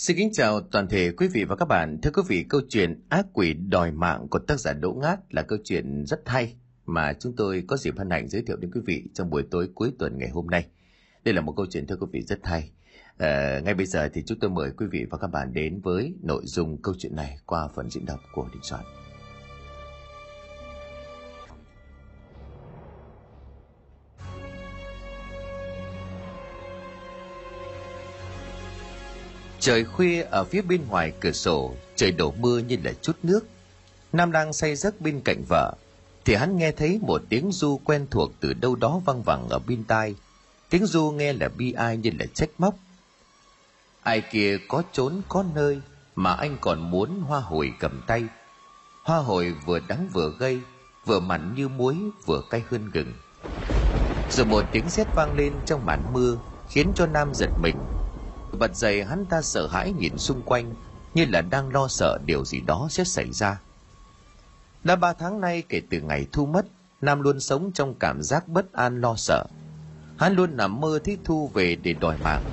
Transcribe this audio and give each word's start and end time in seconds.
Xin 0.00 0.16
kính 0.16 0.32
chào 0.32 0.60
toàn 0.60 0.88
thể 0.88 1.12
quý 1.16 1.28
vị 1.28 1.44
và 1.44 1.56
các 1.56 1.64
bạn. 1.64 1.98
Thưa 2.02 2.10
quý 2.10 2.22
vị, 2.28 2.44
câu 2.48 2.60
chuyện 2.68 3.00
Ác 3.08 3.26
quỷ 3.32 3.52
đòi 3.52 3.90
mạng 3.90 4.28
của 4.28 4.38
tác 4.38 4.60
giả 4.60 4.72
Đỗ 4.72 4.92
Ngát 4.92 5.20
là 5.30 5.42
câu 5.42 5.58
chuyện 5.64 6.06
rất 6.06 6.20
hay 6.26 6.54
mà 6.86 7.12
chúng 7.20 7.36
tôi 7.36 7.64
có 7.66 7.76
dịp 7.76 7.98
hân 7.98 8.10
hạnh 8.10 8.28
giới 8.28 8.42
thiệu 8.42 8.56
đến 8.56 8.70
quý 8.74 8.80
vị 8.86 9.04
trong 9.14 9.30
buổi 9.30 9.42
tối 9.50 9.68
cuối 9.74 9.92
tuần 9.98 10.18
ngày 10.18 10.28
hôm 10.28 10.46
nay. 10.46 10.66
Đây 11.24 11.34
là 11.34 11.40
một 11.40 11.54
câu 11.56 11.66
chuyện 11.70 11.86
thưa 11.86 11.96
quý 11.96 12.06
vị 12.12 12.22
rất 12.22 12.46
hay. 12.46 12.70
À, 13.18 13.60
ngay 13.64 13.74
bây 13.74 13.86
giờ 13.86 14.08
thì 14.12 14.22
chúng 14.26 14.38
tôi 14.38 14.50
mời 14.50 14.70
quý 14.76 14.86
vị 14.86 15.06
và 15.10 15.18
các 15.18 15.28
bạn 15.28 15.52
đến 15.52 15.80
với 15.80 16.14
nội 16.22 16.42
dung 16.44 16.82
câu 16.82 16.94
chuyện 16.98 17.16
này 17.16 17.38
qua 17.46 17.68
phần 17.74 17.90
diễn 17.90 18.06
đọc 18.06 18.20
của 18.34 18.48
Đình 18.52 18.62
Soạn. 18.62 18.84
Trời 29.60 29.84
khuya 29.84 30.22
ở 30.22 30.44
phía 30.44 30.62
bên 30.62 30.80
ngoài 30.88 31.12
cửa 31.20 31.32
sổ, 31.32 31.74
trời 31.96 32.12
đổ 32.12 32.30
mưa 32.30 32.58
như 32.58 32.78
là 32.84 32.92
chút 33.02 33.16
nước. 33.22 33.40
Nam 34.12 34.32
đang 34.32 34.52
say 34.52 34.76
giấc 34.76 35.00
bên 35.00 35.20
cạnh 35.24 35.44
vợ, 35.48 35.74
thì 36.24 36.34
hắn 36.34 36.56
nghe 36.56 36.72
thấy 36.72 36.98
một 37.02 37.22
tiếng 37.28 37.52
du 37.52 37.80
quen 37.84 38.06
thuộc 38.10 38.30
từ 38.40 38.52
đâu 38.52 38.76
đó 38.76 39.00
văng 39.04 39.22
vẳng 39.22 39.48
ở 39.48 39.58
bên 39.58 39.84
tai. 39.84 40.14
Tiếng 40.70 40.86
du 40.86 41.10
nghe 41.10 41.32
là 41.32 41.48
bi 41.48 41.72
ai 41.72 41.96
như 41.96 42.10
là 42.18 42.26
trách 42.34 42.50
móc. 42.58 42.74
Ai 44.02 44.20
kia 44.20 44.58
có 44.68 44.82
trốn 44.92 45.22
có 45.28 45.44
nơi 45.54 45.80
mà 46.14 46.32
anh 46.34 46.56
còn 46.60 46.90
muốn 46.90 47.20
hoa 47.20 47.40
hồi 47.40 47.72
cầm 47.80 48.02
tay. 48.06 48.24
Hoa 49.04 49.18
hồi 49.18 49.54
vừa 49.66 49.80
đắng 49.88 50.08
vừa 50.12 50.32
gây, 50.38 50.60
vừa 51.06 51.20
mặn 51.20 51.54
như 51.54 51.68
muối 51.68 51.96
vừa 52.26 52.42
cay 52.50 52.62
hơn 52.70 52.90
gừng. 52.92 53.12
Rồi 54.30 54.46
một 54.46 54.64
tiếng 54.72 54.90
sét 54.90 55.06
vang 55.14 55.36
lên 55.36 55.52
trong 55.66 55.86
màn 55.86 56.12
mưa 56.12 56.36
khiến 56.68 56.92
cho 56.94 57.06
Nam 57.06 57.34
giật 57.34 57.50
mình 57.62 57.76
bật 58.58 58.76
dậy 58.76 59.04
hắn 59.04 59.24
ta 59.26 59.42
sợ 59.42 59.66
hãi 59.66 59.92
nhìn 59.92 60.18
xung 60.18 60.42
quanh, 60.42 60.74
như 61.14 61.24
là 61.28 61.40
đang 61.40 61.72
lo 61.72 61.88
sợ 61.88 62.18
điều 62.26 62.44
gì 62.44 62.60
đó 62.60 62.88
sẽ 62.90 63.04
xảy 63.04 63.32
ra. 63.32 63.60
Đã 64.84 64.96
ba 64.96 65.12
tháng 65.12 65.40
nay 65.40 65.62
kể 65.68 65.80
từ 65.90 66.00
ngày 66.00 66.26
thu 66.32 66.46
mất, 66.46 66.66
nam 67.00 67.20
luôn 67.20 67.40
sống 67.40 67.70
trong 67.74 67.94
cảm 67.94 68.22
giác 68.22 68.48
bất 68.48 68.72
an 68.72 69.00
lo 69.00 69.14
sợ. 69.16 69.44
Hắn 70.18 70.34
luôn 70.34 70.56
nằm 70.56 70.80
mơ 70.80 70.98
thấy 71.04 71.18
thu 71.24 71.48
về 71.54 71.76
để 71.76 71.92
đòi 71.92 72.18
mạng. 72.18 72.44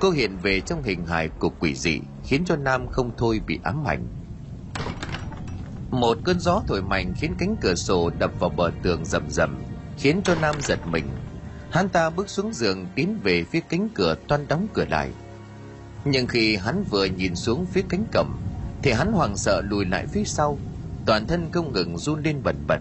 Cô 0.00 0.10
hiện 0.10 0.36
về 0.42 0.60
trong 0.60 0.82
hình 0.82 1.06
hài 1.06 1.28
của 1.28 1.50
quỷ 1.60 1.74
dị, 1.74 2.00
khiến 2.24 2.44
cho 2.46 2.56
nam 2.56 2.88
không 2.88 3.10
thôi 3.16 3.40
bị 3.46 3.58
ám 3.62 3.84
ảnh. 3.84 4.06
Một 5.90 6.18
cơn 6.24 6.40
gió 6.40 6.62
thổi 6.66 6.82
mạnh 6.82 7.14
khiến 7.16 7.34
cánh 7.38 7.56
cửa 7.60 7.74
sổ 7.74 8.10
đập 8.18 8.30
vào 8.40 8.50
bờ 8.50 8.70
tường 8.82 9.04
rầm 9.04 9.30
rầm, 9.30 9.58
khiến 9.98 10.20
cho 10.24 10.34
nam 10.34 10.54
giật 10.60 10.78
mình. 10.86 11.04
Hắn 11.70 11.88
ta 11.88 12.10
bước 12.10 12.28
xuống 12.28 12.52
giường, 12.52 12.86
tiến 12.94 13.18
về 13.22 13.44
phía 13.44 13.60
cánh 13.60 13.88
cửa 13.94 14.14
toan 14.28 14.48
đóng 14.48 14.66
cửa 14.74 14.84
lại 14.84 15.10
nhưng 16.10 16.26
khi 16.26 16.56
hắn 16.56 16.84
vừa 16.90 17.04
nhìn 17.04 17.36
xuống 17.36 17.66
phía 17.66 17.82
cánh 17.88 18.04
cổng, 18.12 18.32
thì 18.82 18.92
hắn 18.92 19.12
hoảng 19.12 19.36
sợ 19.36 19.62
lùi 19.70 19.84
lại 19.84 20.06
phía 20.06 20.24
sau, 20.24 20.58
toàn 21.06 21.26
thân 21.26 21.48
không 21.52 21.72
ngừng 21.72 21.98
run 21.98 22.22
lên 22.22 22.42
bần 22.42 22.56
bật. 22.66 22.80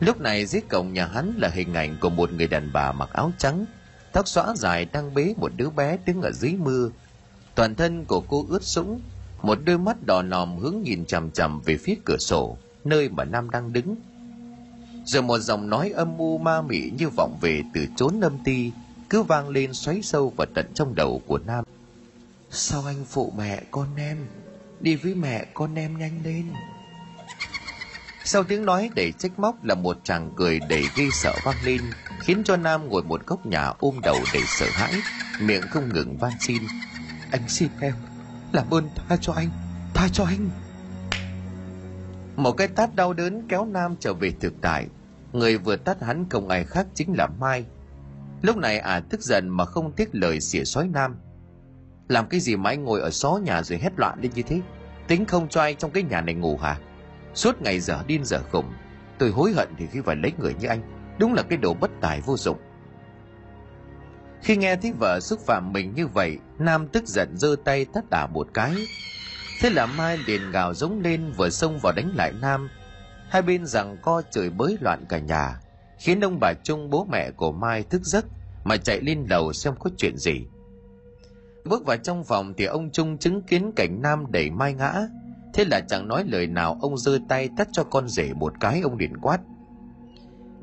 Lúc 0.00 0.20
này 0.20 0.46
dưới 0.46 0.62
cổng 0.70 0.92
nhà 0.92 1.06
hắn 1.06 1.34
là 1.36 1.48
hình 1.48 1.74
ảnh 1.74 1.96
của 2.00 2.10
một 2.10 2.32
người 2.32 2.46
đàn 2.46 2.70
bà 2.72 2.92
mặc 2.92 3.08
áo 3.12 3.32
trắng, 3.38 3.64
tóc 4.12 4.28
xõa 4.28 4.54
dài 4.56 4.84
đang 4.84 5.14
bế 5.14 5.34
một 5.36 5.52
đứa 5.56 5.70
bé 5.70 5.98
đứng 6.06 6.22
ở 6.22 6.30
dưới 6.32 6.52
mưa. 6.52 6.90
Toàn 7.54 7.74
thân 7.74 8.04
của 8.04 8.20
cô 8.28 8.46
ướt 8.48 8.62
sũng, 8.62 9.00
một 9.42 9.58
đôi 9.64 9.78
mắt 9.78 9.96
đỏ 10.06 10.22
nòm 10.22 10.58
hướng 10.58 10.82
nhìn 10.82 11.04
chằm 11.06 11.30
chằm 11.30 11.60
về 11.60 11.76
phía 11.76 11.94
cửa 12.04 12.18
sổ, 12.18 12.56
nơi 12.84 13.08
mà 13.08 13.24
nam 13.24 13.50
đang 13.50 13.72
đứng. 13.72 13.96
Rồi 15.04 15.22
một 15.22 15.38
giọng 15.38 15.70
nói 15.70 15.90
âm 15.90 16.18
u 16.18 16.38
ma 16.38 16.62
mị 16.62 16.90
như 16.98 17.08
vọng 17.16 17.38
về 17.40 17.62
từ 17.74 17.86
chốn 17.96 18.20
âm 18.20 18.38
ti, 18.44 18.72
cứ 19.10 19.22
vang 19.22 19.48
lên 19.48 19.72
xoáy 19.72 20.02
sâu 20.02 20.32
vào 20.36 20.46
tận 20.54 20.66
trong 20.74 20.94
đầu 20.94 21.22
của 21.26 21.38
nam. 21.38 21.64
Sao 22.50 22.82
anh 22.86 23.04
phụ 23.04 23.32
mẹ 23.36 23.62
con 23.70 23.96
em? 23.96 24.26
Đi 24.80 24.96
với 24.96 25.14
mẹ 25.14 25.46
con 25.54 25.74
em 25.74 25.98
nhanh 25.98 26.20
lên. 26.24 26.52
Sau 28.24 28.44
tiếng 28.44 28.64
nói 28.64 28.90
đầy 28.94 29.12
trách 29.18 29.38
móc 29.38 29.64
là 29.64 29.74
một 29.74 29.98
chàng 30.04 30.32
cười 30.36 30.60
đầy 30.68 30.84
gây 30.96 31.08
sợ 31.12 31.32
vang 31.44 31.64
lên, 31.64 31.80
Khiến 32.20 32.42
cho 32.44 32.56
Nam 32.56 32.88
ngồi 32.88 33.02
một 33.02 33.26
góc 33.26 33.46
nhà 33.46 33.72
ôm 33.78 34.00
đầu 34.02 34.16
đầy 34.32 34.42
sợ 34.46 34.66
hãi, 34.72 34.94
Miệng 35.40 35.62
không 35.70 35.88
ngừng 35.94 36.18
van 36.18 36.32
xin. 36.40 36.62
Anh 37.30 37.48
xin 37.48 37.68
em 37.80 37.94
Làm 38.52 38.70
ơn 38.70 38.88
tha 39.08 39.16
cho 39.20 39.32
anh, 39.32 39.48
Tha 39.94 40.08
cho 40.12 40.24
anh. 40.24 40.50
Một 42.36 42.52
cái 42.52 42.68
tát 42.68 42.94
đau 42.94 43.12
đớn 43.12 43.48
kéo 43.48 43.64
Nam 43.64 43.96
trở 44.00 44.14
về 44.14 44.32
thực 44.40 44.52
tại. 44.60 44.86
Người 45.32 45.58
vừa 45.58 45.76
tát 45.76 46.02
hắn 46.02 46.28
không 46.30 46.48
ai 46.48 46.64
khác 46.64 46.86
chính 46.94 47.16
là 47.16 47.26
Mai. 47.26 47.64
Lúc 48.42 48.56
này 48.56 48.78
ả 48.78 48.92
à 48.92 49.02
tức 49.10 49.20
giận 49.22 49.48
mà 49.48 49.64
không 49.64 49.92
tiếc 49.92 50.08
lời 50.12 50.40
xỉa 50.40 50.64
xói 50.64 50.88
Nam 50.88 51.16
làm 52.08 52.28
cái 52.28 52.40
gì 52.40 52.56
mà 52.56 52.70
anh 52.70 52.84
ngồi 52.84 53.00
ở 53.00 53.10
xó 53.10 53.40
nhà 53.44 53.62
rồi 53.62 53.78
hét 53.78 53.92
loạn 53.96 54.18
lên 54.22 54.30
như 54.34 54.42
thế? 54.42 54.60
Tính 55.08 55.24
không 55.24 55.48
cho 55.48 55.60
anh 55.60 55.76
trong 55.76 55.90
cái 55.90 56.02
nhà 56.02 56.20
này 56.20 56.34
ngủ 56.34 56.56
hả? 56.56 56.78
Suốt 57.34 57.62
ngày 57.62 57.80
giờ 57.80 58.02
điên 58.06 58.24
giờ 58.24 58.40
khủng 58.50 58.72
tôi 59.18 59.30
hối 59.30 59.52
hận 59.52 59.68
thì 59.78 59.86
khi 59.86 60.00
phải 60.04 60.16
lấy 60.16 60.32
người 60.38 60.54
như 60.54 60.68
anh, 60.68 60.82
đúng 61.18 61.34
là 61.34 61.42
cái 61.42 61.58
đồ 61.58 61.74
bất 61.74 61.90
tài 62.00 62.20
vô 62.20 62.36
dụng. 62.36 62.58
Khi 64.42 64.56
nghe 64.56 64.76
thấy 64.76 64.92
vợ 64.92 65.20
xúc 65.20 65.40
phạm 65.46 65.72
mình 65.72 65.94
như 65.94 66.06
vậy, 66.06 66.38
nam 66.58 66.88
tức 66.88 67.06
giận 67.06 67.36
giơ 67.36 67.56
tay 67.64 67.84
tát 67.84 68.10
đả 68.10 68.26
một 68.26 68.48
cái. 68.54 68.74
Thế 69.60 69.70
là 69.70 69.86
mai 69.86 70.18
liền 70.26 70.50
gào 70.50 70.74
giống 70.74 71.00
lên, 71.00 71.32
vừa 71.36 71.50
xông 71.50 71.78
vào 71.82 71.92
đánh 71.92 72.10
lại 72.16 72.32
nam. 72.40 72.68
Hai 73.28 73.42
bên 73.42 73.66
rằng 73.66 73.96
co 74.02 74.22
trời 74.30 74.50
bới 74.50 74.76
loạn 74.80 75.04
cả 75.08 75.18
nhà, 75.18 75.60
khiến 75.98 76.20
ông 76.20 76.38
bà 76.40 76.52
trung 76.64 76.90
bố 76.90 77.06
mẹ 77.10 77.30
của 77.30 77.52
mai 77.52 77.82
thức 77.82 78.02
giấc, 78.04 78.24
mà 78.64 78.76
chạy 78.76 79.00
lên 79.00 79.26
lầu 79.30 79.52
xem 79.52 79.74
có 79.78 79.90
chuyện 79.96 80.16
gì. 80.16 80.46
Bước 81.68 81.86
vào 81.86 81.96
trong 81.96 82.24
phòng 82.24 82.54
thì 82.56 82.64
ông 82.64 82.90
Trung 82.90 83.18
chứng 83.18 83.42
kiến 83.42 83.72
cảnh 83.76 84.02
Nam 84.02 84.24
đẩy 84.32 84.50
Mai 84.50 84.74
ngã. 84.74 84.92
Thế 85.54 85.64
là 85.64 85.80
chẳng 85.80 86.08
nói 86.08 86.24
lời 86.26 86.46
nào, 86.46 86.78
ông 86.80 86.98
giơ 86.98 87.18
tay 87.28 87.48
tắt 87.56 87.68
cho 87.72 87.84
con 87.84 88.08
rể 88.08 88.32
một 88.34 88.52
cái, 88.60 88.80
ông 88.80 88.98
liền 88.98 89.16
quát. 89.16 89.40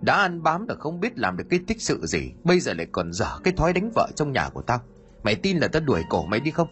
Đã 0.01 0.15
ăn 0.15 0.43
bám 0.43 0.67
là 0.67 0.75
không 0.75 0.99
biết 0.99 1.17
làm 1.17 1.37
được 1.37 1.43
cái 1.49 1.59
tích 1.67 1.81
sự 1.81 2.05
gì, 2.05 2.31
Bây 2.43 2.59
giờ 2.59 2.73
lại 2.73 2.87
còn 2.91 3.13
dở 3.13 3.39
cái 3.43 3.53
thói 3.57 3.73
đánh 3.73 3.91
vợ 3.95 4.07
trong 4.15 4.31
nhà 4.31 4.49
của 4.49 4.61
tao. 4.61 4.79
Mày 5.23 5.35
tin 5.35 5.57
là 5.57 5.67
tao 5.67 5.81
đuổi 5.81 6.01
cổ 6.09 6.25
mày 6.25 6.39
đi 6.39 6.51
không? 6.51 6.67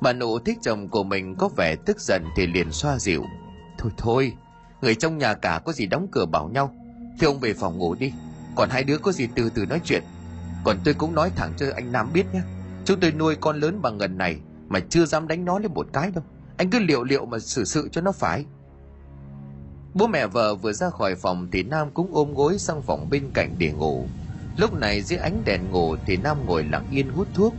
Bà 0.00 0.12
nụ 0.12 0.38
thích 0.38 0.58
chồng 0.62 0.88
của 0.88 1.04
mình 1.04 1.34
có 1.38 1.48
vẻ 1.56 1.76
tức 1.86 2.00
giận 2.00 2.24
thì 2.36 2.46
liền 2.46 2.72
xoa 2.72 2.98
dịu. 2.98 3.24
Thôi 3.78 3.92
thôi, 3.96 4.32
Người 4.82 4.94
trong 4.94 5.18
nhà 5.18 5.34
cả 5.34 5.60
có 5.64 5.72
gì 5.72 5.86
đóng 5.86 6.08
cửa 6.12 6.26
bảo 6.26 6.48
nhau. 6.48 6.74
Thì 7.20 7.26
ông 7.26 7.38
về 7.38 7.54
phòng 7.54 7.78
ngủ 7.78 7.94
đi, 7.94 8.12
Còn 8.56 8.70
hai 8.70 8.84
đứa 8.84 8.98
có 8.98 9.12
gì 9.12 9.28
từ 9.34 9.50
từ 9.50 9.66
nói 9.66 9.80
chuyện. 9.84 10.02
Còn 10.64 10.76
tôi 10.84 10.94
cũng 10.94 11.14
nói 11.14 11.30
thẳng 11.36 11.52
cho 11.56 11.66
anh 11.74 11.92
Nam 11.92 12.10
biết 12.12 12.24
nhé. 12.32 12.40
Chúng 12.88 13.00
tôi 13.00 13.12
nuôi 13.12 13.36
con 13.40 13.60
lớn 13.60 13.82
bằng 13.82 13.98
ngần 13.98 14.18
này 14.18 14.36
mà 14.68 14.80
chưa 14.80 15.04
dám 15.04 15.28
đánh 15.28 15.44
nó 15.44 15.58
lên 15.58 15.74
một 15.74 15.86
cái 15.92 16.10
đâu. 16.10 16.24
Anh 16.56 16.70
cứ 16.70 16.78
liệu 16.78 17.04
liệu 17.04 17.26
mà 17.26 17.38
xử 17.38 17.64
sự 17.64 17.88
cho 17.92 18.00
nó 18.00 18.12
phải. 18.12 18.44
Bố 19.94 20.06
mẹ 20.06 20.26
vợ 20.26 20.54
vừa 20.54 20.72
ra 20.72 20.90
khỏi 20.90 21.14
phòng 21.14 21.48
thì 21.52 21.62
Nam 21.62 21.90
cũng 21.94 22.14
ôm 22.14 22.34
gối 22.34 22.58
sang 22.58 22.82
phòng 22.82 23.10
bên 23.10 23.30
cạnh 23.34 23.54
để 23.58 23.72
ngủ. 23.72 24.06
Lúc 24.56 24.74
này 24.74 25.02
dưới 25.02 25.18
ánh 25.18 25.42
đèn 25.44 25.70
ngủ 25.70 25.96
thì 26.06 26.16
Nam 26.16 26.46
ngồi 26.46 26.64
lặng 26.64 26.86
yên 26.92 27.08
hút 27.08 27.28
thuốc. 27.34 27.54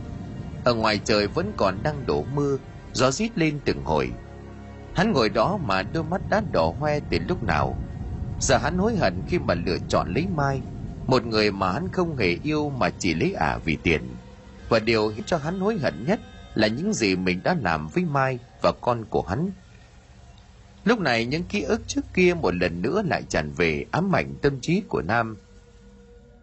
Ở 0.64 0.74
ngoài 0.74 1.00
trời 1.04 1.26
vẫn 1.26 1.52
còn 1.56 1.78
đang 1.82 2.06
đổ 2.06 2.24
mưa, 2.34 2.56
gió 2.92 3.10
rít 3.10 3.38
lên 3.38 3.60
từng 3.64 3.84
hồi. 3.84 4.10
Hắn 4.94 5.12
ngồi 5.12 5.28
đó 5.28 5.58
mà 5.64 5.82
đôi 5.82 6.04
mắt 6.04 6.20
đã 6.30 6.42
đỏ 6.52 6.72
hoe 6.80 7.00
từ 7.10 7.18
lúc 7.28 7.42
nào. 7.42 7.76
Giờ 8.40 8.56
hắn 8.56 8.78
hối 8.78 8.96
hận 8.96 9.22
khi 9.26 9.38
mà 9.38 9.54
lựa 9.54 9.78
chọn 9.88 10.14
lấy 10.14 10.26
Mai, 10.36 10.60
một 11.06 11.26
người 11.26 11.52
mà 11.52 11.72
hắn 11.72 11.88
không 11.92 12.16
hề 12.16 12.36
yêu 12.42 12.70
mà 12.70 12.90
chỉ 12.98 13.14
lấy 13.14 13.32
ả 13.32 13.58
vì 13.64 13.76
tiền 13.82 14.02
và 14.70 14.78
điều 14.78 15.12
khiến 15.14 15.24
cho 15.26 15.36
hắn 15.36 15.60
hối 15.60 15.78
hận 15.78 16.04
nhất 16.06 16.20
là 16.54 16.66
những 16.66 16.92
gì 16.92 17.16
mình 17.16 17.40
đã 17.44 17.56
làm 17.62 17.88
với 17.88 18.04
Mai 18.04 18.38
và 18.62 18.72
con 18.80 19.04
của 19.10 19.22
hắn. 19.22 19.50
Lúc 20.84 21.00
này 21.00 21.24
những 21.26 21.42
ký 21.42 21.62
ức 21.62 21.80
trước 21.86 22.00
kia 22.14 22.34
một 22.34 22.54
lần 22.54 22.82
nữa 22.82 23.02
lại 23.06 23.22
tràn 23.28 23.52
về 23.56 23.84
ám 23.90 24.16
ảnh 24.16 24.34
tâm 24.42 24.60
trí 24.60 24.82
của 24.88 25.02
Nam. 25.02 25.36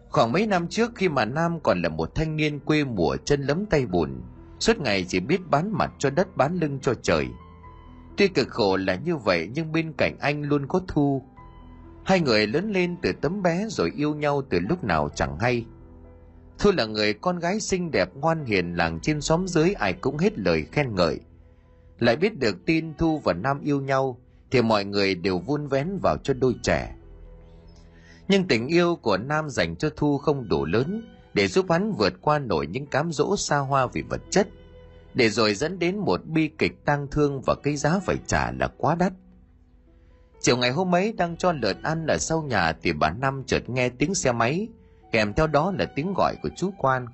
Khoảng 0.08 0.32
mấy 0.32 0.46
năm 0.46 0.68
trước 0.68 0.92
khi 0.94 1.08
mà 1.08 1.24
Nam 1.24 1.60
còn 1.60 1.82
là 1.82 1.88
một 1.88 2.14
thanh 2.14 2.36
niên 2.36 2.58
quê 2.60 2.84
mùa 2.84 3.16
chân 3.24 3.42
lấm 3.42 3.66
tay 3.66 3.86
bùn, 3.86 4.20
suốt 4.60 4.78
ngày 4.78 5.04
chỉ 5.08 5.20
biết 5.20 5.40
bán 5.50 5.72
mặt 5.72 5.92
cho 5.98 6.10
đất 6.10 6.36
bán 6.36 6.58
lưng 6.60 6.78
cho 6.82 6.94
trời. 7.02 7.26
Tuy 8.16 8.28
cực 8.28 8.48
khổ 8.48 8.76
là 8.76 8.94
như 8.94 9.16
vậy 9.16 9.48
nhưng 9.54 9.72
bên 9.72 9.92
cạnh 9.92 10.16
anh 10.20 10.42
luôn 10.42 10.66
có 10.66 10.80
Thu. 10.88 11.22
Hai 12.04 12.20
người 12.20 12.46
lớn 12.46 12.72
lên 12.72 12.96
từ 13.02 13.12
tấm 13.12 13.42
bé 13.42 13.66
rồi 13.68 13.92
yêu 13.96 14.14
nhau 14.14 14.42
từ 14.50 14.58
lúc 14.60 14.84
nào 14.84 15.10
chẳng 15.14 15.38
hay– 15.38 15.64
Thu 16.58 16.70
là 16.72 16.84
người 16.84 17.14
con 17.14 17.38
gái 17.38 17.60
xinh 17.60 17.90
đẹp 17.90 18.08
ngoan 18.14 18.44
hiền 18.44 18.74
làng 18.74 19.00
trên 19.00 19.20
xóm 19.20 19.48
dưới 19.48 19.72
ai 19.72 19.92
cũng 19.92 20.18
hết 20.18 20.38
lời 20.38 20.66
khen 20.72 20.94
ngợi. 20.94 21.20
Lại 21.98 22.16
biết 22.16 22.38
được 22.38 22.56
tin 22.66 22.94
Thu 22.94 23.18
và 23.18 23.32
Nam 23.32 23.60
yêu 23.60 23.80
nhau 23.80 24.18
thì 24.50 24.62
mọi 24.62 24.84
người 24.84 25.14
đều 25.14 25.38
vun 25.38 25.66
vén 25.66 25.98
vào 26.02 26.16
cho 26.22 26.34
đôi 26.34 26.54
trẻ. 26.62 26.94
Nhưng 28.28 28.48
tình 28.48 28.66
yêu 28.66 28.96
của 28.96 29.16
Nam 29.16 29.50
dành 29.50 29.76
cho 29.76 29.90
Thu 29.96 30.18
không 30.18 30.48
đủ 30.48 30.64
lớn 30.64 31.14
để 31.34 31.48
giúp 31.48 31.70
hắn 31.70 31.92
vượt 31.92 32.12
qua 32.20 32.38
nổi 32.38 32.66
những 32.66 32.86
cám 32.86 33.12
dỗ 33.12 33.36
xa 33.36 33.58
hoa 33.58 33.86
vì 33.86 34.02
vật 34.02 34.20
chất, 34.30 34.48
để 35.14 35.28
rồi 35.28 35.54
dẫn 35.54 35.78
đến 35.78 35.98
một 35.98 36.26
bi 36.26 36.50
kịch 36.58 36.84
tang 36.84 37.06
thương 37.10 37.42
và 37.46 37.54
cái 37.62 37.76
giá 37.76 37.98
phải 38.06 38.16
trả 38.26 38.52
là 38.52 38.68
quá 38.76 38.94
đắt. 38.94 39.12
Chiều 40.40 40.56
ngày 40.56 40.70
hôm 40.70 40.94
ấy 40.94 41.12
đang 41.12 41.36
cho 41.36 41.52
lợn 41.52 41.82
ăn 41.82 42.06
ở 42.06 42.18
sau 42.18 42.42
nhà 42.42 42.72
thì 42.82 42.92
bà 42.92 43.10
Năm 43.10 43.42
chợt 43.46 43.68
nghe 43.68 43.88
tiếng 43.88 44.14
xe 44.14 44.32
máy 44.32 44.68
kèm 45.12 45.32
theo 45.32 45.46
đó 45.46 45.72
là 45.78 45.84
tiếng 45.84 46.14
gọi 46.16 46.34
của 46.42 46.48
chú 46.56 46.70
quan 46.78 47.06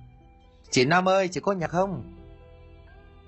chị 0.70 0.84
nam 0.84 1.08
ơi 1.08 1.28
chị 1.28 1.40
có 1.40 1.52
nhạc 1.52 1.70
không 1.70 2.14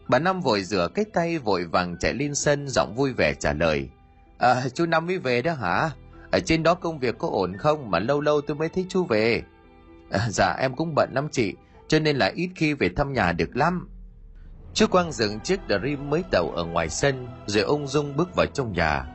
Bà 0.08 0.18
Năm 0.18 0.40
vội 0.40 0.62
rửa 0.62 0.88
cái 0.94 1.04
tay 1.12 1.38
vội 1.38 1.64
vàng 1.64 1.96
chạy 1.98 2.14
lên 2.14 2.34
sân 2.34 2.68
giọng 2.68 2.94
vui 2.96 3.12
vẻ 3.12 3.34
trả 3.34 3.52
lời. 3.52 3.88
À, 4.38 4.68
chú 4.74 4.86
Năm 4.86 5.06
mới 5.06 5.18
về 5.18 5.42
đó 5.42 5.52
hả? 5.52 5.90
Ở 6.30 6.40
trên 6.40 6.62
đó 6.62 6.74
công 6.74 6.98
việc 6.98 7.18
có 7.18 7.28
ổn 7.28 7.56
không 7.56 7.90
mà 7.90 7.98
lâu 7.98 8.20
lâu 8.20 8.40
tôi 8.40 8.56
mới 8.56 8.68
thấy 8.68 8.86
chú 8.88 9.04
về. 9.04 9.42
À, 10.10 10.28
dạ 10.30 10.56
em 10.58 10.76
cũng 10.76 10.94
bận 10.94 11.10
lắm 11.14 11.28
chị, 11.32 11.54
cho 11.88 11.98
nên 11.98 12.16
là 12.16 12.32
ít 12.34 12.50
khi 12.56 12.74
về 12.74 12.88
thăm 12.96 13.12
nhà 13.12 13.32
được 13.32 13.56
lắm. 13.56 13.88
Chú 14.74 14.86
Quang 14.86 15.12
dừng 15.12 15.40
chiếc 15.40 15.60
Dream 15.68 16.10
mới 16.10 16.22
tàu 16.30 16.50
ở 16.50 16.64
ngoài 16.64 16.88
sân, 16.88 17.26
rồi 17.46 17.64
ung 17.64 17.86
dung 17.86 18.16
bước 18.16 18.36
vào 18.36 18.46
trong 18.46 18.72
nhà. 18.72 19.06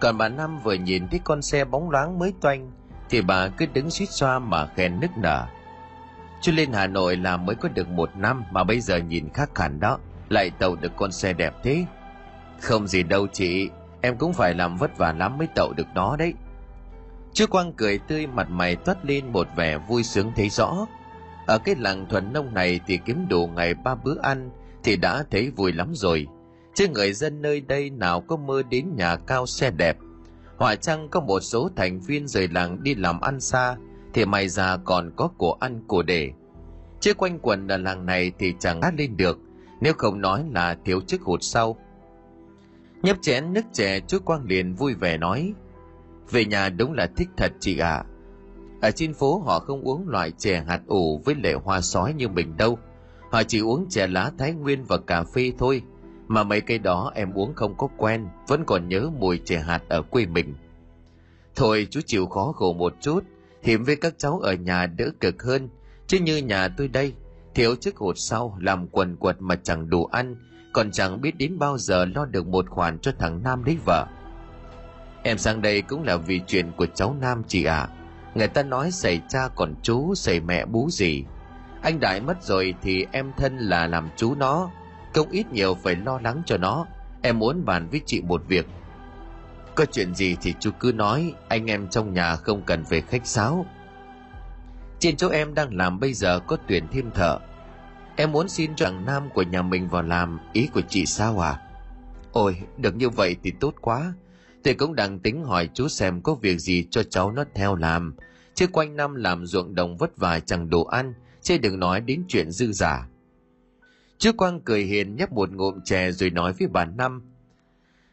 Còn 0.00 0.18
bà 0.18 0.28
Năm 0.28 0.58
vừa 0.58 0.74
nhìn 0.74 1.08
thấy 1.08 1.20
con 1.24 1.42
xe 1.42 1.64
bóng 1.64 1.90
loáng 1.90 2.18
mới 2.18 2.32
toanh, 2.40 2.70
thì 3.10 3.22
bà 3.22 3.48
cứ 3.48 3.66
đứng 3.66 3.90
suýt 3.90 4.10
xoa 4.10 4.38
mà 4.38 4.66
khen 4.66 5.00
nức 5.00 5.10
nở. 5.16 5.46
Chú 6.40 6.52
lên 6.52 6.72
Hà 6.72 6.86
Nội 6.86 7.16
là 7.16 7.36
mới 7.36 7.56
có 7.56 7.68
được 7.68 7.88
một 7.88 8.16
năm 8.16 8.44
mà 8.50 8.64
bây 8.64 8.80
giờ 8.80 8.96
nhìn 8.96 9.28
khác 9.34 9.58
hẳn 9.58 9.80
đó, 9.80 9.98
lại 10.28 10.50
tàu 10.50 10.76
được 10.76 10.92
con 10.96 11.12
xe 11.12 11.32
đẹp 11.32 11.54
thế. 11.62 11.84
Không 12.60 12.86
gì 12.86 13.02
đâu 13.02 13.26
chị, 13.32 13.70
em 14.00 14.16
cũng 14.16 14.32
phải 14.32 14.54
làm 14.54 14.76
vất 14.76 14.98
vả 14.98 15.12
lắm 15.12 15.38
mới 15.38 15.48
tậu 15.54 15.72
được 15.72 15.86
nó 15.94 16.16
đấy. 16.16 16.34
Chú 17.32 17.46
Quang 17.46 17.72
cười 17.72 17.98
tươi 17.98 18.26
mặt 18.26 18.50
mày 18.50 18.76
toát 18.76 19.04
lên 19.04 19.32
một 19.32 19.48
vẻ 19.56 19.78
vui 19.78 20.02
sướng 20.02 20.32
thấy 20.36 20.48
rõ. 20.48 20.86
Ở 21.46 21.58
cái 21.58 21.74
làng 21.78 22.06
thuần 22.08 22.32
nông 22.32 22.54
này 22.54 22.80
thì 22.86 22.98
kiếm 23.04 23.26
đủ 23.28 23.46
ngày 23.46 23.74
ba 23.74 23.94
bữa 23.94 24.20
ăn 24.22 24.50
thì 24.84 24.96
đã 24.96 25.24
thấy 25.30 25.50
vui 25.50 25.72
lắm 25.72 25.90
rồi. 25.94 26.26
Chứ 26.74 26.88
người 26.88 27.12
dân 27.12 27.42
nơi 27.42 27.60
đây 27.60 27.90
nào 27.90 28.20
có 28.20 28.36
mơ 28.36 28.62
đến 28.70 28.96
nhà 28.96 29.16
cao 29.16 29.46
xe 29.46 29.70
đẹp. 29.70 29.96
Họa 30.58 30.74
chăng 30.76 31.08
có 31.08 31.20
một 31.20 31.40
số 31.40 31.70
thành 31.76 32.00
viên 32.00 32.28
rời 32.28 32.48
làng 32.48 32.82
đi 32.82 32.94
làm 32.94 33.20
ăn 33.20 33.40
xa, 33.40 33.76
thì 34.14 34.24
may 34.24 34.48
ra 34.48 34.76
còn 34.76 35.10
có 35.16 35.28
của 35.38 35.56
ăn, 35.60 35.80
của 35.86 36.02
để. 36.02 36.30
Chứ 37.00 37.14
quanh 37.14 37.38
quần 37.42 37.68
ở 37.68 37.76
làng 37.76 38.06
này 38.06 38.32
thì 38.38 38.54
chẳng 38.58 38.82
hát 38.82 38.94
lên 38.98 39.16
được, 39.16 39.38
nếu 39.80 39.92
không 39.98 40.20
nói 40.20 40.44
là 40.52 40.76
thiếu 40.84 41.00
chức 41.00 41.22
hụt 41.22 41.42
sau. 41.42 41.76
Nhấp 43.02 43.16
chén 43.20 43.52
nước 43.52 43.64
chè, 43.72 44.00
chú 44.00 44.18
Quang 44.24 44.44
liền 44.44 44.74
vui 44.74 44.94
vẻ 44.94 45.16
nói, 45.16 45.52
Về 46.30 46.44
nhà 46.44 46.68
đúng 46.68 46.92
là 46.92 47.06
thích 47.16 47.28
thật 47.36 47.52
chị 47.60 47.78
ạ. 47.78 47.90
À. 47.90 48.04
Ở 48.80 48.90
trên 48.90 49.14
phố 49.14 49.38
họ 49.38 49.58
không 49.58 49.82
uống 49.82 50.08
loại 50.08 50.30
chè 50.30 50.64
hạt 50.66 50.80
ủ 50.86 51.22
với 51.24 51.34
lệ 51.34 51.54
hoa 51.54 51.80
sói 51.80 52.14
như 52.14 52.28
mình 52.28 52.56
đâu. 52.56 52.78
Họ 53.30 53.42
chỉ 53.42 53.60
uống 53.60 53.86
chè 53.88 54.06
lá 54.06 54.30
thái 54.38 54.52
nguyên 54.52 54.84
và 54.84 54.98
cà 54.98 55.22
phê 55.22 55.52
thôi. 55.58 55.82
Mà 56.28 56.44
mấy 56.44 56.60
cây 56.60 56.78
đó 56.78 57.12
em 57.14 57.32
uống 57.32 57.54
không 57.54 57.74
có 57.76 57.88
quen, 57.96 58.26
vẫn 58.48 58.64
còn 58.64 58.88
nhớ 58.88 59.10
mùi 59.18 59.38
chè 59.38 59.58
hạt 59.58 59.82
ở 59.88 60.02
quê 60.02 60.26
mình. 60.26 60.54
Thôi 61.56 61.86
chú 61.90 62.00
chịu 62.06 62.26
khó 62.26 62.52
khổ 62.56 62.72
một 62.72 62.94
chút, 63.00 63.24
hiểm 63.62 63.84
với 63.84 63.96
các 63.96 64.14
cháu 64.18 64.38
ở 64.38 64.52
nhà 64.52 64.86
đỡ 64.86 65.10
cực 65.20 65.42
hơn. 65.42 65.68
Chứ 66.06 66.18
như 66.18 66.36
nhà 66.36 66.68
tôi 66.68 66.88
đây, 66.88 67.12
thiếu 67.54 67.76
chiếc 67.76 67.96
hột 67.96 68.18
sau 68.18 68.56
làm 68.60 68.88
quần 68.88 69.16
quật 69.16 69.36
mà 69.40 69.56
chẳng 69.56 69.90
đủ 69.90 70.04
ăn, 70.04 70.36
còn 70.72 70.90
chẳng 70.90 71.20
biết 71.20 71.38
đến 71.38 71.58
bao 71.58 71.78
giờ 71.78 72.04
lo 72.04 72.24
được 72.24 72.46
một 72.46 72.70
khoản 72.70 72.98
cho 72.98 73.12
thằng 73.18 73.42
Nam 73.42 73.64
lấy 73.64 73.76
vợ. 73.86 74.06
Em 75.22 75.38
sang 75.38 75.62
đây 75.62 75.82
cũng 75.82 76.02
là 76.02 76.16
vì 76.16 76.40
chuyện 76.46 76.72
của 76.76 76.86
cháu 76.86 77.16
Nam 77.20 77.42
chị 77.48 77.64
ạ. 77.64 77.78
À. 77.78 77.88
Người 78.34 78.48
ta 78.48 78.62
nói 78.62 78.90
xảy 78.90 79.20
cha 79.28 79.48
còn 79.54 79.74
chú, 79.82 80.14
xảy 80.14 80.40
mẹ 80.40 80.66
bú 80.66 80.88
gì. 80.90 81.24
Anh 81.82 82.00
Đại 82.00 82.20
mất 82.20 82.42
rồi 82.42 82.74
thì 82.82 83.06
em 83.12 83.32
thân 83.36 83.56
là 83.58 83.86
làm 83.86 84.08
chú 84.16 84.34
nó. 84.34 84.70
Cậu 85.12 85.26
ít 85.30 85.52
nhiều 85.52 85.74
phải 85.74 85.96
lo 85.96 86.20
lắng 86.22 86.42
cho 86.46 86.56
nó. 86.56 86.86
Em 87.22 87.38
muốn 87.38 87.64
bàn 87.64 87.88
với 87.90 88.00
chị 88.06 88.22
một 88.22 88.42
việc. 88.48 88.66
Có 89.74 89.84
chuyện 89.92 90.14
gì 90.14 90.36
thì 90.40 90.54
chú 90.60 90.70
cứ 90.80 90.92
nói, 90.92 91.34
anh 91.48 91.70
em 91.70 91.88
trong 91.88 92.12
nhà 92.12 92.36
không 92.36 92.62
cần 92.66 92.84
về 92.88 93.00
khách 93.00 93.26
sáo. 93.26 93.66
Trên 94.98 95.16
chỗ 95.16 95.28
em 95.28 95.54
đang 95.54 95.76
làm 95.76 96.00
bây 96.00 96.14
giờ 96.14 96.40
có 96.46 96.56
tuyển 96.68 96.86
thêm 96.92 97.10
thợ. 97.10 97.38
Em 98.16 98.32
muốn 98.32 98.48
xin 98.48 98.74
cho 98.76 98.86
thằng 98.86 99.06
Nam 99.06 99.28
của 99.34 99.42
nhà 99.42 99.62
mình 99.62 99.88
vào 99.88 100.02
làm, 100.02 100.38
ý 100.52 100.68
của 100.74 100.82
chị 100.88 101.06
sao 101.06 101.38
à? 101.38 101.60
Ôi, 102.32 102.56
được 102.76 102.96
như 102.96 103.08
vậy 103.08 103.36
thì 103.42 103.52
tốt 103.60 103.74
quá. 103.80 104.12
Tôi 104.64 104.74
cũng 104.74 104.94
đang 104.94 105.18
tính 105.18 105.44
hỏi 105.44 105.68
chú 105.74 105.88
xem 105.88 106.20
có 106.22 106.34
việc 106.34 106.58
gì 106.58 106.86
cho 106.90 107.02
cháu 107.02 107.32
nó 107.32 107.44
theo 107.54 107.74
làm. 107.74 108.14
Chứ 108.54 108.66
quanh 108.66 108.96
năm 108.96 109.14
làm 109.14 109.46
ruộng 109.46 109.74
đồng 109.74 109.96
vất 109.96 110.16
vả 110.16 110.40
chẳng 110.40 110.70
đủ 110.70 110.84
ăn, 110.84 111.14
chứ 111.42 111.58
đừng 111.58 111.80
nói 111.80 112.00
đến 112.00 112.24
chuyện 112.28 112.50
dư 112.50 112.72
giả. 112.72 113.08
Chú 114.18 114.32
Quang 114.36 114.60
cười 114.60 114.82
hiền 114.82 115.16
nhấp 115.16 115.32
một 115.32 115.52
ngụm 115.52 115.80
chè 115.84 116.10
rồi 116.10 116.30
nói 116.30 116.52
với 116.58 116.68
bà 116.68 116.84
Năm. 116.84 117.22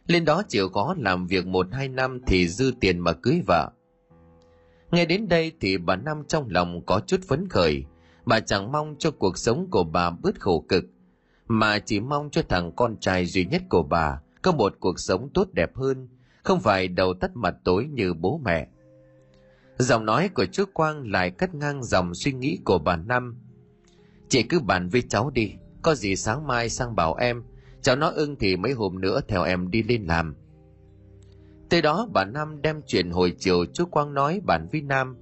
Lên 0.07 0.25
đó 0.25 0.43
chịu 0.47 0.69
có 0.69 0.95
làm 0.97 1.27
việc 1.27 1.45
một 1.47 1.67
hai 1.71 1.87
năm 1.87 2.21
thì 2.27 2.47
dư 2.47 2.73
tiền 2.79 2.99
mà 2.99 3.13
cưới 3.13 3.41
vợ. 3.47 3.71
Nghe 4.91 5.05
đến 5.05 5.27
đây 5.27 5.51
thì 5.59 5.77
bà 5.77 5.95
Năm 5.95 6.23
trong 6.27 6.49
lòng 6.49 6.85
có 6.85 7.01
chút 7.07 7.21
phấn 7.27 7.49
khởi. 7.49 7.85
Bà 8.25 8.39
chẳng 8.39 8.71
mong 8.71 8.95
cho 8.99 9.11
cuộc 9.11 9.37
sống 9.37 9.67
của 9.71 9.83
bà 9.83 10.09
bớt 10.09 10.39
khổ 10.39 10.65
cực, 10.69 10.85
mà 11.47 11.79
chỉ 11.79 11.99
mong 11.99 12.29
cho 12.29 12.41
thằng 12.49 12.71
con 12.75 12.97
trai 12.99 13.25
duy 13.25 13.45
nhất 13.45 13.61
của 13.69 13.83
bà 13.83 14.21
có 14.41 14.51
một 14.51 14.75
cuộc 14.79 14.99
sống 14.99 15.29
tốt 15.33 15.47
đẹp 15.53 15.75
hơn, 15.75 16.07
không 16.43 16.59
phải 16.59 16.87
đầu 16.87 17.13
tắt 17.13 17.31
mặt 17.33 17.55
tối 17.63 17.87
như 17.93 18.13
bố 18.13 18.41
mẹ. 18.43 18.67
Giọng 19.77 20.05
nói 20.05 20.29
của 20.29 20.45
chú 20.45 20.65
Quang 20.73 21.11
lại 21.11 21.31
cắt 21.31 21.55
ngang 21.55 21.83
dòng 21.83 22.15
suy 22.15 22.33
nghĩ 22.33 22.59
của 22.65 22.79
bà 22.79 22.95
Năm. 22.95 23.39
Chị 24.29 24.43
cứ 24.43 24.59
bàn 24.59 24.89
với 24.89 25.01
cháu 25.01 25.29
đi, 25.29 25.53
có 25.85 25.95
gì 25.95 26.15
sáng 26.15 26.47
mai 26.47 26.69
sang 26.69 26.95
bảo 26.95 27.15
em, 27.15 27.43
cháu 27.81 27.95
nó 27.95 28.09
ưng 28.09 28.35
thì 28.39 28.55
mấy 28.55 28.71
hôm 28.71 29.01
nữa 29.01 29.19
theo 29.27 29.43
em 29.43 29.71
đi 29.71 29.83
lên 29.83 30.05
làm. 30.05 30.35
Tới 31.69 31.81
đó 31.81 32.07
bà 32.13 32.25
Năm 32.25 32.61
đem 32.61 32.81
chuyện 32.87 33.09
hồi 33.09 33.33
chiều 33.39 33.65
chú 33.73 33.85
Quang 33.85 34.13
nói 34.13 34.41
bản 34.45 34.67
với 34.71 34.81
Nam. 34.81 35.17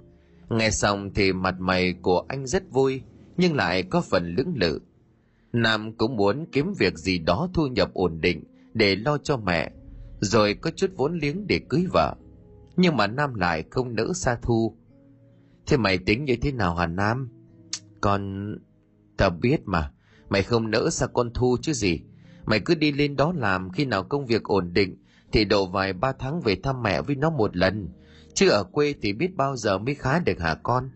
Nghe 0.48 0.70
xong 0.70 1.10
thì 1.14 1.32
mặt 1.32 1.54
mày 1.58 1.94
của 2.02 2.24
anh 2.28 2.46
rất 2.46 2.62
vui, 2.70 3.02
nhưng 3.36 3.56
lại 3.56 3.82
có 3.82 4.00
phần 4.00 4.34
lưỡng 4.34 4.54
lự. 4.56 4.80
Nam 5.52 5.92
cũng 5.92 6.16
muốn 6.16 6.46
kiếm 6.52 6.72
việc 6.78 6.98
gì 6.98 7.18
đó 7.18 7.48
thu 7.54 7.66
nhập 7.66 7.94
ổn 7.94 8.20
định 8.20 8.44
để 8.74 8.96
lo 8.96 9.18
cho 9.18 9.36
mẹ, 9.36 9.70
rồi 10.20 10.54
có 10.54 10.70
chút 10.76 10.90
vốn 10.96 11.18
liếng 11.18 11.46
để 11.46 11.60
cưới 11.68 11.86
vợ. 11.92 12.14
Nhưng 12.76 12.96
mà 12.96 13.06
Nam 13.06 13.34
lại 13.34 13.64
không 13.70 13.94
nỡ 13.94 14.12
xa 14.14 14.38
thu. 14.42 14.76
Thế 15.66 15.76
mày 15.76 15.98
tính 15.98 16.24
như 16.24 16.36
thế 16.36 16.52
nào 16.52 16.74
hả 16.74 16.86
Nam? 16.86 17.28
Con... 18.00 18.54
Tao 19.16 19.30
biết 19.30 19.60
mà, 19.64 19.90
mày 20.28 20.42
không 20.42 20.70
nỡ 20.70 20.90
xa 20.90 21.06
con 21.06 21.30
Thu 21.34 21.56
chứ 21.62 21.72
gì. 21.72 22.00
Mày 22.46 22.60
cứ 22.60 22.74
đi 22.74 22.92
lên 22.92 23.16
đó 23.16 23.32
làm, 23.36 23.70
khi 23.70 23.84
nào 23.84 24.04
công 24.04 24.26
việc 24.26 24.44
ổn 24.44 24.72
định, 24.72 24.96
thì 25.32 25.44
độ 25.44 25.66
vài 25.66 25.92
ba 25.92 26.12
tháng 26.12 26.40
về 26.40 26.56
thăm 26.62 26.82
mẹ 26.82 27.02
với 27.02 27.16
nó 27.16 27.30
một 27.30 27.56
lần. 27.56 27.88
Chứ 28.34 28.48
ở 28.48 28.64
quê 28.64 28.94
thì 29.02 29.12
biết 29.12 29.36
bao 29.36 29.56
giờ 29.56 29.78
mới 29.78 29.94
khá 29.94 30.18
được 30.18 30.40
hả 30.40 30.54
con? 30.62 30.90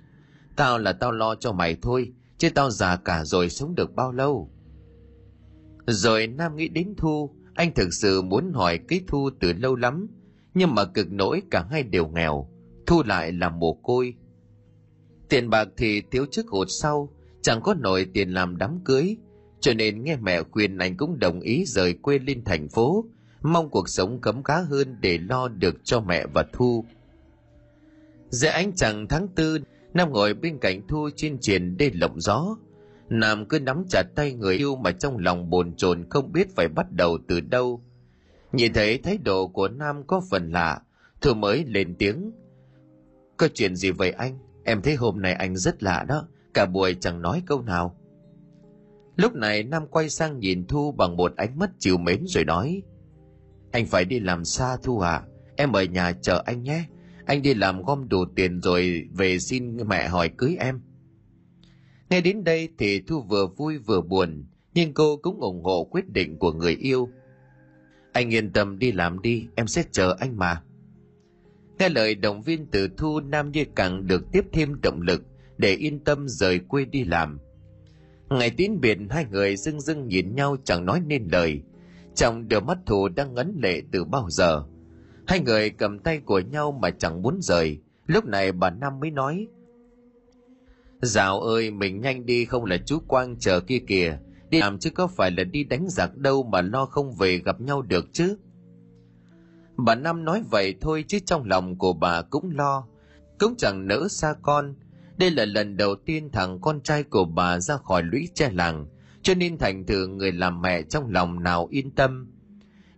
Tao 0.57 0.79
là 0.79 0.93
tao 0.93 1.13
lo 1.13 1.35
cho 1.35 1.53
mày 1.53 1.77
thôi, 1.83 2.13
chứ 2.39 2.51
tao 2.55 2.71
già 2.71 2.97
cả 2.97 3.25
rồi 3.25 3.51
sống 3.51 3.75
được 3.75 3.95
bao 3.95 4.13
lâu? 4.13 4.51
Rồi 5.87 6.27
nam 6.27 6.57
nghĩ 6.57 6.69
đến 6.69 6.95
thu, 6.97 7.31
anh 7.55 7.75
thực 7.75 7.95
sự 7.95 8.23
muốn 8.23 8.53
hỏi 8.53 8.79
cái 8.89 9.01
thu 9.07 9.31
từ 9.41 9.53
lâu 9.53 9.77
lắm, 9.77 10.07
nhưng 10.55 10.75
mà 10.75 10.85
cực 10.85 11.13
nỗi 11.13 11.43
cả 11.51 11.67
hai 11.71 11.83
đều 11.83 12.09
nghèo. 12.09 12.49
Thu 12.87 13.03
lại 13.03 13.33
là 13.33 13.49
mồ 13.49 13.75
côi. 13.75 14.15
Tiền 15.29 15.51
bạc 15.51 15.69
thì 15.77 16.03
thiếu 16.11 16.27
trước 16.31 16.49
hột 16.49 16.67
sau 16.71 17.13
chẳng 17.43 17.61
có 17.63 17.75
nổi 17.75 18.07
tiền 18.15 18.31
làm 18.31 18.57
đám 18.59 18.81
cưới 18.85 19.17
cho 19.61 19.75
nên 19.75 20.05
nghe 20.05 20.17
mẹ 20.17 20.43
khuyên 20.43 20.79
anh 20.79 20.97
cũng 20.97 21.19
đồng 21.19 21.41
ý 21.41 21.65
rời 21.65 21.93
quê 21.93 22.19
lên 22.19 22.45
thành 22.45 22.69
phố 22.69 23.05
mong 23.43 23.71
cuộc 23.71 23.89
sống 23.89 24.21
cấm 24.21 24.43
cá 24.43 24.61
hơn 24.61 24.97
để 25.01 25.19
lo 25.19 25.49
được 25.49 25.85
cho 25.85 26.01
mẹ 26.01 26.27
và 26.35 26.45
Thu. 26.53 26.85
Giữa 28.29 28.49
ánh 28.49 28.73
chẳng 28.73 29.07
tháng 29.09 29.29
tư, 29.29 29.59
Nam 29.95 30.13
ngồi 30.13 30.35
bên 30.35 30.59
cạnh 30.59 30.87
Thu 30.89 31.11
trên 31.17 31.39
triển 31.39 31.77
đê 31.77 31.91
lộng 31.95 32.21
gió. 32.21 32.57
Nam 33.09 33.47
cứ 33.47 33.61
nắm 33.61 33.85
chặt 33.91 34.03
tay 34.15 34.33
người 34.33 34.57
yêu 34.57 34.77
mà 34.77 34.93
trong 34.93 35.19
lòng 35.19 35.51
bồn 35.51 35.75
chồn 35.77 36.05
không 36.11 36.33
biết 36.33 36.57
phải 36.57 36.69
bắt 36.69 36.87
đầu 36.91 37.19
từ 37.29 37.41
đâu. 37.41 37.83
Nhìn 38.53 38.73
thấy 38.73 38.99
thái 38.99 39.19
độ 39.19 39.49
của 39.49 39.69
Nam 39.69 40.03
có 40.07 40.23
phần 40.31 40.51
lạ, 40.53 40.81
Thu 41.21 41.35
mới 41.35 41.65
lên 41.65 41.95
tiếng. 41.99 42.33
Có 43.37 43.49
chuyện 43.55 43.77
gì 43.77 43.91
vậy 43.91 44.11
anh? 44.11 44.39
Em 44.65 44.83
thấy 44.83 44.95
hôm 44.95 45.21
nay 45.21 45.33
anh 45.33 45.57
rất 45.57 45.83
lạ 45.83 46.05
đó, 46.09 46.29
cả 46.59 46.67
buổi 46.67 46.97
chẳng 47.01 47.23
nói 47.23 47.43
câu 47.47 47.63
nào. 47.63 47.97
Lúc 49.17 49.35
này 49.35 49.63
Nam 49.63 49.87
quay 49.87 50.11
sang 50.11 50.39
nhìn 50.39 50.67
Thu 50.67 50.93
bằng 50.93 51.17
một 51.17 51.37
ánh 51.37 51.59
mắt 51.59 51.71
chiều 51.79 51.99
mến 51.99 52.25
rồi 52.27 52.45
nói– 52.45 52.83
anh 53.71 53.87
phải 53.87 54.05
đi 54.05 54.21
làm 54.21 54.45
xa 54.45 54.77
Thu 54.83 55.01
à? 55.01 55.23
Em 55.57 55.73
ở 55.73 55.83
nhà 55.83 56.13
chờ 56.13 56.43
anh 56.47 56.63
nhé. 56.63 56.85
Anh 57.27 57.43
đi 57.43 57.55
làm 57.55 57.83
gom 57.83 58.09
đủ 58.09 58.25
tiền 58.37 58.61
rồi 58.61 59.09
về 59.13 59.39
xin 59.39 59.77
mẹ 59.89 60.09
hỏi 60.09 60.31
cưới 60.37 60.57
em. 60.61 60.81
Nghe 62.11 62.21
đến 62.21 62.45
đây 62.45 62.69
thì 62.79 63.01
Thu 63.01 63.23
vừa 63.23 63.47
vui 63.47 63.79
vừa 63.79 64.01
buồn, 64.01 64.45
nhưng 64.75 64.95
cô 64.95 65.17
cũng 65.17 65.41
ủng 65.41 65.65
hộ 65.65 65.85
quyết 65.85 66.09
định 66.09 66.39
của 66.39 66.53
người 66.53 66.75
yêu. 66.75 67.09
Anh 68.13 68.31
yên 68.31 68.53
tâm 68.53 68.79
đi 68.79 68.93
làm 68.93 69.23
đi, 69.23 69.47
em 69.55 69.67
sẽ 69.67 69.85
chờ 69.93 70.17
anh 70.21 70.37
mà. 70.37 70.63
Nghe 71.79 71.89
lời 71.89 72.15
động 72.15 72.43
viên 72.43 72.67
từ 72.67 72.89
Thu 72.97 73.21
Nam 73.21 73.53
như 73.53 73.65
càng 73.77 74.07
được 74.07 74.33
tiếp 74.33 74.45
thêm 74.53 74.81
động 74.83 75.01
lực 75.03 75.23
để 75.59 75.75
yên 75.75 76.05
tâm 76.05 76.29
rời 76.29 76.59
quê 76.59 76.85
đi 76.85 77.05
làm. 77.05 77.39
Ngày 78.31 78.51
tín 78.51 78.81
biệt 78.81 78.99
hai 79.11 79.27
người 79.31 79.57
dưng 79.57 79.81
dưng 79.81 80.09
nhìn 80.09 80.35
nhau 80.35 80.57
chẳng 80.65 80.85
nói 80.85 81.01
nên 81.07 81.29
lời, 81.33 81.63
trong 82.15 82.49
đôi 82.49 82.61
mắt 82.61 82.79
thù 82.87 83.09
đang 83.09 83.35
ngấn 83.35 83.57
lệ 83.63 83.83
từ 83.93 84.05
bao 84.05 84.31
giờ. 84.31 84.65
Hai 85.27 85.41
người 85.41 85.71
cầm 85.71 85.99
tay 85.99 86.21
của 86.21 86.41
nhau 86.41 86.73
mà 86.73 86.91
chẳng 86.91 87.23
muốn 87.23 87.39
rời. 87.41 87.81
Lúc 88.07 88.25
này 88.25 88.53
bà 88.53 88.71
năm 88.71 89.01
mới 89.01 89.11
nói 89.11 89.47
dạo 91.03 91.41
ơi 91.41 91.71
mình 91.71 92.01
nhanh 92.01 92.27
đi 92.27 92.45
không 92.45 92.65
là 92.65 92.77
chú 92.87 92.99
quang 93.07 93.37
chờ 93.39 93.61
kia 93.61 93.79
kìa. 93.87 94.19
Đi 94.51 94.59
làm 94.59 94.79
chứ 94.79 94.91
có 94.91 95.07
phải 95.07 95.31
là 95.31 95.45
đi 95.45 95.65
đánh 95.65 95.87
giặc 95.89 96.17
đâu 96.17 96.43
mà 96.43 96.61
lo 96.61 96.85
không 96.85 97.15
về 97.15 97.39
gặp 97.39 97.61
nhau 97.61 97.83
được 97.83 98.07
chứ? 98.13 98.37
Bà 99.77 99.95
năm 99.95 100.25
nói 100.25 100.43
vậy 100.51 100.75
thôi 100.81 101.05
chứ 101.09 101.19
trong 101.27 101.45
lòng 101.45 101.79
của 101.79 101.93
bà 101.93 102.23
cũng 102.23 102.51
lo. 102.51 102.87
Cũng 103.39 103.55
chẳng 103.59 103.87
nỡ 103.87 104.09
xa 104.11 104.35
con 104.43 104.75
đây 105.19 105.31
là 105.31 105.45
lần 105.45 105.77
đầu 105.77 105.95
tiên 105.95 106.31
thằng 106.33 106.61
con 106.61 106.81
trai 106.81 107.03
của 107.03 107.25
bà 107.25 107.61
ra 107.61 107.77
khỏi 107.77 108.03
lũy 108.03 108.29
tre 108.35 108.51
làng, 108.51 108.87
cho 109.23 109.35
nên 109.35 109.59
thành 109.59 109.87
thử 109.87 110.07
người 110.07 110.33
làm 110.33 110.63
mẹ 110.63 110.83
trong 110.83 111.11
lòng 111.11 111.43
nào 111.43 111.67
yên 111.71 111.91
tâm. 111.91 112.27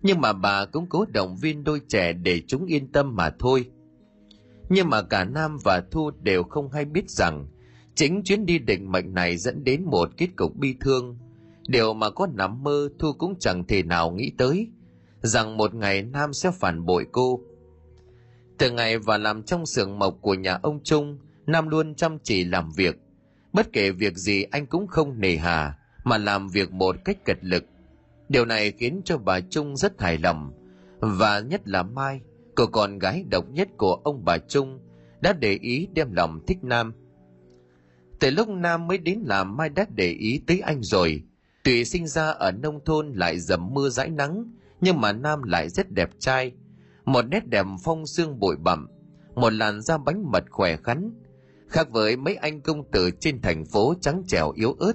Nhưng 0.02 0.20
mà 0.20 0.32
bà 0.32 0.64
cũng 0.64 0.86
cố 0.88 1.04
động 1.08 1.36
viên 1.36 1.64
đôi 1.64 1.80
trẻ 1.88 2.12
để 2.12 2.42
chúng 2.46 2.66
yên 2.66 2.92
tâm 2.92 3.16
mà 3.16 3.30
thôi. 3.38 3.70
Nhưng 4.68 4.90
mà 4.90 5.02
cả 5.02 5.24
nam 5.24 5.56
và 5.64 5.82
thu 5.90 6.10
đều 6.22 6.42
không 6.42 6.70
hay 6.70 6.84
biết 6.84 7.10
rằng, 7.10 7.46
chính 7.94 8.22
chuyến 8.24 8.46
đi 8.46 8.58
định 8.58 8.92
mệnh 8.92 9.14
này 9.14 9.36
dẫn 9.36 9.64
đến 9.64 9.84
một 9.84 10.10
kết 10.16 10.28
cục 10.36 10.56
bi 10.56 10.74
thương. 10.80 11.18
Điều 11.68 11.94
mà 11.94 12.10
có 12.10 12.26
nằm 12.26 12.62
mơ, 12.62 12.88
thu 12.98 13.12
cũng 13.12 13.34
chẳng 13.38 13.64
thể 13.64 13.82
nào 13.82 14.10
nghĩ 14.10 14.32
tới, 14.38 14.68
rằng 15.22 15.56
một 15.56 15.74
ngày 15.74 16.02
nam 16.02 16.32
sẽ 16.32 16.50
phản 16.50 16.86
bội 16.86 17.06
cô. 17.12 17.40
Từ 18.58 18.70
ngày 18.70 18.98
và 18.98 19.18
làm 19.18 19.42
trong 19.42 19.66
xưởng 19.66 19.98
mộc 19.98 20.18
của 20.20 20.34
nhà 20.34 20.58
ông 20.62 20.82
trung 20.82 21.18
nam 21.50 21.69
luôn 21.69 21.95
chăm 21.95 22.19
chỉ 22.23 22.45
làm 22.45 22.73
việc. 22.73 22.97
Bất 23.52 23.73
kể 23.73 23.90
việc 23.90 24.16
gì 24.16 24.42
anh 24.42 24.66
cũng 24.66 24.87
không 24.87 25.21
nề 25.21 25.37
hà, 25.37 25.78
mà 26.04 26.19
làm 26.19 26.49
việc 26.49 26.73
một 26.73 26.97
cách 27.04 27.25
cật 27.25 27.38
lực. 27.40 27.64
Điều 28.28 28.45
này 28.45 28.73
khiến 28.73 29.00
cho 29.04 29.19
bà 29.19 29.40
trung 29.40 29.76
rất 29.76 30.00
hài 30.00 30.19
lòng. 30.19 30.52
Và 31.00 31.40
nhất 31.40 31.69
là 31.69 31.83
mai, 31.83 32.21
cô 32.54 32.66
con 32.66 32.99
gái 32.99 33.25
độc 33.30 33.50
nhất 33.50 33.69
của 33.76 33.95
ông 33.95 34.25
bà 34.25 34.38
trung, 34.38 34.80
đã 35.21 35.33
để 35.33 35.52
ý 35.52 35.88
đem 35.95 36.12
lòng 36.12 36.40
thích 36.47 36.59
nam. 36.62 36.92
Từ 38.21 38.30
lúc 38.30 38.49
nam 38.49 38.87
mới 38.87 38.99
đến 38.99 39.23
làm 39.26 39.57
mai 39.57 39.69
đã 39.69 39.87
để 39.95 40.11
ý 40.11 40.40
tới 40.47 40.61
anh 40.61 40.83
rồi. 40.83 41.23
Tùy 41.64 41.85
sinh 41.85 42.07
ra 42.07 42.26
ở 42.26 42.52
nông 42.52 42.85
thôn 42.85 43.12
lại 43.12 43.38
dầm 43.38 43.75
mưa 43.75 43.88
dãi 43.88 44.11
nắng, 44.11 44.45
nhưng 44.80 45.00
mà 45.00 45.12
nam 45.12 45.42
lại 45.42 45.69
rất 45.69 45.90
đẹp 45.90 46.11
trai. 46.19 46.52
Một 47.04 47.23
nét 47.23 47.49
đẹp 47.49 47.66
phong 47.85 48.07
xương 48.07 48.40
bụi 48.40 48.57
bặm, 48.57 48.88
một 49.35 49.52
làn 49.52 49.80
da 49.83 49.99
bánh 49.99 50.30
mật 50.30 50.45
khỏe 50.50 50.76
khắn 50.76 51.11
khác 51.70 51.90
với 51.90 52.16
mấy 52.16 52.36
anh 52.36 52.60
công 52.60 52.90
tử 52.90 53.10
trên 53.20 53.42
thành 53.42 53.64
phố 53.64 53.94
trắng 54.00 54.22
trẻo 54.26 54.52
yếu 54.54 54.72
ớt. 54.72 54.92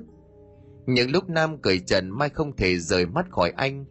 Những 0.85 1.11
lúc 1.11 1.29
nam 1.29 1.57
cởi 1.61 1.79
trần 1.79 2.09
mai 2.09 2.29
không 2.29 2.55
thể 2.55 2.77
rời 2.77 3.05
mắt 3.05 3.25
khỏi 3.29 3.53
anh. 3.57 3.85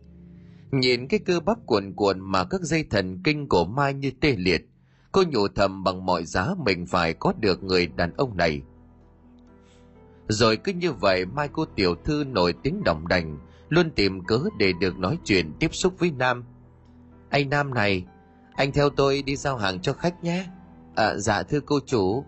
Nhìn 0.70 1.08
cái 1.08 1.20
cơ 1.20 1.40
bắp 1.40 1.58
cuồn 1.66 1.94
cuộn 1.96 2.20
mà 2.20 2.44
các 2.44 2.60
dây 2.60 2.84
thần 2.90 3.22
kinh 3.24 3.48
của 3.48 3.64
mai 3.64 3.94
như 3.94 4.10
tê 4.20 4.34
liệt 4.38 4.68
cô 5.14 5.22
nhủ 5.28 5.48
thầm 5.48 5.84
bằng 5.84 6.06
mọi 6.06 6.24
giá 6.24 6.48
mình 6.64 6.86
phải 6.86 7.14
có 7.14 7.32
được 7.40 7.62
người 7.62 7.86
đàn 7.86 8.12
ông 8.16 8.36
này. 8.36 8.62
Rồi 10.28 10.56
cứ 10.56 10.72
như 10.72 10.92
vậy 10.92 11.26
mai 11.26 11.48
cô 11.52 11.64
tiểu 11.64 11.94
thư 11.94 12.24
nổi 12.24 12.54
tiếng 12.62 12.84
đồng 12.84 13.08
đành 13.08 13.38
luôn 13.68 13.90
tìm 13.90 14.24
cớ 14.24 14.40
để 14.58 14.72
được 14.80 14.98
nói 14.98 15.18
chuyện 15.24 15.52
tiếp 15.58 15.74
xúc 15.74 15.94
với 15.98 16.10
nam. 16.10 16.44
Anh 17.30 17.50
nam 17.50 17.74
này 17.74 18.04
anh 18.54 18.72
theo 18.72 18.90
tôi 18.90 19.22
đi 19.22 19.36
giao 19.36 19.56
hàng 19.56 19.80
cho 19.80 19.92
khách 19.92 20.24
nhé. 20.24 20.46
À, 20.94 21.14
dạ 21.16 21.42
thưa 21.42 21.60
cô 21.60 21.78
chủ 21.86 22.24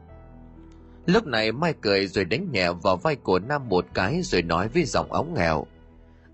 lúc 1.06 1.26
này 1.26 1.52
mai 1.52 1.74
cười 1.80 2.06
rồi 2.06 2.24
đánh 2.24 2.52
nhẹ 2.52 2.72
vào 2.72 2.96
vai 2.96 3.16
của 3.16 3.38
nam 3.38 3.68
một 3.68 3.86
cái 3.94 4.22
rồi 4.22 4.42
nói 4.42 4.68
với 4.68 4.84
giọng 4.84 5.12
ống 5.12 5.34
nghèo 5.34 5.66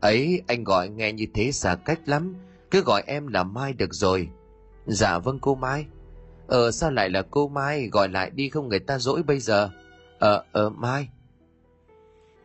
ấy, 0.02 0.42
anh 0.46 0.64
gọi 0.64 0.88
nghe 0.88 1.12
như 1.12 1.26
thế 1.34 1.52
xa 1.52 1.74
cách 1.74 2.00
lắm. 2.06 2.34
Cứ 2.70 2.82
gọi 2.82 3.02
em 3.06 3.26
là 3.26 3.42
mai 3.42 3.72
được 3.72 3.94
rồi. 3.94 4.28
Dạ 4.86 5.18
vâng 5.18 5.38
cô 5.38 5.54
mai. 5.54 5.86
Ờ 6.46 6.70
sao 6.70 6.90
lại 6.90 7.10
là 7.10 7.22
cô 7.30 7.48
mai? 7.48 7.88
Gọi 7.92 8.08
lại 8.08 8.30
đi 8.30 8.48
không 8.48 8.68
người 8.68 8.78
ta 8.78 8.98
dỗi 8.98 9.22
bây 9.22 9.40
giờ. 9.40 9.70
Ờ 10.18 10.44
ờ 10.52 10.70
mai. 10.70 11.08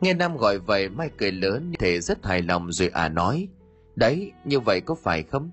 Nghe 0.00 0.14
nam 0.14 0.36
gọi 0.36 0.58
vậy, 0.58 0.88
mai 0.88 1.10
cười 1.18 1.32
lớn 1.32 1.70
như 1.70 1.76
thể 1.78 2.00
rất 2.00 2.26
hài 2.26 2.42
lòng 2.42 2.72
rồi 2.72 2.88
à 2.88 3.08
nói. 3.08 3.48
Đấy, 3.96 4.32
như 4.44 4.60
vậy 4.60 4.80
có 4.80 4.94
phải 4.94 5.22
không? 5.22 5.50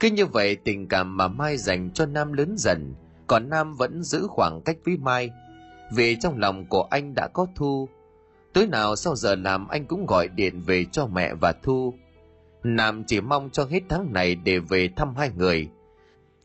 Cứ 0.00 0.10
như 0.10 0.26
vậy, 0.26 0.56
tình 0.56 0.88
cảm 0.88 1.16
mà 1.16 1.28
mai 1.28 1.56
dành 1.56 1.90
cho 1.90 2.06
nam 2.06 2.32
lớn 2.32 2.54
dần, 2.58 2.94
còn 3.26 3.48
nam 3.48 3.76
vẫn 3.76 4.02
giữ 4.02 4.26
khoảng 4.28 4.60
cách 4.64 4.76
với 4.84 4.96
mai 4.96 5.30
vì 5.92 6.16
trong 6.16 6.38
lòng 6.38 6.66
của 6.66 6.82
anh 6.90 7.14
đã 7.14 7.28
có 7.28 7.46
thu. 7.54 7.88
Tối 8.52 8.66
nào 8.66 8.96
sau 8.96 9.16
giờ 9.16 9.34
làm 9.34 9.68
anh 9.68 9.86
cũng 9.86 10.06
gọi 10.06 10.28
điện 10.28 10.60
về 10.60 10.84
cho 10.84 11.06
mẹ 11.06 11.34
và 11.34 11.52
thu. 11.52 11.94
Nam 12.62 13.04
chỉ 13.04 13.20
mong 13.20 13.50
cho 13.50 13.64
hết 13.64 13.80
tháng 13.88 14.12
này 14.12 14.34
để 14.34 14.58
về 14.58 14.88
thăm 14.96 15.16
hai 15.16 15.30
người. 15.36 15.68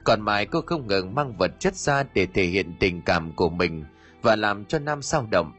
Còn 0.03 0.21
mai 0.21 0.45
cô 0.45 0.61
không 0.65 0.87
ngừng 0.87 1.15
mang 1.15 1.37
vật 1.37 1.51
chất 1.59 1.75
ra 1.75 2.03
để 2.13 2.25
thể 2.25 2.43
hiện 2.43 2.73
tình 2.79 3.01
cảm 3.01 3.31
của 3.31 3.49
mình 3.49 3.85
và 4.21 4.35
làm 4.35 4.65
cho 4.65 4.79
nam 4.79 5.01
sao 5.01 5.27
động. 5.31 5.51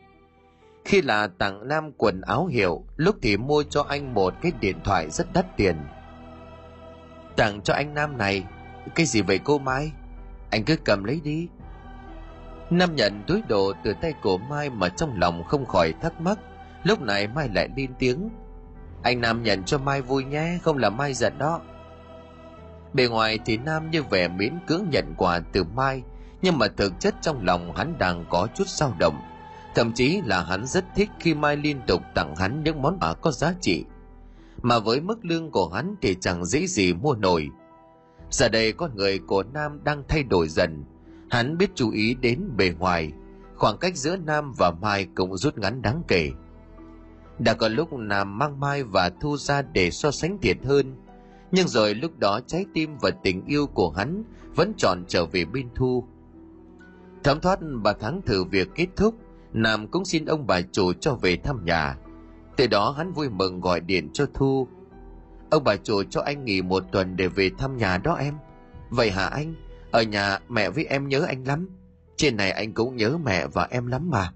Khi 0.84 1.02
là 1.02 1.26
tặng 1.26 1.68
nam 1.68 1.92
quần 1.96 2.20
áo 2.20 2.46
hiệu, 2.46 2.84
lúc 2.96 3.16
thì 3.22 3.36
mua 3.36 3.62
cho 3.62 3.82
anh 3.88 4.14
một 4.14 4.34
cái 4.42 4.52
điện 4.60 4.76
thoại 4.84 5.10
rất 5.10 5.32
đắt 5.32 5.56
tiền. 5.56 5.76
Tặng 7.36 7.60
cho 7.60 7.74
anh 7.74 7.94
nam 7.94 8.18
này, 8.18 8.44
cái 8.94 9.06
gì 9.06 9.22
vậy 9.22 9.40
cô 9.44 9.58
mai? 9.58 9.92
Anh 10.50 10.64
cứ 10.64 10.76
cầm 10.84 11.04
lấy 11.04 11.20
đi 11.24 11.48
nam 12.78 12.96
nhận 12.96 13.22
túi 13.26 13.42
đồ 13.48 13.72
từ 13.84 13.94
tay 14.02 14.12
của 14.22 14.38
mai 14.38 14.70
mà 14.70 14.88
trong 14.88 15.20
lòng 15.20 15.44
không 15.44 15.66
khỏi 15.66 15.94
thắc 16.02 16.20
mắc. 16.20 16.38
Lúc 16.84 17.00
này 17.00 17.28
mai 17.28 17.48
lại 17.54 17.68
lên 17.76 17.90
tiếng. 17.98 18.28
Anh 19.02 19.20
nam 19.20 19.42
nhận 19.42 19.64
cho 19.64 19.78
mai 19.78 20.02
vui 20.02 20.24
nhé, 20.24 20.58
không 20.62 20.78
là 20.78 20.90
mai 20.90 21.14
giận 21.14 21.38
đó. 21.38 21.60
Bề 22.92 23.06
ngoài 23.06 23.38
thì 23.44 23.56
nam 23.56 23.90
như 23.90 24.02
vẻ 24.02 24.28
miễn 24.28 24.58
cưỡng 24.66 24.84
nhận 24.90 25.14
quà 25.16 25.40
từ 25.52 25.64
mai, 25.64 26.02
nhưng 26.42 26.58
mà 26.58 26.66
thực 26.76 27.00
chất 27.00 27.14
trong 27.20 27.44
lòng 27.44 27.76
hắn 27.76 27.98
đang 27.98 28.24
có 28.30 28.48
chút 28.54 28.68
dao 28.68 28.94
động. 28.98 29.20
Thậm 29.74 29.92
chí 29.92 30.20
là 30.24 30.44
hắn 30.44 30.66
rất 30.66 30.84
thích 30.94 31.10
khi 31.20 31.34
mai 31.34 31.56
liên 31.56 31.80
tục 31.86 32.02
tặng 32.14 32.36
hắn 32.36 32.62
những 32.64 32.82
món 32.82 32.98
quà 33.00 33.14
có 33.14 33.30
giá 33.30 33.54
trị. 33.60 33.84
Mà 34.62 34.78
với 34.78 35.00
mức 35.00 35.24
lương 35.24 35.50
của 35.50 35.68
hắn 35.68 35.94
thì 36.02 36.16
chẳng 36.20 36.44
dễ 36.44 36.66
gì 36.66 36.92
mua 36.92 37.14
nổi. 37.14 37.48
Giờ 38.30 38.48
đây 38.48 38.72
con 38.72 38.96
người 38.96 39.18
của 39.18 39.42
nam 39.42 39.80
đang 39.84 40.02
thay 40.08 40.22
đổi 40.22 40.48
dần 40.48 40.84
hắn 41.32 41.58
biết 41.58 41.70
chú 41.74 41.90
ý 41.90 42.14
đến 42.14 42.50
bề 42.56 42.74
ngoài. 42.78 43.12
Khoảng 43.56 43.78
cách 43.78 43.96
giữa 43.96 44.16
nam 44.16 44.52
và 44.58 44.70
mai 44.70 45.06
cũng 45.14 45.36
rút 45.36 45.58
ngắn 45.58 45.82
đáng 45.82 46.02
kể. 46.08 46.30
Đã 47.38 47.54
có 47.54 47.68
lúc 47.68 47.92
nam 47.92 48.38
mang 48.38 48.60
mai 48.60 48.82
và 48.82 49.10
thu 49.20 49.36
ra 49.36 49.62
để 49.62 49.90
so 49.90 50.10
sánh 50.10 50.38
thiệt 50.38 50.56
hơn. 50.64 50.96
Nhưng 51.52 51.68
rồi 51.68 51.94
lúc 51.94 52.18
đó 52.18 52.40
trái 52.46 52.64
tim 52.74 52.96
và 53.00 53.10
tình 53.10 53.44
yêu 53.46 53.66
của 53.66 53.90
hắn 53.90 54.24
vẫn 54.54 54.72
tròn 54.76 55.04
trở 55.08 55.26
về 55.26 55.44
bên 55.44 55.68
thu. 55.74 56.04
Thấm 57.24 57.40
thoát 57.40 57.58
ba 57.82 57.92
tháng 58.00 58.20
thử 58.22 58.44
việc 58.44 58.68
kết 58.74 58.86
thúc, 58.96 59.14
nam 59.52 59.88
cũng 59.88 60.04
xin 60.04 60.24
ông 60.24 60.46
bà 60.46 60.60
chủ 60.72 60.92
cho 60.92 61.14
về 61.14 61.36
thăm 61.36 61.64
nhà. 61.64 61.96
Từ 62.56 62.66
đó 62.66 62.94
hắn 62.98 63.12
vui 63.12 63.28
mừng 63.28 63.60
gọi 63.60 63.80
điện 63.80 64.10
cho 64.12 64.26
thu. 64.34 64.68
Ông 65.50 65.64
bà 65.64 65.76
chủ 65.76 66.02
cho 66.02 66.20
anh 66.20 66.44
nghỉ 66.44 66.62
một 66.62 66.84
tuần 66.92 67.16
để 67.16 67.28
về 67.28 67.50
thăm 67.58 67.76
nhà 67.76 67.98
đó 67.98 68.14
em. 68.14 68.34
Vậy 68.90 69.10
hả 69.10 69.26
anh? 69.26 69.54
Ở 69.92 70.02
nhà 70.02 70.38
mẹ 70.48 70.70
với 70.70 70.84
em 70.84 71.08
nhớ 71.08 71.24
anh 71.28 71.44
lắm. 71.44 71.68
Trên 72.16 72.36
này 72.36 72.50
anh 72.50 72.72
cũng 72.72 72.96
nhớ 72.96 73.16
mẹ 73.24 73.46
và 73.46 73.68
em 73.70 73.86
lắm 73.86 74.10
mà. 74.10 74.32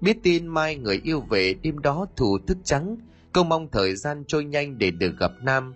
Biết 0.00 0.22
tin 0.22 0.46
mai 0.46 0.76
người 0.76 1.00
yêu 1.04 1.20
về, 1.20 1.54
đêm 1.62 1.78
đó 1.78 2.06
thù 2.16 2.38
thức 2.46 2.58
trắng 2.64 2.96
cô 3.32 3.44
mong 3.44 3.68
thời 3.72 3.96
gian 3.96 4.24
trôi 4.24 4.44
nhanh 4.44 4.78
để 4.78 4.90
được 4.90 5.14
gặp 5.18 5.32
nam. 5.42 5.74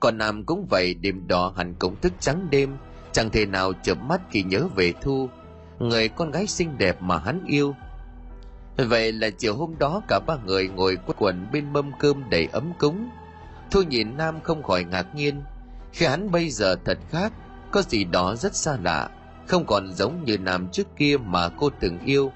Còn 0.00 0.18
nam 0.18 0.44
cũng 0.44 0.66
vậy, 0.70 0.94
đêm 0.94 1.26
đó 1.26 1.52
hẳn 1.56 1.74
cũng 1.78 1.96
thức 2.00 2.12
trắng 2.20 2.46
đêm, 2.50 2.76
chẳng 3.12 3.30
thể 3.30 3.46
nào 3.46 3.72
chợp 3.82 3.98
mắt 4.02 4.20
khi 4.30 4.42
nhớ 4.42 4.68
về 4.76 4.92
thu, 5.02 5.28
người 5.78 6.08
con 6.08 6.30
gái 6.30 6.46
xinh 6.46 6.78
đẹp 6.78 7.02
mà 7.02 7.18
hắn 7.18 7.44
yêu. 7.46 7.74
Vậy 8.76 9.12
là 9.12 9.30
chiều 9.30 9.56
hôm 9.56 9.78
đó 9.78 10.02
cả 10.08 10.20
ba 10.26 10.36
người 10.46 10.68
ngồi 10.68 10.98
quần 11.18 11.46
bên 11.52 11.72
mâm 11.72 11.90
cơm 11.98 12.30
đầy 12.30 12.48
ấm 12.52 12.72
cúng. 12.78 13.08
Thu 13.70 13.82
nhìn 13.82 14.16
nam 14.16 14.40
không 14.40 14.62
khỏi 14.62 14.84
ngạc 14.84 15.14
nhiên. 15.14 15.42
Khi 15.92 16.06
hắn 16.06 16.30
bây 16.30 16.50
giờ 16.50 16.76
thật 16.84 16.98
khác 17.10 17.32
có 17.70 17.82
gì 17.82 18.04
đó 18.04 18.36
rất 18.36 18.56
xa 18.56 18.78
lạ, 18.82 19.10
không 19.46 19.66
còn 19.66 19.92
giống 19.92 20.24
như 20.24 20.38
nam 20.38 20.68
trước 20.72 20.86
kia 20.96 21.16
mà 21.24 21.48
cô 21.48 21.70
từng 21.80 21.98
yêu. 22.04 22.32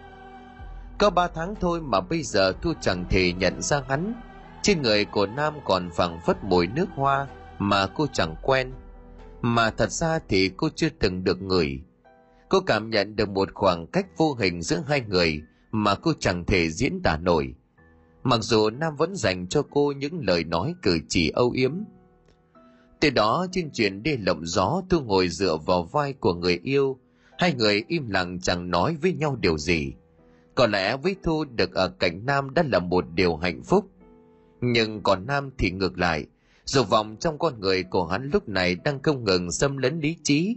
Có 0.98 1.10
ba 1.10 1.28
tháng 1.28 1.54
thôi 1.60 1.80
mà 1.80 2.00
bây 2.00 2.22
giờ 2.22 2.52
thu 2.62 2.72
chẳng 2.80 3.04
thể 3.10 3.32
nhận 3.32 3.62
ra 3.62 3.82
hắn. 3.88 4.14
Trên 4.62 4.82
người 4.82 5.04
của 5.04 5.26
nam 5.26 5.54
còn 5.64 5.90
phảng 5.96 6.20
phất 6.26 6.44
mùi 6.44 6.66
nước 6.66 6.86
hoa 6.94 7.26
mà 7.58 7.86
cô 7.86 8.06
chẳng 8.12 8.34
quen. 8.42 8.72
Mà 9.40 9.70
thật 9.70 9.90
ra 9.90 10.18
thì 10.28 10.50
cô 10.56 10.68
chưa 10.74 10.88
từng 11.00 11.24
được 11.24 11.42
ngửi. 11.42 11.80
Cô 12.48 12.60
cảm 12.60 12.90
nhận 12.90 13.16
được 13.16 13.28
một 13.28 13.48
khoảng 13.54 13.86
cách 13.86 14.06
vô 14.16 14.34
hình 14.34 14.62
giữa 14.62 14.82
hai 14.88 15.00
người 15.00 15.42
mà 15.70 15.94
cô 15.94 16.12
chẳng 16.18 16.44
thể 16.44 16.70
diễn 16.70 17.00
tả 17.02 17.16
nổi. 17.16 17.54
Mặc 18.22 18.40
dù 18.40 18.70
nam 18.70 18.96
vẫn 18.96 19.16
dành 19.16 19.46
cho 19.46 19.62
cô 19.70 19.92
những 19.96 20.20
lời 20.26 20.44
nói 20.44 20.74
cử 20.82 20.98
chỉ 21.08 21.30
âu 21.30 21.50
yếm 21.50 21.72
từ 23.04 23.10
đó, 23.10 23.46
trên 23.52 23.70
chuyện 23.72 24.02
đi 24.02 24.16
lộng 24.16 24.46
gió, 24.46 24.82
thu 24.90 25.00
ngồi 25.00 25.28
dựa 25.28 25.56
vào 25.56 25.82
vai 25.82 26.12
của 26.12 26.34
người 26.34 26.60
yêu. 26.62 26.98
Hai 27.38 27.54
người 27.54 27.84
im 27.88 28.08
lặng 28.08 28.40
chẳng 28.42 28.70
nói 28.70 28.96
với 29.02 29.12
nhau 29.12 29.36
điều 29.40 29.58
gì. 29.58 29.92
Có 30.54 30.66
lẽ 30.66 30.96
với 30.96 31.16
thu 31.22 31.44
được 31.44 31.74
ở 31.74 31.88
cạnh 31.88 32.26
nam 32.26 32.54
đã 32.54 32.64
là 32.72 32.78
một 32.78 33.04
điều 33.14 33.36
hạnh 33.36 33.62
phúc. 33.62 33.90
Nhưng 34.60 35.02
còn 35.02 35.26
nam 35.26 35.50
thì 35.58 35.70
ngược 35.70 35.98
lại. 35.98 36.26
Dù 36.64 36.82
vọng 36.82 37.16
trong 37.20 37.38
con 37.38 37.60
người 37.60 37.82
của 37.82 38.06
hắn 38.06 38.30
lúc 38.32 38.48
này 38.48 38.76
đang 38.84 39.02
không 39.02 39.24
ngừng 39.24 39.52
xâm 39.52 39.76
lấn 39.76 40.00
lý 40.00 40.16
trí. 40.22 40.56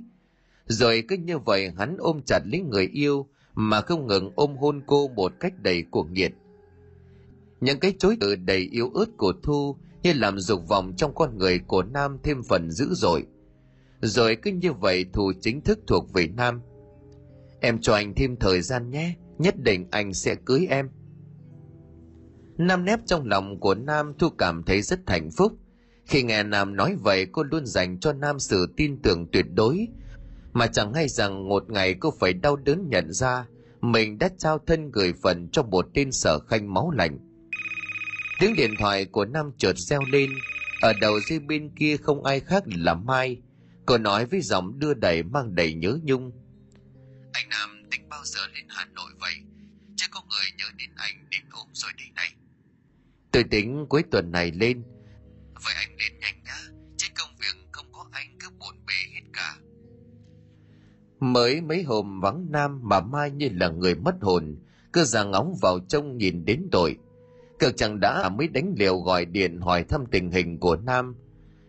Rồi 0.66 1.04
cứ 1.08 1.18
như 1.18 1.38
vậy 1.38 1.72
hắn 1.78 1.98
ôm 2.00 2.20
chặt 2.26 2.40
lấy 2.46 2.62
người 2.62 2.90
yêu 2.94 3.28
mà 3.56 3.82
không 3.82 4.08
ngừng 4.08 4.32
ôm 4.36 4.58
hôn 4.58 4.82
cô 4.86 5.08
một 5.08 5.34
cách 5.40 5.54
đầy 5.62 5.84
cuồng 5.92 6.14
nhiệt. 6.14 6.32
Những 7.62 7.80
cái 7.80 7.94
chối 8.00 8.18
từ 8.20 8.36
đầy 8.36 8.70
yếu 8.72 8.92
ớt 8.94 9.18
của 9.18 9.34
thu 9.44 9.76
như 10.04 10.14
làm 10.14 10.40
dục 10.40 10.68
vọng 10.68 10.94
trong 10.98 11.16
con 11.16 11.38
người 11.38 11.60
của 11.68 11.84
nam 11.84 12.18
thêm 12.24 12.44
phần 12.44 12.72
dữ 12.72 12.88
dội. 12.92 13.26
Rồi 14.02 14.38
cứ 14.42 14.52
như 14.52 14.74
vậy 14.74 15.06
thù 15.14 15.32
chính 15.42 15.62
thức 15.62 15.80
thuộc 15.88 16.14
về 16.14 16.28
nam. 16.28 16.62
Em 17.60 17.82
cho 17.82 17.94
anh 17.94 18.14
thêm 18.16 18.36
thời 18.36 18.62
gian 18.62 18.90
nhé, 18.90 19.16
nhất 19.38 19.56
định 19.58 19.88
anh 19.92 20.14
sẽ 20.14 20.36
cưới 20.36 20.68
em. 20.70 20.90
Nam 22.58 22.86
nép 22.86 23.00
trong 23.06 23.26
lòng 23.26 23.60
của 23.60 23.76
nam 23.76 24.14
thu 24.20 24.30
cảm 24.30 24.64
thấy 24.64 24.82
rất 24.82 25.00
hạnh 25.08 25.30
phúc. 25.38 25.54
Khi 26.06 26.24
nghe 26.24 26.44
nam 26.44 26.76
nói 26.76 26.96
vậy, 27.04 27.26
cô 27.32 27.44
luôn 27.44 27.66
dành 27.66 28.00
cho 28.00 28.14
nam 28.14 28.40
sự 28.40 28.68
tin 28.78 29.02
tưởng 29.02 29.28
tuyệt 29.32 29.46
đối. 29.54 29.88
Mà 30.54 30.68
chẳng 30.68 30.94
hay 30.94 31.08
rằng 31.08 31.50
một 31.50 31.70
ngày 31.70 31.94
cô 31.94 32.12
phải 32.20 32.34
đau 32.34 32.56
đớn 32.56 32.90
nhận 32.90 33.14
ra, 33.14 33.46
mình 33.82 34.18
đã 34.18 34.30
trao 34.38 34.60
thân 34.68 34.92
gửi 34.92 35.14
phần 35.22 35.50
cho 35.52 35.64
một 35.64 35.88
tên 35.94 36.12
sở 36.12 36.40
khanh 36.40 36.74
máu 36.74 36.92
lạnh 36.92 37.27
tiếng 38.40 38.56
điện 38.56 38.74
thoại 38.80 39.06
của 39.06 39.26
nam 39.26 39.52
chợt 39.58 39.78
reo 39.78 40.02
lên. 40.12 40.30
Ở 40.82 40.94
đầu 41.02 41.20
dây 41.30 41.40
bên 41.40 41.70
kia 41.76 41.98
không 41.98 42.24
ai 42.24 42.40
khác 42.40 42.64
là 42.66 42.94
mai. 42.94 43.42
Cô 43.86 43.98
nói 43.98 44.26
với 44.26 44.42
giọng 44.42 44.80
đưa 44.80 44.94
đẩy 44.94 45.24
mang 45.24 45.56
đầy 45.56 45.74
nhớ 45.74 45.98
nhung. 46.04 46.32
Anh 47.32 47.50
nam 47.50 47.84
tính 47.92 48.10
bao 48.10 48.22
giờ 48.26 48.40
lên 48.56 48.66
hà 48.70 48.86
nội 48.86 49.12
vậy? 49.20 49.34
Chắc 49.96 50.10
có 50.12 50.22
người 50.30 50.46
nhớ 50.58 50.66
đến 50.78 50.90
anh 50.96 51.30
đến 51.32 51.42
ốm 51.52 51.68
rồi 51.74 51.92
đây 51.98 52.08
này. 52.16 52.34
Tôi 53.32 53.44
tính 53.44 53.86
cuối 53.90 54.04
tuần 54.12 54.32
này 54.32 54.52
lên. 54.52 54.84
Vậy 55.64 55.74
anh 55.78 55.98
lên 55.98 56.20
nhanh 56.20 56.44
nhá 56.44 56.58
chứ 56.98 57.08
công 57.16 57.36
việc 57.40 57.68
không 57.72 57.86
có 57.92 58.06
anh 58.12 58.38
cứ 58.40 58.48
bộn 58.60 58.76
bề 58.88 58.94
hết 59.14 59.22
cả. 59.34 59.56
Mới 61.20 61.62
mấy 61.62 61.84
hôm 61.84 62.20
vắng 62.20 62.48
nam 62.50 62.80
mà 62.84 63.02
mai 63.02 63.32
như 63.32 63.50
là 63.54 63.70
người 63.70 63.96
mất 63.96 64.16
hồn 64.22 64.58
cứ 64.94 65.04
ra 65.04 65.24
ngóng 65.24 65.56
vào 65.62 65.80
trông 65.90 66.18
nhìn 66.18 66.46
đến 66.46 66.68
tội 66.72 66.98
cực 67.60 67.78
chẳng 67.78 68.00
đã 68.00 68.22
à, 68.24 68.30
mới 68.30 68.48
đánh 68.48 68.74
liều 68.78 68.98
gọi 68.98 69.26
điện 69.26 69.62
hỏi 69.62 69.84
thăm 69.84 70.06
tình 70.12 70.32
hình 70.32 70.58
của 70.58 70.76
nam. 70.76 71.16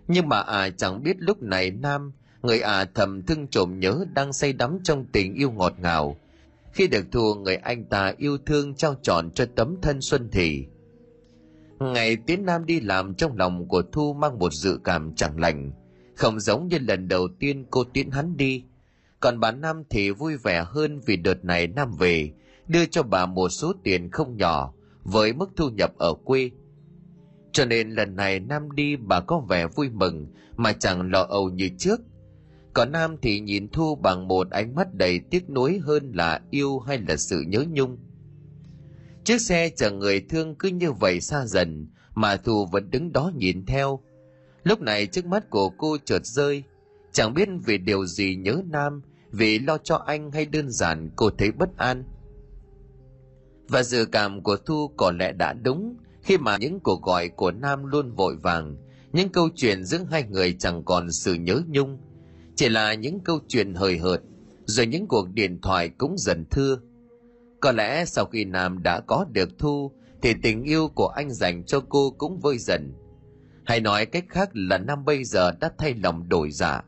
Nhưng 0.08 0.28
mà 0.28 0.40
à 0.40 0.70
chẳng 0.70 1.02
biết 1.02 1.16
lúc 1.18 1.42
này 1.42 1.70
nam, 1.70 2.12
người 2.42 2.60
à 2.60 2.84
thầm 2.94 3.22
thương 3.22 3.46
trộm 3.46 3.80
nhớ 3.80 4.04
đang 4.14 4.32
say 4.32 4.52
đắm 4.52 4.78
trong 4.84 5.04
tình 5.12 5.34
yêu 5.34 5.50
ngọt 5.50 5.74
ngào. 5.78 6.16
Khi 6.72 6.86
được 6.86 7.06
thua, 7.12 7.34
người 7.34 7.56
anh 7.56 7.84
ta 7.84 8.14
yêu 8.16 8.38
thương 8.46 8.74
trao 8.74 8.94
trọn 9.02 9.30
cho 9.30 9.46
tấm 9.56 9.76
thân 9.82 10.00
xuân 10.00 10.28
thì 10.32 10.66
ngày 11.80 12.16
tiến 12.16 12.44
nam 12.44 12.66
đi 12.66 12.80
làm 12.80 13.14
trong 13.14 13.36
lòng 13.36 13.68
của 13.68 13.82
thu 13.92 14.12
mang 14.12 14.38
một 14.38 14.52
dự 14.52 14.78
cảm 14.84 15.14
chẳng 15.14 15.40
lành. 15.40 15.72
Không 16.14 16.40
giống 16.40 16.68
như 16.68 16.78
lần 16.78 17.08
đầu 17.08 17.28
tiên 17.38 17.64
cô 17.70 17.84
tiến 17.84 18.10
hắn 18.10 18.36
đi. 18.36 18.64
Còn 19.20 19.40
bà 19.40 19.52
nam 19.52 19.82
thì 19.90 20.10
vui 20.10 20.36
vẻ 20.36 20.64
hơn 20.66 21.00
vì 21.06 21.16
đợt 21.16 21.44
này 21.44 21.66
nam 21.66 21.92
về, 21.98 22.30
đưa 22.68 22.86
cho 22.86 23.02
bà 23.02 23.26
một 23.26 23.48
số 23.48 23.72
tiền 23.82 24.10
không 24.10 24.36
nhỏ 24.36 24.72
với 25.10 25.32
mức 25.32 25.50
thu 25.56 25.68
nhập 25.68 25.92
ở 25.98 26.14
quê. 26.24 26.50
Cho 27.52 27.64
nên 27.64 27.90
lần 27.90 28.16
này 28.16 28.40
nam 28.40 28.72
đi 28.72 28.96
bà 28.96 29.20
có 29.20 29.40
vẻ 29.48 29.66
vui 29.66 29.88
mừng, 29.90 30.26
mà 30.56 30.72
chẳng 30.72 31.10
lo 31.10 31.22
âu 31.22 31.50
như 31.50 31.70
trước. 31.78 32.00
Còn 32.74 32.92
nam 32.92 33.16
thì 33.22 33.40
nhìn 33.40 33.68
thu 33.68 33.94
bằng 33.94 34.28
một 34.28 34.50
ánh 34.50 34.74
mắt 34.74 34.94
đầy 34.94 35.20
tiếc 35.30 35.50
nuối 35.50 35.78
hơn 35.78 36.12
là 36.14 36.40
yêu 36.50 36.78
hay 36.78 36.98
là 37.08 37.16
sự 37.16 37.44
nhớ 37.46 37.64
nhung. 37.72 37.98
Chiếc 39.24 39.40
xe 39.40 39.70
chở 39.76 39.90
người 39.90 40.20
thương 40.20 40.54
cứ 40.54 40.68
như 40.68 40.92
vậy 40.92 41.20
xa 41.20 41.46
dần, 41.46 41.88
mà 42.14 42.36
thu 42.36 42.66
vẫn 42.66 42.90
đứng 42.90 43.12
đó 43.12 43.32
nhìn 43.36 43.66
theo. 43.66 44.00
Lúc 44.62 44.80
này 44.80 45.06
trước 45.06 45.26
mắt 45.26 45.50
của 45.50 45.68
cô 45.68 45.96
chợt 46.04 46.26
rơi. 46.26 46.62
Chẳng 47.12 47.34
biết 47.34 47.48
vì 47.64 47.78
điều 47.78 48.06
gì 48.06 48.36
nhớ 48.36 48.62
nam, 48.66 49.02
vì 49.30 49.58
lo 49.58 49.78
cho 49.78 49.96
anh 49.96 50.30
hay 50.30 50.46
đơn 50.46 50.70
giản 50.70 51.10
cô 51.16 51.30
thấy 51.30 51.52
bất 51.52 51.76
an 51.76 52.04
và 53.68 53.82
dự 53.82 54.04
cảm 54.04 54.42
của 54.42 54.56
thu 54.56 54.88
có 54.96 55.12
lẽ 55.18 55.32
đã 55.32 55.52
đúng, 55.52 55.96
khi 56.22 56.38
mà 56.38 56.56
những 56.60 56.80
cuộc 56.80 57.02
gọi 57.02 57.28
của 57.28 57.50
nam 57.50 57.84
luôn 57.84 58.12
vội 58.12 58.36
vàng, 58.36 58.76
những 59.12 59.28
câu 59.28 59.48
chuyện 59.54 59.84
giữa 59.84 59.98
hai 60.10 60.22
người 60.22 60.56
chẳng 60.58 60.84
còn 60.84 61.12
sự 61.12 61.34
nhớ 61.34 61.60
nhung. 61.68 61.98
Chỉ 62.56 62.68
là 62.68 62.94
những 62.94 63.20
câu 63.20 63.38
chuyện 63.48 63.74
hời 63.74 63.98
hợt, 63.98 64.20
rồi 64.64 64.86
những 64.86 65.06
cuộc 65.06 65.28
điện 65.28 65.60
thoại 65.62 65.88
cũng 65.88 66.18
dần 66.18 66.44
thưa. 66.50 66.78
Có 67.60 67.72
lẽ 67.72 68.04
sau 68.04 68.24
khi 68.24 68.44
nam 68.44 68.82
đã 68.82 69.00
có 69.00 69.26
được 69.32 69.58
thu, 69.58 69.92
thì 70.22 70.34
tình 70.42 70.62
yêu 70.62 70.88
của 70.88 71.08
anh 71.08 71.30
dành 71.30 71.64
cho 71.64 71.80
cô 71.88 72.10
cũng 72.18 72.38
vơi 72.40 72.58
dần. 72.58 72.92
Hay 73.64 73.80
nói 73.80 74.06
cách 74.06 74.24
khác 74.28 74.50
là 74.52 74.78
nam 74.78 75.04
bây 75.04 75.24
giờ 75.24 75.52
đã 75.60 75.70
thay 75.78 75.94
lòng 75.94 76.28
đổi 76.28 76.50
dạ. 76.50 76.82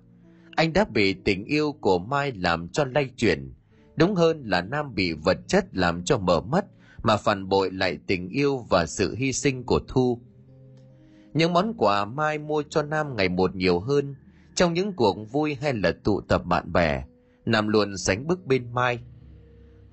Anh 0.57 0.73
đã 0.73 0.85
bị 0.85 1.13
tình 1.13 1.45
yêu 1.45 1.73
của 1.81 1.99
mai 1.99 2.33
làm 2.33 2.69
cho 2.69 2.85
lay 2.85 3.11
chuyển, 3.17 3.53
đúng 3.97 4.15
hơn 4.15 4.43
là 4.45 4.63
nam 4.63 4.95
bị 4.95 5.13
vật 5.13 5.39
chất 5.47 5.65
làm 5.73 6.05
cho 6.05 6.19
mở 6.19 6.41
mắt 6.41 6.65
mà 7.03 7.17
phản 7.17 7.49
bội 7.49 7.71
lại 7.73 7.99
tình 8.07 8.29
yêu 8.29 8.67
và 8.71 8.87
sự 8.87 9.15
hy 9.15 9.33
sinh 9.33 9.65
của 9.65 9.81
thu. 9.89 10.21
Những 11.35 11.53
món 11.53 11.75
quà 11.79 12.05
mai 12.05 12.39
mua 12.39 12.63
cho 12.69 12.83
nam 12.83 13.17
ngày 13.17 13.29
một 13.29 13.57
nhiều 13.57 13.81
hơn, 13.81 14.15
trong 14.55 14.75
những 14.75 14.93
cuộc 14.93 15.17
vui 15.33 15.55
hay 15.55 15.75
là 15.75 15.93
tụ 16.05 16.21
tập 16.21 16.43
bạn 16.45 16.73
bè, 16.73 17.05
nam 17.47 17.69
luôn 17.69 17.97
sánh 17.97 18.27
bước 18.27 18.47
bên 18.47 18.73
mai. 18.73 18.99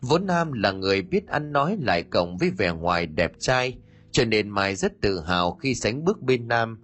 Vốn 0.02 0.26
nam 0.26 0.54
là 0.54 0.72
người 0.72 1.02
biết 1.02 1.28
ăn 1.28 1.52
nói 1.52 1.78
lại 1.82 2.04
cộng 2.04 2.38
với 2.38 2.50
vẻ 2.58 2.72
ngoài 2.72 3.06
đẹp 3.06 3.32
trai, 3.39 3.78
cho 4.12 4.26
nên 4.26 4.50
mai 4.50 4.76
rất 4.76 5.02
tự 5.02 5.20
hào 5.20 5.52
khi 5.52 5.76
sánh 5.76 6.06
bước 6.06 6.22
bên 6.22 6.48
nam. 6.48 6.80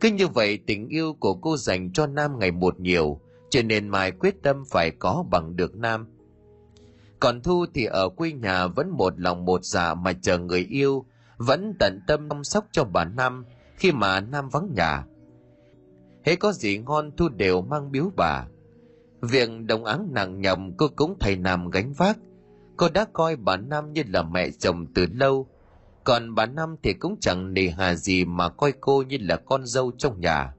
Cứ 0.00 0.10
như 0.10 0.28
vậy 0.28 0.58
tình 0.66 0.88
yêu 0.88 1.12
của 1.20 1.34
cô 1.34 1.56
dành 1.56 1.92
cho 1.92 2.06
nam 2.06 2.38
ngày 2.38 2.50
một 2.50 2.80
nhiều, 2.80 3.20
cho 3.50 3.62
nên 3.62 3.88
mai 3.88 4.12
quyết 4.12 4.42
tâm 4.42 4.64
phải 4.70 4.90
có 4.90 5.24
bằng 5.30 5.56
được 5.56 5.76
nam 5.76 6.06
còn 7.20 7.42
thu 7.42 7.66
thì 7.74 7.84
ở 7.84 8.08
quê 8.08 8.32
nhà 8.32 8.66
vẫn 8.66 8.90
một 8.90 9.20
lòng 9.20 9.44
một 9.44 9.64
dạ 9.64 9.94
mà 9.94 10.12
chờ 10.12 10.38
người 10.38 10.66
yêu, 10.70 11.04
vẫn 11.36 11.74
tận 11.78 12.00
tâm 12.06 12.28
chăm 12.28 12.44
sóc 12.44 12.64
cho 12.72 12.84
bà 12.84 13.04
nam 13.04 13.44
khi 13.76 13.92
mà 13.92 14.20
nam 14.20 14.48
vắng 14.48 14.72
nhà. 14.74 15.04
Hễ 16.24 16.36
có 16.36 16.52
gì 16.52 16.78
ngon 16.78 17.10
thu 17.16 17.28
đều 17.28 17.62
mang 17.62 17.92
biếu 17.92 18.10
bà. 18.16 18.46
Việc 19.20 19.50
đồng 19.66 19.84
áng 19.84 20.08
nặng 20.10 20.40
nhọc 20.40 20.58
cô 20.76 20.88
cũng 20.96 21.16
thầy 21.20 21.36
nam 21.36 21.70
gánh 21.70 21.92
vác. 21.92 22.18
Cô 22.76 22.88
đã 22.88 23.06
coi 23.12 23.36
bà 23.36 23.56
nam 23.56 23.92
như 23.92 24.02
là 24.08 24.22
mẹ 24.22 24.50
chồng 24.50 24.86
từ 24.94 25.06
lâu. 25.12 25.46
Còn 26.04 26.34
bà 26.34 26.46
nam 26.46 26.76
thì 26.82 26.92
cũng 26.92 27.16
chẳng 27.20 27.54
nề 27.54 27.68
hà 27.68 27.94
gì 27.94 28.24
mà 28.24 28.48
coi 28.48 28.72
cô 28.80 29.02
như 29.02 29.18
là 29.20 29.36
con 29.36 29.66
dâu 29.66 29.92
trong 29.98 30.20
nhà. 30.20 30.54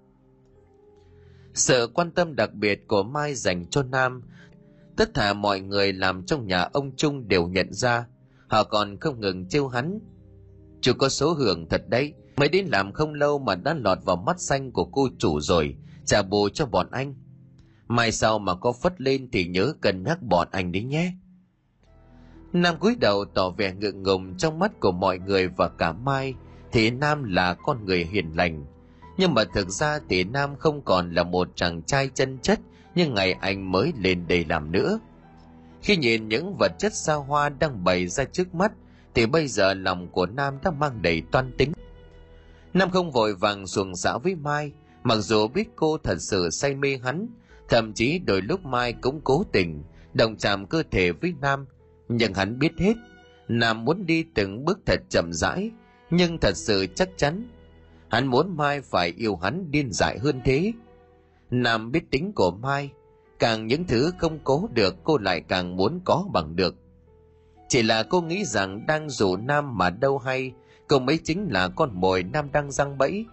Sự 1.53 1.91
quan 1.93 2.11
tâm 2.11 2.35
đặc 2.35 2.53
biệt 2.53 2.87
của 2.87 3.03
mai 3.03 3.35
dành 3.35 3.65
cho 3.69 3.83
nam 3.83 4.21
tất 4.95 5.13
cả 5.13 5.33
mọi 5.33 5.59
người 5.59 5.93
làm 5.93 6.25
trong 6.25 6.47
nhà 6.47 6.61
ông 6.61 6.95
trung 6.95 7.27
đều 7.27 7.47
nhận 7.47 7.73
ra. 7.73 8.05
Họ 8.47 8.63
còn 8.63 8.99
không 8.99 9.19
ngừng 9.19 9.47
trêu 9.49 9.67
hắn. 9.67 9.99
Chưa 10.81 10.93
có 10.93 11.09
số 11.09 11.33
hưởng 11.33 11.69
thật 11.69 11.81
đấy. 11.87 12.13
Mới 12.37 12.49
đến 12.49 12.65
làm 12.65 12.91
không 12.93 13.13
lâu 13.13 13.39
mà 13.39 13.55
đã 13.55 13.73
lọt 13.73 13.97
vào 14.05 14.15
mắt 14.15 14.39
xanh 14.39 14.71
của 14.71 14.85
cô 14.85 15.07
chủ 15.17 15.39
rồi, 15.39 15.75
trả 16.05 16.21
bù 16.21 16.49
cho 16.49 16.65
bọn 16.65 16.87
anh. 16.91 17.15
Mai 17.87 18.11
sau 18.11 18.39
mà 18.39 18.55
có 18.55 18.71
phất 18.71 19.01
lên 19.01 19.29
thì 19.31 19.47
nhớ 19.47 19.73
cân 19.81 20.03
nhắc 20.03 20.21
bọn 20.21 20.47
anh 20.51 20.71
đấy 20.71 20.83
nhé. 20.83 21.13
Nam 22.53 22.75
cúi 22.79 22.95
đầu 22.95 23.25
tỏ 23.25 23.49
vẻ 23.49 23.73
ngượng 23.73 24.03
ngùng 24.03 24.37
trong 24.37 24.59
mắt 24.59 24.79
của 24.79 24.91
mọi 24.91 25.19
người 25.19 25.47
và 25.47 25.69
cả 25.69 25.91
mai. 25.91 26.33
Thì 26.71 26.91
nam 26.91 27.23
là 27.23 27.53
con 27.53 27.85
người 27.85 28.05
hiền 28.05 28.31
lành. 28.35 28.65
Nhưng 29.17 29.33
mà 29.33 29.43
thực 29.53 29.69
ra 29.69 29.99
thì 30.09 30.23
nam 30.23 30.55
không 30.55 30.81
còn 30.81 31.13
là 31.13 31.23
một 31.23 31.49
chàng 31.55 31.83
trai 31.83 32.09
chân 32.13 32.37
chất 32.41 32.59
nhưng 32.95 33.13
ngày 33.13 33.33
anh 33.33 33.71
mới 33.71 33.93
lên 33.97 34.27
đây 34.27 34.45
làm 34.49 34.71
nữa. 34.71 34.99
Khi 35.81 35.97
nhìn 35.97 36.27
những 36.27 36.55
vật 36.59 36.71
chất 36.79 36.93
xa 36.93 37.13
hoa 37.13 37.49
đang 37.49 37.83
bày 37.83 38.07
ra 38.07 38.23
trước 38.23 38.55
mắt, 38.55 38.71
thì 39.13 39.25
bây 39.25 39.47
giờ 39.47 39.73
lòng 39.73 40.07
của 40.07 40.25
nam 40.25 40.57
đã 40.63 40.71
mang 40.71 41.01
đầy 41.01 41.21
toan 41.31 41.51
tính. 41.57 41.71
Nam 42.73 42.89
không 42.89 43.11
vội 43.11 43.35
vàng 43.35 43.67
xuồng 43.67 43.95
xã 43.95 44.17
với 44.17 44.35
mai, 44.35 44.71
mặc 45.03 45.15
dù 45.15 45.47
biết 45.47 45.69
cô 45.75 45.97
thật 45.97 46.17
sự 46.19 46.49
say 46.49 46.75
mê 46.75 46.99
hắn, 47.03 47.27
thậm 47.69 47.93
chí 47.93 48.19
đôi 48.19 48.41
lúc 48.41 48.65
mai 48.65 48.93
cũng 48.93 49.21
cố 49.23 49.43
tình, 49.51 49.83
đồng 50.13 50.37
chạm 50.37 50.65
cơ 50.65 50.83
thể 50.91 51.11
với 51.11 51.33
nam. 51.41 51.65
Nhưng 52.09 52.33
hắn 52.33 52.59
biết 52.59 52.71
hết, 52.77 52.93
nam 53.47 53.85
muốn 53.85 54.05
đi 54.05 54.25
từng 54.33 54.65
bước 54.65 54.79
thật 54.85 54.99
chậm 55.09 55.29
rãi, 55.33 55.71
nhưng 56.09 56.37
thật 56.37 56.57
sự 56.57 56.87
chắc 56.95 57.09
chắn, 57.17 57.47
hắn 58.09 58.27
muốn 58.27 58.57
mai 58.57 58.81
phải 58.81 59.13
yêu 59.17 59.35
hắn 59.35 59.71
điên 59.71 59.91
dại 59.91 60.19
hơn 60.19 60.41
thế 60.45 60.71
nam 61.51 61.91
biết 61.91 62.11
tính 62.11 62.31
của 62.35 62.51
mai. 62.51 62.91
Càng 63.39 63.67
những 63.67 63.87
thứ 63.87 64.11
không 64.17 64.39
cố 64.43 64.69
được, 64.73 64.95
cô 65.03 65.17
lại 65.17 65.41
càng 65.41 65.75
muốn 65.75 65.99
có 66.05 66.25
bằng 66.33 66.55
được. 66.55 66.75
Chỉ 67.69 67.83
là 67.83 68.03
cô 68.03 68.21
nghĩ 68.21 68.45
rằng 68.45 68.85
đang 68.87 69.09
rủ 69.09 69.35
nam 69.35 69.77
mà 69.77 69.89
đâu 69.89 70.17
hay 70.17 70.51
cô 70.87 70.99
mới 70.99 71.19
chính 71.23 71.47
là 71.51 71.67
con 71.67 71.89
mồi 71.93 72.23
nam 72.23 72.51
đang 72.51 72.71
răng 72.71 72.97
bẫy. 72.97 73.25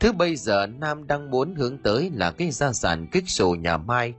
Thứ 0.00 0.12
bây 0.12 0.36
giờ 0.36 0.66
nam 0.66 1.06
đang 1.06 1.30
muốn 1.30 1.54
hướng 1.54 1.78
tới 1.78 2.10
là 2.14 2.30
cái 2.30 2.50
gia 2.50 2.72
sản 2.72 3.06
kích 3.12 3.24
sổ 3.28 3.54
nhà 3.54 3.76
mai. 3.76 4.14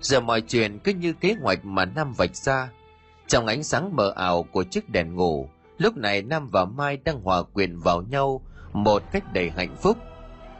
Giờ 0.00 0.20
mọi 0.20 0.40
chuyện 0.40 0.78
cứ 0.78 0.92
như 0.92 1.12
kế 1.12 1.36
hoạch 1.42 1.64
mà 1.64 1.84
nam 1.84 2.12
vạch 2.12 2.36
ra. 2.36 2.70
Trong 3.26 3.46
ánh 3.46 3.62
sáng 3.62 3.96
mờ 3.96 4.12
ảo 4.16 4.42
của 4.42 4.64
chiếc 4.64 4.90
đèn 4.90 5.14
ngủ, 5.14 5.48
lúc 5.78 5.96
này 5.96 6.22
nam 6.22 6.48
và 6.52 6.64
mai 6.64 6.96
đang 6.96 7.20
hòa 7.20 7.42
quyện 7.42 7.78
vào 7.78 8.02
nhau, 8.02 8.42
một 8.72 9.02
cách 9.12 9.32
đầy 9.32 9.50
hạnh 9.50 9.76
phúc 9.76 9.98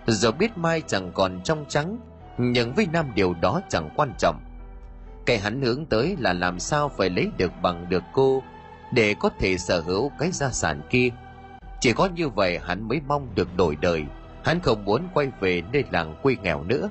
giờ 0.06 0.32
biết 0.32 0.58
mai 0.58 0.82
chẳng 0.86 1.12
còn 1.14 1.40
trong 1.44 1.64
trắng, 1.68 1.98
nhưng 2.38 2.74
với 2.74 2.86
nam 2.92 3.10
điều 3.14 3.34
đó 3.34 3.60
chẳng 3.68 3.90
quan 3.96 4.12
trọng. 4.18 4.40
Cái 5.26 5.38
hắn 5.38 5.62
hướng 5.62 5.86
tới 5.86 6.16
là 6.18 6.32
làm 6.32 6.58
sao 6.60 6.88
phải 6.88 7.10
lấy 7.10 7.30
được 7.36 7.52
bằng 7.62 7.88
được 7.88 8.02
cô, 8.12 8.42
để 8.92 9.14
có 9.20 9.30
thể 9.38 9.58
sở 9.58 9.80
hữu 9.80 10.10
cái 10.18 10.30
gia 10.30 10.50
sản 10.50 10.80
kia. 10.90 11.08
Chỉ 11.80 11.92
có 11.92 12.08
như 12.14 12.28
vậy 12.28 12.58
hắn 12.66 12.88
mới 12.88 13.00
mong 13.06 13.28
được 13.34 13.56
đổi 13.56 13.76
đời, 13.76 14.04
hắn 14.44 14.60
không 14.60 14.84
muốn 14.84 15.02
quay 15.14 15.28
về 15.40 15.62
nơi 15.72 15.84
làng 15.90 16.16
quê 16.22 16.36
nghèo 16.42 16.64
nữa. 16.64 16.90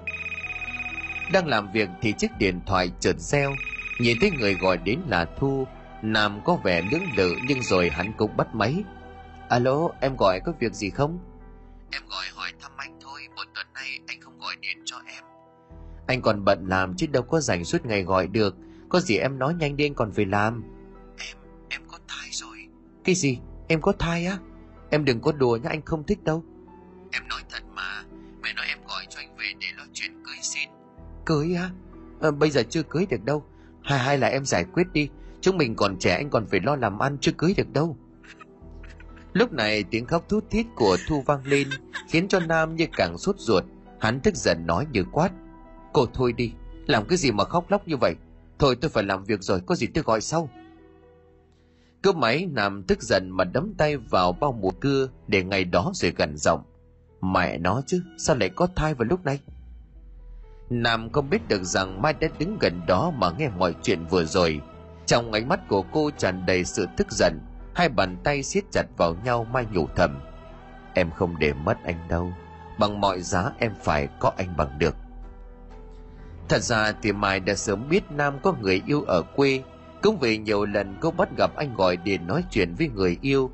Đang 1.34 1.48
làm 1.48 1.72
việc 1.72 1.90
thì 2.02 2.12
chiếc 2.12 2.38
điện 2.38 2.60
thoại 2.66 2.92
chợt 3.00 3.20
reo, 3.20 3.52
nhìn 4.00 4.18
thấy 4.22 4.32
người 4.32 4.56
gọi 4.56 4.78
đến 4.78 5.00
là 5.08 5.26
thu. 5.38 5.68
Nam 6.02 6.42
có 6.46 6.56
vẻ 6.56 6.82
lưỡng 6.92 7.06
lự 7.16 7.36
nhưng 7.48 7.62
rồi 7.62 7.90
hắn 7.90 8.14
cũng 8.18 8.38
bắt 8.38 8.56
máy. 8.56 8.84
Alo, 9.50 9.90
em 10.00 10.16
gọi 10.18 10.40
có 10.40 10.54
việc 10.60 10.74
gì 10.74 10.90
không? 10.90 11.20
Em 11.92 12.02
gọi 12.10 12.26
hỏi 12.36 12.52
thăm 12.62 12.72
anh 12.78 12.93
một 13.36 13.44
tuần 13.56 13.68
nay 13.74 14.00
anh 14.08 14.22
không 14.22 14.40
gọi 14.40 14.56
điện 14.62 14.78
cho 14.86 14.98
em. 15.06 15.24
Anh 16.08 16.22
còn 16.22 16.46
bận 16.46 16.66
làm 16.68 16.96
chứ 16.96 17.08
đâu 17.08 17.24
có 17.24 17.40
rảnh 17.40 17.66
suốt 17.66 17.86
ngày 17.86 18.04
gọi 18.04 18.28
được. 18.28 18.56
Có 18.90 19.00
gì 19.00 19.18
em 19.18 19.40
nói 19.40 19.54
nhanh 19.54 19.78
đi 19.78 19.86
anh 19.86 19.94
còn 19.94 20.12
phải 20.12 20.26
làm. 20.26 20.64
Em 21.18 21.38
em 21.70 21.82
có 21.88 22.00
thai 22.08 22.30
rồi. 22.32 22.58
Cái 23.04 23.16
gì? 23.16 23.40
Em 23.68 23.82
có 23.82 23.92
thai 23.92 24.26
á? 24.26 24.38
Em 24.90 25.06
đừng 25.06 25.22
có 25.22 25.32
đùa 25.32 25.58
nhá 25.64 25.70
anh 25.70 25.82
không 25.82 26.04
thích 26.04 26.24
đâu. 26.24 26.44
Em 27.12 27.28
nói 27.28 27.42
thật 27.50 27.64
mà. 27.74 28.04
Mẹ 28.42 28.54
nói 28.54 28.66
em 28.68 28.78
gọi 28.88 29.06
cho 29.10 29.20
anh 29.20 29.36
về 29.38 29.54
để 29.60 29.68
lo 29.78 29.84
chuyện 29.94 30.12
cưới 30.26 30.38
xin. 30.42 30.70
Cưới 31.26 31.56
á? 31.56 31.70
À, 32.22 32.32
bây 32.32 32.50
giờ 32.50 32.64
chưa 32.70 32.84
cưới 32.84 33.06
được 33.10 33.24
đâu. 33.26 33.46
Hay 33.84 34.00
hay 34.00 34.18
là 34.18 34.28
em 34.28 34.46
giải 34.46 34.66
quyết 34.74 34.88
đi. 34.94 35.10
Chúng 35.42 35.58
mình 35.58 35.76
còn 35.76 36.00
trẻ 36.00 36.16
anh 36.16 36.30
còn 36.30 36.46
phải 36.48 36.60
lo 36.60 36.76
làm 36.76 37.00
ăn 37.00 37.18
chưa 37.22 37.32
cưới 37.38 37.54
được 37.58 37.74
đâu 37.74 37.98
lúc 39.34 39.54
này 39.54 39.84
tiếng 39.84 40.06
khóc 40.06 40.30
thút 40.30 40.50
thít 40.50 40.66
của 40.76 40.98
thu 41.08 41.22
vang 41.22 41.46
lên, 41.46 41.68
khiến 42.10 42.28
cho 42.28 42.40
nam 42.40 42.76
như 42.76 42.88
càng 42.98 43.18
sốt 43.18 43.36
ruột. 43.40 43.64
Hắn 44.00 44.20
tức 44.20 44.36
giận 44.36 44.66
nói 44.66 44.88
như 44.92 45.04
quát, 45.12 45.32
cô 45.94 46.06
thôi 46.14 46.34
đi, 46.34 46.54
làm 46.88 47.06
cái 47.08 47.18
gì 47.18 47.32
mà 47.32 47.44
khóc 47.44 47.72
lóc 47.72 47.88
như 47.88 47.98
vậy? 47.98 48.16
Thôi 48.60 48.76
tôi 48.82 48.90
phải 48.90 49.04
làm 49.04 49.24
việc 49.24 49.42
rồi, 49.42 49.62
có 49.66 49.76
gì 49.76 49.88
tôi 49.88 50.04
gọi 50.04 50.22
sau? 50.22 50.50
Cướp 52.02 52.16
máy, 52.16 52.48
nam 52.52 52.84
tức 52.84 53.02
giận 53.02 53.30
mà 53.30 53.44
đấm 53.44 53.74
tay 53.78 53.98
vào 53.98 54.32
bao 54.32 54.52
mùa 54.52 54.72
cưa 54.72 55.10
để 55.28 55.44
ngày 55.44 55.64
đó 55.64 55.92
rồi 55.94 56.14
gần 56.18 56.38
giọng, 56.38 56.64
mẹ 57.22 57.58
nó 57.58 57.82
chứ, 57.88 58.04
sao 58.18 58.36
lại 58.36 58.50
có 58.50 58.68
thai 58.76 58.94
vào 58.94 59.06
lúc 59.10 59.26
này? 59.26 59.40
Nam 60.70 61.10
không 61.12 61.30
biết 61.30 61.48
được 61.48 61.64
rằng 61.64 62.02
mai 62.02 62.14
đã 62.14 62.28
đứng 62.40 62.58
gần 62.62 62.82
đó 62.88 63.12
mà 63.18 63.32
nghe 63.38 63.50
mọi 63.50 63.76
chuyện 63.84 64.06
vừa 64.10 64.26
rồi. 64.26 64.62
Trong 65.06 65.32
ánh 65.32 65.48
mắt 65.48 65.68
của 65.68 65.82
cô 65.92 66.10
tràn 66.18 66.46
đầy 66.46 66.64
sự 66.66 66.88
tức 66.98 67.12
giận 67.12 67.40
hai 67.74 67.90
bàn 67.90 68.18
tay 68.24 68.44
siết 68.44 68.64
chặt 68.72 68.86
vào 68.98 69.16
nhau 69.24 69.48
mai 69.54 69.66
nhủ 69.72 69.88
thầm. 69.96 70.20
Em 70.94 71.12
không 71.12 71.40
để 71.40 71.54
mất 71.54 71.78
anh 71.84 72.08
đâu. 72.10 72.34
Bằng 72.80 73.02
mọi 73.02 73.22
giá 73.22 73.52
em 73.58 73.74
phải 73.84 74.08
có 74.20 74.32
anh 74.38 74.58
bằng 74.58 74.80
được. 74.80 74.96
Thật 76.50 76.60
ra 76.62 76.94
thì 77.02 77.12
mai 77.12 77.40
đã 77.40 77.56
sớm 77.56 77.90
biết 77.90 78.04
nam 78.12 78.40
có 78.44 78.54
người 78.62 78.82
yêu 78.88 79.02
ở 79.02 79.22
quê. 79.22 79.64
Cũng 80.02 80.18
vì 80.20 80.38
nhiều 80.38 80.66
lần 80.66 80.98
cô 81.02 81.12
bắt 81.12 81.30
gặp 81.38 81.56
anh 81.56 81.76
gọi 81.76 81.98
điện 81.98 82.28
nói 82.28 82.44
chuyện 82.52 82.76
với 82.76 82.90
người 82.90 83.18
yêu. 83.22 83.52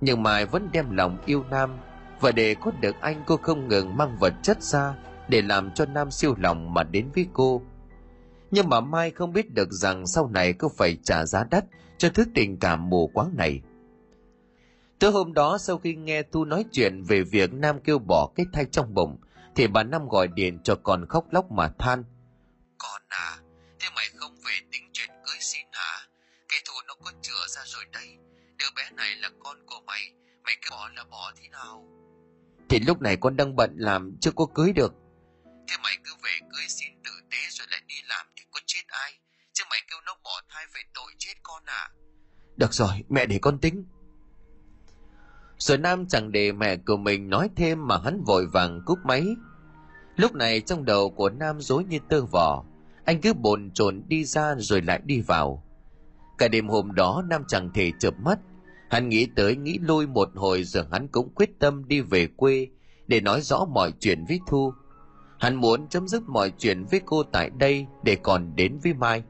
Nhưng 0.00 0.22
mai 0.22 0.46
vẫn 0.46 0.68
đem 0.72 0.96
lòng 0.96 1.18
yêu 1.26 1.44
nam. 1.50 1.76
Và 2.20 2.32
để 2.32 2.54
có 2.54 2.70
được 2.80 2.96
anh, 3.00 3.22
cô 3.26 3.36
không 3.36 3.68
ngừng 3.68 3.96
mang 3.96 4.16
vật 4.20 4.34
chất 4.42 4.62
ra 4.62 4.94
để 5.28 5.42
làm 5.42 5.70
cho 5.70 5.86
nam 5.86 6.10
siêu 6.10 6.34
lòng 6.38 6.74
mà 6.74 6.82
đến 6.82 7.10
với 7.14 7.26
cô. 7.32 7.62
Nhưng 8.50 8.68
mà 8.68 8.80
mai 8.80 9.10
không 9.10 9.32
biết 9.32 9.54
được 9.54 9.72
rằng 9.72 10.06
sau 10.06 10.28
này 10.28 10.52
cô 10.52 10.68
phải 10.68 10.96
trả 11.02 11.24
giá 11.24 11.44
đắt 11.50 11.64
cho 12.00 12.08
thứ 12.08 12.24
tình 12.34 12.58
cảm 12.60 12.90
mù 12.90 13.10
quáng 13.14 13.36
này 13.36 13.60
Tới 14.98 15.10
hôm 15.10 15.34
đó 15.34 15.58
sau 15.58 15.78
khi 15.78 15.94
nghe 15.94 16.22
Thu 16.22 16.44
nói 16.44 16.64
chuyện 16.72 17.02
về 17.02 17.22
việc 17.22 17.52
Nam 17.52 17.80
kêu 17.80 17.98
bỏ 17.98 18.30
cái 18.34 18.46
thai 18.52 18.64
trong 18.72 18.94
bụng, 18.94 19.18
thì 19.56 19.66
bà 19.66 19.82
Năm 19.82 20.08
gọi 20.08 20.28
điện 20.28 20.58
cho 20.64 20.74
con 20.82 21.06
khóc 21.08 21.24
lóc 21.30 21.50
mà 21.50 21.68
than. 21.78 22.04
Con 22.78 23.02
à, 23.08 23.38
thế 23.80 23.88
mày 23.96 24.06
không 24.16 24.34
về 24.34 24.52
tính 24.72 24.90
chuyện 24.92 25.08
cưới 25.08 25.36
xin 25.40 25.66
hả? 25.72 26.08
Cái 26.48 26.58
Thu 26.64 26.74
nó 26.88 26.94
có 27.04 27.12
chữa 27.22 27.46
ra 27.48 27.62
rồi 27.64 27.84
đây. 27.92 28.08
Đứa 28.58 28.66
bé 28.76 28.90
này 28.96 29.14
là 29.16 29.30
con 29.44 29.56
của 29.66 29.80
mày, 29.86 30.12
mày 30.44 30.56
cứ 30.62 30.70
bỏ 30.70 30.88
là 30.96 31.04
bỏ 31.10 31.32
thế 31.36 31.48
nào? 31.48 31.84
Thì 32.68 32.80
lúc 32.80 33.02
này 33.02 33.16
con 33.16 33.36
đang 33.36 33.56
bận 33.56 33.74
làm, 33.76 34.16
chưa 34.20 34.32
có 34.36 34.46
cưới 34.54 34.72
được. 34.72 34.94
Thế 35.44 35.76
mày 35.82 35.96
cứ 36.04 36.12
về 36.24 36.48
cưới 36.52 36.64
xin 36.68 36.89
chết 41.30 41.40
con 41.42 41.62
à? 41.64 41.90
Được 42.56 42.74
rồi, 42.74 43.04
mẹ 43.08 43.26
để 43.26 43.38
con 43.38 43.58
tính. 43.58 43.84
Rồi 45.58 45.78
Nam 45.78 46.06
chẳng 46.06 46.32
để 46.32 46.52
mẹ 46.52 46.76
của 46.76 46.96
mình 46.96 47.30
nói 47.30 47.50
thêm 47.56 47.86
mà 47.86 47.98
hắn 48.04 48.22
vội 48.26 48.46
vàng 48.46 48.80
cúp 48.86 48.98
máy. 49.04 49.26
Lúc 50.16 50.34
này 50.34 50.60
trong 50.60 50.84
đầu 50.84 51.10
của 51.10 51.30
Nam 51.30 51.60
dối 51.60 51.84
như 51.84 51.98
tơ 52.08 52.24
vỏ, 52.24 52.64
anh 53.04 53.20
cứ 53.20 53.34
bồn 53.34 53.70
chồn 53.74 54.02
đi 54.08 54.24
ra 54.24 54.54
rồi 54.58 54.82
lại 54.82 55.00
đi 55.04 55.20
vào. 55.20 55.64
Cả 56.38 56.48
đêm 56.48 56.68
hôm 56.68 56.94
đó 56.94 57.24
Nam 57.28 57.44
chẳng 57.48 57.70
thể 57.74 57.92
chợp 58.00 58.14
mắt, 58.20 58.38
hắn 58.90 59.08
nghĩ 59.08 59.26
tới 59.36 59.56
nghĩ 59.56 59.78
lui 59.78 60.06
một 60.06 60.28
hồi 60.34 60.64
rồi 60.64 60.84
hắn 60.92 61.08
cũng 61.08 61.34
quyết 61.34 61.50
tâm 61.58 61.88
đi 61.88 62.00
về 62.00 62.26
quê 62.36 62.68
để 63.06 63.20
nói 63.20 63.40
rõ 63.40 63.64
mọi 63.64 63.92
chuyện 64.00 64.24
với 64.28 64.40
Thu. 64.46 64.72
Hắn 65.38 65.54
muốn 65.54 65.88
chấm 65.88 66.08
dứt 66.08 66.22
mọi 66.28 66.52
chuyện 66.58 66.84
với 66.84 67.00
cô 67.06 67.22
tại 67.22 67.50
đây 67.50 67.86
để 68.02 68.16
còn 68.22 68.56
đến 68.56 68.78
với 68.82 68.94
Mai. 68.94 69.22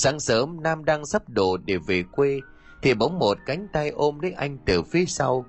Sáng 0.00 0.20
sớm 0.20 0.62
Nam 0.62 0.84
đang 0.84 1.06
sắp 1.06 1.28
đồ 1.28 1.56
để 1.56 1.78
về 1.86 2.04
quê 2.12 2.40
thì 2.82 2.94
bỗng 2.94 3.18
một 3.18 3.38
cánh 3.46 3.66
tay 3.72 3.90
ôm 3.90 4.20
lấy 4.20 4.32
anh 4.32 4.58
từ 4.66 4.82
phía 4.82 5.04
sau. 5.04 5.44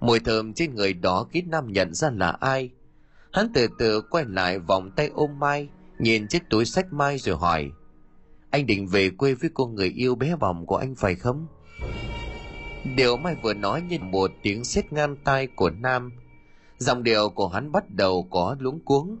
Mùi 0.00 0.20
thơm 0.20 0.52
trên 0.52 0.74
người 0.74 0.92
đó 0.92 1.26
khiến 1.30 1.50
nam 1.50 1.72
nhận 1.72 1.94
ra 1.94 2.10
là 2.10 2.30
ai. 2.30 2.70
Hắn 3.32 3.50
từ 3.54 3.68
từ 3.78 4.00
quay 4.00 4.24
lại 4.24 4.58
vòng 4.58 4.90
tay 4.96 5.10
ôm 5.14 5.38
mai 5.38 5.68
nhìn 5.98 6.28
chiếc 6.28 6.42
túi 6.50 6.64
sách 6.64 6.92
mai 6.92 7.18
rồi 7.18 7.36
hỏi 7.36 7.70
anh 8.50 8.66
định 8.66 8.86
về 8.86 9.10
quê 9.10 9.34
với 9.34 9.50
cô 9.54 9.66
người 9.66 9.88
yêu 9.88 10.14
bé 10.14 10.36
bỏng 10.36 10.66
của 10.66 10.76
anh 10.76 10.94
phải 10.94 11.14
không? 11.14 11.46
Điều 12.96 13.16
mai 13.16 13.36
vừa 13.42 13.54
nói 13.54 13.82
như 13.82 13.98
một 14.00 14.30
tiếng 14.42 14.64
sét 14.64 14.92
ngang 14.92 15.16
tai 15.24 15.46
của 15.46 15.70
nam. 15.70 16.12
Dòng 16.78 17.02
điệu 17.02 17.30
của 17.30 17.48
hắn 17.48 17.72
bắt 17.72 17.84
đầu 17.90 18.28
có 18.30 18.56
luống 18.58 18.80
cuống. 18.84 19.18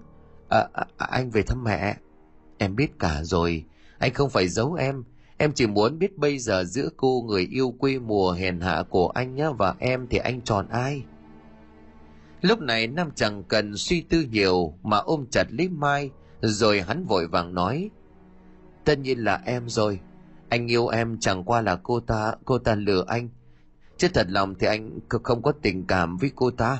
À, 0.48 0.68
à, 0.72 0.84
à 0.96 1.06
anh 1.10 1.30
về 1.30 1.42
thăm 1.42 1.64
mẹ. 1.64 1.96
Em 2.58 2.76
biết 2.76 2.98
cả 2.98 3.20
rồi 3.22 3.64
anh 4.00 4.14
không 4.14 4.30
phải 4.30 4.48
giấu 4.48 4.74
em 4.74 5.04
Em 5.36 5.52
chỉ 5.52 5.66
muốn 5.66 5.98
biết 5.98 6.18
bây 6.18 6.38
giờ 6.38 6.64
giữa 6.64 6.88
cô 6.96 7.24
người 7.26 7.48
yêu 7.50 7.74
quê 7.78 7.98
mùa 7.98 8.32
hèn 8.32 8.60
hạ 8.60 8.82
của 8.88 9.08
anh 9.08 9.34
nhá 9.34 9.50
và 9.50 9.74
em 9.78 10.06
thì 10.10 10.18
anh 10.18 10.40
chọn 10.40 10.68
ai? 10.68 11.04
Lúc 12.40 12.60
này 12.60 12.86
Nam 12.86 13.10
chẳng 13.14 13.44
cần 13.44 13.76
suy 13.76 14.00
tư 14.00 14.24
nhiều 14.30 14.74
mà 14.82 14.96
ôm 14.96 15.26
chặt 15.30 15.44
lấy 15.50 15.68
Mai 15.68 16.10
rồi 16.40 16.80
hắn 16.80 17.04
vội 17.04 17.26
vàng 17.26 17.54
nói 17.54 17.90
Tất 18.84 18.98
nhiên 18.98 19.18
là 19.18 19.42
em 19.44 19.68
rồi. 19.68 20.00
Anh 20.48 20.70
yêu 20.70 20.88
em 20.88 21.18
chẳng 21.20 21.44
qua 21.44 21.60
là 21.60 21.76
cô 21.76 22.00
ta, 22.00 22.34
cô 22.44 22.58
ta 22.58 22.74
lừa 22.74 23.04
anh. 23.06 23.28
Chứ 23.96 24.08
thật 24.14 24.26
lòng 24.30 24.54
thì 24.54 24.66
anh 24.66 24.98
không 25.10 25.42
có 25.42 25.52
tình 25.62 25.86
cảm 25.86 26.16
với 26.16 26.30
cô 26.34 26.50
ta. 26.50 26.78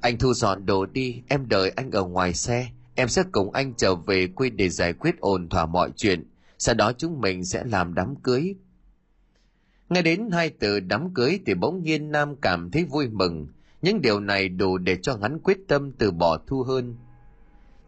Anh 0.00 0.18
thu 0.18 0.34
dọn 0.34 0.66
đồ 0.66 0.86
đi, 0.86 1.22
em 1.28 1.48
đợi 1.48 1.72
anh 1.76 1.90
ở 1.90 2.04
ngoài 2.04 2.34
xe. 2.34 2.68
Em 2.94 3.08
sẽ 3.08 3.22
cùng 3.32 3.52
anh 3.52 3.74
trở 3.74 3.94
về 3.94 4.26
quê 4.26 4.50
để 4.50 4.68
giải 4.68 4.92
quyết 4.92 5.20
ổn 5.20 5.48
thỏa 5.48 5.66
mọi 5.66 5.90
chuyện. 5.96 6.30
Sau 6.58 6.74
đó 6.74 6.92
chúng 6.92 7.20
mình 7.20 7.44
sẽ 7.44 7.64
làm 7.64 7.94
đám 7.94 8.16
cưới. 8.16 8.54
Nghe 9.88 10.02
đến 10.02 10.30
hai 10.32 10.50
từ 10.50 10.80
đám 10.80 11.14
cưới 11.14 11.40
thì 11.46 11.54
bỗng 11.54 11.82
nhiên 11.82 12.10
nam 12.10 12.36
cảm 12.36 12.70
thấy 12.70 12.84
vui 12.84 13.08
mừng. 13.08 13.46
Những 13.82 14.00
điều 14.00 14.20
này 14.20 14.48
đủ 14.48 14.78
để 14.78 14.98
cho 15.02 15.18
hắn 15.22 15.38
quyết 15.38 15.58
tâm 15.68 15.92
từ 15.92 16.10
bỏ 16.10 16.38
thu 16.46 16.62
hơn 16.62 16.96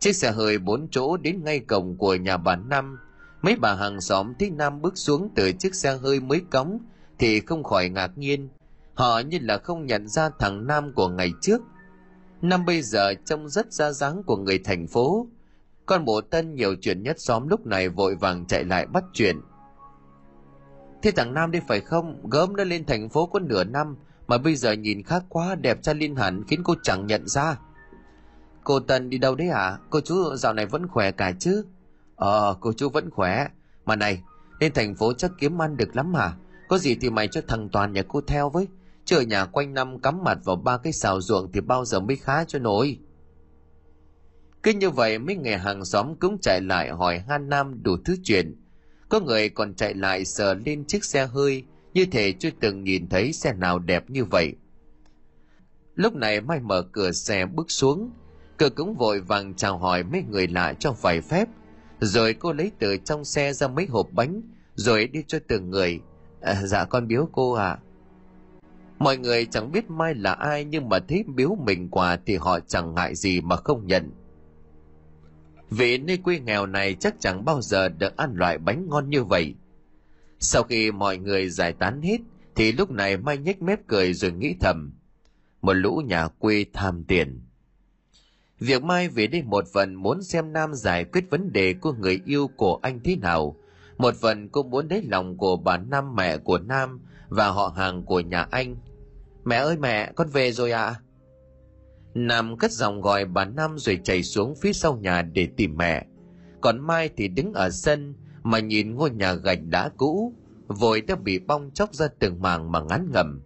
chiếc 0.04 0.16
xe 0.16 0.30
hơi 0.30 0.58
bốn 0.58 0.88
chỗ 0.90 1.16
đến 1.16 1.44
ngay 1.44 1.60
cổng 1.60 1.96
của 1.96 2.14
nhà 2.14 2.36
bà 2.36 2.56
năm 2.56 2.98
mấy 3.42 3.56
bà 3.56 3.74
hàng 3.74 4.00
xóm 4.00 4.32
thấy 4.38 4.50
nam 4.50 4.82
bước 4.82 4.98
xuống 4.98 5.28
từ 5.34 5.52
chiếc 5.52 5.74
xe 5.74 5.96
hơi 5.96 6.20
mới 6.20 6.42
cống 6.50 6.78
thì 7.18 7.40
không 7.40 7.64
khỏi 7.64 7.88
ngạc 7.88 8.18
nhiên. 8.18 8.48
Họ 8.94 9.18
như 9.18 9.38
là 9.42 9.58
không 9.58 9.86
nhận 9.86 10.08
ra 10.08 10.30
thằng 10.38 10.66
nam 10.66 10.92
của 10.92 11.08
ngày 11.08 11.32
trước 11.42 11.60
năm 12.48 12.64
bây 12.64 12.83
giờ 12.83 13.14
trông 13.24 13.48
rất 13.48 13.72
ra 13.72 13.92
dáng 13.92 14.22
của 14.22 14.37
người 14.37 14.59
thành 14.59 14.87
phố. 14.87 15.26
Con 15.87 16.04
bộ 16.04 16.20
tân 16.20 16.54
nhiều 16.54 16.74
chuyện 16.80 17.02
nhất 17.02 17.20
xóm 17.20 17.48
lúc 17.48 17.66
này 17.66 17.88
vội 17.88 18.14
vàng 18.14 18.46
chạy 18.46 18.64
lại 18.64 18.87
bắt 18.87 19.04
chuyện. 19.12 19.40
Thế 21.02 21.11
thằng 21.11 21.35
nam 21.35 21.50
đi 21.50 21.61
phải 21.68 21.80
không? 21.80 22.28
Gớm 22.30 22.57
nó 22.57 22.64
lên 22.64 22.85
thành 22.85 23.09
phố 23.09 23.26
có 23.26 23.38
nửa 23.38 23.64
năm, 23.64 23.96
mà 24.26 24.38
bây 24.38 24.57
giờ 24.57 24.72
nhìn 24.72 25.02
khác 25.02 25.24
quá, 25.28 25.54
đẹp 25.54 25.83
trai 25.83 25.94
liên 25.94 26.16
hẳn, 26.16 26.44
khiến 26.48 26.61
cô 26.64 26.74
chẳng 26.83 27.07
nhận 27.07 27.28
ra. 27.28 27.57
Cô 28.64 28.80
tân 28.80 29.11
đi 29.11 29.18
đâu 29.18 29.35
đấy 29.35 29.48
hả 29.48 29.59
à? 29.59 29.78
cô 29.90 30.00
chú 30.00 30.37
dạo 30.37 30.54
này 30.54 30.66
vẫn 30.66 30.88
khỏe 30.88 31.11
cả 31.11 31.33
chứ? 31.38 31.64
Ờ 32.16 32.57
cô 32.61 32.72
chú 32.72 32.88
vẫn 32.88 33.11
khỏe. 33.11 33.46
Mà 33.85 33.96
này, 33.96 34.22
lên 34.61 34.72
thành 34.72 34.94
phố 34.94 35.12
chắc 35.12 35.30
kiếm 35.38 35.62
ăn 35.62 35.76
được 35.76 35.96
lắm 35.96 36.14
hả? 36.14 36.33
Có 36.68 36.78
gì 36.78 36.96
thì 37.00 37.11
mày 37.11 37.28
cho 37.28 37.40
thằng 37.48 37.68
toàn 37.68 37.92
nhà 37.92 38.02
cô 38.09 38.20
theo 38.20 38.50
với 38.50 38.68
chứ 39.04 39.16
ở 39.16 39.22
nhà 39.22 39.44
quanh 39.44 39.74
năm 39.74 40.00
cắm 40.00 40.24
mặt 40.24 40.38
vào 40.44 40.56
ba 40.56 40.78
cái 40.78 40.92
xào 40.92 41.20
ruộng 41.20 41.52
thì 41.52 41.60
bao 41.60 41.84
giờ 41.84 42.00
mới 42.00 42.16
khá 42.16 42.44
cho 42.44 42.58
nổi. 42.58 42.98
Cứ 44.62 44.72
như 44.72 44.90
vậy 44.90 45.18
mấy 45.18 45.36
người 45.36 45.56
hàng 45.56 45.84
xóm 45.84 46.14
cũng 46.20 46.38
chạy 46.42 46.60
lại 46.60 46.90
hỏi 46.90 47.18
han 47.28 47.48
nam 47.48 47.82
đủ 47.82 47.96
thứ 48.04 48.16
chuyện. 48.24 48.60
Có 49.08 49.20
người 49.20 49.48
còn 49.48 49.74
chạy 49.74 49.94
lại 49.94 50.24
sờ 50.24 50.54
lên 50.54 50.84
chiếc 50.84 51.04
xe 51.04 51.26
hơi 51.26 51.64
như 51.94 52.06
thể 52.06 52.32
chưa 52.32 52.50
từng 52.60 52.84
nhìn 52.84 53.08
thấy 53.08 53.32
xe 53.32 53.52
nào 53.52 53.78
đẹp 53.78 54.10
như 54.10 54.24
vậy. 54.24 54.54
Lúc 55.94 56.14
này 56.14 56.40
mai 56.40 56.60
mở 56.60 56.82
cửa 56.92 57.12
xe 57.12 57.46
bước 57.46 57.70
xuống 57.70 58.10
cửa 58.56 58.70
cũng 58.70 58.94
vội 58.94 59.20
vàng 59.20 59.54
chào 59.54 59.78
hỏi 59.78 60.02
mấy 60.02 60.22
người 60.30 60.46
lạ 60.48 60.74
cho 60.78 60.92
vài 60.92 61.20
phép. 61.20 61.48
Rồi 62.00 62.34
cô 62.34 62.52
lấy 62.52 62.70
từ 62.78 62.96
trong 62.96 63.24
xe 63.24 63.52
ra 63.52 63.68
mấy 63.68 63.86
hộp 63.86 64.08
bánh 64.12 64.42
rồi 64.74 65.06
đi 65.06 65.24
cho 65.26 65.38
từng 65.48 65.70
người. 65.70 66.00
À, 66.40 66.62
dạ 66.64 66.84
con 66.84 67.08
biếu 67.08 67.28
cô 67.32 67.52
ạ. 67.52 67.68
à 67.68 67.78
mọi 69.04 69.16
người 69.16 69.46
chẳng 69.46 69.72
biết 69.72 69.90
mai 69.90 70.14
là 70.14 70.32
ai, 70.32 70.64
nhưng 70.64 70.88
mà 70.88 70.98
thấy 70.98 71.24
biếu 71.34 71.56
mình 71.66 71.88
quà 71.90 72.16
thì 72.26 72.36
họ 72.36 72.60
chẳng 72.60 72.94
ngại 72.94 73.14
gì 73.14 73.40
mà 73.40 73.56
không 73.56 73.86
nhận. 73.86 74.10
Vì 75.70 75.98
nơi 75.98 76.16
quê 76.16 76.40
nghèo 76.40 76.66
này 76.66 76.94
chắc 76.94 77.14
chẳng 77.20 77.44
bao 77.44 77.62
giờ 77.62 77.88
được 77.88 78.16
ăn 78.16 78.34
loại 78.34 78.58
bánh 78.58 78.86
ngon 78.88 79.10
như 79.10 79.24
vậy. 79.24 79.54
Sau 80.38 80.62
khi 80.62 80.90
mọi 80.92 81.18
người 81.18 81.48
giải 81.48 81.72
tán 81.72 82.02
hết, 82.02 82.18
thì 82.56 82.72
lúc 82.72 82.90
này 82.90 83.16
mai 83.16 83.38
nhếch 83.38 83.62
mép 83.62 83.86
cười 83.86 84.14
rồi 84.14 84.32
nghĩ 84.32 84.54
thầm. 84.60 84.92
Một 85.62 85.72
lũ 85.72 86.02
nhà 86.06 86.28
quê 86.28 86.64
tham 86.72 87.04
tiền. 87.04 87.40
Việc 88.58 88.82
mai 88.82 89.08
về 89.08 89.26
đây 89.26 89.42
một 89.42 89.64
phần 89.72 89.94
muốn 89.94 90.22
xem 90.22 90.52
nam 90.52 90.74
giải 90.74 91.04
quyết 91.04 91.30
vấn 91.30 91.52
đề 91.52 91.74
của 91.74 91.92
người 91.92 92.20
yêu 92.24 92.50
của 92.56 92.78
anh 92.82 93.00
thế 93.04 93.16
nào. 93.16 93.56
Một 93.98 94.14
phần 94.20 94.48
cô 94.48 94.62
muốn 94.62 94.88
lấy 94.88 95.02
lòng 95.02 95.36
của 95.36 95.56
bà 95.56 95.76
nam 95.76 96.16
mẹ 96.16 96.38
của 96.38 96.58
nam 96.58 97.00
và 97.28 97.48
họ 97.48 97.72
hàng 97.76 98.02
của 98.02 98.20
nhà 98.20 98.46
anh 98.50 98.76
mẹ 99.44 99.57
ơi 99.57 99.76
mẹ, 99.76 100.12
con 100.16 100.28
về 100.28 100.52
rồi 100.52 100.72
ạ. 100.72 100.85
À? 100.85 101.00
nam 102.14 102.57
cất 102.59 102.72
giọng 102.72 103.00
gọi 103.00 103.24
bà 103.24 103.44
Nam 103.44 103.78
rồi 103.78 104.00
chạy 104.04 104.22
xuống 104.22 104.54
phía 104.61 104.72
sau 104.72 104.96
nhà 104.96 105.22
để 105.22 105.48
tìm 105.57 105.76
mẹ. 105.76 106.07
Còn 106.61 106.80
mai 106.80 107.11
thì 107.16 107.28
đứng 107.28 107.52
ở 107.52 107.70
sân 107.70 108.14
mà 108.42 108.59
nhìn 108.59 108.94
ngôi 108.94 109.11
nhà 109.11 109.33
gạch 109.33 109.61
đá 109.62 109.90
cũ, 109.96 110.33
vội 110.66 111.00
đã 111.00 111.14
bị 111.14 111.38
bong 111.38 111.70
chóc 111.70 111.94
ra 111.94 112.09
từng 112.18 112.42
màng 112.42 112.72
mà 112.72 112.80
ngắn 112.80 113.09
ngầm 113.12 113.42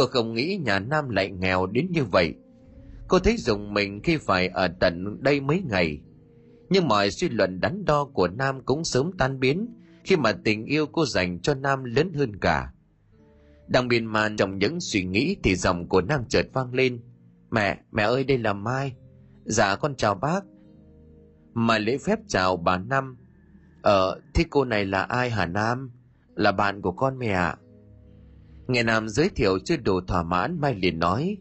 cô 0.00 0.06
không 0.06 0.34
nghĩ 0.34 0.60
nhà 0.64 0.78
nam 0.78 1.08
lại 1.08 1.30
nghèo 1.30 1.66
đến 1.66 1.86
như 1.90 2.04
vậy. 2.04 2.34
Cô 3.08 3.18
thấy 3.18 3.36
dùng 3.36 3.74
mình 3.74 4.00
khi 4.02 4.16
phải 4.16 4.48
ở 4.48 4.68
tận 4.80 5.22
đây 5.22 5.40
mấy 5.40 5.62
ngày. 5.70 6.00
Nhưng 6.70 6.88
mọi 6.88 7.10
suy 7.10 7.28
luận 7.28 7.60
đắn 7.60 7.84
đo 7.84 8.04
của 8.04 8.28
nam 8.28 8.60
cũng 8.64 8.84
sớm 8.84 9.10
tan 9.18 9.40
biến 9.40 9.68
khi 10.04 10.16
mà 10.16 10.32
tình 10.32 10.64
yêu 10.64 10.86
cô 10.86 11.06
dành 11.06 11.40
cho 11.40 11.54
nam 11.54 11.84
lớn 11.84 12.12
hơn 12.12 12.36
cả 12.36 12.72
đang 13.70 13.88
miên 13.88 14.06
man 14.06 14.36
trong 14.36 14.58
những 14.58 14.80
suy 14.80 15.04
nghĩ 15.04 15.36
thì 15.42 15.54
giọng 15.54 15.88
của 15.88 16.00
nam 16.00 16.24
chợt 16.28 16.46
vang 16.52 16.74
lên. 16.74 17.00
Mẹ 17.50 17.78
mẹ 17.92 18.02
ơi, 18.02 18.24
đây 18.24 18.38
là 18.38 18.52
mai. 18.52 18.92
Dạ 19.44 19.76
con 19.76 19.94
chào 19.96 20.14
bác. 20.14 20.44
Mai 21.54 21.80
lễ 21.80 21.98
phép 21.98 22.18
chào 22.28 22.56
bà 22.56 22.76
năm 22.76 23.16
ờ 23.82 24.20
thế 24.34 24.44
cô 24.50 24.64
này 24.64 24.84
là 24.84 25.02
ai 25.02 25.30
hả 25.30 25.46
nam? 25.46 25.90
Là 26.34 26.52
bạn 26.52 26.82
của 26.82 26.92
con 26.92 27.18
mẹ 27.18 27.28
ạ. 27.28 27.56
Nghe 28.68 28.82
nam 28.82 29.08
giới 29.08 29.28
thiệu 29.28 29.58
chưa 29.64 29.76
đủ 29.76 30.00
thỏa 30.00 30.22
mãn, 30.22 30.60
mai 30.60 30.74
liền 30.74 30.98
nói 30.98 31.36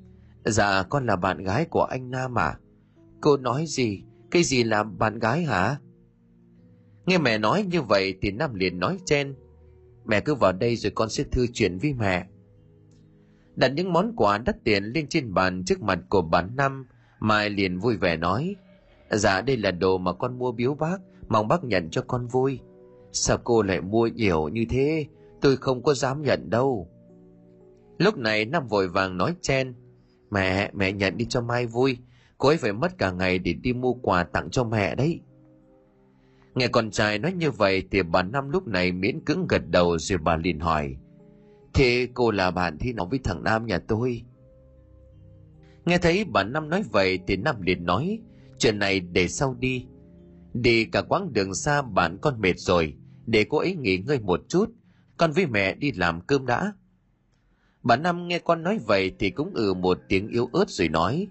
dạ 0.46 0.84
con 0.84 1.06
là 1.06 1.15
bạn 1.15 1.44
gái 1.44 1.65
của 1.65 1.84
anh 1.84 2.12
nam 2.12 2.38
à 2.38 2.58
cô 3.22 3.38
nói 3.38 3.65
gì? 3.68 4.04
Cái 4.32 4.44
gì 4.44 4.63
là 4.63 4.84
bạn 4.84 5.20
gái 5.20 5.44
hả? 5.44 5.78
Nghe 7.06 7.18
mẹ 7.18 7.38
nói 7.38 7.63
như 7.63 7.82
vậy 7.82 8.18
thì 8.22 8.32
nam 8.32 8.54
liền 8.54 8.80
nói 8.80 8.98
chen 9.06 9.36
mẹ 10.10 10.19
cứ 10.19 10.36
vào 10.36 10.52
đây 10.52 10.76
rồi 10.76 10.91
con 10.95 11.10
sẽ 11.10 11.24
thư 11.24 11.48
chuyện 11.54 11.78
với 11.78 11.93
mẹ. 11.93 12.26
Đặt 13.56 13.67
những 13.67 13.93
món 13.93 14.13
quà 14.15 14.38
đắt 14.38 14.63
tiền 14.63 14.84
lên 14.84 15.08
trên 15.08 15.34
bàn 15.34 15.63
trước 15.65 15.82
mặt 15.82 16.00
của 16.10 16.22
bà 16.22 16.41
năm, 16.41 16.88
mai 17.19 17.50
liền 17.50 17.80
vui 17.80 17.98
vẻ 17.98 18.17
nói 18.17 18.56
dạ 19.17 19.41
đây 19.41 19.58
là 19.58 19.72
đồ 19.72 19.98
mà 19.98 20.13
con 20.13 20.39
mua 20.39 20.52
biếu 20.52 20.74
bác, 20.74 20.98
mong 21.30 21.48
bác 21.48 21.63
nhận 21.63 21.89
cho 21.89 22.02
con 22.08 22.28
vui. 22.28 22.60
Sao 23.12 23.38
cô 23.43 23.62
lại 23.62 23.82
mua 23.82 24.08
nhiều 24.08 24.48
như 24.48 24.65
thế? 24.69 25.06
Tôi 25.41 25.58
không 25.58 25.84
có 25.84 25.93
dám 25.93 26.22
nhận 26.22 26.50
đâu. 26.50 26.88
Lúc 27.98 28.17
này 28.17 28.45
năm 28.45 28.67
vội 28.67 28.88
vàng 28.88 29.17
nói 29.17 29.36
chen, 29.41 29.74
mẹ 30.32 30.72
mẹ 30.74 30.91
nhận 30.91 31.17
đi 31.17 31.26
cho 31.26 31.41
mai 31.41 31.65
vui. 31.65 31.98
Cô 32.38 32.50
ấy 32.50 32.58
phải 32.58 32.74
mất 32.74 32.98
cả 32.98 33.12
ngày 33.12 33.39
để 33.39 33.54
đi 33.54 33.74
mua 33.74 33.93
quà 33.93 34.24
tặng 34.24 34.50
cho 34.50 34.63
mẹ 34.63 34.95
đấy 34.95 35.19
nghe 36.56 36.68
con 36.68 36.92
trai 36.92 37.20
nói 37.20 37.34
như 37.34 37.52
vậy 37.52 37.84
thì 37.92 38.04
bà 38.04 38.24
năm 38.24 38.50
lúc 38.50 38.68
này 38.68 38.92
miễn 38.92 39.20
cưỡng 39.26 39.48
gật 39.48 39.62
đầu 39.70 39.98
rồi 39.98 40.18
bà 40.18 40.36
liền 40.36 40.60
hỏi, 40.60 40.96
thế 41.74 42.08
cô 42.14 42.32
là 42.32 42.52
bạn 42.52 42.78
thi 42.78 42.94
nào 42.94 43.06
với 43.06 43.20
thằng 43.24 43.44
nam 43.44 43.66
nhà 43.66 43.80
tôi? 43.80 44.22
Nghe 45.86 45.98
thấy 45.98 46.26
bà 46.26 46.44
năm 46.44 46.70
nói 46.70 46.84
vậy 46.92 47.20
thì 47.28 47.36
năm 47.36 47.62
liền 47.62 47.86
nói, 47.86 48.20
chuyện 48.58 48.80
này 48.80 49.00
để 49.00 49.28
sau 49.28 49.56
đi. 49.60 49.86
Đi 50.54 50.86
cả 50.86 51.02
quãng 51.02 51.34
đường 51.34 51.54
xa 51.54 51.82
bạn 51.82 52.18
con 52.22 52.42
mệt 52.42 52.54
rồi, 52.58 52.94
để 53.26 53.46
cô 53.50 53.58
ấy 53.58 53.76
nghỉ 53.76 53.98
ngơi 53.98 54.20
một 54.20 54.42
chút, 54.48 54.72
con 55.18 55.32
với 55.32 55.48
mẹ 55.48 55.76
đi 55.76 55.92
làm 55.92 56.22
cơm 56.22 56.46
đã. 56.46 56.74
Bà 57.84 57.96
năm 57.96 58.28
nghe 58.28 58.40
con 58.40 58.64
nói 58.64 58.80
vậy 58.88 59.12
thì 59.20 59.30
cũng 59.30 59.54
ừ 59.54 59.74
một 59.74 60.00
tiếng 60.08 60.28
yếu 60.28 60.50
ớt 60.54 60.70
rồi 60.70 60.90
nói, 60.90 61.28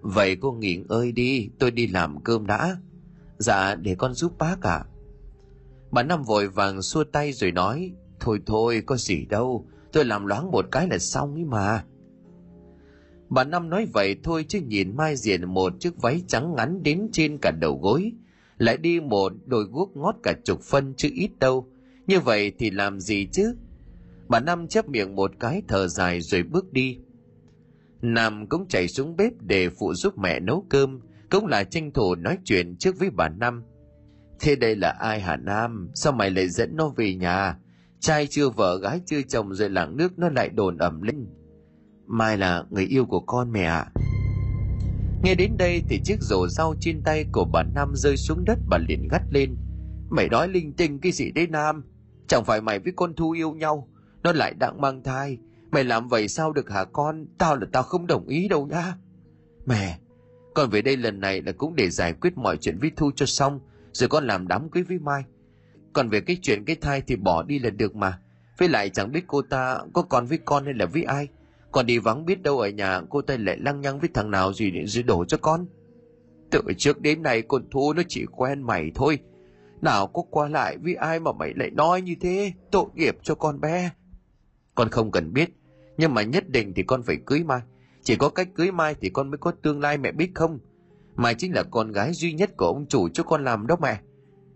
vậy 0.00 0.36
cô 0.36 0.52
nghỉ 0.52 0.76
ngơi 0.76 1.12
đi, 1.12 1.50
tôi 1.58 1.70
đi 1.70 1.86
làm 1.86 2.20
cơm 2.20 2.46
đã 2.46 2.76
dạ 3.38 3.74
để 3.74 3.94
con 3.94 4.14
giúp 4.14 4.38
bác 4.38 4.62
ạ. 4.62 4.72
À. 4.72 4.86
bà 5.90 6.02
năm 6.02 6.22
vội 6.22 6.48
vàng 6.48 6.82
xua 6.82 7.04
tay 7.04 7.32
rồi 7.32 7.52
nói, 7.52 7.92
thôi 8.20 8.40
thôi, 8.46 8.82
có 8.86 8.96
gì 8.96 9.26
đâu, 9.26 9.66
tôi 9.92 10.04
làm 10.04 10.26
loáng 10.26 10.50
một 10.50 10.66
cái 10.70 10.88
là 10.88 10.98
xong 10.98 11.34
ấy 11.34 11.44
mà. 11.44 11.84
Bà 13.28 13.44
năm 13.44 13.70
nói 13.70 13.86
vậy 13.92 14.16
thôi 14.22 14.44
chứ 14.48 14.60
nhìn 14.60 14.96
mai 14.96 15.16
diện 15.16 15.48
một 15.48 15.72
chiếc 15.80 15.96
váy 15.96 16.22
trắng 16.28 16.54
ngắn 16.54 16.82
đến 16.82 17.08
trên 17.12 17.38
cả 17.42 17.50
đầu 17.60 17.78
gối, 17.82 18.12
lại 18.58 18.76
đi 18.76 19.00
một 19.00 19.32
đôi 19.46 19.64
guốc 19.64 19.96
ngót 19.96 20.14
cả 20.22 20.34
chục 20.44 20.60
phân 20.62 20.94
chứ 20.96 21.08
ít 21.12 21.30
đâu. 21.38 21.68
Như 22.06 22.20
vậy 22.20 22.52
thì 22.58 22.70
làm 22.70 23.00
gì 23.00 23.28
chứ? 23.32 23.56
Bà 24.28 24.40
năm 24.40 24.68
chép 24.68 24.88
miệng 24.88 25.16
một 25.16 25.30
cái 25.40 25.62
thở 25.68 25.88
dài 25.88 26.20
rồi 26.20 26.42
bước 26.42 26.72
đi. 26.72 26.98
Nam 28.02 28.46
cũng 28.46 28.68
chạy 28.68 28.88
xuống 28.88 29.16
bếp 29.16 29.32
để 29.40 29.68
phụ 29.68 29.94
giúp 29.94 30.18
mẹ 30.18 30.40
nấu 30.40 30.64
cơm 30.68 31.00
cũng 31.30 31.46
là 31.46 31.64
tranh 31.64 31.92
thủ 31.92 32.14
nói 32.14 32.38
chuyện 32.44 32.76
trước 32.76 32.98
với 32.98 33.10
bà 33.10 33.28
năm. 33.28 33.62
Thế 34.40 34.56
đây 34.56 34.76
là 34.76 34.90
ai 34.90 35.20
hả 35.20 35.36
nam? 35.36 35.90
Sao 35.94 36.12
mày 36.12 36.30
lại 36.30 36.48
dẫn 36.48 36.76
nó 36.76 36.88
về 36.88 37.14
nhà? 37.14 37.58
Trai 38.00 38.26
chưa, 38.26 38.48
vợ 38.48 38.78
gái 38.78 39.00
chưa, 39.06 39.22
chồng 39.28 39.54
rồi 39.54 39.70
làng 39.70 39.96
nước 39.96 40.18
nó 40.18 40.28
lại 40.28 40.48
đồn 40.48 40.78
ẩm 40.78 41.02
lên. 41.02 41.26
Mai 42.06 42.38
là 42.38 42.64
người 42.70 42.84
yêu 42.84 43.04
của 43.04 43.20
con 43.20 43.52
mẹ 43.52 43.62
ạ. 43.62 43.86
Nghe 45.22 45.34
đến 45.34 45.56
đây 45.58 45.82
thì 45.88 46.00
chiếc 46.04 46.16
rổ 46.20 46.48
rau 46.48 46.74
trên 46.80 47.02
tay 47.02 47.24
của 47.32 47.44
bà 47.52 47.62
nam 47.74 47.92
rơi 47.94 48.16
xuống 48.16 48.44
đất, 48.44 48.58
bà 48.68 48.78
liền 48.88 49.08
gắt 49.10 49.22
lên. 49.30 49.56
Mày 50.10 50.28
nói 50.28 50.48
linh 50.48 50.72
tinh 50.72 50.98
cái 51.00 51.12
gì 51.12 51.30
đấy 51.32 51.46
nam? 51.46 51.84
Chẳng 52.28 52.44
phải 52.44 52.60
mày 52.60 52.78
với 52.78 52.92
con 52.96 53.14
thu 53.14 53.30
yêu 53.30 53.52
nhau, 53.52 53.88
nó 54.22 54.32
lại 54.32 54.54
đang 54.54 54.80
mang 54.80 55.02
thai. 55.02 55.38
Mày 55.70 55.84
làm 55.84 56.08
vậy 56.08 56.28
sao 56.28 56.52
được 56.52 56.70
hả 56.70 56.84
con? 56.84 57.26
Tao 57.38 57.56
là 57.56 57.66
tao 57.72 57.82
không 57.82 58.06
đồng 58.06 58.26
ý 58.26 58.48
đâu 58.48 58.66
nhá. 58.66 58.94
Mẹ 59.66 59.98
con 60.58 60.70
về 60.70 60.82
đây 60.82 60.96
lần 60.96 61.20
này 61.20 61.42
là 61.42 61.52
cũng 61.52 61.76
để 61.76 61.90
giải 61.90 62.12
quyết 62.12 62.38
mọi 62.38 62.56
chuyện 62.56 62.78
với 62.78 62.90
thu 62.96 63.10
cho 63.16 63.26
xong, 63.26 63.60
rồi 63.92 64.08
con 64.08 64.26
làm 64.26 64.48
đám 64.48 64.68
cưới 64.70 64.82
với 64.82 64.98
mai. 64.98 65.22
Còn 65.92 66.08
về 66.08 66.20
cái 66.20 66.38
chuyện 66.42 66.64
cái 66.64 66.76
thai 66.76 67.00
thì 67.00 67.16
bỏ 67.16 67.42
đi 67.42 67.58
là 67.58 67.70
được 67.70 67.96
mà. 67.96 68.18
Với 68.58 68.68
lại 68.68 68.90
chẳng 68.90 69.12
biết 69.12 69.24
cô 69.26 69.42
ta 69.42 69.78
có 69.92 70.02
còn 70.02 70.26
với 70.26 70.38
con 70.44 70.64
hay 70.64 70.74
là 70.74 70.86
với 70.86 71.02
ai. 71.02 71.28
Còn 71.72 71.86
đi 71.86 71.98
vắng 71.98 72.24
biết 72.24 72.42
đâu 72.42 72.58
ở 72.58 72.68
nhà 72.68 73.00
cô 73.10 73.22
ta 73.22 73.36
lại 73.38 73.58
lăng 73.60 73.80
nhăng 73.80 74.00
với 74.00 74.08
thằng 74.14 74.30
nào 74.30 74.52
gì 74.52 74.70
để 74.70 74.86
dưới 74.86 75.02
đổ 75.02 75.24
cho 75.24 75.36
con. 75.36 75.66
Từ 76.50 76.60
trước 76.78 77.00
đến 77.00 77.22
nay 77.22 77.42
con 77.42 77.62
thu 77.70 77.92
nó 77.92 78.02
chỉ 78.08 78.26
quen 78.36 78.62
mày 78.62 78.90
thôi. 78.94 79.18
Nào 79.80 80.06
có 80.06 80.22
qua 80.30 80.48
lại 80.48 80.76
với 80.78 80.94
ai 80.94 81.20
mà 81.20 81.32
mày 81.32 81.52
lại 81.56 81.70
nói 81.70 82.02
như 82.02 82.14
thế, 82.20 82.52
tội 82.70 82.86
nghiệp 82.94 83.16
cho 83.22 83.34
con 83.34 83.60
bé. 83.60 83.90
Con 84.74 84.88
không 84.88 85.10
cần 85.10 85.32
biết, 85.32 85.50
nhưng 85.96 86.14
mà 86.14 86.22
nhất 86.22 86.48
định 86.48 86.72
thì 86.74 86.82
con 86.82 87.02
phải 87.02 87.16
cưới 87.26 87.44
mai 87.44 87.60
chỉ 88.08 88.16
có 88.16 88.28
cách 88.28 88.48
cưới 88.54 88.72
mai 88.72 88.94
thì 89.00 89.08
con 89.08 89.30
mới 89.30 89.38
có 89.38 89.52
tương 89.62 89.80
lai, 89.80 89.98
mẹ 89.98 90.12
biết 90.12 90.30
không? 90.34 90.58
Mai 91.16 91.34
chính 91.34 91.54
là 91.54 91.62
con 91.62 91.92
gái 91.92 92.12
duy 92.12 92.32
nhất 92.32 92.50
của 92.56 92.66
ông 92.66 92.86
chủ 92.88 93.08
cho 93.08 93.22
con 93.22 93.44
làm 93.44 93.66
đó 93.66 93.76
mẹ. 93.82 94.00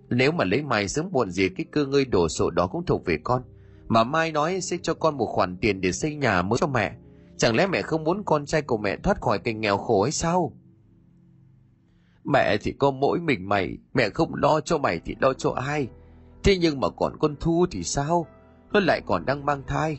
Nếu 0.09 0.33
mà 0.33 0.45
lấy 0.45 0.63
mai 0.63 0.89
sớm 0.89 1.09
muộn 1.13 1.31
gì, 1.31 1.49
cái 1.49 1.67
cơ 1.71 1.87
ngơi 1.87 2.05
đổ 2.05 2.29
sổ 2.29 2.51
đó 2.51 2.67
cũng 2.67 2.87
thuộc 2.87 3.05
về 3.05 3.19
con. 3.25 3.43
Mà 3.89 4.05
mai 4.05 4.33
nói 4.33 4.61
sẽ 4.61 4.77
cho 4.83 4.95
con 4.95 5.17
một 5.17 5.27
khoản 5.27 5.57
tiền 5.57 5.81
để 5.81 5.93
xây 5.93 6.15
nhà 6.15 6.43
mới 6.43 6.59
cho 6.61 6.67
mẹ. 6.67 6.97
Chẳng 7.37 7.57
lẽ 7.57 7.67
mẹ 7.67 7.83
không 7.83 8.05
muốn 8.05 8.23
con 8.25 8.47
trai 8.47 8.63
của 8.63 8.79
mẹ 8.79 8.97
thoát 8.97 9.21
khỏi 9.21 9.39
cảnh 9.39 9.61
nghèo 9.61 9.77
khổ 9.77 10.03
hay 10.03 10.13
sao? 10.13 10.53
Mẹ 12.25 12.57
thì 12.57 12.73
có 12.73 12.91
mỗi 12.91 13.19
mình 13.21 13.49
mày, 13.49 13.79
mẹ 13.95 14.11
không 14.11 14.35
lo 14.35 14.61
cho 14.61 14.79
mày 14.79 15.01
thì 15.05 15.17
lo 15.21 15.33
cho 15.33 15.51
ai. 15.51 15.89
Thế 16.45 16.57
nhưng 16.57 16.81
mà 16.81 16.89
còn 16.89 17.17
con 17.21 17.37
thu 17.41 17.67
thì 17.71 17.83
sao? 17.83 18.27
Nó 18.73 18.81
lại 18.81 19.01
còn 19.07 19.27
đang 19.27 19.47
mang 19.47 19.63
thai 19.67 19.99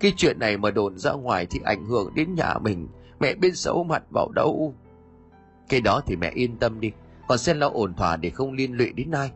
cái 0.00 0.12
chuyện 0.16 0.38
này 0.38 0.56
mà 0.56 0.70
đồn 0.70 0.98
ra 0.98 1.12
ngoài 1.12 1.46
thì 1.50 1.60
ảnh 1.64 1.86
hưởng 1.86 2.14
đến 2.14 2.34
nhà 2.34 2.54
mình, 2.58 2.88
mẹ 3.20 3.34
biết 3.34 3.56
xấu 3.56 3.84
mặt 3.84 4.02
vào 4.10 4.28
đâu. 4.34 4.74
Cái 5.68 5.80
đó 5.80 6.00
thì 6.06 6.16
mẹ 6.16 6.30
yên 6.34 6.56
tâm 6.56 6.80
đi 6.80 6.92
con 7.28 7.38
sẽ 7.38 7.54
lo 7.54 7.68
ổn 7.68 7.94
thỏa 7.94 8.16
để 8.16 8.30
không 8.30 8.52
liên 8.52 8.76
lụy 8.76 8.92
đến 8.92 9.10
ai. 9.10 9.30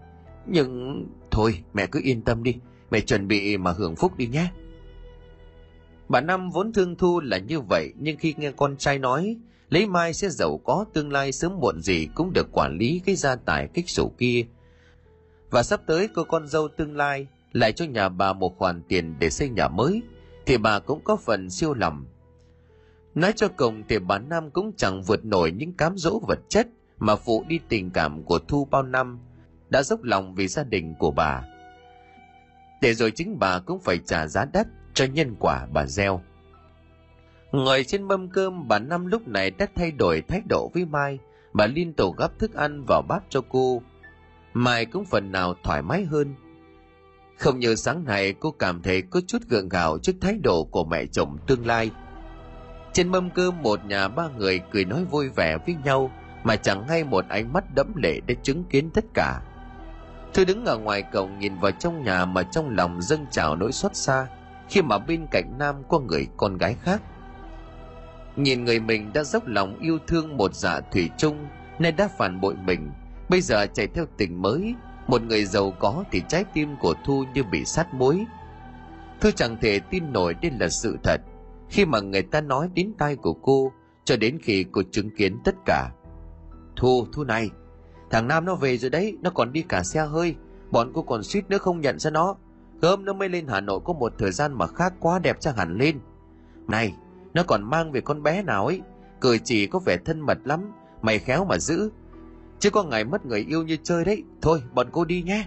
Nhưng 0.46 1.04
thôi, 1.30 1.62
mẹ 1.74 1.86
cứ 1.86 2.00
yên 2.02 2.22
tâm 2.22 2.42
đi, 2.42 2.54
mẹ 2.90 3.00
chuẩn 3.00 3.28
bị 3.28 3.56
mà 3.56 3.72
hưởng 3.72 3.96
phúc 3.96 4.16
đi 4.16 4.26
nhé. 4.26 4.48
Bà 6.08 6.20
năm 6.20 6.50
vốn 6.50 6.72
thương 6.72 6.96
thu 6.96 7.20
là 7.20 7.38
như 7.38 7.60
vậy, 7.60 7.92
nhưng 7.98 8.16
khi 8.16 8.34
nghe 8.36 8.50
con 8.50 8.76
trai 8.76 8.98
nói, 8.98 9.36
lấy 9.68 9.86
mai 9.86 10.14
sẽ 10.14 10.28
giàu 10.28 10.60
có, 10.64 10.84
tương 10.92 11.12
lai 11.12 11.32
sớm 11.32 11.60
muộn 11.60 11.80
gì 11.80 12.08
cũng 12.14 12.32
được 12.32 12.48
quản 12.52 12.78
lý 12.78 13.02
cái 13.06 13.14
gia 13.14 13.36
tài 13.36 13.68
kích 13.74 13.90
sổ 13.90 14.12
kia. 14.18 14.44
Và 15.50 15.62
sắp 15.62 15.80
tới, 15.86 16.08
cô 16.14 16.24
con 16.24 16.48
dâu 16.48 16.68
tương 16.68 16.96
lai 16.96 17.26
lại 17.52 17.72
cho 17.72 17.84
nhà 17.84 18.08
bà 18.08 18.32
một 18.32 18.58
khoản 18.58 18.82
tiền 18.88 19.14
để 19.18 19.30
xây 19.30 19.48
nhà 19.48 19.68
mới 19.68 20.02
thì 20.46 20.58
bà 20.58 20.78
cũng 20.78 21.00
có 21.04 21.16
phần 21.16 21.50
siêu 21.50 21.74
lòng. 21.74 22.04
Nói 23.14 23.32
cho 23.36 23.48
cùng 23.48 23.82
thì 23.88 23.98
bà 23.98 24.18
nam 24.18 24.50
cũng 24.50 24.72
chẳng 24.76 25.02
vượt 25.02 25.24
nổi 25.24 25.52
những 25.52 25.72
cám 25.72 25.96
dỗ 25.96 26.20
vật 26.28 26.38
chất 26.48 26.68
mà 26.98 27.16
phụ 27.16 27.44
đi 27.48 27.60
tình 27.68 27.90
cảm 27.90 28.22
của 28.22 28.38
thu 28.38 28.64
bao 28.70 28.82
năm 28.82 29.20
đã 29.68 29.82
dốc 29.82 30.02
lòng 30.02 30.34
vì 30.34 30.48
gia 30.48 30.64
đình 30.64 30.94
của 30.98 31.10
bà. 31.10 31.42
Để 32.82 32.94
rồi 32.94 33.10
chính 33.10 33.38
bà 33.38 33.58
cũng 33.58 33.80
phải 33.80 33.98
trả 33.98 34.26
giá 34.26 34.44
đắt 34.52 34.66
cho 34.94 35.04
nhân 35.04 35.34
quả 35.40 35.66
bà 35.72 35.86
gieo. 35.86 36.20
Ngồi 37.52 37.84
trên 37.84 38.02
mâm 38.02 38.28
cơm, 38.28 38.68
bà 38.68 38.78
năm 38.78 39.06
lúc 39.06 39.28
này 39.28 39.50
đã 39.50 39.66
thay 39.74 39.90
đổi 39.90 40.22
thái 40.28 40.42
độ 40.48 40.70
với 40.74 40.84
mai. 40.84 41.18
Bà 41.52 41.66
liên 41.66 41.92
tục 41.92 42.16
gắp 42.18 42.38
thức 42.38 42.54
ăn 42.54 42.84
vào 42.88 43.02
bát 43.02 43.22
cho 43.28 43.40
cô. 43.48 43.82
Mai 44.52 44.86
cũng 44.86 45.04
phần 45.04 45.32
nào 45.32 45.54
thoải 45.62 45.82
mái 45.82 46.04
hơn 46.04 46.34
không 47.42 47.58
như 47.58 47.74
sáng 47.74 48.04
nay 48.04 48.34
cô 48.40 48.50
cảm 48.50 48.82
thấy 48.82 49.02
có 49.02 49.20
chút 49.26 49.38
gượng 49.48 49.68
gạo 49.68 49.98
trước 49.98 50.12
thái 50.20 50.38
độ 50.42 50.64
của 50.64 50.84
mẹ 50.84 51.06
chồng 51.06 51.38
tương 51.46 51.66
lai 51.66 51.90
trên 52.92 53.08
mâm 53.08 53.30
cơm 53.30 53.62
một 53.62 53.84
nhà 53.84 54.08
ba 54.08 54.28
người 54.36 54.60
cười 54.70 54.84
nói 54.84 55.04
vui 55.04 55.28
vẻ 55.28 55.58
với 55.66 55.76
nhau 55.84 56.10
mà 56.44 56.56
chẳng 56.56 56.88
hay 56.88 57.04
một 57.04 57.24
ánh 57.28 57.52
mắt 57.52 57.74
đẫm 57.74 57.92
lệ 57.96 58.20
để 58.26 58.36
chứng 58.42 58.64
kiến 58.64 58.90
tất 58.90 59.04
cả 59.14 59.40
Thư 60.34 60.44
đứng 60.44 60.64
ở 60.64 60.78
ngoài 60.78 61.02
cổng 61.02 61.38
nhìn 61.38 61.58
vào 61.58 61.70
trong 61.70 62.04
nhà 62.04 62.24
mà 62.24 62.42
trong 62.42 62.76
lòng 62.76 63.02
dâng 63.02 63.26
trào 63.30 63.56
nỗi 63.56 63.72
xót 63.72 63.96
xa 63.96 64.26
khi 64.68 64.82
mà 64.82 64.98
bên 64.98 65.26
cạnh 65.30 65.58
Nam 65.58 65.76
có 65.88 65.98
người 65.98 66.26
con 66.36 66.58
gái 66.58 66.76
khác. 66.82 67.02
Nhìn 68.36 68.64
người 68.64 68.80
mình 68.80 69.12
đã 69.12 69.24
dốc 69.24 69.46
lòng 69.46 69.78
yêu 69.80 69.98
thương 70.06 70.36
một 70.36 70.54
dạ 70.54 70.80
thủy 70.80 71.10
chung 71.18 71.46
nên 71.78 71.96
đã 71.96 72.08
phản 72.18 72.40
bội 72.40 72.54
mình, 72.66 72.90
bây 73.28 73.40
giờ 73.40 73.66
chạy 73.74 73.86
theo 73.86 74.06
tình 74.16 74.42
mới, 74.42 74.74
một 75.06 75.22
người 75.22 75.44
giàu 75.44 75.70
có 75.78 76.04
thì 76.10 76.22
trái 76.28 76.44
tim 76.54 76.76
của 76.80 76.94
Thu 77.04 77.24
như 77.34 77.42
bị 77.44 77.64
sát 77.64 77.94
muối. 77.94 78.26
thu 79.20 79.30
chẳng 79.36 79.56
thể 79.60 79.78
tin 79.78 80.12
nổi 80.12 80.34
đây 80.42 80.52
là 80.60 80.68
sự 80.68 80.98
thật 81.02 81.20
khi 81.70 81.84
mà 81.84 82.00
người 82.00 82.22
ta 82.22 82.40
nói 82.40 82.68
đến 82.74 82.92
tai 82.98 83.16
của 83.16 83.32
cô 83.32 83.72
cho 84.04 84.16
đến 84.16 84.38
khi 84.42 84.64
cô 84.72 84.82
chứng 84.90 85.10
kiến 85.10 85.38
tất 85.44 85.54
cả. 85.64 85.90
Thu, 86.76 87.06
Thu 87.12 87.24
này, 87.24 87.50
Thằng 88.10 88.28
Nam 88.28 88.44
nó 88.44 88.54
về 88.54 88.78
rồi 88.78 88.90
đấy, 88.90 89.16
nó 89.22 89.30
còn 89.30 89.52
đi 89.52 89.62
cả 89.62 89.82
xe 89.82 90.06
hơi. 90.06 90.34
Bọn 90.70 90.90
cô 90.94 91.02
còn 91.02 91.22
suýt 91.22 91.50
nữa 91.50 91.58
không 91.58 91.80
nhận 91.80 91.98
ra 91.98 92.10
nó. 92.10 92.36
Gớm 92.80 93.04
nó 93.04 93.12
mới 93.12 93.28
lên 93.28 93.46
Hà 93.46 93.60
Nội 93.60 93.80
có 93.84 93.92
một 93.92 94.12
thời 94.18 94.32
gian 94.32 94.52
mà 94.52 94.66
khác 94.66 94.92
quá 95.00 95.18
đẹp 95.18 95.40
cho 95.40 95.52
hẳn 95.56 95.78
lên. 95.78 95.98
Này, 96.68 96.94
nó 97.34 97.42
còn 97.46 97.62
mang 97.62 97.92
về 97.92 98.00
con 98.00 98.22
bé 98.22 98.42
nào 98.42 98.66
ấy. 98.66 98.80
Cười 99.20 99.38
chỉ 99.38 99.66
có 99.66 99.78
vẻ 99.78 99.96
thân 100.04 100.20
mật 100.20 100.38
lắm. 100.44 100.72
Mày 101.02 101.18
khéo 101.18 101.44
mà 101.44 101.58
giữ. 101.58 101.90
Chứ 102.62 102.70
có 102.70 102.84
ngày 102.84 103.04
mất 103.04 103.26
người 103.26 103.46
yêu 103.48 103.62
như 103.62 103.76
chơi 103.82 104.04
đấy. 104.04 104.22
Thôi, 104.42 104.62
bọn 104.74 104.86
cô 104.92 105.04
đi 105.04 105.22
nhé. 105.22 105.44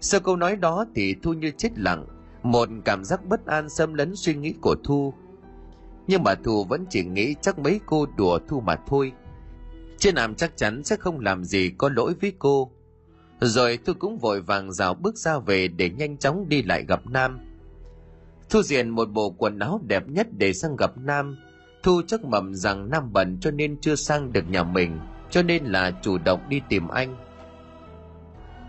Sau 0.00 0.20
câu 0.20 0.36
nói 0.36 0.56
đó 0.56 0.86
thì 0.94 1.14
Thu 1.22 1.32
như 1.32 1.50
chết 1.50 1.78
lặng. 1.78 2.06
Một 2.42 2.68
cảm 2.84 3.04
giác 3.04 3.24
bất 3.24 3.46
an 3.46 3.68
xâm 3.68 3.94
lấn 3.94 4.16
suy 4.16 4.34
nghĩ 4.34 4.54
của 4.60 4.76
Thu. 4.84 5.14
Nhưng 6.06 6.22
mà 6.22 6.34
Thu 6.34 6.64
vẫn 6.64 6.84
chỉ 6.90 7.04
nghĩ 7.04 7.34
chắc 7.40 7.58
mấy 7.58 7.80
cô 7.86 8.06
đùa 8.16 8.38
Thu 8.48 8.60
mà 8.60 8.76
thôi 8.86 9.12
Chứ 9.98 10.12
Nam 10.12 10.34
chắc 10.34 10.56
chắn 10.56 10.84
sẽ 10.84 10.96
không 10.96 11.20
làm 11.20 11.44
gì 11.44 11.70
có 11.78 11.88
lỗi 11.88 12.14
với 12.20 12.32
cô. 12.38 12.70
Rồi 13.40 13.78
thu 13.84 13.92
cũng 13.98 14.18
vội 14.18 14.40
vàng 14.40 14.72
rào 14.72 14.94
bước 14.94 15.16
ra 15.16 15.38
về 15.38 15.68
để 15.68 15.90
nhanh 15.90 16.16
chóng 16.16 16.48
đi 16.48 16.62
lại 16.62 16.84
gặp 16.88 17.06
Nam. 17.06 17.38
Thu 18.50 18.62
diện 18.62 18.88
một 18.88 19.10
bộ 19.10 19.30
quần 19.30 19.58
áo 19.58 19.80
đẹp 19.86 20.08
nhất 20.08 20.26
để 20.32 20.52
sang 20.52 20.76
gặp 20.76 20.98
Nam. 20.98 21.36
Thu 21.82 22.02
chắc 22.06 22.24
mầm 22.24 22.54
rằng 22.54 22.90
Nam 22.90 23.12
bận 23.12 23.38
cho 23.40 23.50
nên 23.50 23.80
chưa 23.80 23.94
sang 23.94 24.32
được 24.32 24.50
nhà 24.50 24.64
mình, 24.64 24.98
cho 25.32 25.42
nên 25.42 25.64
là 25.64 25.90
chủ 26.02 26.18
động 26.18 26.40
đi 26.48 26.60
tìm 26.68 26.88
anh. 26.88 27.16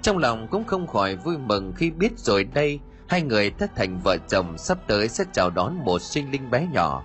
Trong 0.01 0.17
lòng 0.17 0.47
cũng 0.51 0.63
không 0.63 0.87
khỏi 0.87 1.15
vui 1.15 1.37
mừng 1.37 1.73
khi 1.75 1.91
biết 1.91 2.19
rồi 2.19 2.43
đây 2.43 2.79
hai 3.07 3.21
người 3.21 3.51
thất 3.51 3.75
thành 3.75 3.99
vợ 4.03 4.17
chồng 4.27 4.57
sắp 4.57 4.77
tới 4.87 5.07
sẽ 5.07 5.23
chào 5.33 5.49
đón 5.49 5.75
một 5.85 6.01
sinh 6.01 6.31
linh 6.31 6.51
bé 6.51 6.67
nhỏ. 6.73 7.03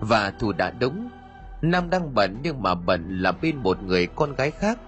Và 0.00 0.30
thù 0.30 0.52
đã 0.52 0.70
đúng, 0.70 1.08
Nam 1.62 1.90
đang 1.90 2.14
bận 2.14 2.38
nhưng 2.42 2.62
mà 2.62 2.74
bận 2.74 3.18
là 3.22 3.32
bên 3.32 3.56
một 3.56 3.82
người 3.82 4.06
con 4.06 4.34
gái 4.34 4.50
khác. 4.50 4.78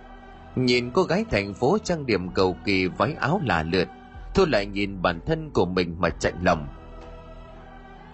Nhìn 0.56 0.90
cô 0.90 1.02
gái 1.02 1.24
thành 1.30 1.54
phố 1.54 1.78
trang 1.84 2.06
điểm 2.06 2.28
cầu 2.28 2.56
kỳ 2.64 2.86
váy 2.86 3.14
áo 3.20 3.40
là 3.44 3.62
lượt, 3.62 3.88
Thu 4.34 4.44
lại 4.46 4.66
nhìn 4.66 5.02
bản 5.02 5.20
thân 5.26 5.50
của 5.50 5.66
mình 5.66 5.96
mà 5.98 6.08
chạy 6.10 6.32
lòng. 6.42 6.66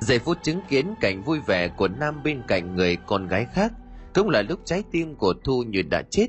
Giây 0.00 0.18
phút 0.18 0.38
chứng 0.42 0.60
kiến 0.68 0.94
cảnh 1.00 1.22
vui 1.22 1.40
vẻ 1.46 1.68
của 1.68 1.88
Nam 1.88 2.22
bên 2.24 2.42
cạnh 2.48 2.76
người 2.76 2.96
con 2.96 3.28
gái 3.28 3.46
khác, 3.52 3.72
cũng 4.14 4.28
là 4.28 4.42
lúc 4.42 4.60
trái 4.64 4.84
tim 4.90 5.14
của 5.14 5.34
Thu 5.44 5.62
như 5.62 5.82
đã 5.82 6.02
chết. 6.10 6.26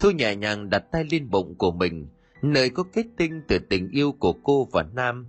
Thu 0.00 0.10
nhẹ 0.10 0.36
nhàng 0.36 0.70
đặt 0.70 0.84
tay 0.92 1.04
lên 1.10 1.30
bụng 1.30 1.54
của 1.54 1.72
mình, 1.72 2.06
nơi 2.42 2.70
có 2.70 2.82
kết 2.92 3.06
tinh 3.16 3.42
từ 3.48 3.58
tình 3.58 3.88
yêu 3.90 4.12
của 4.12 4.32
cô 4.32 4.68
và 4.72 4.82
Nam. 4.94 5.26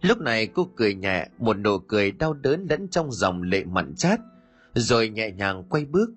Lúc 0.00 0.20
này 0.20 0.46
cô 0.46 0.68
cười 0.76 0.94
nhẹ, 0.94 1.28
một 1.38 1.58
nụ 1.58 1.78
cười 1.78 2.10
đau 2.10 2.32
đớn 2.32 2.66
lẫn 2.70 2.88
trong 2.88 3.12
dòng 3.12 3.42
lệ 3.42 3.64
mặn 3.64 3.94
chát, 3.94 4.20
rồi 4.74 5.08
nhẹ 5.08 5.30
nhàng 5.30 5.64
quay 5.68 5.84
bước. 5.84 6.10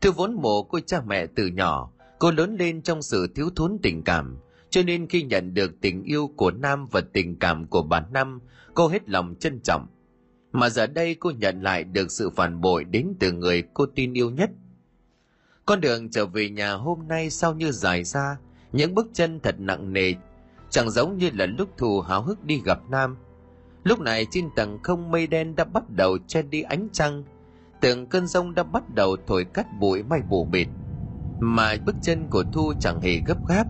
Thư 0.00 0.10
vốn 0.10 0.34
mộ 0.34 0.62
cô 0.62 0.80
cha 0.80 1.02
mẹ 1.06 1.26
từ 1.26 1.46
nhỏ, 1.46 1.92
cô 2.18 2.30
lớn 2.30 2.56
lên 2.58 2.82
trong 2.82 3.02
sự 3.02 3.26
thiếu 3.34 3.50
thốn 3.56 3.78
tình 3.82 4.02
cảm, 4.04 4.38
cho 4.70 4.82
nên 4.82 5.08
khi 5.08 5.22
nhận 5.22 5.54
được 5.54 5.80
tình 5.80 6.02
yêu 6.02 6.30
của 6.36 6.50
Nam 6.50 6.86
và 6.90 7.00
tình 7.00 7.38
cảm 7.38 7.66
của 7.66 7.82
bà 7.82 8.00
Năm, 8.00 8.40
cô 8.74 8.88
hết 8.88 9.08
lòng 9.08 9.34
trân 9.40 9.60
trọng. 9.60 9.86
Mà 10.52 10.68
giờ 10.68 10.86
đây 10.86 11.14
cô 11.14 11.30
nhận 11.30 11.62
lại 11.62 11.84
được 11.84 12.10
sự 12.10 12.30
phản 12.30 12.60
bội 12.60 12.84
đến 12.84 13.14
từ 13.20 13.32
người 13.32 13.62
cô 13.74 13.86
tin 13.94 14.12
yêu 14.12 14.30
nhất. 14.30 14.50
Con 15.66 15.80
đường 15.80 16.10
trở 16.10 16.26
về 16.26 16.50
nhà 16.50 16.72
hôm 16.72 17.08
nay 17.08 17.30
sao 17.30 17.54
như 17.54 17.72
dài 17.72 18.04
ra, 18.04 18.36
những 18.72 18.94
bước 18.94 19.06
chân 19.12 19.40
thật 19.40 19.54
nặng 19.58 19.92
nề, 19.92 20.14
chẳng 20.70 20.90
giống 20.90 21.18
như 21.18 21.30
là 21.34 21.46
lúc 21.46 21.68
thù 21.76 22.00
háo 22.00 22.22
hức 22.22 22.44
đi 22.44 22.60
gặp 22.64 22.78
Nam. 22.90 23.16
Lúc 23.84 24.00
này 24.00 24.26
trên 24.30 24.48
tầng 24.56 24.78
không 24.82 25.10
mây 25.10 25.26
đen 25.26 25.56
đã 25.56 25.64
bắt 25.64 25.90
đầu 25.90 26.18
che 26.26 26.42
đi 26.42 26.62
ánh 26.62 26.88
trăng, 26.92 27.24
tưởng 27.80 28.06
cơn 28.06 28.26
rông 28.26 28.54
đã 28.54 28.62
bắt 28.62 28.94
đầu 28.94 29.16
thổi 29.26 29.44
cắt 29.44 29.66
bụi 29.80 30.02
may 30.02 30.20
bù 30.30 30.44
mịt 30.44 30.68
mà 31.40 31.76
bước 31.86 31.96
chân 32.02 32.26
của 32.30 32.44
thu 32.52 32.72
chẳng 32.80 33.00
hề 33.00 33.20
gấp 33.26 33.48
gáp 33.48 33.66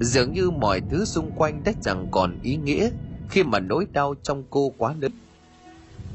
dường 0.00 0.32
như 0.32 0.50
mọi 0.50 0.80
thứ 0.90 1.04
xung 1.04 1.30
quanh 1.30 1.62
đã 1.64 1.72
chẳng 1.82 2.06
còn 2.10 2.38
ý 2.42 2.56
nghĩa 2.56 2.90
khi 3.30 3.42
mà 3.42 3.60
nỗi 3.60 3.86
đau 3.92 4.14
trong 4.22 4.44
cô 4.50 4.72
quá 4.78 4.94
lớn 5.00 5.12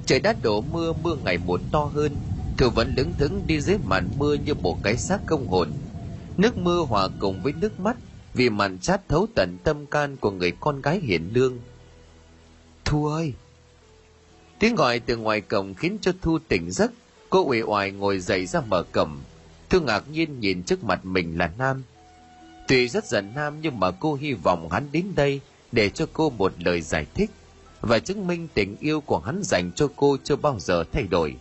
trời 0.09 0.19
đã 0.19 0.33
đổ 0.41 0.61
mưa 0.61 0.93
mưa 0.93 1.15
ngày 1.15 1.37
một 1.37 1.61
to 1.71 1.83
hơn. 1.83 2.17
Thư 2.57 2.69
vẫn 2.69 2.93
lững 2.97 3.13
thững 3.13 3.47
đi 3.47 3.61
dưới 3.61 3.77
màn 3.83 4.09
mưa 4.17 4.33
như 4.33 4.53
một 4.53 4.83
cái 4.83 4.97
xác 4.97 5.25
không 5.25 5.47
hồn. 5.47 5.73
Nước 6.37 6.57
mưa 6.57 6.79
hòa 6.79 7.07
cùng 7.19 7.41
với 7.43 7.53
nước 7.53 7.79
mắt, 7.79 7.97
vì 8.33 8.49
màn 8.49 8.79
chát 8.79 9.09
thấu 9.09 9.27
tận 9.35 9.57
tâm 9.63 9.85
can 9.85 10.17
của 10.17 10.31
người 10.31 10.51
con 10.59 10.81
gái 10.81 10.99
hiền 10.99 11.29
lương. 11.33 11.57
Thu 12.85 13.07
ơi! 13.07 13.33
Tiếng 14.59 14.75
gọi 14.75 14.99
từ 14.99 15.17
ngoài 15.17 15.41
cổng 15.41 15.73
khiến 15.73 15.97
cho 16.01 16.11
thu 16.21 16.39
tỉnh 16.47 16.71
giấc. 16.71 16.91
Cô 17.29 17.45
uể 17.49 17.61
oải 17.61 17.91
ngồi 17.91 18.19
dậy 18.19 18.45
ra 18.45 18.61
mở 18.61 18.83
cổng. 18.83 19.17
thu 19.69 19.79
ngạc 19.79 20.03
nhiên 20.11 20.39
nhìn 20.39 20.63
trước 20.63 20.83
mặt 20.83 21.05
mình 21.05 21.37
là 21.37 21.51
Nam. 21.57 21.83
Tuy 22.67 22.87
rất 22.87 23.05
giận 23.05 23.31
Nam 23.35 23.61
nhưng 23.61 23.79
mà 23.79 23.91
cô 23.91 24.13
hy 24.13 24.33
vọng 24.33 24.69
hắn 24.71 24.87
đến 24.91 25.05
đây 25.15 25.41
để 25.71 25.89
cho 25.89 26.05
cô 26.13 26.29
một 26.29 26.53
lời 26.59 26.81
giải 26.81 27.05
thích 27.13 27.31
và 27.81 27.99
chứng 27.99 28.27
minh 28.27 28.47
tình 28.53 28.75
yêu 28.79 29.01
của 29.01 29.19
hắn 29.19 29.39
dành 29.43 29.71
cho 29.71 29.87
cô 29.95 30.17
chưa 30.23 30.35
bao 30.35 30.59
giờ 30.59 30.83
thay 30.91 31.03
đổi. 31.03 31.35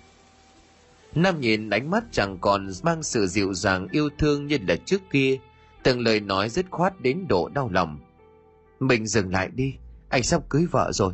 Nam 1.15 1.41
nhìn 1.41 1.71
ánh 1.71 1.91
mắt 1.91 2.05
chẳng 2.13 2.39
còn 2.41 2.71
mang 2.83 3.03
sự 3.03 3.27
dịu 3.27 3.55
dàng 3.55 3.89
yêu 3.91 4.09
thương 4.19 4.47
như 4.47 4.59
là 4.69 4.77
trước 4.85 5.01
kia, 5.11 5.39
từng 5.83 6.01
lời 6.01 6.21
nói 6.21 6.49
dứt 6.49 6.67
khoát 6.71 7.01
đến 7.01 7.25
độ 7.29 7.49
đau 7.49 7.71
lòng. 7.73 7.99
Mình 8.81 9.07
dừng 9.07 9.33
lại 9.33 9.49
đi, 9.55 9.75
anh 10.09 10.23
sắp 10.23 10.43
cưới 10.49 10.67
vợ 10.71 10.93
rồi. 10.93 11.13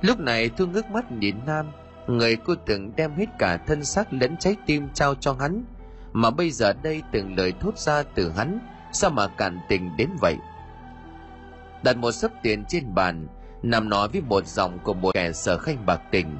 Lúc 0.00 0.20
này 0.20 0.48
Thu 0.48 0.66
ngước 0.66 0.90
mắt 0.90 1.12
nhìn 1.12 1.36
Nam, 1.46 1.66
người 2.06 2.36
cô 2.36 2.54
từng 2.66 2.92
đem 2.96 3.14
hết 3.14 3.26
cả 3.38 3.56
thân 3.56 3.84
xác 3.84 4.12
lẫn 4.12 4.36
trái 4.36 4.56
tim 4.66 4.88
trao 4.94 5.14
cho 5.14 5.32
hắn 5.32 5.64
mà 6.12 6.30
bây 6.30 6.50
giờ 6.50 6.72
đây 6.72 7.02
từng 7.12 7.36
lời 7.36 7.52
thốt 7.60 7.78
ra 7.78 8.02
từ 8.02 8.30
hắn 8.30 8.58
sao 8.92 9.10
mà 9.10 9.26
cản 9.26 9.58
tình 9.68 9.96
đến 9.96 10.10
vậy 10.20 10.36
đặt 11.82 11.96
một 11.96 12.12
sấp 12.12 12.30
tiền 12.42 12.64
trên 12.68 12.94
bàn 12.94 13.26
Nam 13.70 13.88
nói 13.88 14.08
với 14.08 14.20
một 14.20 14.46
giọng 14.46 14.78
của 14.82 14.94
một 14.94 15.10
kẻ 15.14 15.32
sở 15.32 15.58
khanh 15.58 15.86
bạc 15.86 16.00
tình. 16.10 16.36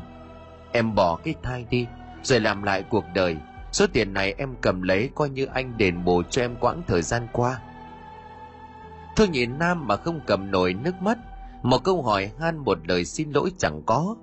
Em 0.72 0.94
bỏ 0.94 1.18
cái 1.24 1.34
thai 1.42 1.66
đi 1.70 1.86
rồi 2.22 2.40
làm 2.40 2.62
lại 2.62 2.84
cuộc 2.90 3.04
đời. 3.14 3.36
Số 3.72 3.86
tiền 3.92 4.12
này 4.12 4.34
em 4.38 4.54
cầm 4.60 4.82
lấy 4.82 5.10
coi 5.14 5.30
như 5.30 5.46
anh 5.46 5.78
đền 5.78 6.04
bù 6.04 6.22
cho 6.22 6.42
em 6.42 6.56
quãng 6.60 6.82
thời 6.86 7.02
gian 7.02 7.26
qua. 7.32 7.60
Thôi 9.16 9.28
nhìn 9.28 9.58
nam 9.58 9.86
mà 9.86 9.96
không 9.96 10.20
cầm 10.26 10.50
nổi 10.50 10.74
nước 10.74 11.02
mắt 11.02 11.18
một 11.62 11.84
câu 11.84 12.02
hỏi 12.02 12.30
han 12.40 12.58
một 12.58 12.78
lời 12.88 13.04
xin 13.04 13.30
lỗi 13.30 13.52
chẳng 13.58 13.82
có. 13.86 14.16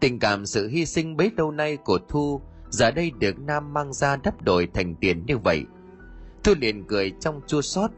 Tình 0.00 0.18
cảm 0.18 0.46
sự 0.46 0.68
hy 0.68 0.86
sinh 0.86 1.16
bấy 1.16 1.30
lâu 1.36 1.50
nay 1.50 1.76
của 1.76 1.98
Thu 2.08 2.40
giờ 2.70 2.90
đây 2.90 3.12
được 3.18 3.38
Nam 3.38 3.74
mang 3.74 3.92
ra 3.92 4.16
đắp 4.16 4.42
đổi 4.42 4.68
thành 4.74 4.94
tiền 4.94 5.24
như 5.26 5.38
vậy. 5.38 5.64
Thu 6.44 6.54
liền 6.60 6.84
cười 6.84 7.12
trong 7.20 7.40
chua 7.46 7.60
xót. 7.60 7.90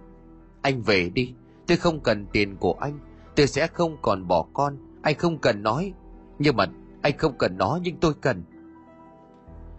Anh 0.63 0.83
về 0.83 1.09
đi, 1.09 1.33
tôi 1.67 1.77
không 1.77 2.01
cần 2.01 2.27
tiền 2.33 2.57
của 2.57 2.73
anh, 2.81 2.99
tôi 3.37 3.47
sẽ 3.47 3.67
không 3.67 3.97
còn 4.03 4.29
bỏ 4.29 4.47
con, 4.53 4.77
anh 5.03 5.15
không 5.15 5.39
cần 5.39 5.63
nói. 5.63 5.93
Nhưng 6.39 6.57
mà 6.57 6.67
anh 7.03 7.19
không 7.19 7.39
cần 7.39 7.59
nó 7.59 7.79
nhưng 7.83 7.97
tôi 7.97 8.15
cần. 8.21 8.45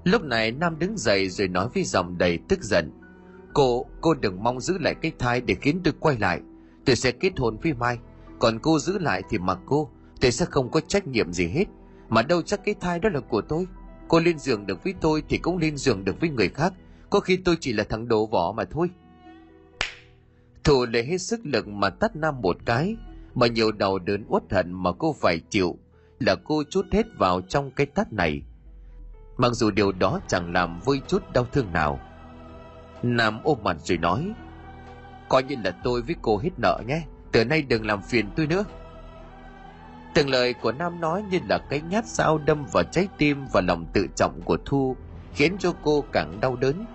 Lúc 0.03 0.23
này 0.23 0.51
Nam 0.51 0.79
đứng 0.79 0.97
dậy 0.97 1.29
rồi 1.29 1.47
nói 1.47 1.69
với 1.73 1.83
giọng 1.83 2.17
đầy 2.17 2.39
tức 2.47 2.63
giận. 2.63 2.91
Cô, 3.53 3.85
cô 4.01 4.13
đừng 4.13 4.43
mong 4.43 4.59
giữ 4.59 4.77
lại 4.77 4.95
cái 5.01 5.11
thai 5.19 5.41
để 5.41 5.55
khiến 5.55 5.81
tôi 5.83 5.93
quay 5.99 6.17
lại. 6.17 6.41
Tôi 6.85 6.95
sẽ 6.95 7.11
kết 7.11 7.31
hôn 7.37 7.57
với 7.63 7.73
Mai. 7.73 7.97
Còn 8.39 8.59
cô 8.59 8.79
giữ 8.79 8.99
lại 8.99 9.23
thì 9.29 9.37
mặc 9.37 9.59
cô, 9.65 9.89
tôi 10.21 10.31
sẽ 10.31 10.45
không 10.45 10.71
có 10.71 10.79
trách 10.79 11.07
nhiệm 11.07 11.33
gì 11.33 11.47
hết 11.47 11.65
mà 12.09 12.21
đâu 12.21 12.41
chắc 12.41 12.65
cái 12.65 12.75
thai 12.79 12.99
đó 12.99 13.09
là 13.09 13.19
của 13.19 13.41
tôi 13.41 13.67
cô 14.07 14.19
lên 14.19 14.39
giường 14.39 14.65
được 14.65 14.83
với 14.83 14.93
tôi 15.01 15.23
thì 15.29 15.37
cũng 15.37 15.57
lên 15.57 15.77
giường 15.77 16.05
được 16.05 16.19
với 16.19 16.29
người 16.29 16.49
khác 16.49 16.73
có 17.09 17.19
khi 17.19 17.37
tôi 17.37 17.57
chỉ 17.59 17.73
là 17.73 17.83
thằng 17.83 18.07
đồ 18.07 18.25
vỏ 18.25 18.53
mà 18.57 18.63
thôi 18.65 18.89
thù 20.63 20.85
lấy 20.85 21.05
hết 21.05 21.17
sức 21.17 21.39
lực 21.43 21.67
mà 21.67 21.89
tắt 21.89 22.15
Nam 22.15 22.41
một 22.41 22.57
cái, 22.65 22.95
mà 23.35 23.47
nhiều 23.47 23.71
đầu 23.71 23.99
đớn 23.99 24.25
uất 24.27 24.43
hận 24.51 24.71
mà 24.71 24.91
cô 24.91 25.15
phải 25.21 25.39
chịu 25.39 25.77
là 26.19 26.35
cô 26.43 26.63
chút 26.69 26.85
hết 26.91 27.05
vào 27.17 27.41
trong 27.41 27.71
cái 27.71 27.85
tát 27.85 28.13
này. 28.13 28.41
Mặc 29.37 29.49
dù 29.53 29.71
điều 29.71 29.91
đó 29.91 30.19
chẳng 30.27 30.53
làm 30.53 30.79
vui 30.79 31.01
chút 31.07 31.33
đau 31.33 31.45
thương 31.51 31.73
nào. 31.73 31.99
Nam 33.03 33.39
ôm 33.43 33.57
mặt 33.63 33.77
rồi 33.83 33.97
nói, 33.97 34.33
coi 35.29 35.43
như 35.43 35.55
là 35.63 35.71
tôi 35.83 36.01
với 36.01 36.15
cô 36.21 36.37
hết 36.37 36.49
nợ 36.57 36.81
nhé, 36.87 37.01
từ 37.31 37.45
nay 37.45 37.61
đừng 37.61 37.85
làm 37.85 38.01
phiền 38.01 38.29
tôi 38.35 38.47
nữa. 38.47 38.63
Từng 40.13 40.29
lời 40.29 40.53
của 40.53 40.71
Nam 40.71 41.01
nói 41.01 41.23
như 41.31 41.39
là 41.49 41.57
cái 41.69 41.81
nhát 41.81 42.05
dao 42.05 42.37
đâm 42.37 42.65
vào 42.71 42.83
trái 42.83 43.07
tim 43.17 43.45
và 43.51 43.61
lòng 43.61 43.85
tự 43.93 44.07
trọng 44.15 44.41
của 44.41 44.57
Thu, 44.65 44.95
khiến 45.33 45.55
cho 45.59 45.73
cô 45.83 46.03
càng 46.11 46.37
đau 46.41 46.55
đớn. 46.55 46.85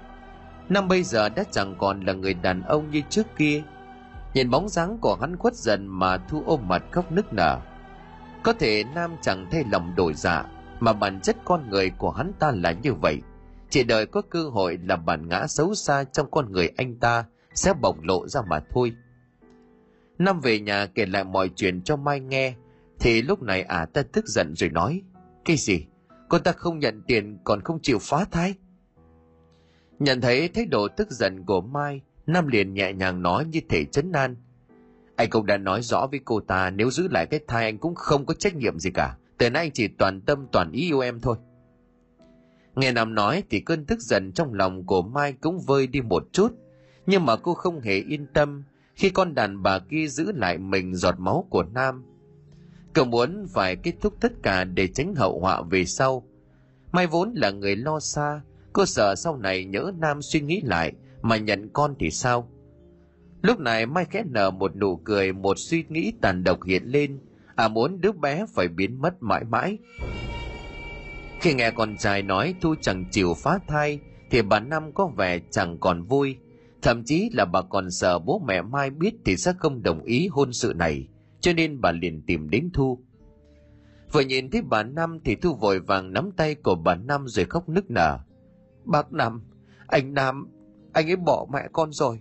Nam 0.69 0.89
bây 0.89 1.03
giờ 1.03 1.29
đã 1.29 1.45
chẳng 1.51 1.75
còn 1.79 2.01
là 2.01 2.13
người 2.13 2.35
đàn 2.35 2.63
ông 2.63 2.91
như 2.91 3.03
trước 3.11 3.27
kia. 3.37 3.63
Nhìn 4.39 4.51
bóng 4.51 4.69
dáng 4.69 4.99
của 5.01 5.15
hắn 5.21 5.37
khuất 5.37 5.55
dần 5.55 5.87
mà 5.87 6.17
Thu 6.17 6.43
ôm 6.47 6.69
mặt 6.69 6.85
khóc 6.91 7.13
nức 7.13 7.33
nở. 7.33 7.61
Có 8.43 8.53
thể 8.53 8.85
Nam 8.95 9.17
chẳng 9.23 9.47
thay 9.51 9.65
lòng 9.73 9.93
đổi 9.97 10.15
dạ, 10.15 10.45
mà 10.81 10.93
bản 10.93 11.21
chất 11.21 11.37
con 11.45 11.71
người 11.71 11.91
của 11.91 12.11
hắn 12.11 12.33
ta 12.39 12.51
là 12.51 12.73
như 12.73 12.95
vậy. 12.95 13.23
Chỉ 13.71 13.85
đợi 13.85 14.07
có 14.07 14.23
cơ 14.31 14.49
hội 14.49 14.79
là 14.85 14.97
bản 14.97 15.29
ngã 15.29 15.47
xấu 15.47 15.75
xa 15.75 16.05
trong 16.05 16.31
con 16.31 16.53
người 16.53 16.71
anh 16.77 16.97
ta 16.97 17.25
sẽ 17.55 17.73
bộc 17.73 18.03
lộ 18.03 18.29
ra 18.29 18.41
mà 18.49 18.61
thôi. 18.71 18.93
Nam 20.19 20.41
về 20.41 20.61
nhà 20.61 20.87
kể 20.87 21.07
lại 21.07 21.25
mọi 21.25 21.51
chuyện 21.57 21.83
cho 21.83 21.97
Mai 21.97 22.21
nghe, 22.21 22.55
thì 23.01 23.23
lúc 23.23 23.43
này 23.43 23.63
ả 23.63 23.77
à 23.77 23.87
ta 23.87 24.03
tức 24.13 24.27
giận 24.27 24.55
rồi 24.57 24.71
nói, 24.71 25.03
cái 25.45 25.57
gì? 25.57 25.87
Con 26.29 26.43
ta 26.43 26.53
không 26.53 26.79
nhận 26.79 27.03
tiền 27.07 27.39
còn 27.45 27.61
không 27.61 27.79
chịu 27.83 27.99
phá 28.01 28.25
thai? 28.31 28.55
Nhận 29.99 30.21
thấy 30.21 30.49
thái 30.49 30.67
độ 30.67 30.89
tức 30.89 31.11
giận 31.11 31.45
của 31.47 31.61
Mai, 31.61 32.01
Nam 32.29 32.47
liền 32.47 32.75
nhẹ 32.75 32.93
nhàng 32.93 33.23
nói 33.23 33.45
như 33.45 33.61
thể 33.69 33.85
chấn 33.85 34.13
an. 34.13 34.37
Anh 35.17 35.31
cũng 35.31 35.47
đã 35.47 35.57
nói 35.57 35.83
rõ 35.83 36.07
với 36.11 36.21
cô 36.25 36.41
ta 36.41 36.71
nếu 36.71 36.91
giữ 36.91 37.09
lại 37.09 37.27
cái 37.27 37.41
thai 37.49 37.65
anh 37.65 37.79
cũng 37.79 37.95
không 37.95 38.27
có 38.27 38.35
trách 38.35 38.57
nhiệm 38.57 38.79
gì 38.79 38.91
cả. 38.91 39.17
Từ 39.39 39.51
nay 39.51 39.63
anh 39.63 39.71
chỉ 39.73 39.89
toàn 39.89 40.21
tâm 40.21 40.47
toàn 40.53 40.73
ý 40.73 40.83
yêu 40.83 41.01
em 41.01 41.21
thôi. 41.21 41.37
Nghe 42.75 42.93
Nam 42.93 43.15
nói 43.15 43.43
thì 43.51 43.61
cơn 43.61 43.85
tức 43.85 44.01
giận 44.01 44.33
trong 44.33 44.55
lòng 44.55 44.87
của 44.87 45.03
Mai 45.03 45.33
cũng 45.33 45.61
vơi 45.61 45.87
đi 45.87 46.01
một 46.01 46.25
chút. 46.33 46.53
Nhưng 47.07 47.27
mà 47.27 47.37
cô 47.37 47.55
không 47.55 47.81
hề 47.81 47.97
yên 47.97 48.27
tâm 48.27 48.65
khi 48.95 49.11
con 49.11 49.35
đàn 49.35 49.63
bà 49.63 49.79
kia 49.79 50.07
giữ 50.07 50.33
lại 50.33 50.59
mình 50.59 50.95
giọt 50.95 51.15
máu 51.19 51.47
của 51.51 51.63
Nam. 51.63 52.05
Cậu 52.93 53.05
muốn 53.05 53.47
phải 53.49 53.77
kết 53.77 53.93
thúc 54.01 54.15
tất 54.21 54.33
cả 54.43 54.65
để 54.65 54.89
tránh 54.89 55.15
hậu 55.15 55.41
họa 55.41 55.63
về 55.63 55.85
sau. 55.85 56.23
Mai 56.93 57.07
vốn 57.07 57.33
là 57.35 57.51
người 57.51 57.77
lo 57.77 58.01
xa, 58.01 58.41
cô 58.73 58.87
sợ 58.87 59.15
sau 59.15 59.37
này 59.37 59.65
nhớ 59.65 59.93
Nam 59.99 60.23
suy 60.23 60.41
nghĩ 60.41 60.61
lại 60.65 60.93
mà 61.23 61.37
nhận 61.37 61.69
con 61.73 61.95
thì 61.99 62.11
sao? 62.11 62.51
Lúc 63.43 63.59
này 63.59 63.87
Mai 63.87 64.05
khẽ 64.05 64.25
nở 64.27 64.51
một 64.51 64.77
nụ 64.77 64.97
cười, 64.97 65.33
một 65.33 65.55
suy 65.59 65.85
nghĩ 65.89 66.13
tàn 66.21 66.45
độc 66.45 66.65
hiện 66.65 66.83
lên, 66.85 67.21
à 67.55 67.69
muốn 67.69 68.01
đứa 68.01 68.13
bé 68.13 68.45
phải 68.55 68.69
biến 68.69 69.01
mất 69.01 69.23
mãi 69.23 69.45
mãi. 69.45 69.79
Khi 71.41 71.55
nghe 71.55 71.71
con 71.71 71.97
trai 71.97 72.23
nói 72.23 72.55
Thu 72.61 72.75
chẳng 72.81 73.05
chịu 73.11 73.35
phá 73.35 73.59
thai, 73.67 74.01
thì 74.31 74.43
bà 74.43 74.61
Năm 74.61 74.93
có 74.95 75.11
vẻ 75.17 75.41
chẳng 75.51 75.79
còn 75.81 76.03
vui. 76.03 76.37
Thậm 76.83 77.05
chí 77.05 77.31
là 77.33 77.45
bà 77.45 77.63
còn 77.63 77.91
sợ 77.91 78.19
bố 78.19 78.43
mẹ 78.47 78.63
Mai 78.63 78.91
biết 78.91 79.15
thì 79.25 79.37
sẽ 79.37 79.53
không 79.59 79.83
đồng 79.83 80.03
ý 80.03 80.29
hôn 80.29 80.53
sự 80.53 80.73
này, 80.77 81.09
cho 81.41 81.53
nên 81.53 81.81
bà 81.81 81.93
liền 81.93 82.23
tìm 82.27 82.51
đến 82.51 82.71
Thu. 82.75 82.99
Vừa 84.13 84.21
nhìn 84.21 84.51
thấy 84.51 84.63
bà 84.63 84.83
Năm 84.83 85.19
thì 85.25 85.37
Thu 85.37 85.55
vội 85.55 85.81
vàng 85.81 86.13
nắm 86.13 86.31
tay 86.37 86.55
của 86.55 86.75
bà 86.75 86.95
Năm 86.95 87.25
rồi 87.29 87.45
khóc 87.45 87.69
nức 87.69 87.91
nở. 87.91 88.19
Bác 88.85 89.13
Năm, 89.13 89.43
anh 89.87 90.15
Nam, 90.15 90.49
anh 90.93 91.11
ấy 91.11 91.17
bỏ 91.17 91.47
mẹ 91.53 91.69
con 91.73 91.93
rồi. 91.93 92.21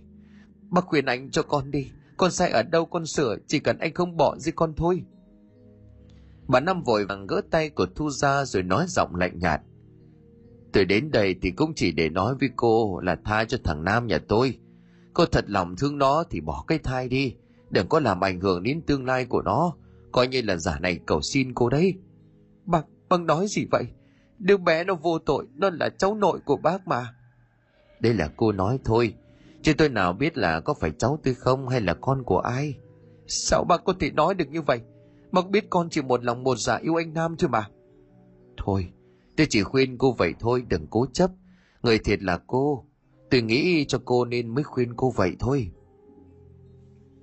Bác 0.69 0.85
khuyên 0.85 1.05
anh 1.05 1.29
cho 1.31 1.43
con 1.43 1.71
đi, 1.71 1.91
con 2.17 2.31
sai 2.31 2.49
ở 2.51 2.63
đâu 2.63 2.85
con 2.85 3.05
sửa, 3.05 3.35
chỉ 3.47 3.59
cần 3.59 3.77
anh 3.77 3.93
không 3.93 4.17
bỏ 4.17 4.37
gì 4.37 4.51
con 4.51 4.73
thôi. 4.77 5.03
Bà 6.47 6.59
Năm 6.59 6.83
vội 6.83 7.05
vàng 7.05 7.27
gỡ 7.27 7.41
tay 7.51 7.69
của 7.69 7.85
Thu 7.95 8.09
ra 8.09 8.45
rồi 8.45 8.63
nói 8.63 8.85
giọng 8.87 9.15
lạnh 9.15 9.39
nhạt. 9.39 9.61
Tôi 10.73 10.85
đến 10.85 11.11
đây 11.11 11.35
thì 11.41 11.51
cũng 11.51 11.73
chỉ 11.75 11.91
để 11.91 12.09
nói 12.09 12.35
với 12.39 12.49
cô 12.55 12.99
là 12.99 13.17
tha 13.25 13.45
cho 13.45 13.57
thằng 13.63 13.83
Nam 13.83 14.07
nhà 14.07 14.19
tôi. 14.27 14.59
Cô 15.13 15.25
thật 15.25 15.45
lòng 15.47 15.75
thương 15.75 15.97
nó 15.97 16.23
thì 16.29 16.41
bỏ 16.41 16.63
cái 16.67 16.77
thai 16.79 17.07
đi, 17.07 17.35
đừng 17.69 17.87
có 17.89 17.99
làm 17.99 18.23
ảnh 18.23 18.39
hưởng 18.39 18.63
đến 18.63 18.81
tương 18.81 19.05
lai 19.05 19.25
của 19.25 19.41
nó, 19.41 19.75
coi 20.11 20.27
như 20.27 20.41
là 20.41 20.55
giả 20.57 20.79
này 20.79 20.99
cầu 21.05 21.21
xin 21.21 21.53
cô 21.53 21.69
đấy. 21.69 21.93
Bác, 22.65 22.85
bác 23.09 23.21
nói 23.21 23.45
gì 23.47 23.65
vậy? 23.71 23.83
Đứa 24.39 24.57
bé 24.57 24.83
nó 24.83 24.95
vô 24.95 25.19
tội, 25.19 25.45
nó 25.55 25.69
là 25.69 25.89
cháu 25.89 26.15
nội 26.15 26.39
của 26.45 26.57
bác 26.57 26.87
mà. 26.87 27.13
Đây 27.99 28.13
là 28.13 28.29
cô 28.37 28.51
nói 28.51 28.79
thôi, 28.83 29.13
chứ 29.61 29.73
tôi 29.77 29.89
nào 29.89 30.13
biết 30.13 30.37
là 30.37 30.59
có 30.59 30.73
phải 30.73 30.91
cháu 30.97 31.19
tôi 31.23 31.33
không 31.33 31.67
hay 31.67 31.81
là 31.81 31.93
con 31.93 32.23
của 32.23 32.39
ai. 32.39 32.75
Sao 33.27 33.63
bà 33.69 33.77
có 33.77 33.93
thể 33.99 34.11
nói 34.11 34.33
được 34.33 34.49
như 34.49 34.61
vậy? 34.61 34.81
Bác 35.31 35.49
biết 35.49 35.69
con 35.69 35.89
chỉ 35.89 36.01
một 36.01 36.23
lòng 36.23 36.43
một 36.43 36.55
dạ 36.57 36.75
yêu 36.77 36.95
anh 36.95 37.13
Nam 37.13 37.35
thôi 37.39 37.49
mà. 37.49 37.69
Thôi, 38.57 38.87
tôi 39.37 39.47
chỉ 39.49 39.63
khuyên 39.63 39.97
cô 39.97 40.11
vậy 40.11 40.33
thôi, 40.39 40.63
đừng 40.67 40.87
cố 40.87 41.05
chấp. 41.13 41.31
Người 41.83 41.99
thiệt 41.99 42.23
là 42.23 42.39
cô. 42.47 42.85
Tôi 43.31 43.41
nghĩ 43.41 43.85
cho 43.85 43.99
cô 44.05 44.25
nên 44.25 44.55
mới 44.55 44.63
khuyên 44.63 44.93
cô 44.95 45.11
vậy 45.11 45.35
thôi. 45.39 45.71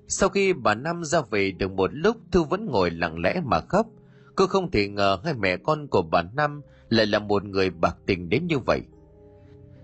Sau 0.07 0.29
khi 0.29 0.53
bà 0.53 0.75
Năm 0.75 1.03
ra 1.03 1.21
về 1.21 1.51
được 1.51 1.71
một 1.71 1.89
lúc, 1.93 2.17
Thư 2.31 2.43
vẫn 2.43 2.65
ngồi 2.65 2.91
lặng 2.91 3.19
lẽ 3.19 3.41
mà 3.45 3.61
khóc. 3.61 3.87
Cô 4.35 4.47
không 4.47 4.71
thể 4.71 4.87
ngờ 4.87 5.17
hai 5.23 5.33
mẹ 5.33 5.57
con 5.57 5.87
của 5.87 6.01
bà 6.01 6.21
Năm 6.21 6.61
lại 6.89 7.05
là 7.05 7.19
một 7.19 7.43
người 7.43 7.69
bạc 7.69 7.97
tình 8.05 8.29
đến 8.29 8.47
như 8.47 8.59
vậy. 8.59 8.81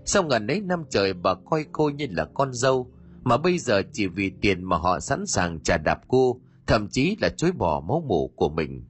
Sau 0.04 0.22
ngần 0.22 0.46
ấy 0.46 0.60
năm 0.60 0.84
trời 0.90 1.12
bà 1.12 1.34
coi 1.34 1.66
cô 1.72 1.90
như 1.90 2.06
là 2.10 2.24
con 2.34 2.52
dâu, 2.52 2.90
mà 3.22 3.36
bây 3.36 3.58
giờ 3.58 3.82
chỉ 3.92 4.06
vì 4.06 4.30
tiền 4.40 4.64
mà 4.64 4.76
họ 4.76 5.00
sẵn 5.00 5.26
sàng 5.26 5.60
trả 5.60 5.76
đạp 5.78 6.00
cô, 6.08 6.40
thậm 6.66 6.88
chí 6.88 7.16
là 7.20 7.28
chối 7.28 7.52
bỏ 7.52 7.80
máu 7.80 8.04
mủ 8.06 8.32
của 8.36 8.48
mình. 8.48 8.84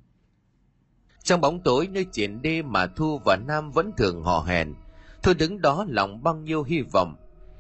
Trong 1.23 1.41
bóng 1.41 1.61
tối 1.61 1.89
nơi 1.93 2.07
triển 2.13 2.43
đê 2.43 2.63
mà 2.63 2.87
Thu 2.87 3.21
và 3.25 3.37
Nam 3.37 3.71
vẫn 3.71 3.93
thường 3.97 4.23
hò 4.23 4.43
hẹn, 4.43 4.75
Thu 5.23 5.33
đứng 5.39 5.61
đó 5.61 5.87
lòng 5.89 6.23
bao 6.23 6.37
nhiêu 6.37 6.63
hy 6.63 6.81
vọng. 6.81 7.17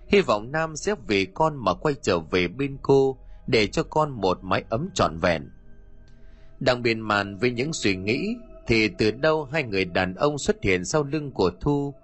Hy 0.09 0.21
vọng 0.21 0.53
Nam 0.53 0.77
sẽ 0.77 0.95
về 1.07 1.27
con 1.35 1.65
mà 1.65 1.75
quay 1.75 1.95
trở 2.03 2.19
về 2.19 2.49
bên 2.49 2.79
cô 2.83 3.19
để 3.47 3.67
cho 3.67 3.83
con 3.83 4.11
một 4.11 4.39
mái 4.43 4.65
ấm 4.69 4.89
trọn 4.95 5.19
vẹn. 5.19 5.51
Đang 6.61 6.83
biên 6.83 7.01
màn 7.01 7.37
với 7.37 7.51
những 7.51 7.73
suy 7.73 7.97
nghĩ 7.97 8.37
thì 8.67 8.89
từ 8.99 9.11
đâu 9.11 9.45
hai 9.45 9.63
người 9.63 9.85
đàn 9.85 10.15
ông 10.15 10.39
xuất 10.39 10.57
hiện 10.63 10.85
sau 10.85 11.03
lưng 11.03 11.31
của 11.31 11.51
Thu. 11.61 11.95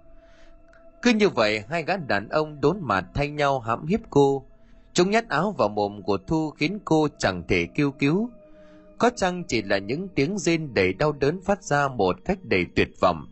Cứ 1.01 1.11
như 1.13 1.29
vậy 1.29 1.63
hai 1.69 1.83
gã 1.83 1.97
đàn 1.97 2.29
ông 2.29 2.61
đốn 2.61 2.77
mặt 2.81 3.05
thay 3.13 3.29
nhau 3.29 3.59
hãm 3.59 3.85
hiếp 3.85 3.99
cô, 4.09 4.45
Chúng 4.93 5.09
nhát 5.09 5.29
áo 5.29 5.51
vào 5.57 5.69
mồm 5.69 6.01
của 6.01 6.17
Thu 6.27 6.49
khiến 6.49 6.79
cô 6.85 7.07
chẳng 7.17 7.43
thể 7.47 7.67
kêu 7.75 7.91
cứu. 7.91 8.29
Có 8.97 9.09
chăng 9.15 9.43
chỉ 9.43 9.61
là 9.61 9.77
những 9.77 10.07
tiếng 10.15 10.37
rên 10.37 10.73
đầy 10.73 10.93
đau 10.93 11.11
đớn 11.11 11.39
phát 11.45 11.63
ra 11.63 11.87
một 11.87 12.15
cách 12.25 12.37
đầy 12.43 12.65
tuyệt 12.75 12.89
vọng. 13.01 13.27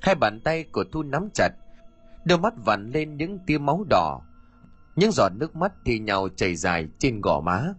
Hai 0.00 0.14
bàn 0.14 0.40
tay 0.44 0.64
của 0.72 0.84
Thu 0.92 1.02
nắm 1.02 1.28
chặt, 1.34 1.50
đôi 2.24 2.38
mắt 2.38 2.54
vặn 2.64 2.90
lên 2.90 3.16
những 3.16 3.38
tia 3.46 3.58
máu 3.58 3.84
đỏ. 3.90 4.20
Những 4.96 5.12
giọt 5.12 5.32
nước 5.36 5.56
mắt 5.56 5.72
thì 5.84 5.98
nhào 5.98 6.28
chảy 6.36 6.56
dài 6.56 6.86
trên 6.98 7.20
gò 7.20 7.40
má. 7.40 7.74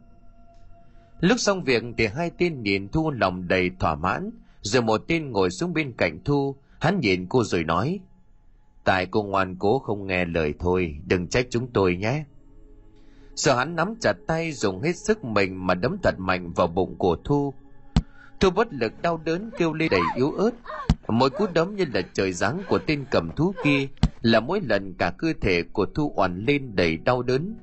Lúc 1.19 1.39
xong 1.39 1.63
việc 1.63 1.83
thì 1.97 2.07
hai 2.07 2.31
tên 2.37 2.63
nhìn 2.63 2.87
Thu 2.87 3.11
lòng 3.11 3.47
đầy 3.47 3.71
thỏa 3.79 3.95
mãn, 3.95 4.29
rồi 4.61 4.83
một 4.83 5.01
tên 5.07 5.31
ngồi 5.31 5.49
xuống 5.49 5.73
bên 5.73 5.93
cạnh 5.97 6.19
Thu, 6.25 6.55
hắn 6.79 6.99
nhìn 6.99 7.25
cô 7.29 7.43
rồi 7.43 7.63
nói, 7.63 7.99
Tại 8.83 9.05
cô 9.05 9.23
ngoan 9.23 9.55
cố 9.59 9.79
không 9.79 10.07
nghe 10.07 10.25
lời 10.25 10.53
thôi, 10.59 10.95
đừng 11.05 11.27
trách 11.27 11.47
chúng 11.49 11.67
tôi 11.73 11.95
nhé. 11.95 12.23
Giờ 13.35 13.55
hắn 13.55 13.75
nắm 13.75 13.95
chặt 14.01 14.13
tay 14.27 14.51
dùng 14.51 14.81
hết 14.81 14.95
sức 14.95 15.23
mình 15.23 15.67
mà 15.67 15.73
đấm 15.73 15.97
thật 16.03 16.15
mạnh 16.17 16.51
vào 16.55 16.67
bụng 16.67 16.95
của 16.97 17.17
Thu. 17.23 17.53
Thu 18.39 18.49
bất 18.49 18.67
lực 18.73 19.01
đau 19.01 19.17
đớn 19.17 19.49
kêu 19.57 19.73
lên 19.73 19.89
đầy 19.91 20.01
yếu 20.15 20.31
ớt. 20.31 20.51
Mỗi 21.07 21.29
cú 21.29 21.45
đấm 21.53 21.75
như 21.75 21.85
là 21.93 22.01
trời 22.13 22.33
giáng 22.33 22.61
của 22.69 22.79
tên 22.87 23.05
cầm 23.11 23.29
thú 23.35 23.53
kia 23.63 23.87
là 24.21 24.39
mỗi 24.39 24.61
lần 24.61 24.93
cả 24.93 25.13
cơ 25.17 25.33
thể 25.41 25.63
của 25.73 25.85
Thu 25.95 26.13
oằn 26.15 26.45
lên 26.45 26.75
đầy 26.75 26.97
đau 26.97 27.23
đớn. 27.23 27.55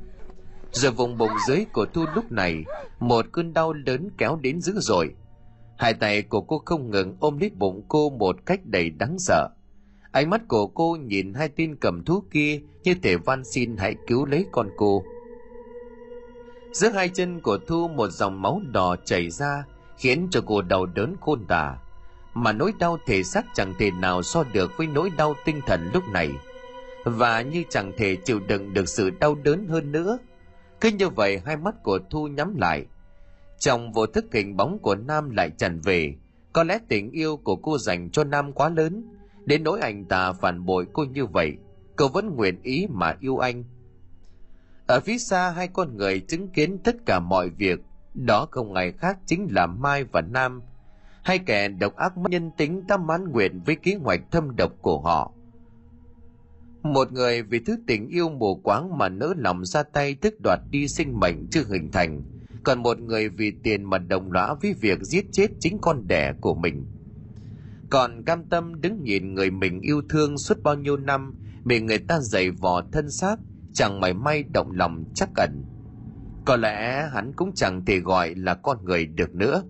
Giờ 0.72 0.90
vùng 0.90 1.18
bụng 1.18 1.30
dưới 1.48 1.64
của 1.72 1.86
Thu 1.94 2.04
lúc 2.14 2.32
này, 2.32 2.64
một 3.00 3.26
cơn 3.32 3.52
đau 3.52 3.72
lớn 3.72 4.08
kéo 4.18 4.38
đến 4.42 4.60
dữ 4.60 4.72
dội. 4.76 5.14
Hai 5.78 5.94
tay 5.94 6.22
của 6.22 6.40
cô 6.40 6.62
không 6.64 6.90
ngừng 6.90 7.16
ôm 7.20 7.38
lấy 7.38 7.50
bụng 7.54 7.84
cô 7.88 8.10
một 8.10 8.36
cách 8.46 8.60
đầy 8.64 8.90
đáng 8.90 9.16
sợ. 9.18 9.48
Ánh 10.12 10.30
mắt 10.30 10.40
của 10.48 10.66
cô 10.66 10.96
nhìn 11.00 11.34
hai 11.34 11.48
tin 11.48 11.76
cầm 11.76 12.04
thú 12.04 12.22
kia 12.30 12.60
như 12.82 12.94
thể 13.02 13.16
van 13.16 13.44
xin 13.44 13.76
hãy 13.76 13.96
cứu 14.06 14.26
lấy 14.26 14.46
con 14.52 14.68
cô. 14.76 15.04
Giữa 16.72 16.88
hai 16.88 17.08
chân 17.08 17.40
của 17.40 17.58
thu 17.66 17.88
một 17.88 18.08
dòng 18.10 18.42
máu 18.42 18.60
đỏ 18.72 18.96
chảy 19.04 19.30
ra, 19.30 19.64
khiến 19.98 20.28
cho 20.30 20.40
cô 20.46 20.62
đau 20.62 20.86
đớn 20.86 21.14
khôn 21.20 21.44
tả. 21.48 21.78
Mà 22.34 22.52
nỗi 22.52 22.72
đau 22.78 22.98
thể 23.06 23.22
xác 23.22 23.46
chẳng 23.54 23.74
thể 23.78 23.90
nào 23.90 24.22
so 24.22 24.44
được 24.52 24.72
với 24.76 24.86
nỗi 24.86 25.10
đau 25.16 25.34
tinh 25.44 25.60
thần 25.66 25.90
lúc 25.94 26.04
này. 26.12 26.30
Và 27.04 27.42
như 27.42 27.64
chẳng 27.68 27.92
thể 27.96 28.16
chịu 28.16 28.40
đựng 28.40 28.74
được 28.74 28.88
sự 28.88 29.10
đau 29.10 29.34
đớn 29.34 29.68
hơn 29.68 29.92
nữa. 29.92 30.18
Cứ 30.80 30.90
như 30.90 31.08
vậy, 31.08 31.40
hai 31.44 31.56
mắt 31.56 31.82
của 31.82 31.98
thu 32.10 32.28
nhắm 32.28 32.56
lại. 32.56 32.86
Trong 33.58 33.92
vô 33.92 34.06
thức 34.06 34.24
hình 34.32 34.56
bóng 34.56 34.78
của 34.78 34.94
nam 34.94 35.30
lại 35.30 35.50
tràn 35.58 35.80
về. 35.80 36.14
Có 36.52 36.64
lẽ 36.64 36.78
tình 36.88 37.10
yêu 37.10 37.36
của 37.36 37.56
cô 37.56 37.78
dành 37.78 38.10
cho 38.10 38.24
nam 38.24 38.52
quá 38.52 38.68
lớn 38.68 39.17
đến 39.48 39.64
nỗi 39.64 39.80
anh 39.80 40.04
ta 40.04 40.32
phản 40.32 40.64
bội 40.64 40.86
cô 40.92 41.04
như 41.04 41.26
vậy, 41.26 41.56
cô 41.96 42.08
vẫn 42.08 42.36
nguyện 42.36 42.62
ý 42.62 42.86
mà 42.90 43.16
yêu 43.20 43.38
anh. 43.38 43.64
Ở 44.86 45.00
phía 45.00 45.18
xa, 45.18 45.50
hai 45.50 45.68
con 45.68 45.96
người 45.96 46.20
chứng 46.20 46.48
kiến 46.48 46.78
tất 46.78 46.96
cả 47.06 47.20
mọi 47.20 47.50
việc. 47.50 47.80
Đó 48.14 48.48
không 48.50 48.74
ai 48.74 48.92
khác 48.92 49.18
chính 49.26 49.48
là 49.50 49.66
mai 49.66 50.04
và 50.04 50.20
nam. 50.20 50.62
Hai 51.22 51.38
kẻ 51.38 51.68
độc 51.68 51.96
ác 51.96 52.12
nhân 52.16 52.50
tính 52.56 52.86
đã 52.88 52.96
mãn 52.96 53.24
nguyện 53.24 53.60
với 53.66 53.76
kế 53.76 53.94
hoạch 53.94 54.20
thâm 54.30 54.56
độc 54.56 54.72
của 54.82 55.00
họ. 55.00 55.32
Một 56.82 57.12
người 57.12 57.42
vì 57.42 57.58
thứ 57.58 57.76
tình 57.86 58.08
yêu 58.08 58.28
mù 58.28 58.54
quáng 58.54 58.98
mà 58.98 59.08
nỡ 59.08 59.34
lòng 59.36 59.64
ra 59.64 59.82
tay 59.82 60.14
tức 60.14 60.34
đoạt 60.44 60.60
đi 60.70 60.88
sinh 60.88 61.20
mệnh 61.20 61.46
chưa 61.50 61.64
hình 61.68 61.90
thành. 61.92 62.22
Còn 62.64 62.82
một 62.82 63.00
người 63.00 63.28
vì 63.28 63.52
tiền 63.62 63.84
mà 63.84 63.98
đồng 63.98 64.32
lõa 64.32 64.54
với 64.54 64.74
việc 64.80 64.98
giết 65.02 65.26
chết 65.32 65.46
chính 65.60 65.78
con 65.80 66.08
đẻ 66.08 66.32
của 66.40 66.54
mình 66.54 66.86
còn 67.90 68.24
cam 68.24 68.44
tâm 68.44 68.80
đứng 68.80 69.02
nhìn 69.02 69.34
người 69.34 69.50
mình 69.50 69.80
yêu 69.80 70.02
thương 70.08 70.38
suốt 70.38 70.62
bao 70.62 70.74
nhiêu 70.74 70.96
năm, 70.96 71.34
bị 71.64 71.80
người 71.80 71.98
ta 71.98 72.20
giày 72.20 72.50
vò 72.50 72.82
thân 72.92 73.10
xác, 73.10 73.36
chẳng 73.72 74.00
mảy 74.00 74.14
may 74.14 74.42
động 74.42 74.72
lòng 74.72 75.04
chắc 75.14 75.28
ẩn. 75.36 75.64
Có 76.44 76.56
lẽ 76.56 77.08
hắn 77.12 77.32
cũng 77.36 77.52
chẳng 77.54 77.84
thể 77.84 78.00
gọi 78.00 78.34
là 78.34 78.54
con 78.54 78.84
người 78.84 79.06
được 79.06 79.34
nữa. 79.34 79.62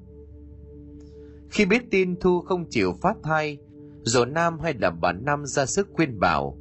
Khi 1.50 1.64
biết 1.64 1.82
tin 1.90 2.20
thu 2.20 2.40
không 2.40 2.66
chịu 2.70 2.92
phát 3.02 3.16
thai 3.22 3.58
rồi 4.02 4.26
nam 4.26 4.60
hay 4.60 4.74
là 4.74 4.90
bà 4.90 5.12
nam 5.12 5.46
ra 5.46 5.66
sức 5.66 5.88
khuyên 5.92 6.18
bảo, 6.20 6.58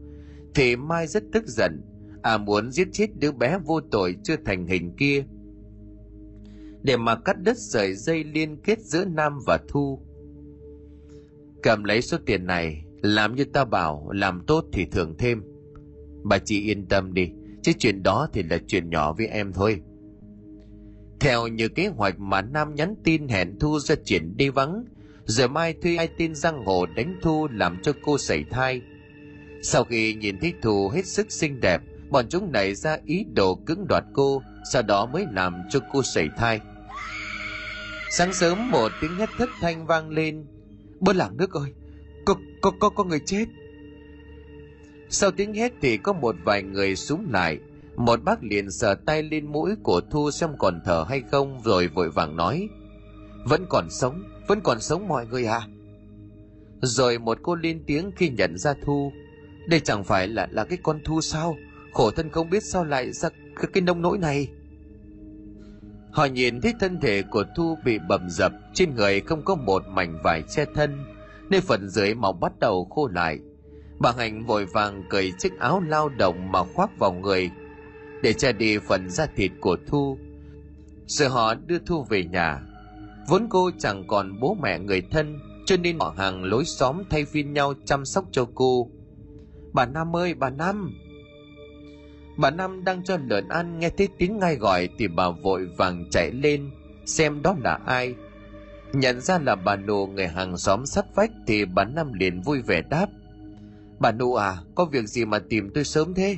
thì 0.56 0.76
mai 0.76 1.08
rất 1.08 1.24
tức 1.34 1.48
giận 1.48 1.82
à 2.22 2.38
muốn 2.38 2.72
giết 2.72 2.88
chết 2.92 3.08
đứa 3.20 3.32
bé 3.32 3.60
vô 3.66 3.80
tội 3.92 4.16
chưa 4.24 4.36
thành 4.46 4.68
hình 4.68 4.96
kia. 4.98 5.26
Để 6.84 6.98
mà 6.98 7.16
cắt 7.16 7.42
đứt 7.42 7.58
sợi 7.58 7.96
dây 7.96 8.24
liên 8.24 8.62
kết 8.64 8.80
giữa 8.80 9.06
nam 9.06 9.40
và 9.46 9.60
thu 9.70 10.07
cầm 11.68 11.84
lấy 11.84 12.02
số 12.02 12.18
tiền 12.26 12.46
này, 12.46 12.84
làm 13.02 13.36
như 13.36 13.46
ta 13.46 13.66
bảo 13.66 14.12
làm 14.12 14.42
tốt 14.48 14.66
thì 14.74 14.86
thưởng 14.86 15.16
thêm. 15.18 15.44
Bà 16.24 16.38
chị 16.38 16.62
yên 16.62 16.88
tâm 16.88 17.14
đi, 17.14 17.30
chứ 17.64 17.72
chuyện 17.80 18.04
đó 18.04 18.28
thì 18.34 18.44
là 18.44 18.58
chuyện 18.68 18.90
nhỏ 18.90 19.14
với 19.14 19.28
em 19.28 19.54
thôi. 19.54 19.82
Theo 21.20 21.48
như 21.48 21.68
kế 21.68 21.88
hoạch 21.88 22.20
mà 22.20 22.42
nam 22.42 22.76
nhắn 22.76 22.96
tin 23.04 23.28
hẹn 23.28 23.60
thu 23.60 23.80
ra 23.80 23.96
chuyện 24.06 24.38
đi 24.38 24.50
vắng 24.50 24.86
rồi 25.26 25.50
mai 25.50 25.74
thuê 25.74 25.96
ai 25.96 26.08
tin 26.08 26.36
giang 26.36 26.66
hồ 26.66 26.86
đánh 26.86 27.20
thu 27.22 27.48
làm 27.52 27.78
cho 27.84 27.94
cô 28.04 28.18
sảy 28.18 28.44
thai. 28.50 28.82
Sau 29.62 29.84
khi 29.84 30.14
nhìn 30.14 30.40
thấy 30.40 30.54
thù 30.62 30.90
hết 30.90 31.06
sức 31.06 31.32
xinh 31.32 31.60
đẹp, 31.60 31.82
bọn 32.10 32.26
chúng 32.30 32.52
nảy 32.52 32.76
ra 32.76 32.98
ý 33.06 33.26
đồ 33.36 33.56
cưỡng 33.56 33.88
đoạt 33.90 34.04
cô, 34.14 34.42
sau 34.72 34.82
đó 34.82 35.06
mới 35.06 35.26
làm 35.32 35.62
cho 35.70 35.80
cô 35.94 36.04
sảy 36.04 36.30
thai. 36.38 36.60
Sáng 38.12 38.34
sớm 38.34 38.72
một 38.72 38.92
tiếng 39.02 39.16
hét 39.16 39.30
thất 39.38 39.50
thanh 39.62 39.86
vang 39.86 40.10
lên 40.10 40.46
bơ 41.00 41.14
làng 41.14 41.38
nước 41.38 41.54
ơi. 41.54 41.74
Có 42.26 42.36
có 42.62 42.72
có 42.80 42.90
có 42.90 43.04
người 43.04 43.20
chết. 43.26 43.46
Sau 45.10 45.32
tiếng 45.32 45.54
hét 45.54 45.74
thì 45.82 45.98
có 45.98 46.14
một 46.14 46.36
vài 46.46 46.64
người 46.64 46.96
súng 46.96 47.28
lại. 47.32 47.60
Một 47.96 48.24
bác 48.24 48.44
liền 48.44 48.72
sờ 48.72 48.96
tay 49.06 49.24
lên 49.24 49.52
mũi 49.52 49.76
của 49.84 50.02
thu 50.12 50.32
xem 50.32 50.50
còn 50.60 50.82
thở 50.86 51.06
hay 51.10 51.22
không 51.32 51.62
rồi 51.64 51.88
vội 51.88 52.10
vàng 52.10 52.36
nói. 52.36 52.70
Vẫn 53.46 53.66
còn 53.70 53.90
sống 53.90 54.24
vẫn 54.48 54.62
còn 54.62 54.80
sống 54.80 55.08
mọi 55.08 55.28
người 55.28 55.46
à. 55.46 55.62
Rồi 56.82 57.20
một 57.20 57.38
cô 57.44 57.56
lên 57.56 57.84
tiếng 57.88 58.12
khi 58.16 58.30
nhận 58.30 58.58
ra 58.58 58.74
thu. 58.86 59.12
Đây 59.68 59.80
chẳng 59.80 60.04
phải 60.04 60.28
là 60.28 60.48
là 60.52 60.66
cái 60.66 60.78
con 60.84 61.00
thu 61.04 61.22
sao? 61.22 61.58
Khổ 61.94 62.12
thân 62.12 62.30
không 62.30 62.50
biết 62.50 62.64
sao 62.64 62.86
lại 62.86 63.12
ra 63.12 63.30
cái, 63.30 63.68
cái 63.74 63.82
nông 63.82 64.02
nỗi 64.02 64.18
này 64.18 64.48
họ 66.18 66.26
nhìn 66.26 66.62
thấy 66.62 66.74
thân 66.80 67.00
thể 67.00 67.22
của 67.22 67.44
thu 67.56 67.78
bị 67.86 68.00
bầm 68.08 68.30
dập, 68.30 68.52
trên 68.74 68.96
người 68.96 69.22
không 69.22 69.46
có 69.46 69.56
một 69.56 69.84
mảnh 69.88 70.18
vải 70.24 70.44
che 70.50 70.66
thân, 70.76 71.06
nên 71.50 71.62
phần 71.62 71.90
dưới 71.90 72.14
màu 72.14 72.34
bắt 72.34 72.60
đầu 72.60 72.86
khô 72.90 73.08
lại. 73.08 73.40
Bà 74.00 74.12
hạnh 74.18 74.46
vội 74.46 74.66
vàng 74.66 75.04
cởi 75.10 75.34
chiếc 75.40 75.60
áo 75.60 75.82
lao 75.88 76.10
động 76.10 76.52
mà 76.52 76.64
khoác 76.64 77.00
vào 77.00 77.14
người, 77.14 77.50
để 78.24 78.34
che 78.34 78.52
đi 78.52 78.78
phần 78.78 79.10
da 79.10 79.26
thịt 79.36 79.52
của 79.62 79.78
thu. 79.88 80.18
Rồi 81.06 81.30
họ 81.30 81.54
đưa 81.54 81.80
thu 81.80 82.04
về 82.10 82.24
nhà. 82.24 82.62
Vốn 83.30 83.48
cô 83.50 83.72
chẳng 83.80 84.08
còn 84.08 84.40
bố 84.40 84.58
mẹ 84.62 84.80
người 84.80 85.02
thân, 85.12 85.40
cho 85.66 85.78
nên 85.78 86.00
họ 86.00 86.14
hàng 86.18 86.44
lối 86.44 86.66
xóm 86.66 87.04
thay 87.10 87.26
phiên 87.26 87.54
nhau 87.54 87.74
chăm 87.86 88.06
sóc 88.06 88.26
cho 88.32 88.48
cô. 88.56 88.90
Bà 89.74 89.86
năm 89.86 90.16
ơi, 90.16 90.34
bà 90.34 90.50
năm 90.50 90.94
bà 92.38 92.52
năm 92.52 92.84
đang 92.84 93.04
cho 93.04 93.18
lợn 93.28 93.48
ăn, 93.48 93.80
nghe 93.80 93.90
thấy 93.90 94.08
tiếng 94.18 94.38
ngai 94.38 94.56
gọi 94.56 94.90
thì 94.98 95.08
bà 95.08 95.30
vội 95.30 95.66
vàng 95.78 96.06
chạy 96.10 96.32
lên, 96.32 96.70
xem 97.06 97.42
đó 97.42 97.56
là 97.64 97.80
ai. 97.86 98.16
Nhận 98.94 99.22
ra 99.22 99.40
là 99.40 99.56
bà 99.56 99.76
nụ 99.76 100.08
người 100.08 100.28
hàng 100.28 100.58
xóm 100.58 100.86
sắt 100.86 101.16
vách 101.16 101.32
thì 101.48 101.66
bà 101.66 101.84
năm 101.84 102.14
liền 102.14 102.42
vui 102.42 102.62
vẻ 102.62 102.82
đáp. 102.82 103.08
Bà 104.00 104.12
nụ 104.12 104.36
à 104.36 104.58
có 104.76 104.86
việc 104.86 105.06
gì 105.06 105.26
mà 105.26 105.40
tìm 105.40 105.70
tôi 105.74 105.84
sớm 105.84 106.14
thế? 106.14 106.38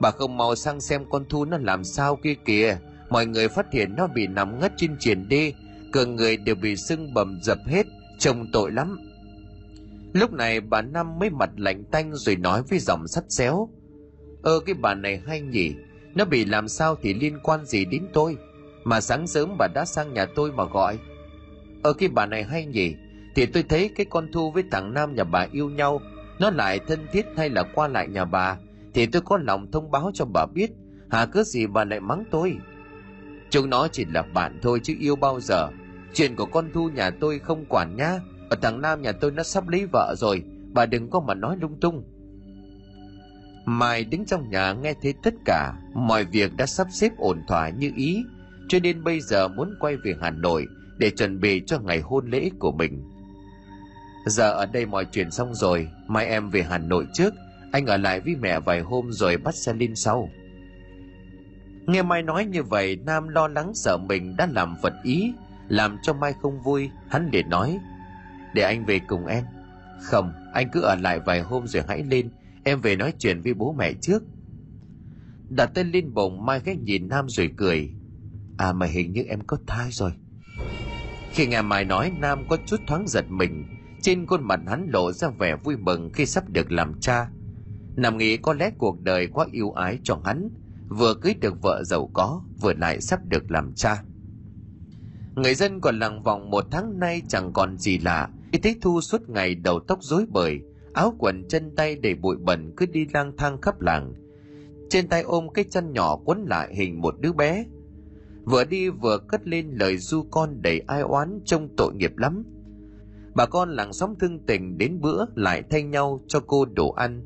Bà 0.00 0.10
không 0.10 0.36
mau 0.36 0.54
sang 0.54 0.80
xem 0.80 1.04
con 1.10 1.24
thu 1.28 1.44
nó 1.44 1.58
làm 1.58 1.84
sao 1.84 2.16
kia 2.16 2.34
kìa. 2.44 2.78
Mọi 3.10 3.26
người 3.26 3.48
phát 3.48 3.66
hiện 3.72 3.96
nó 3.96 4.06
bị 4.06 4.26
nằm 4.26 4.60
ngất 4.60 4.72
trên 4.76 4.96
triển 4.98 5.28
đi 5.28 5.52
cơ 5.96 6.06
người 6.06 6.36
đều 6.36 6.54
bị 6.54 6.76
sưng 6.76 7.14
bầm 7.14 7.38
dập 7.42 7.58
hết, 7.66 7.86
trông 8.18 8.46
tội 8.52 8.72
lắm. 8.72 8.98
Lúc 10.12 10.32
này 10.32 10.60
bà 10.60 10.82
năm 10.82 11.18
mới 11.18 11.30
mặt 11.30 11.50
lạnh 11.56 11.84
tanh 11.90 12.14
rồi 12.14 12.36
nói 12.36 12.62
với 12.62 12.78
giọng 12.78 13.08
sắt 13.08 13.24
xéo 13.28 13.68
ơ 14.46 14.60
cái 14.60 14.74
bà 14.74 14.94
này 14.94 15.22
hay 15.26 15.40
nhỉ? 15.40 15.74
Nó 16.14 16.24
bị 16.24 16.44
làm 16.44 16.68
sao 16.68 16.96
thì 17.02 17.14
liên 17.14 17.38
quan 17.42 17.64
gì 17.64 17.84
đến 17.84 18.06
tôi? 18.12 18.36
Mà 18.84 19.00
sáng 19.00 19.26
sớm 19.26 19.56
bà 19.58 19.66
đã 19.74 19.84
sang 19.84 20.14
nhà 20.14 20.26
tôi 20.34 20.52
mà 20.52 20.64
gọi. 20.64 20.98
Ơ 21.82 21.92
cái 21.92 22.08
bà 22.08 22.26
này 22.26 22.44
hay 22.44 22.66
nhỉ? 22.66 22.94
Thì 23.34 23.46
tôi 23.46 23.62
thấy 23.62 23.90
cái 23.96 24.06
con 24.10 24.32
thu 24.32 24.50
với 24.50 24.64
thằng 24.70 24.94
nam 24.94 25.14
nhà 25.14 25.24
bà 25.24 25.46
yêu 25.52 25.70
nhau, 25.70 26.00
nó 26.38 26.50
lại 26.50 26.80
thân 26.86 27.06
thiết 27.12 27.26
hay 27.36 27.50
là 27.50 27.62
qua 27.74 27.88
lại 27.88 28.08
nhà 28.08 28.24
bà? 28.24 28.56
Thì 28.94 29.06
tôi 29.06 29.22
có 29.22 29.38
lòng 29.42 29.70
thông 29.70 29.90
báo 29.90 30.10
cho 30.14 30.24
bà 30.24 30.46
biết. 30.54 30.70
Hà 31.10 31.26
cớ 31.26 31.42
gì 31.42 31.66
bà 31.66 31.84
lại 31.84 32.00
mắng 32.00 32.24
tôi? 32.30 32.56
Chúng 33.50 33.70
nó 33.70 33.88
chỉ 33.88 34.04
là 34.04 34.22
bạn 34.22 34.58
thôi 34.62 34.80
chứ 34.82 34.94
yêu 35.00 35.16
bao 35.16 35.40
giờ. 35.40 35.68
Chuyện 36.14 36.36
của 36.36 36.46
con 36.46 36.70
thu 36.74 36.88
nhà 36.88 37.10
tôi 37.10 37.38
không 37.38 37.64
quản 37.68 37.96
nhá. 37.96 38.20
Và 38.50 38.56
thằng 38.62 38.80
nam 38.80 39.02
nhà 39.02 39.12
tôi 39.12 39.30
nó 39.30 39.42
sắp 39.42 39.68
lấy 39.68 39.86
vợ 39.92 40.14
rồi. 40.18 40.42
Bà 40.72 40.86
đừng 40.86 41.10
có 41.10 41.20
mà 41.20 41.34
nói 41.34 41.56
lung 41.60 41.80
tung 41.80 42.04
mai 43.66 44.04
đứng 44.04 44.24
trong 44.26 44.50
nhà 44.50 44.72
nghe 44.72 44.94
thấy 45.02 45.14
tất 45.22 45.34
cả, 45.44 45.72
mọi 45.94 46.24
việc 46.24 46.56
đã 46.56 46.66
sắp 46.66 46.86
xếp 46.90 47.12
ổn 47.18 47.42
thỏa 47.48 47.68
như 47.68 47.92
ý. 47.96 48.24
Cho 48.68 48.78
nên 48.82 49.04
bây 49.04 49.20
giờ 49.20 49.48
muốn 49.48 49.74
quay 49.80 49.96
về 49.96 50.14
hà 50.20 50.30
nội 50.30 50.66
để 50.98 51.10
chuẩn 51.10 51.40
bị 51.40 51.62
cho 51.66 51.78
ngày 51.78 52.00
hôn 52.00 52.30
lễ 52.30 52.50
của 52.58 52.72
mình. 52.72 53.04
Giờ 54.26 54.52
ở 54.52 54.66
đây 54.66 54.86
mọi 54.86 55.06
chuyện 55.12 55.30
xong 55.30 55.54
rồi, 55.54 55.88
mai 56.06 56.26
em 56.26 56.50
về 56.50 56.62
hà 56.62 56.78
nội 56.78 57.06
trước. 57.12 57.34
Anh 57.72 57.86
ở 57.86 57.96
lại 57.96 58.20
với 58.20 58.36
mẹ 58.36 58.60
vài 58.60 58.80
hôm 58.80 59.12
rồi 59.12 59.36
bắt 59.36 59.54
xe 59.54 59.72
lên 59.72 59.96
sau. 59.96 60.28
Nghe 61.86 62.02
mai 62.02 62.22
nói 62.22 62.44
như 62.44 62.62
vậy, 62.62 62.96
nam 63.06 63.28
lo 63.28 63.48
lắng 63.48 63.72
sợ 63.74 63.96
mình 64.08 64.36
đã 64.36 64.48
làm 64.52 64.76
vật 64.82 64.94
ý, 65.02 65.32
làm 65.68 65.96
cho 66.02 66.12
mai 66.12 66.32
không 66.42 66.62
vui. 66.62 66.90
Hắn 67.08 67.30
để 67.30 67.42
nói, 67.42 67.78
để 68.54 68.62
anh 68.62 68.84
về 68.84 69.00
cùng 69.06 69.26
em. 69.26 69.44
Không, 70.02 70.32
anh 70.52 70.68
cứ 70.72 70.80
ở 70.80 70.94
lại 70.94 71.20
vài 71.20 71.40
hôm 71.40 71.66
rồi 71.66 71.82
hãy 71.88 72.02
lên 72.02 72.30
em 72.66 72.80
về 72.80 72.96
nói 72.96 73.12
chuyện 73.18 73.40
với 73.40 73.54
bố 73.54 73.72
mẹ 73.78 73.92
trước. 74.00 74.22
Đặt 75.48 75.70
tên 75.74 75.90
lên 75.90 76.14
bụng 76.14 76.46
mai 76.46 76.60
ghé 76.64 76.76
nhìn 76.76 77.08
nam 77.08 77.28
rồi 77.28 77.50
cười. 77.56 77.90
À 78.56 78.72
mà 78.72 78.86
hình 78.86 79.12
như 79.12 79.22
em 79.22 79.40
có 79.46 79.56
thai 79.66 79.88
rồi. 79.90 80.12
Khi 81.30 81.46
nghe 81.46 81.62
mai 81.62 81.84
nói, 81.84 82.12
nam 82.18 82.44
có 82.48 82.56
chút 82.66 82.80
thoáng 82.86 83.08
giật 83.08 83.24
mình. 83.28 83.64
Trên 84.02 84.26
khuôn 84.26 84.44
mặt 84.44 84.60
hắn 84.66 84.88
lộ 84.92 85.12
ra 85.12 85.28
vẻ 85.28 85.56
vui 85.64 85.76
mừng 85.76 86.10
khi 86.12 86.26
sắp 86.26 86.50
được 86.50 86.72
làm 86.72 87.00
cha. 87.00 87.28
Nằm 87.96 88.18
nghĩ 88.18 88.36
có 88.36 88.52
lẽ 88.52 88.70
cuộc 88.78 89.02
đời 89.02 89.26
quá 89.26 89.46
yêu 89.52 89.70
ái 89.70 89.98
cho 90.02 90.20
hắn. 90.24 90.48
Vừa 90.88 91.14
cưới 91.14 91.34
được 91.40 91.62
vợ 91.62 91.82
giàu 91.84 92.10
có, 92.12 92.42
vừa 92.60 92.72
lại 92.72 93.00
sắp 93.00 93.20
được 93.28 93.50
làm 93.50 93.74
cha. 93.74 94.02
Người 95.34 95.54
dân 95.54 95.80
còn 95.80 95.98
lằng 95.98 96.22
vòng 96.22 96.50
một 96.50 96.64
tháng 96.70 96.98
nay 96.98 97.22
chẳng 97.28 97.52
còn 97.52 97.78
gì 97.78 97.98
lạ. 97.98 98.28
Khi 98.52 98.58
thấy 98.58 98.76
thu 98.80 99.00
suốt 99.00 99.28
ngày 99.28 99.54
đầu 99.54 99.80
tóc 99.80 99.98
rối 100.02 100.26
bời 100.32 100.60
áo 100.96 101.14
quần 101.18 101.48
chân 101.48 101.70
tay 101.76 101.96
để 101.96 102.14
bụi 102.14 102.36
bẩn 102.36 102.72
cứ 102.76 102.86
đi 102.86 103.06
lang 103.14 103.32
thang 103.36 103.60
khắp 103.60 103.80
làng. 103.80 104.12
Trên 104.90 105.08
tay 105.08 105.22
ôm 105.22 105.48
cái 105.54 105.64
chân 105.70 105.92
nhỏ 105.92 106.16
quấn 106.24 106.44
lại 106.48 106.74
hình 106.74 107.00
một 107.00 107.14
đứa 107.20 107.32
bé. 107.32 107.64
Vừa 108.44 108.64
đi 108.64 108.88
vừa 108.88 109.18
cất 109.18 109.48
lên 109.48 109.70
lời 109.72 109.98
du 109.98 110.22
con 110.30 110.62
đầy 110.62 110.80
ai 110.86 111.00
oán 111.00 111.40
trông 111.44 111.68
tội 111.76 111.94
nghiệp 111.94 112.16
lắm. 112.16 112.44
Bà 113.34 113.46
con 113.46 113.70
làng 113.70 113.92
xóm 113.92 114.14
thương 114.20 114.38
tình 114.46 114.78
đến 114.78 115.00
bữa 115.00 115.24
lại 115.34 115.62
thay 115.70 115.82
nhau 115.82 116.20
cho 116.28 116.40
cô 116.46 116.64
đồ 116.64 116.90
ăn. 116.90 117.22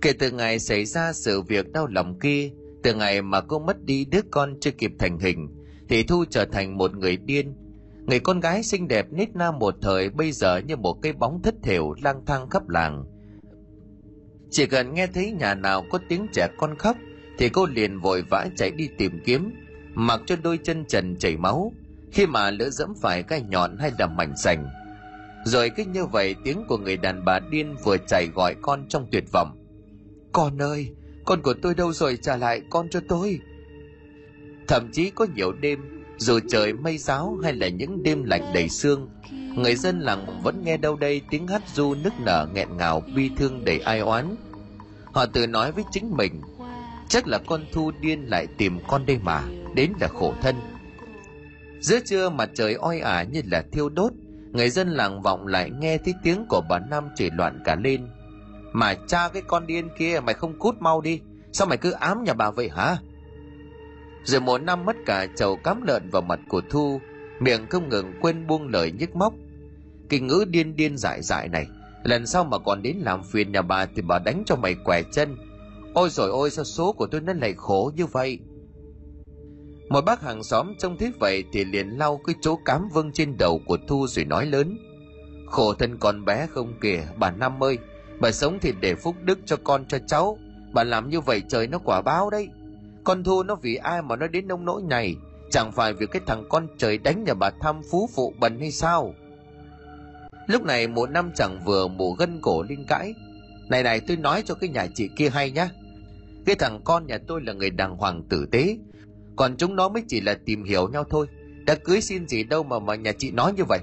Kể 0.00 0.12
từ 0.12 0.30
ngày 0.30 0.58
xảy 0.58 0.84
ra 0.84 1.12
sự 1.12 1.42
việc 1.42 1.72
đau 1.72 1.86
lòng 1.86 2.18
kia, 2.18 2.50
từ 2.82 2.94
ngày 2.94 3.22
mà 3.22 3.40
cô 3.40 3.58
mất 3.58 3.84
đi 3.84 4.04
đứa 4.04 4.22
con 4.30 4.60
chưa 4.60 4.70
kịp 4.70 4.92
thành 4.98 5.18
hình, 5.18 5.48
thì 5.88 6.02
thu 6.02 6.24
trở 6.30 6.44
thành 6.44 6.78
một 6.78 6.96
người 6.96 7.16
điên 7.16 7.54
người 8.08 8.20
con 8.20 8.40
gái 8.40 8.62
xinh 8.62 8.88
đẹp 8.88 9.06
nít 9.12 9.36
na 9.36 9.50
một 9.50 9.74
thời 9.82 10.10
bây 10.10 10.32
giờ 10.32 10.58
như 10.58 10.76
một 10.76 10.98
cây 11.02 11.12
bóng 11.12 11.42
thất 11.42 11.54
thểu 11.62 11.94
lang 12.02 12.22
thang 12.26 12.50
khắp 12.50 12.68
làng. 12.68 13.04
Chỉ 14.50 14.66
cần 14.66 14.94
nghe 14.94 15.06
thấy 15.06 15.32
nhà 15.32 15.54
nào 15.54 15.84
có 15.90 15.98
tiếng 16.08 16.26
trẻ 16.32 16.48
con 16.58 16.78
khóc, 16.78 16.96
thì 17.38 17.48
cô 17.48 17.66
liền 17.66 18.00
vội 18.00 18.22
vã 18.22 18.46
chạy 18.56 18.70
đi 18.70 18.88
tìm 18.98 19.20
kiếm, 19.24 19.54
mặc 19.94 20.20
cho 20.26 20.36
đôi 20.42 20.58
chân 20.64 20.84
trần 20.84 21.16
chảy 21.16 21.36
máu. 21.36 21.72
Khi 22.12 22.26
mà 22.26 22.50
lỡ 22.50 22.70
dẫm 22.70 22.94
phải 23.02 23.24
gai 23.28 23.42
nhọn 23.42 23.76
hay 23.78 23.92
là 23.98 24.06
mảnh 24.06 24.36
sành. 24.36 24.66
Rồi 25.44 25.70
cứ 25.70 25.84
như 25.84 26.06
vậy 26.06 26.34
tiếng 26.44 26.64
của 26.68 26.78
người 26.78 26.96
đàn 26.96 27.24
bà 27.24 27.40
điên 27.50 27.76
vừa 27.84 27.96
chạy 28.06 28.26
gọi 28.34 28.54
con 28.62 28.88
trong 28.88 29.06
tuyệt 29.12 29.24
vọng. 29.32 29.58
Con 30.32 30.62
ơi, 30.62 30.90
con 31.24 31.42
của 31.42 31.54
tôi 31.62 31.74
đâu 31.74 31.92
rồi? 31.92 32.18
Trả 32.22 32.36
lại 32.36 32.62
con 32.70 32.88
cho 32.90 33.00
tôi. 33.08 33.40
Thậm 34.68 34.88
chí 34.92 35.10
có 35.10 35.26
nhiều 35.34 35.52
đêm 35.52 35.97
dù 36.18 36.40
trời 36.48 36.72
mây 36.72 36.98
giáo 36.98 37.38
hay 37.42 37.52
là 37.52 37.68
những 37.68 38.02
đêm 38.02 38.24
lạnh 38.24 38.50
đầy 38.54 38.68
sương, 38.68 39.08
người 39.54 39.74
dân 39.74 40.00
làng 40.00 40.40
vẫn 40.42 40.62
nghe 40.64 40.76
đâu 40.76 40.96
đây 40.96 41.20
tiếng 41.30 41.46
hát 41.46 41.62
du 41.74 41.94
nức 41.94 42.12
nở 42.20 42.48
nghẹn 42.54 42.76
ngào 42.76 43.02
bi 43.14 43.30
thương 43.36 43.64
đầy 43.64 43.78
ai 43.78 44.00
oán. 44.00 44.36
Họ 45.12 45.26
tự 45.26 45.46
nói 45.46 45.72
với 45.72 45.84
chính 45.90 46.16
mình, 46.16 46.42
chắc 47.08 47.26
là 47.26 47.38
con 47.46 47.64
thu 47.72 47.92
điên 48.00 48.24
lại 48.30 48.46
tìm 48.46 48.78
con 48.88 49.06
đây 49.06 49.18
mà, 49.22 49.42
đến 49.74 49.92
là 50.00 50.08
khổ 50.08 50.34
thân. 50.42 50.56
Giữa 51.80 51.98
trưa 52.00 52.30
mặt 52.30 52.50
trời 52.54 52.74
oi 52.74 53.00
ả 53.00 53.22
như 53.22 53.42
là 53.44 53.64
thiêu 53.72 53.88
đốt, 53.88 54.12
người 54.52 54.70
dân 54.70 54.88
làng 54.88 55.22
vọng 55.22 55.46
lại 55.46 55.70
nghe 55.70 55.98
thấy 55.98 56.14
tiếng 56.22 56.46
của 56.48 56.62
bà 56.68 56.78
năm 56.78 57.08
chửi 57.16 57.30
loạn 57.30 57.60
cả 57.64 57.74
lên. 57.74 58.08
Mà 58.72 58.94
cha 59.06 59.28
cái 59.28 59.42
con 59.46 59.66
điên 59.66 59.88
kia 59.98 60.20
mày 60.20 60.34
không 60.34 60.58
cút 60.58 60.76
mau 60.80 61.00
đi, 61.00 61.20
sao 61.52 61.66
mày 61.66 61.78
cứ 61.78 61.90
ám 61.90 62.24
nhà 62.24 62.34
bà 62.34 62.50
vậy 62.50 62.70
hả? 62.76 62.96
Rồi 64.28 64.40
một 64.40 64.62
năm 64.62 64.84
mất 64.84 64.96
cả 65.06 65.26
chầu 65.36 65.56
cám 65.56 65.82
lợn 65.82 66.10
vào 66.10 66.22
mặt 66.22 66.40
của 66.48 66.62
thu, 66.70 67.00
miệng 67.40 67.66
không 67.70 67.88
ngừng 67.88 68.12
quên 68.20 68.46
buông 68.46 68.68
lời 68.68 68.92
nhức 68.92 69.16
móc. 69.16 69.34
Kinh 70.08 70.26
ngữ 70.26 70.44
điên 70.48 70.76
điên 70.76 70.96
dại 70.96 71.22
dại 71.22 71.48
này, 71.48 71.66
lần 72.04 72.26
sau 72.26 72.44
mà 72.44 72.58
còn 72.58 72.82
đến 72.82 72.96
làm 72.96 73.22
phiền 73.22 73.52
nhà 73.52 73.62
bà 73.62 73.86
thì 73.86 74.02
bà 74.02 74.18
đánh 74.18 74.42
cho 74.46 74.56
mày 74.56 74.74
quẻ 74.84 75.02
chân. 75.12 75.36
Ôi 75.94 76.10
rồi 76.10 76.30
ôi, 76.30 76.50
sao 76.50 76.64
số 76.64 76.92
của 76.92 77.06
tôi 77.06 77.20
nó 77.20 77.32
lại 77.32 77.54
khổ 77.56 77.92
như 77.96 78.06
vậy? 78.06 78.38
Một 79.88 80.04
bác 80.04 80.22
hàng 80.22 80.42
xóm 80.42 80.74
trông 80.78 80.96
thấy 80.98 81.12
vậy 81.20 81.44
thì 81.52 81.64
liền 81.64 81.88
lau 81.88 82.20
cái 82.26 82.34
chỗ 82.40 82.58
cám 82.64 82.88
vương 82.94 83.12
trên 83.12 83.36
đầu 83.38 83.60
của 83.66 83.78
thu 83.88 84.06
rồi 84.06 84.24
nói 84.24 84.46
lớn. 84.46 84.78
Khổ 85.46 85.74
thân 85.74 85.98
con 85.98 86.24
bé 86.24 86.46
không 86.50 86.74
kìa, 86.80 87.06
bà 87.18 87.30
năm 87.30 87.62
ơi, 87.62 87.78
bà 88.20 88.30
sống 88.30 88.58
thì 88.60 88.72
để 88.80 88.94
phúc 88.94 89.16
đức 89.22 89.38
cho 89.46 89.56
con 89.64 89.84
cho 89.88 89.98
cháu. 90.06 90.38
Bà 90.72 90.84
làm 90.84 91.08
như 91.08 91.20
vậy 91.20 91.42
trời 91.48 91.66
nó 91.66 91.78
quả 91.78 92.02
báo 92.02 92.30
đấy 92.30 92.48
con 93.08 93.24
thu 93.24 93.42
nó 93.42 93.54
vì 93.54 93.74
ai 93.74 94.02
mà 94.02 94.16
nó 94.16 94.26
đến 94.26 94.48
nông 94.48 94.64
nỗi 94.64 94.82
này? 94.82 95.16
Chẳng 95.50 95.72
phải 95.72 95.92
vì 95.92 96.06
cái 96.06 96.22
thằng 96.26 96.44
con 96.48 96.66
trời 96.78 96.98
đánh 96.98 97.24
nhà 97.24 97.34
bà 97.34 97.50
tham 97.60 97.80
phú 97.90 98.08
phụ 98.14 98.34
bần 98.40 98.60
hay 98.60 98.70
sao? 98.70 99.14
Lúc 100.46 100.62
này 100.62 100.86
một 100.86 101.10
năm 101.10 101.30
chẳng 101.34 101.60
vừa 101.64 101.88
mổ 101.88 102.12
gân 102.12 102.40
cổ 102.42 102.62
lên 102.62 102.84
cãi. 102.88 103.14
Này 103.68 103.82
này, 103.82 104.00
tôi 104.00 104.16
nói 104.16 104.42
cho 104.46 104.54
cái 104.54 104.68
nhà 104.68 104.86
chị 104.94 105.08
kia 105.16 105.28
hay 105.28 105.50
nhá. 105.50 105.70
Cái 106.46 106.56
thằng 106.56 106.80
con 106.84 107.06
nhà 107.06 107.18
tôi 107.26 107.40
là 107.42 107.52
người 107.52 107.70
đàng 107.70 107.96
hoàng 107.96 108.22
tử 108.28 108.46
tế. 108.52 108.76
Còn 109.36 109.56
chúng 109.56 109.76
nó 109.76 109.88
mới 109.88 110.02
chỉ 110.08 110.20
là 110.20 110.38
tìm 110.44 110.64
hiểu 110.64 110.88
nhau 110.88 111.04
thôi. 111.10 111.26
Đã 111.66 111.74
cưới 111.74 112.00
xin 112.00 112.28
gì 112.28 112.44
đâu 112.44 112.62
mà 112.62 112.78
mà 112.78 112.94
nhà 112.94 113.12
chị 113.12 113.30
nói 113.30 113.52
như 113.52 113.64
vậy. 113.64 113.80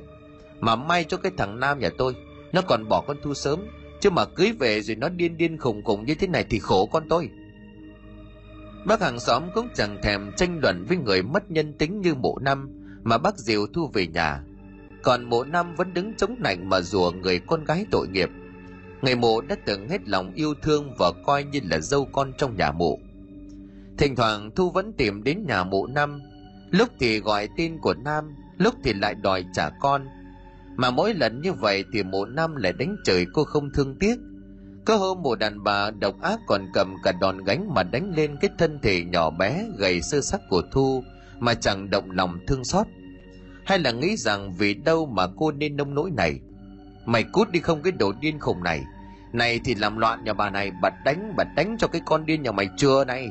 Mà 0.59 0.75
may 0.75 1.03
cho 1.03 1.17
cái 1.17 1.31
thằng 1.37 1.59
nam 1.59 1.79
nhà 1.79 1.89
tôi, 1.97 2.15
nó 2.53 2.61
còn 2.61 2.89
bỏ 2.89 3.03
con 3.07 3.17
thu 3.23 3.33
sớm. 3.33 3.59
Chứ 4.01 4.09
mà 4.09 4.25
cưới 4.25 4.51
về 4.59 4.81
rồi 4.81 4.95
nó 4.95 5.09
điên 5.09 5.37
điên 5.37 5.57
khùng 5.57 5.83
khùng 5.83 6.05
như 6.05 6.15
thế 6.15 6.27
này 6.27 6.45
thì 6.49 6.59
khổ 6.59 6.85
con 6.85 7.03
tôi 7.09 7.29
bác 8.85 9.01
hàng 9.01 9.19
xóm 9.19 9.43
cũng 9.53 9.67
chẳng 9.73 9.97
thèm 10.03 10.31
tranh 10.37 10.59
luận 10.61 10.85
với 10.87 10.97
người 10.97 11.23
mất 11.23 11.51
nhân 11.51 11.73
tính 11.73 12.01
như 12.01 12.15
mộ 12.15 12.37
năm, 12.41 12.69
mà 13.03 13.17
bác 13.17 13.37
diều 13.37 13.67
thu 13.73 13.89
về 13.93 14.07
nhà. 14.07 14.43
Còn 15.03 15.29
mộ 15.29 15.43
năm 15.43 15.75
vẫn 15.75 15.93
đứng 15.93 16.13
chống 16.13 16.35
nạnh 16.39 16.69
mà 16.69 16.81
rùa 16.81 17.11
người 17.11 17.39
con 17.39 17.63
gái 17.63 17.85
tội 17.91 18.07
nghiệp. 18.07 18.29
Người 19.01 19.15
mộ 19.15 19.41
đã 19.41 19.55
từng 19.65 19.89
hết 19.89 20.07
lòng 20.07 20.31
yêu 20.35 20.53
thương 20.61 20.95
và 20.99 21.11
coi 21.25 21.43
như 21.43 21.59
là 21.63 21.79
dâu 21.79 22.05
con 22.05 22.33
trong 22.37 22.57
nhà 22.57 22.71
mộ 22.71 22.99
thỉnh 23.97 24.15
thoảng 24.15 24.51
thu 24.55 24.69
vẫn 24.69 24.93
tìm 24.93 25.23
đến 25.23 25.45
nhà 25.47 25.63
mộ 25.63 25.87
năm. 25.87 26.21
Lúc 26.71 26.89
thì 26.99 27.19
gọi 27.19 27.49
tin 27.57 27.77
của 27.77 27.93
nam, 27.93 28.35
lúc 28.57 28.75
thì 28.83 28.93
lại 28.93 29.15
đòi 29.15 29.45
trả 29.53 29.69
con. 29.69 30.07
Mà 30.75 30.91
mỗi 30.91 31.13
lần 31.13 31.41
như 31.41 31.53
vậy 31.53 31.83
thì 31.93 32.03
mộ 32.03 32.25
năm 32.25 32.55
lại 32.55 32.73
đánh 32.73 32.95
trời 33.03 33.25
cô 33.33 33.43
không 33.43 33.69
thương 33.73 33.95
tiếc 33.99 34.15
có 34.85 34.95
hôm 34.95 35.21
một 35.21 35.39
đàn 35.39 35.63
bà 35.63 35.91
độc 35.91 36.21
ác 36.21 36.39
còn 36.47 36.67
cầm 36.73 36.95
cả 37.03 37.11
đòn 37.11 37.43
gánh 37.43 37.73
mà 37.73 37.83
đánh 37.83 38.13
lên 38.15 38.37
cái 38.41 38.49
thân 38.57 38.79
thể 38.81 39.03
nhỏ 39.03 39.29
bé 39.29 39.65
gầy 39.77 40.01
sơ 40.01 40.21
sắc 40.21 40.41
của 40.49 40.61
thu, 40.71 41.03
mà 41.39 41.53
chẳng 41.53 41.89
động 41.89 42.11
lòng 42.11 42.39
thương 42.47 42.63
xót. 42.63 42.87
Hay 43.65 43.79
là 43.79 43.91
nghĩ 43.91 44.17
rằng 44.17 44.53
vì 44.53 44.73
đâu 44.73 45.05
mà 45.05 45.27
cô 45.37 45.51
nên 45.51 45.77
nông 45.77 45.95
nỗi 45.95 46.11
này? 46.11 46.39
Mày 47.05 47.23
cút 47.23 47.51
đi 47.51 47.59
không 47.59 47.81
cái 47.81 47.91
đồ 47.91 48.13
điên 48.21 48.39
khùng 48.39 48.63
này. 48.63 48.83
Này 49.33 49.59
thì 49.65 49.75
làm 49.75 49.97
loạn 49.97 50.23
nhà 50.23 50.33
bà 50.33 50.49
này, 50.49 50.71
bà 50.81 50.89
đánh 51.05 51.33
bà 51.37 51.43
đánh 51.43 51.75
cho 51.79 51.87
cái 51.87 52.01
con 52.05 52.25
điên 52.25 52.43
nhà 52.43 52.51
mày 52.51 52.69
chưa 52.77 53.05
này. 53.05 53.29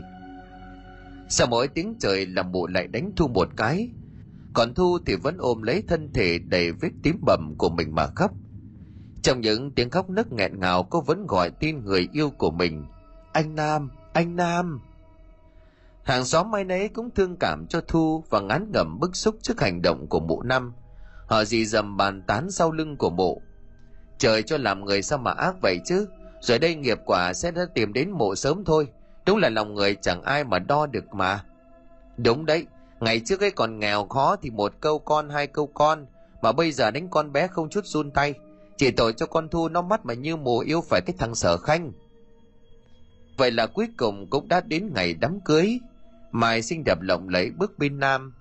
Sau 1.28 1.46
mỗi 1.46 1.68
tiếng 1.68 1.94
trời 2.00 2.26
làm 2.26 2.52
bộ 2.52 2.66
lại 2.66 2.86
đánh 2.86 3.11
thu 3.16 3.28
một 3.28 3.48
cái. 3.57 3.88
Còn 4.55 4.74
thu 4.74 4.98
thì 5.07 5.14
vẫn 5.14 5.36
ôm 5.38 5.62
lấy 5.62 5.82
thân 5.88 6.12
thể 6.14 6.38
đầy 6.38 6.72
vết 6.72 6.90
tím 7.02 7.16
bầm 7.26 7.55
của 7.59 7.68
mình 7.68 7.94
mà 7.94 8.07
khóc 8.07 8.30
trong 9.24 9.40
những 9.40 9.70
tiếng 9.70 9.90
khóc 9.90 10.10
nức 10.10 10.32
nghẹn 10.32 10.60
ngào, 10.60 10.82
cô 10.82 11.00
vẫn 11.00 11.26
gọi 11.26 11.50
tin 11.50 11.84
người 11.84 12.08
yêu 12.12 12.30
của 12.30 12.50
mình. 12.50 12.86
Anh 13.32 13.54
nam 13.54 13.90
anh 14.12 14.36
nam. 14.36 14.80
Hàng 16.02 16.24
xóm 16.24 16.50
mai 16.50 16.64
nấy 16.64 16.88
cũng 16.88 17.10
thương 17.10 17.36
cảm 17.36 17.66
cho 17.66 17.80
thu 17.88 18.24
và 18.30 18.40
ngán 18.40 18.70
ngẩm 18.72 18.98
bức 19.00 19.16
xúc 19.16 19.36
trước 19.42 19.60
hành 19.60 19.82
động 19.82 20.06
của 20.06 20.20
mụ 20.20 20.42
năm. 20.42 20.72
Họ 21.26 21.44
dì 21.44 21.66
dầm 21.66 21.96
bàn 21.96 22.22
tán 22.22 22.50
sau 22.50 22.72
lưng 22.72 22.96
của 22.96 23.10
mụ. 23.10 23.42
Trời 24.18 24.42
cho 24.42 24.58
làm 24.58 24.84
người 24.84 25.02
sao 25.02 25.18
mà 25.18 25.30
ác 25.30 25.54
vậy 25.62 25.78
chứ? 25.84 26.06
Rồi 26.40 26.58
đây 26.58 26.74
nghiệp 26.74 26.98
quả 27.06 27.32
sẽ 27.32 27.50
đã 27.50 27.66
tìm 27.74 27.92
đến 27.92 28.10
mộ 28.10 28.34
sớm 28.34 28.64
thôi. 28.64 28.88
Đúng 29.26 29.38
là 29.38 29.48
lòng 29.48 29.74
người 29.74 29.94
chẳng 29.94 30.22
ai 30.22 30.44
mà 30.44 30.58
đo 30.58 30.86
được 30.86 31.14
mà. 31.14 31.44
Đúng 32.16 32.46
đấy, 32.46 32.66
ngày 33.00 33.20
trước 33.24 33.40
ấy 33.40 33.50
còn 33.50 33.78
nghèo 33.78 34.06
khó 34.06 34.36
thì 34.36 34.50
một 34.50 34.72
câu 34.80 34.98
con, 34.98 35.30
hai 35.30 35.46
câu 35.46 35.66
con. 35.66 36.06
Mà 36.42 36.52
bây 36.52 36.72
giờ 36.72 36.90
đánh 36.90 37.08
con 37.08 37.32
bé 37.32 37.46
không 37.46 37.70
chút 37.70 37.84
run 37.84 38.10
tay 38.10 38.34
chỉ 38.76 38.90
tội 38.90 39.12
cho 39.12 39.26
con 39.26 39.48
thu 39.48 39.68
nó 39.68 39.82
mắt 39.82 40.06
mà 40.06 40.14
như 40.14 40.36
mù 40.36 40.58
yêu 40.58 40.80
phải 40.80 41.00
cái 41.06 41.16
thằng 41.18 41.34
sở 41.34 41.56
khanh. 41.56 41.92
Vậy 43.36 43.50
là 43.50 43.66
cuối 43.66 43.88
cùng 43.96 44.30
cũng 44.30 44.48
đã 44.48 44.60
đến 44.60 44.90
ngày 44.94 45.14
đám 45.14 45.40
cưới. 45.40 45.78
Mai 46.32 46.62
xinh 46.62 46.84
đẹp 46.84 47.00
lộng 47.00 47.28
lẫy 47.28 47.50
bước 47.50 47.78
bên 47.78 47.98
nam. 47.98 48.34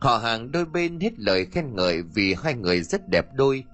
Họ 0.00 0.18
hàng 0.18 0.52
đôi 0.52 0.64
bên 0.64 1.00
hết 1.00 1.18
lời 1.18 1.46
khen 1.46 1.74
ngợi 1.74 2.02
vì 2.02 2.34
hai 2.42 2.54
người 2.54 2.80
rất 2.80 3.08
đẹp 3.08 3.26
đôi. 3.34 3.64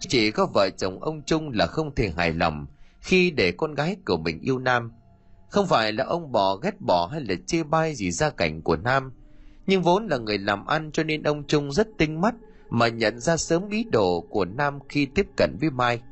Chỉ 0.00 0.30
có 0.30 0.46
vợ 0.54 0.70
chồng 0.70 1.02
ông 1.02 1.22
trung 1.22 1.50
là 1.52 1.66
không 1.66 1.94
thể 1.94 2.12
hài 2.16 2.32
lòng 2.32 2.66
khi 3.00 3.30
để 3.30 3.52
con 3.52 3.74
gái 3.74 3.96
của 4.06 4.16
mình 4.16 4.40
yêu 4.40 4.58
nam. 4.58 4.92
Không 5.48 5.66
phải 5.66 5.92
là 5.92 6.04
ông 6.04 6.32
bỏ 6.32 6.56
ghét 6.56 6.80
bỏ 6.80 7.08
hay 7.12 7.20
là 7.20 7.34
chê 7.46 7.62
bai 7.62 7.94
gì 7.94 8.10
gia 8.10 8.30
cảnh 8.30 8.62
của 8.62 8.76
nam, 8.76 9.12
nhưng 9.66 9.82
vốn 9.82 10.06
là 10.06 10.18
người 10.18 10.38
làm 10.38 10.66
ăn 10.66 10.90
cho 10.92 11.02
nên 11.02 11.22
ông 11.22 11.46
trung 11.46 11.72
rất 11.72 11.88
tinh 11.98 12.20
mắt 12.20 12.34
mà 12.70 12.88
nhận 12.88 13.20
ra 13.20 13.36
sớm 13.36 13.68
ý 13.68 13.84
đồ 13.84 14.20
của 14.20 14.44
nam 14.44 14.78
khi 14.88 15.06
tiếp 15.06 15.26
cận 15.36 15.56
với 15.60 15.70
mai. 15.70 16.02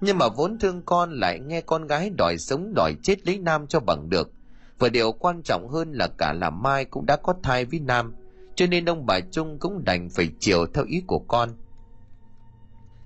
Nhưng 0.00 0.18
mà 0.18 0.28
vốn 0.28 0.58
thương 0.58 0.82
con 0.82 1.12
lại 1.12 1.40
nghe 1.40 1.60
con 1.60 1.86
gái 1.86 2.10
đòi 2.10 2.38
sống 2.38 2.72
đòi 2.74 2.96
chết 3.02 3.26
lấy 3.26 3.38
nam 3.38 3.66
cho 3.66 3.80
bằng 3.80 4.10
được. 4.10 4.30
Và 4.78 4.88
điều 4.88 5.12
quan 5.12 5.42
trọng 5.42 5.68
hơn 5.68 5.92
là 5.92 6.08
cả 6.18 6.32
là 6.32 6.50
mai 6.50 6.84
cũng 6.84 7.06
đã 7.06 7.16
có 7.16 7.34
thai 7.42 7.64
với 7.64 7.80
nam, 7.80 8.14
cho 8.54 8.66
nên 8.66 8.84
ông 8.84 9.06
bà 9.06 9.20
trung 9.20 9.58
cũng 9.58 9.84
đành 9.84 10.08
phải 10.10 10.28
chiều 10.38 10.66
theo 10.74 10.84
ý 10.84 11.02
của 11.06 11.18
con. 11.18 11.50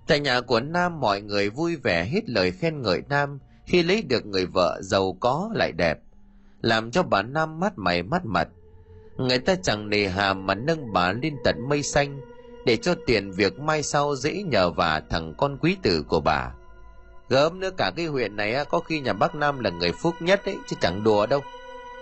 Tại 0.07 0.21
nhà 0.21 0.41
của 0.41 0.61
nam 0.61 1.01
mọi 1.01 1.21
người 1.21 1.51
vui 1.51 1.77
vẻ 1.77 2.05
hết 2.05 2.29
lời 2.29 2.51
khen 2.51 2.83
ngợi 2.83 3.03
nam 3.09 3.39
khi 3.67 3.83
lấy 3.83 4.03
được 4.03 4.27
người 4.27 4.47
vợ 4.47 4.81
giàu 4.83 5.17
có 5.21 5.51
lại 5.55 5.73
đẹp, 5.73 5.99
làm 6.61 6.91
cho 6.91 7.03
bà 7.03 7.23
nam 7.23 7.61
mắt 7.61 7.73
mày 7.77 8.03
mắt 8.03 8.25
mặt. 8.25 8.49
Người 9.17 9.39
ta 9.39 9.55
chẳng 9.63 9.91
nề 9.91 10.09
hà 10.09 10.35
mà 10.35 10.55
nâng 10.55 10.93
bà 10.93 11.13
lên 11.13 11.37
tận 11.45 11.69
mây 11.69 11.83
xanh 11.83 12.21
để 12.67 12.77
cho 12.77 12.95
tiền 13.07 13.31
việc 13.31 13.59
mai 13.59 13.83
sau 13.83 14.17
dễ 14.17 14.43
nhờ 14.43 14.71
vả 14.71 15.03
thằng 15.11 15.35
con 15.39 15.59
quý 15.61 15.77
tử 15.83 16.05
của 16.09 16.21
bà. 16.21 16.53
Gớm 17.29 17.61
nữa 17.61 17.71
cả 17.77 17.93
cái 17.97 18.07
huyện 18.07 18.37
này 18.37 18.65
có 18.69 18.81
khi 18.81 19.01
nhà 19.01 19.13
bác 19.13 19.35
nam 19.35 19.61
là 19.61 19.71
người 19.71 19.93
phúc 19.93 20.15
nhất 20.21 20.45
ấy, 20.45 20.57
chứ 20.69 20.77
chẳng 20.81 21.05
đùa 21.05 21.27
đâu. 21.27 21.41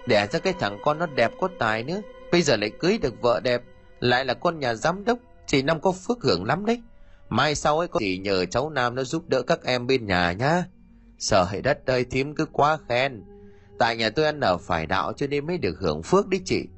Đẻ 0.07 0.27
ra 0.33 0.39
cái 0.39 0.53
thằng 0.53 0.79
con 0.85 0.99
nó 0.99 1.07
đẹp 1.07 1.33
có 1.41 1.49
tài 1.59 1.83
nữa, 1.83 2.01
bây 2.33 2.43
giờ 2.43 2.57
lại 2.57 2.71
cưới 2.79 2.99
được 2.99 3.23
vợ 3.23 3.41
đẹp, 3.41 3.63
lại 4.01 4.25
là 4.25 4.35
con 4.35 4.59
nhà 4.59 4.75
giám 4.75 5.05
đốc, 5.05 5.19
chị 5.47 5.63
năm 5.63 5.81
có 5.81 5.93
phước 5.93 6.23
hưởng 6.23 6.45
lắm 6.45 6.67
đấy. 6.67 6.83
Mai 7.29 7.55
sau 7.55 7.79
ấy 7.79 7.89
có 7.89 8.01
gì 8.01 8.19
nhờ 8.19 8.45
cháu 8.45 8.71
nam 8.71 8.95
nó 8.95 9.05
giúp 9.05 9.29
đỡ 9.29 9.43
các 9.43 9.65
em 9.65 9.87
bên 9.87 10.07
nhà 10.07 10.33
nhá. 10.33 10.65
Trời 11.19 11.63
đất 11.63 11.87
ơi, 11.87 12.05
thím 12.05 12.35
cứ 12.35 12.47
quá 12.53 12.79
khen. 12.89 13.23
Tại 13.79 13.97
nhà 13.97 14.11
tôi 14.11 14.25
ăn 14.25 14.41
ở 14.41 14.59
phải 14.59 14.87
đạo 14.87 15.13
cho 15.13 15.27
nên 15.27 15.47
mới 15.47 15.59
được 15.59 15.79
hưởng 15.81 16.03
phước 16.03 16.29
đấy 16.29 16.41
chị. 16.45 16.69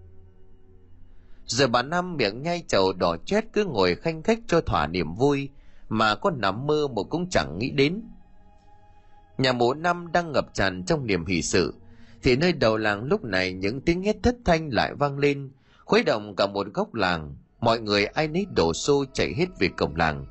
Rồi 1.52 1.68
bà 1.68 1.82
Năm 1.82 2.16
miệng 2.16 2.42
nhai 2.42 2.62
chầu 2.68 2.92
đỏ 2.92 3.16
chết 3.24 3.44
cứ 3.52 3.64
ngồi 3.64 3.94
khanh 3.94 4.22
khách 4.22 4.38
cho 4.46 4.60
thỏa 4.60 4.86
niềm 4.86 5.14
vui, 5.14 5.48
Mà 5.88 6.14
có 6.14 6.30
nằm 6.30 6.66
mơ 6.66 6.88
một 6.88 7.04
cũng 7.04 7.30
chẳng 7.30 7.58
nghĩ 7.58 7.70
đến. 7.70 8.02
Nhà 9.38 9.52
mộ 9.52 9.74
Năm 9.74 10.12
đang 10.12 10.32
ngập 10.32 10.54
tràn 10.54 10.84
trong 10.84 11.06
niềm 11.06 11.26
hỷ 11.26 11.42
sự, 11.42 11.74
Thì 12.22 12.36
nơi 12.36 12.52
đầu 12.52 12.76
làng 12.76 13.04
lúc 13.04 13.24
này 13.24 13.52
những 13.52 13.80
tiếng 13.80 14.02
hét 14.02 14.16
thất 14.22 14.36
thanh 14.44 14.68
lại 14.72 14.94
vang 14.94 15.18
lên, 15.18 15.50
Khuấy 15.84 16.02
động 16.02 16.36
cả 16.36 16.46
một 16.46 16.66
góc 16.74 16.94
làng, 16.94 17.36
Mọi 17.60 17.80
người 17.80 18.04
ai 18.04 18.28
nấy 18.28 18.46
đổ 18.56 18.72
xô 18.72 19.04
chạy 19.12 19.34
hết 19.36 19.46
về 19.58 19.68
cổng 19.68 19.96
làng. 19.96 20.26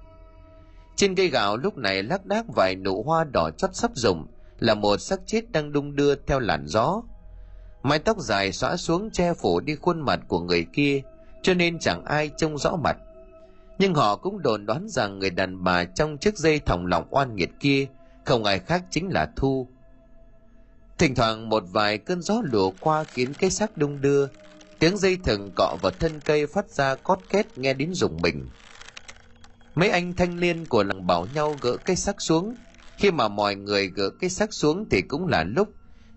Trên 0.96 1.16
cây 1.16 1.28
gạo 1.28 1.58
lúc 1.58 1.78
này 1.78 2.04
lác 2.04 2.26
đác 2.26 2.46
vài 2.56 2.76
nụ 2.76 3.04
hoa 3.04 3.24
đỏ 3.24 3.50
chót 3.58 3.76
sắp 3.76 3.92
rụng, 3.94 4.28
là 4.60 4.76
một 4.76 4.98
xác 4.98 5.20
chết 5.26 5.52
đang 5.52 5.72
đung 5.72 5.96
đưa 5.96 6.16
theo 6.16 6.40
làn 6.40 6.68
gió. 6.68 7.02
Mái 7.84 8.00
tóc 8.00 8.18
dài 8.20 8.52
xõa 8.52 8.78
xuống 8.78 9.10
che 9.12 9.34
phủ 9.34 9.60
đi 9.60 9.76
khuôn 9.76 10.02
mặt 10.02 10.20
của 10.28 10.40
người 10.40 10.66
kia 10.74 11.02
cho 11.42 11.54
nên 11.54 11.80
chẳng 11.80 12.06
ai 12.06 12.32
trông 12.38 12.58
rõ 12.58 12.76
mặt. 12.76 12.98
Nhưng 13.80 13.94
họ 13.94 14.16
cũng 14.16 14.42
đồn 14.42 14.66
đoán 14.66 14.88
rằng 14.90 15.20
người 15.20 15.30
đàn 15.30 15.64
bà 15.64 15.84
trong 15.84 16.18
chiếc 16.18 16.38
dây 16.38 16.60
thòng 16.60 16.86
lọng 16.86 17.08
oan 17.10 17.36
nghiệt 17.36 17.50
kia 17.60 17.88
không 18.26 18.44
ai 18.44 18.60
khác 18.60 18.84
chính 18.90 19.10
là 19.10 19.32
thu. 19.36 19.68
Thỉnh 20.98 21.16
thoảng 21.16 21.50
một 21.50 21.64
vài 21.72 21.98
cơn 21.98 22.22
gió 22.22 22.42
lùa 22.44 22.72
qua 22.80 23.04
khiến 23.04 23.34
cái 23.34 23.50
xác 23.50 23.78
đung 23.78 24.02
đưa. 24.02 24.28
Tiếng 24.80 24.98
dây 24.98 25.18
thừng 25.24 25.52
cọ 25.56 25.78
vào 25.82 25.92
thân 26.00 26.20
cây 26.26 26.48
phát 26.48 26.70
ra 26.70 26.96
cót 26.96 27.20
két 27.30 27.58
nghe 27.58 27.74
đến 27.74 27.94
rùng 27.94 28.18
mình. 28.22 28.50
Mấy 29.76 29.90
anh 29.90 30.14
thanh 30.14 30.40
niên 30.40 30.66
của 30.66 30.84
làng 30.84 31.08
bảo 31.08 31.28
nhau 31.34 31.56
gỡ 31.62 31.78
cái 31.78 31.96
xác 31.96 32.22
xuống. 32.22 32.56
Khi 32.98 33.12
mà 33.12 33.28
mọi 33.28 33.56
người 33.56 33.88
gỡ 33.88 34.10
cái 34.10 34.30
xác 34.30 34.54
xuống 34.54 34.86
thì 34.92 35.02
cũng 35.02 35.28
là 35.28 35.44
lúc, 35.44 35.70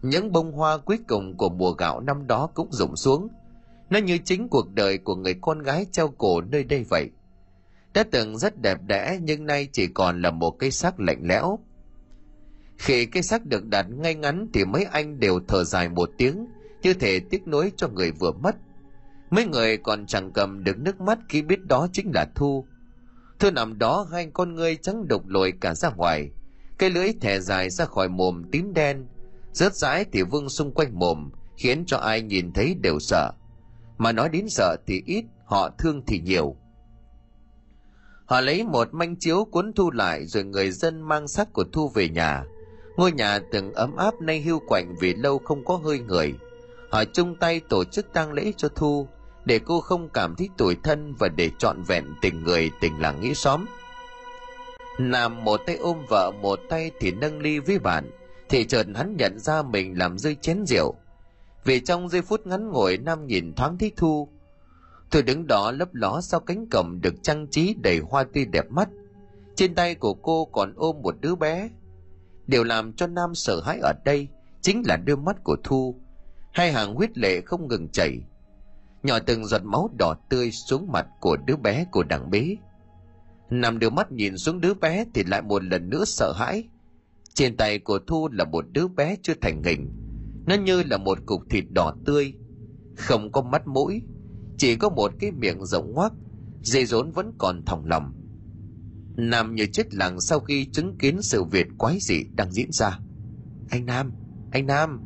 những 0.02 0.32
bông 0.32 0.52
hoa 0.52 0.78
cuối 0.78 0.98
cùng 1.08 1.36
của 1.36 1.48
mùa 1.48 1.72
gạo 1.72 2.00
năm 2.00 2.26
đó 2.26 2.48
cũng 2.54 2.68
rụng 2.72 2.96
xuống 2.96 3.28
nó 3.90 3.98
như 3.98 4.18
chính 4.18 4.48
cuộc 4.48 4.74
đời 4.74 4.98
của 4.98 5.16
người 5.16 5.34
con 5.40 5.58
gái 5.58 5.86
treo 5.92 6.08
cổ 6.08 6.40
nơi 6.40 6.64
đây 6.64 6.84
vậy. 6.90 7.10
Đã 7.94 8.04
từng 8.10 8.38
rất 8.38 8.62
đẹp 8.62 8.78
đẽ, 8.86 9.18
nhưng 9.22 9.46
nay 9.46 9.68
chỉ 9.72 9.86
còn 9.86 10.22
là 10.22 10.30
một 10.30 10.50
cây 10.50 10.70
xác 10.70 11.00
lạnh 11.00 11.20
lẽo. 11.22 11.58
Khi 12.78 13.06
cây 13.06 13.22
xác 13.22 13.46
được 13.46 13.66
đặt 13.66 13.86
ngay 13.90 14.14
ngắn 14.14 14.48
thì 14.52 14.64
mấy 14.64 14.84
anh 14.84 15.20
đều 15.20 15.40
thở 15.48 15.64
dài 15.64 15.88
một 15.88 16.10
tiếng, 16.18 16.46
như 16.82 16.94
thể 16.94 17.20
tiếc 17.30 17.48
nuối 17.48 17.72
cho 17.76 17.88
người 17.88 18.10
vừa 18.12 18.32
mất. 18.32 18.56
Mấy 19.30 19.46
người 19.46 19.76
còn 19.76 20.06
chẳng 20.06 20.32
cầm 20.32 20.64
được 20.64 20.78
nước 20.78 21.00
mắt 21.00 21.18
khi 21.28 21.42
biết 21.42 21.64
đó 21.64 21.88
chính 21.92 22.10
là 22.14 22.26
thu. 22.34 22.66
Thu 23.38 23.50
nằm 23.50 23.78
đó, 23.78 24.06
hai 24.12 24.30
con 24.32 24.54
ngươi 24.54 24.76
trắng 24.76 25.08
đục 25.08 25.28
lồi 25.28 25.52
cả 25.60 25.74
ra 25.74 25.90
ngoài. 25.90 26.30
Cây 26.78 26.90
lưỡi 26.90 27.12
thẻ 27.20 27.40
dài 27.40 27.70
ra 27.70 27.84
khỏi 27.84 28.08
mồm 28.08 28.42
tím 28.52 28.74
đen. 28.74 29.06
Rớt 29.52 29.74
rãi 29.74 30.04
thì 30.12 30.22
vương 30.22 30.48
xung 30.48 30.74
quanh 30.74 30.98
mồm, 30.98 31.30
khiến 31.56 31.84
cho 31.86 31.98
ai 31.98 32.22
nhìn 32.22 32.52
thấy 32.52 32.74
đều 32.74 32.98
sợ 33.00 33.32
mà 33.98 34.12
nói 34.12 34.28
đến 34.28 34.48
sợ 34.48 34.76
thì 34.86 35.02
ít, 35.06 35.24
họ 35.44 35.70
thương 35.78 36.02
thì 36.06 36.20
nhiều. 36.20 36.56
Họ 38.26 38.40
lấy 38.40 38.64
một 38.64 38.94
manh 38.94 39.16
chiếu 39.16 39.44
cuốn 39.44 39.72
thu 39.72 39.90
lại 39.90 40.26
rồi 40.26 40.44
người 40.44 40.70
dân 40.70 41.02
mang 41.02 41.28
xác 41.28 41.52
của 41.52 41.64
thu 41.72 41.88
về 41.88 42.08
nhà. 42.08 42.44
Ngôi 42.96 43.12
nhà 43.12 43.38
từng 43.52 43.72
ấm 43.72 43.96
áp 43.96 44.20
nay 44.20 44.40
hưu 44.40 44.60
quạnh 44.68 44.94
vì 45.00 45.14
lâu 45.14 45.38
không 45.38 45.64
có 45.64 45.76
hơi 45.76 45.98
người. 45.98 46.34
Họ 46.90 47.04
chung 47.04 47.36
tay 47.36 47.60
tổ 47.60 47.84
chức 47.84 48.12
tang 48.12 48.32
lễ 48.32 48.52
cho 48.56 48.68
thu, 48.68 49.08
để 49.44 49.60
cô 49.64 49.80
không 49.80 50.08
cảm 50.08 50.34
thấy 50.36 50.48
tủi 50.56 50.76
thân 50.82 51.14
và 51.18 51.28
để 51.28 51.50
trọn 51.58 51.82
vẹn 51.82 52.04
tình 52.20 52.44
người 52.44 52.70
tình 52.80 53.00
làng 53.00 53.20
nghĩa 53.20 53.34
xóm. 53.34 53.66
Nam 54.98 55.44
một 55.44 55.60
tay 55.66 55.76
ôm 55.76 55.98
vợ, 56.08 56.30
một 56.42 56.60
tay 56.68 56.90
thì 57.00 57.10
nâng 57.10 57.40
ly 57.40 57.58
với 57.58 57.78
bạn, 57.78 58.10
thì 58.48 58.64
chợt 58.64 58.86
hắn 58.94 59.16
nhận 59.16 59.38
ra 59.38 59.62
mình 59.62 59.98
làm 59.98 60.18
rơi 60.18 60.36
chén 60.40 60.64
rượu 60.66 60.94
vì 61.64 61.80
trong 61.80 62.08
giây 62.08 62.22
phút 62.22 62.46
ngắn 62.46 62.68
ngủi 62.68 62.98
nam 62.98 63.26
nhìn 63.26 63.54
thoáng 63.54 63.78
thấy 63.78 63.92
thu. 63.96 64.28
Tôi 65.10 65.22
đứng 65.22 65.46
đó 65.46 65.70
lấp 65.70 65.94
ló 65.94 66.20
sau 66.20 66.40
cánh 66.40 66.66
cổng 66.70 67.00
được 67.00 67.14
trang 67.22 67.46
trí 67.46 67.74
đầy 67.82 67.98
hoa 67.98 68.24
tươi 68.24 68.44
đẹp 68.44 68.70
mắt. 68.70 68.88
Trên 69.56 69.74
tay 69.74 69.94
của 69.94 70.14
cô 70.14 70.44
còn 70.44 70.72
ôm 70.76 71.02
một 71.02 71.14
đứa 71.20 71.34
bé. 71.34 71.70
Điều 72.46 72.64
làm 72.64 72.92
cho 72.92 73.06
nam 73.06 73.34
sợ 73.34 73.60
hãi 73.64 73.78
ở 73.82 73.92
đây 74.04 74.28
chính 74.60 74.82
là 74.86 74.96
đôi 74.96 75.16
mắt 75.16 75.44
của 75.44 75.56
thu. 75.64 76.00
Hai 76.52 76.72
hàng 76.72 76.94
huyết 76.94 77.18
lệ 77.18 77.40
không 77.40 77.68
ngừng 77.68 77.88
chảy. 77.88 78.18
Nhỏ 79.02 79.18
từng 79.18 79.46
giọt 79.46 79.64
máu 79.64 79.90
đỏ 79.98 80.14
tươi 80.28 80.50
xuống 80.50 80.92
mặt 80.92 81.06
của 81.20 81.36
đứa 81.36 81.56
bé 81.56 81.86
của 81.90 82.02
đằng 82.02 82.30
bế. 82.30 82.56
Nam 83.50 83.78
đưa 83.78 83.90
mắt 83.90 84.12
nhìn 84.12 84.38
xuống 84.38 84.60
đứa 84.60 84.74
bé 84.74 85.04
thì 85.14 85.24
lại 85.24 85.42
một 85.42 85.64
lần 85.64 85.90
nữa 85.90 86.04
sợ 86.06 86.32
hãi. 86.36 86.68
Trên 87.34 87.56
tay 87.56 87.78
của 87.78 87.98
thu 88.06 88.28
là 88.32 88.44
một 88.44 88.64
đứa 88.72 88.88
bé 88.88 89.16
chưa 89.22 89.34
thành 89.40 89.62
hình 89.62 90.03
nó 90.46 90.54
như 90.54 90.82
là 90.82 90.96
một 90.96 91.18
cục 91.26 91.40
thịt 91.50 91.64
đỏ 91.70 91.94
tươi. 92.04 92.34
Không 92.96 93.32
có 93.32 93.42
mắt 93.42 93.66
mũi, 93.66 94.02
chỉ 94.58 94.76
có 94.76 94.88
một 94.88 95.12
cái 95.20 95.32
miệng 95.32 95.64
rộng 95.64 95.92
ngoác, 95.92 96.12
dây 96.62 96.86
rốn 96.86 97.10
vẫn 97.10 97.32
còn 97.38 97.64
thòng 97.64 97.86
lòng. 97.86 98.12
Nam 99.16 99.54
như 99.54 99.66
chết 99.66 99.94
lặng 99.94 100.20
sau 100.20 100.40
khi 100.40 100.64
chứng 100.72 100.98
kiến 100.98 101.22
sự 101.22 101.44
việc 101.44 101.66
quái 101.78 101.98
dị 102.00 102.24
đang 102.36 102.52
diễn 102.52 102.72
ra. 102.72 102.98
Anh 103.70 103.86
nam 103.86 104.12
anh 104.54 104.66
nam. 104.66 105.00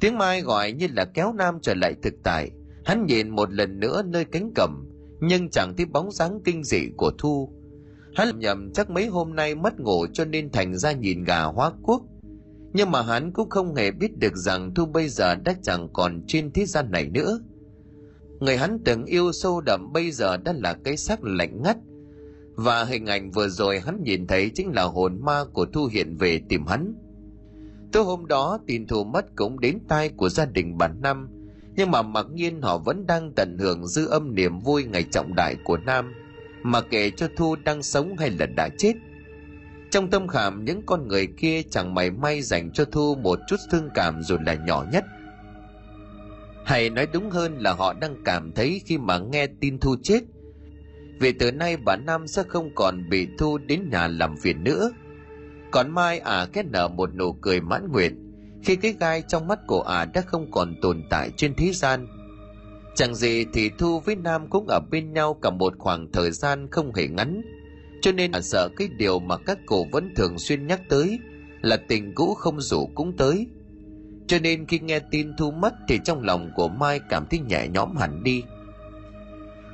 Tiếng 0.00 0.18
mai 0.18 0.42
gọi 0.42 0.72
như 0.72 0.86
là 0.92 1.04
kéo 1.04 1.32
nam 1.32 1.58
trở 1.62 1.74
lại 1.74 1.94
thực 2.02 2.14
tại. 2.22 2.50
Hắn 2.84 3.06
nhìn 3.06 3.28
một 3.28 3.52
lần 3.52 3.80
nữa 3.80 4.02
nơi 4.06 4.24
cánh 4.24 4.52
cầm 4.54 4.86
nhưng 5.20 5.50
chẳng 5.50 5.74
thấy 5.76 5.86
bóng 5.86 6.10
dáng 6.12 6.40
kinh 6.44 6.64
dị 6.64 6.88
của 6.96 7.10
thu. 7.18 7.52
Hắn 8.14 8.38
nhầm 8.38 8.72
chắc 8.74 8.90
mấy 8.90 9.06
hôm 9.06 9.34
nay 9.34 9.54
mất 9.54 9.80
ngủ 9.80 10.06
cho 10.12 10.24
nên 10.24 10.50
thành 10.50 10.78
ra 10.78 10.92
nhìn 10.92 11.24
gà 11.24 11.42
hóa 11.42 11.72
quốc 11.82 12.02
nhưng 12.76 12.90
mà 12.90 13.02
hắn 13.02 13.32
cũng 13.32 13.50
không 13.50 13.74
hề 13.74 13.90
biết 13.90 14.18
được 14.18 14.36
rằng 14.36 14.74
thu 14.74 14.86
bây 14.86 15.08
giờ 15.08 15.34
đã 15.34 15.54
chẳng 15.62 15.88
còn 15.92 16.22
trên 16.26 16.52
thế 16.52 16.66
gian 16.66 16.90
này 16.90 17.08
nữa. 17.08 17.40
Người 18.40 18.56
hắn 18.56 18.78
từng 18.84 19.04
yêu 19.04 19.32
sâu 19.32 19.60
đậm 19.60 19.92
bây 19.92 20.10
giờ 20.10 20.36
đã 20.36 20.52
là 20.52 20.76
cái 20.84 20.96
xác 20.96 21.24
lạnh 21.24 21.62
ngắt. 21.62 21.76
Và 22.54 22.84
hình 22.84 23.06
ảnh 23.06 23.30
vừa 23.30 23.48
rồi 23.48 23.80
hắn 23.80 24.02
nhìn 24.02 24.26
thấy 24.26 24.50
chính 24.54 24.72
là 24.74 24.82
hồn 24.82 25.18
ma 25.24 25.44
của 25.52 25.66
thu 25.66 25.88
hiện 25.92 26.16
về 26.16 26.40
tìm 26.48 26.66
hắn. 26.66 26.94
Tối 27.92 28.04
hôm 28.04 28.26
đó 28.26 28.58
tin 28.66 28.86
thu 28.86 29.04
mất 29.04 29.36
cũng 29.36 29.60
đến 29.60 29.78
tai 29.88 30.08
của 30.08 30.28
gia 30.28 30.44
đình 30.46 30.78
bản 30.78 31.00
năm 31.02 31.28
nhưng 31.76 31.90
mà 31.90 32.02
mặc 32.02 32.26
nhiên 32.34 32.62
họ 32.62 32.78
vẫn 32.78 33.06
đang 33.06 33.32
tận 33.32 33.58
hưởng 33.58 33.86
dư 33.86 34.06
âm 34.06 34.34
niềm 34.34 34.58
vui 34.58 34.84
ngày 34.84 35.02
trọng 35.02 35.34
đại 35.34 35.56
của 35.64 35.76
nam. 35.76 36.14
Mà 36.62 36.80
kể 36.80 37.10
cho 37.10 37.28
thu 37.36 37.56
đang 37.64 37.82
sống 37.82 38.16
hay 38.16 38.30
là 38.30 38.46
đã 38.46 38.68
chết 38.78 38.92
trong 39.90 40.10
tâm 40.10 40.28
khảm, 40.28 40.64
những 40.64 40.82
con 40.86 41.08
người 41.08 41.26
kia 41.26 41.62
chẳng 41.62 41.94
mảy 41.94 42.10
may 42.10 42.42
dành 42.42 42.70
cho 42.72 42.84
thu 42.84 43.14
một 43.14 43.38
chút 43.48 43.56
thương 43.70 43.88
cảm 43.94 44.22
dù 44.22 44.36
là 44.46 44.54
nhỏ 44.54 44.84
nhất. 44.92 45.04
Hay 46.64 46.90
nói 46.90 47.06
đúng 47.12 47.30
hơn 47.30 47.58
là 47.58 47.72
họ 47.72 47.92
đang 47.92 48.16
cảm 48.24 48.52
thấy 48.52 48.80
khi 48.84 48.98
mà 48.98 49.18
nghe 49.18 49.46
tin 49.60 49.78
thu 49.78 49.96
chết. 50.02 50.20
Vì 51.20 51.32
từ 51.32 51.52
nay 51.52 51.76
bà 51.76 51.96
nam 51.96 52.26
sẽ 52.26 52.42
không 52.48 52.74
còn 52.74 53.08
bị 53.08 53.28
thu 53.38 53.58
đến 53.58 53.88
nhà 53.90 54.06
làm 54.08 54.36
phiền 54.36 54.64
nữa. 54.64 54.90
Còn 55.70 55.90
mai 55.90 56.18
ả 56.18 56.32
à 56.32 56.46
kết 56.52 56.66
nở 56.66 56.88
một 56.88 57.14
nụ 57.14 57.32
cười 57.32 57.60
mãn 57.60 57.92
nguyện, 57.92 58.32
khi 58.64 58.76
cái 58.76 58.94
gai 59.00 59.22
trong 59.28 59.48
mắt 59.48 59.58
của 59.66 59.82
ả 59.82 59.98
à 59.98 60.04
đã 60.04 60.20
không 60.20 60.50
còn 60.50 60.74
tồn 60.82 61.02
tại 61.10 61.30
trên 61.36 61.54
thế 61.54 61.72
gian. 61.72 62.06
Chẳng 62.94 63.14
gì 63.14 63.44
thì 63.52 63.70
thu 63.78 64.00
với 64.00 64.16
nam 64.16 64.50
cũng 64.50 64.66
ở 64.68 64.80
bên 64.90 65.12
nhau 65.12 65.34
cả 65.34 65.50
một 65.50 65.74
khoảng 65.78 66.12
thời 66.12 66.30
gian 66.30 66.68
không 66.70 66.94
hề 66.94 67.08
ngắn 67.08 67.42
cho 68.06 68.12
nên 68.12 68.32
là 68.32 68.40
sợ 68.40 68.68
cái 68.76 68.88
điều 68.96 69.18
mà 69.18 69.36
các 69.36 69.58
cụ 69.66 69.86
vẫn 69.92 70.14
thường 70.14 70.38
xuyên 70.38 70.66
nhắc 70.66 70.80
tới 70.88 71.18
là 71.62 71.76
tình 71.76 72.14
cũ 72.14 72.34
không 72.34 72.60
rủ 72.60 72.86
cũng 72.94 73.16
tới. 73.16 73.46
Cho 74.26 74.38
nên 74.38 74.66
khi 74.66 74.78
nghe 74.78 74.98
tin 74.98 75.36
thu 75.36 75.50
mất 75.50 75.74
thì 75.88 75.98
trong 76.04 76.22
lòng 76.22 76.50
của 76.56 76.68
mai 76.68 77.00
cảm 77.08 77.26
thấy 77.30 77.40
nhẹ 77.40 77.68
nhõm 77.68 77.96
hẳn 77.96 78.22
đi. 78.22 78.42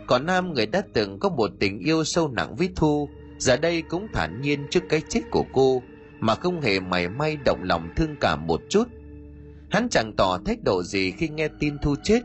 Còn 0.06 0.26
nam 0.26 0.52
người 0.52 0.66
đã 0.66 0.82
từng 0.92 1.18
có 1.18 1.28
một 1.28 1.50
tình 1.60 1.78
yêu 1.78 2.04
sâu 2.04 2.28
nặng 2.28 2.56
với 2.56 2.68
thu, 2.76 3.08
giờ 3.38 3.56
đây 3.56 3.82
cũng 3.82 4.06
thản 4.12 4.40
nhiên 4.40 4.66
trước 4.70 4.82
cái 4.88 5.02
chết 5.08 5.20
của 5.30 5.44
cô, 5.52 5.82
mà 6.20 6.34
không 6.34 6.60
hề 6.60 6.80
mảy 6.80 7.08
may 7.08 7.36
động 7.44 7.62
lòng 7.62 7.88
thương 7.96 8.16
cảm 8.20 8.46
một 8.46 8.60
chút. 8.68 8.88
Hắn 9.70 9.88
chẳng 9.88 10.12
tỏ 10.16 10.38
thái 10.44 10.56
độ 10.64 10.82
gì 10.82 11.10
khi 11.10 11.28
nghe 11.28 11.48
tin 11.60 11.78
thu 11.82 11.94
chết, 12.02 12.20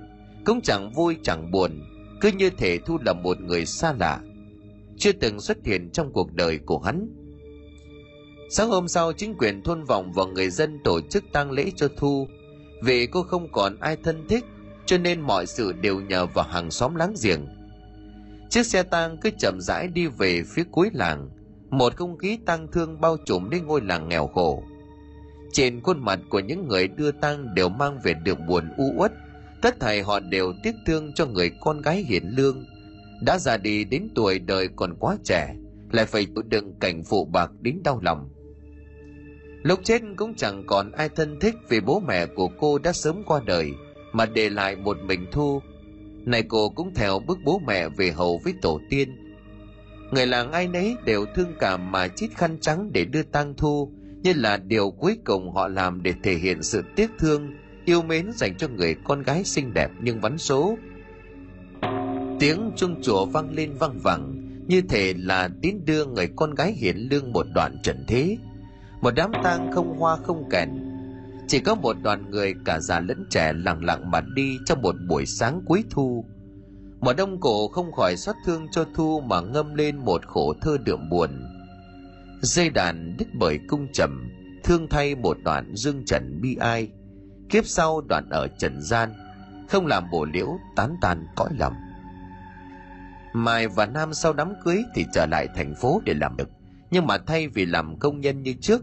cũng 0.45 0.62
chẳng 0.62 0.91
vui 0.91 1.18
chẳng 1.24 1.51
buồn, 1.51 1.72
cứ 2.22 2.32
như 2.32 2.49
thể 2.49 2.78
thu 2.86 2.97
là 3.05 3.14
một 3.14 3.41
người 3.41 3.66
xa 3.66 3.93
lạ 3.99 4.20
chưa 4.98 5.12
từng 5.12 5.39
xuất 5.39 5.58
hiện 5.66 5.89
trong 5.89 6.14
cuộc 6.14 6.34
đời 6.34 6.60
của 6.66 6.80
hắn. 6.80 7.10
Sáng 8.50 8.70
hôm 8.70 8.88
sau, 8.88 9.14
chính 9.14 9.36
quyền 9.38 9.64
thôn 9.64 9.84
vọng 9.84 10.12
và 10.16 10.26
người 10.26 10.50
dân 10.50 10.80
tổ 10.84 11.02
chức 11.02 11.24
tang 11.32 11.52
lễ 11.52 11.72
cho 11.76 11.88
thu. 11.98 12.28
Vì 12.84 13.08
cô 13.08 13.24
không 13.24 13.52
còn 13.52 13.80
ai 13.80 13.98
thân 14.04 14.28
thích, 14.30 14.45
cho 14.86 14.98
nên 14.98 15.22
mọi 15.22 15.45
sự 15.45 15.72
đều 15.72 16.02
nhờ 16.02 16.26
vào 16.26 16.45
hàng 16.50 16.72
xóm 16.72 16.95
láng 16.95 17.14
giềng. 17.24 17.45
Chiếc 18.50 18.66
xe 18.66 18.84
tang 18.84 19.18
cứ 19.18 19.30
chậm 19.39 19.58
rãi 19.62 19.88
đi 19.88 20.08
về 20.08 20.43
phía 20.48 20.64
cuối 20.72 20.89
làng. 20.93 21.30
Một 21.70 21.95
không 21.95 22.18
khí 22.18 22.39
tang 22.45 22.68
thương 22.72 23.02
bao 23.02 23.18
trùm 23.26 23.50
đến 23.50 23.66
ngôi 23.66 23.82
làng 23.82 24.10
nghèo 24.10 24.28
khổ. 24.28 24.64
Trên 25.52 25.82
khuôn 25.82 26.06
mặt 26.06 26.20
của 26.30 26.39
những 26.39 26.68
người 26.68 26.88
đưa 26.88 27.12
tang 27.12 27.56
đều 27.56 27.70
mang 27.70 28.00
về 28.04 28.14
được 28.14 28.38
buồn 28.48 28.70
u 28.78 28.93
uất. 28.98 29.12
Tất 29.62 29.80
thảy 29.80 30.02
họ 30.02 30.20
đều 30.20 30.54
tiếc 30.64 30.76
thương 30.86 31.14
cho 31.14 31.26
người 31.26 31.52
con 31.62 31.82
gái 31.82 32.06
hiền 32.08 32.24
lương 32.38 32.66
đã 33.22 33.38
già 33.38 33.57
đi 33.57 33.84
đến 33.84 34.07
tuổi 34.15 34.39
đời 34.39 34.68
còn 34.76 34.95
quá 34.99 35.18
trẻ, 35.24 35.55
lại 35.91 36.05
phải 36.05 36.26
chịu 36.26 36.43
đựng 36.47 36.74
cảnh 36.80 37.03
phụ 37.03 37.26
bạc 37.26 37.51
đến 37.61 37.82
đau 37.84 37.99
lòng. 38.03 38.30
Lúc 39.63 39.80
chết 39.84 40.01
cũng 40.15 40.36
chẳng 40.36 40.63
còn 40.68 40.91
ai 40.91 41.09
thân 41.09 41.39
thích 41.39 41.55
vì 41.70 41.80
bố 41.80 41.99
mẹ 41.99 42.26
của 42.26 42.47
cô 42.59 42.80
đã 42.80 42.93
sớm 42.93 43.24
qua 43.26 43.41
đời, 43.45 43.72
mà 44.11 44.26
để 44.26 44.49
lại 44.49 44.76
một 44.76 44.97
mình 45.05 45.26
thu. 45.32 45.61
Này 46.26 46.43
cô 46.43 46.70
cũng 46.70 46.93
theo 46.95 47.20
bước 47.20 47.38
bố 47.43 47.61
mẹ 47.68 47.89
về 47.89 48.11
hầu 48.11 48.39
với 48.43 48.53
tổ 48.61 48.80
tiên. 48.89 49.09
Người 50.11 50.28
làng 50.28 50.51
ai 50.51 50.68
nấy 50.68 50.95
đều 51.05 51.26
thương 51.36 51.53
cảm 51.59 51.91
mà 51.91 52.07
chít 52.07 52.30
khăn 52.36 52.57
trắng 52.61 52.89
để 52.93 53.05
đưa 53.05 53.24
tang 53.24 53.53
thu, 53.57 53.91
như 54.24 54.34
là 54.36 54.57
điều 54.57 54.91
cuối 54.91 55.18
cùng 55.26 55.51
họ 55.51 55.68
làm 55.68 56.03
để 56.03 56.13
thể 56.24 56.36
hiện 56.36 56.63
sự 56.63 56.84
tiếc 56.95 57.11
thương, 57.20 57.53
yêu 57.86 58.01
mến 58.01 58.32
dành 58.34 58.55
cho 58.57 58.68
người 58.68 58.95
con 59.03 59.24
gái 59.24 59.43
xinh 59.43 59.74
đẹp 59.74 59.91
nhưng 60.01 60.22
vắn 60.22 60.38
số 60.38 60.78
tiếng 62.40 62.72
chuông 62.76 63.02
chùa 63.02 63.26
vang 63.26 63.52
lên 63.52 63.74
vang 63.80 64.00
vẳng, 64.00 64.34
như 64.68 64.82
thể 64.82 65.14
là 65.18 65.50
tín 65.62 65.86
đưa 65.86 66.06
người 66.06 66.30
con 66.36 66.56
gái 66.56 66.72
hiển 66.72 66.98
lương 66.98 67.34
một 67.34 67.46
đoạn 67.56 67.78
trần 67.84 68.04
thế. 68.08 68.38
Một 69.02 69.12
đám 69.16 69.32
tang 69.44 69.72
không 69.72 69.98
hoa 70.00 70.18
không 70.18 70.50
kèn, 70.50 70.70
chỉ 71.48 71.60
có 71.60 71.76
một 71.76 71.96
đoàn 72.04 72.32
người 72.32 72.54
cả 72.66 72.80
già 72.80 73.00
lẫn 73.00 73.26
trẻ 73.30 73.54
lặng 73.54 73.86
lặng 73.86 74.12
mà 74.12 74.22
đi 74.36 74.58
trong 74.66 74.82
một 74.82 74.96
buổi 75.10 75.26
sáng 75.26 75.62
cuối 75.66 75.84
thu. 75.90 76.26
Mà 77.00 77.14
đông 77.14 77.40
cổ 77.40 77.68
không 77.68 77.92
khỏi 77.92 78.18
xót 78.18 78.36
thương 78.46 78.68
cho 78.72 78.86
thu 78.96 79.20
mà 79.20 79.42
ngâm 79.42 79.76
lên 79.76 79.98
một 79.98 80.26
khổ 80.28 80.54
thơ 80.62 80.78
đượm 80.86 81.10
buồn. 81.10 81.30
Dây 82.42 82.70
đàn 82.70 83.18
đứt 83.18 83.28
bởi 83.34 83.60
cung 83.68 83.88
trầm, 83.94 84.30
thương 84.64 84.88
thay 84.90 85.16
một 85.16 85.38
đoạn 85.44 85.76
dương 85.76 86.06
trần 86.06 86.42
bi 86.42 86.56
ai. 86.56 86.90
Kiếp 87.50 87.66
sau 87.66 88.02
đoạn 88.02 88.30
ở 88.30 88.48
trần 88.48 88.82
gian, 88.82 89.14
không 89.70 89.88
làm 89.88 90.04
bổ 90.12 90.26
liễu 90.26 90.58
tán 90.76 90.96
tàn 91.02 91.26
cõi 91.36 91.50
lòng 91.60 91.74
mai 93.34 93.67
và 93.67 93.86
nam 93.86 94.13
sau 94.13 94.34
đám 94.34 94.53
cưới 94.63 94.84
thì 94.95 95.05
trở 95.13 95.25
lại 95.25 95.47
thành 95.55 95.75
phố 95.75 96.01
để 96.05 96.13
làm 96.13 96.36
việc. 96.36 96.47
Nhưng 96.91 97.07
mà 97.07 97.17
thay 97.17 97.47
vì 97.47 97.65
làm 97.65 97.99
công 97.99 98.21
nhân 98.21 98.43
như 98.43 98.53
trước, 98.61 98.82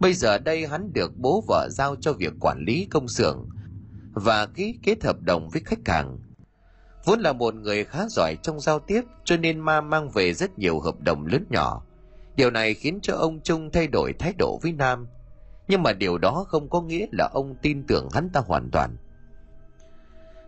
bây 0.00 0.14
giờ 0.14 0.38
đây 0.38 0.66
hắn 0.66 0.92
được 0.92 1.12
bố 1.16 1.44
vợ 1.48 1.68
giao 1.70 1.96
cho 1.96 2.12
việc 2.12 2.32
quản 2.40 2.64
lý 2.66 2.86
công 2.90 3.08
xưởng 3.08 3.48
và 4.12 4.46
ký 4.46 4.78
kết 4.82 5.04
hợp 5.04 5.22
đồng 5.22 5.48
với 5.48 5.62
khách 5.64 5.88
hàng. 5.88 6.18
Vốn 7.04 7.20
là 7.20 7.32
một 7.32 7.54
người 7.54 7.84
khá 7.84 8.06
giỏi 8.08 8.36
trong 8.42 8.60
giao 8.60 8.78
tiếp, 8.78 9.02
cho 9.24 9.36
nên 9.36 9.60
ma 9.60 9.80
mang 9.80 10.10
về 10.10 10.34
rất 10.34 10.58
nhiều 10.58 10.80
hợp 10.80 11.00
đồng 11.00 11.26
lớn 11.26 11.44
nhỏ. 11.50 11.82
Điều 12.36 12.50
này 12.50 12.74
khiến 12.74 12.98
cho 13.02 13.14
ông 13.14 13.40
trung 13.40 13.70
thay 13.72 13.86
đổi 13.86 14.12
thái 14.18 14.32
độ 14.38 14.58
với 14.62 14.72
nam. 14.72 15.06
Nhưng 15.68 15.82
mà 15.82 15.92
điều 15.92 16.18
đó 16.18 16.44
không 16.48 16.70
có 16.70 16.80
nghĩa 16.80 17.06
là 17.12 17.30
ông 17.32 17.54
tin 17.62 17.86
tưởng 17.86 18.08
hắn 18.12 18.30
ta 18.32 18.40
hoàn 18.46 18.70
toàn. 18.70 18.96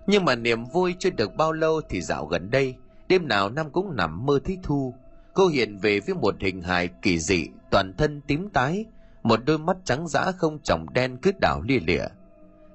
Nhưng 0.06 0.24
mà 0.24 0.34
niềm 0.34 0.64
vui 0.64 0.94
chưa 0.98 1.10
được 1.10 1.36
bao 1.36 1.52
lâu 1.52 1.80
thì 1.88 2.00
dạo 2.02 2.26
gần 2.26 2.50
đây 2.50 2.74
đêm 3.08 3.28
nào 3.28 3.50
nam 3.50 3.70
cũng 3.70 3.96
nằm 3.96 4.26
mơ 4.26 4.38
thấy 4.44 4.58
thu. 4.62 4.94
Cô 5.34 5.48
hiện 5.48 5.78
về 5.78 6.00
với 6.00 6.14
một 6.14 6.34
hình 6.40 6.62
hài 6.62 6.88
kỳ 6.88 7.18
dị, 7.18 7.46
toàn 7.70 7.94
thân 7.98 8.20
tím 8.20 8.48
tái, 8.48 8.84
một 9.22 9.40
đôi 9.44 9.58
mắt 9.58 9.76
trắng 9.84 10.08
dã 10.08 10.32
không 10.38 10.58
tròng 10.62 10.86
đen 10.92 11.16
cứ 11.22 11.32
đảo 11.40 11.62
lia 11.62 11.80
lịa. 11.80 12.04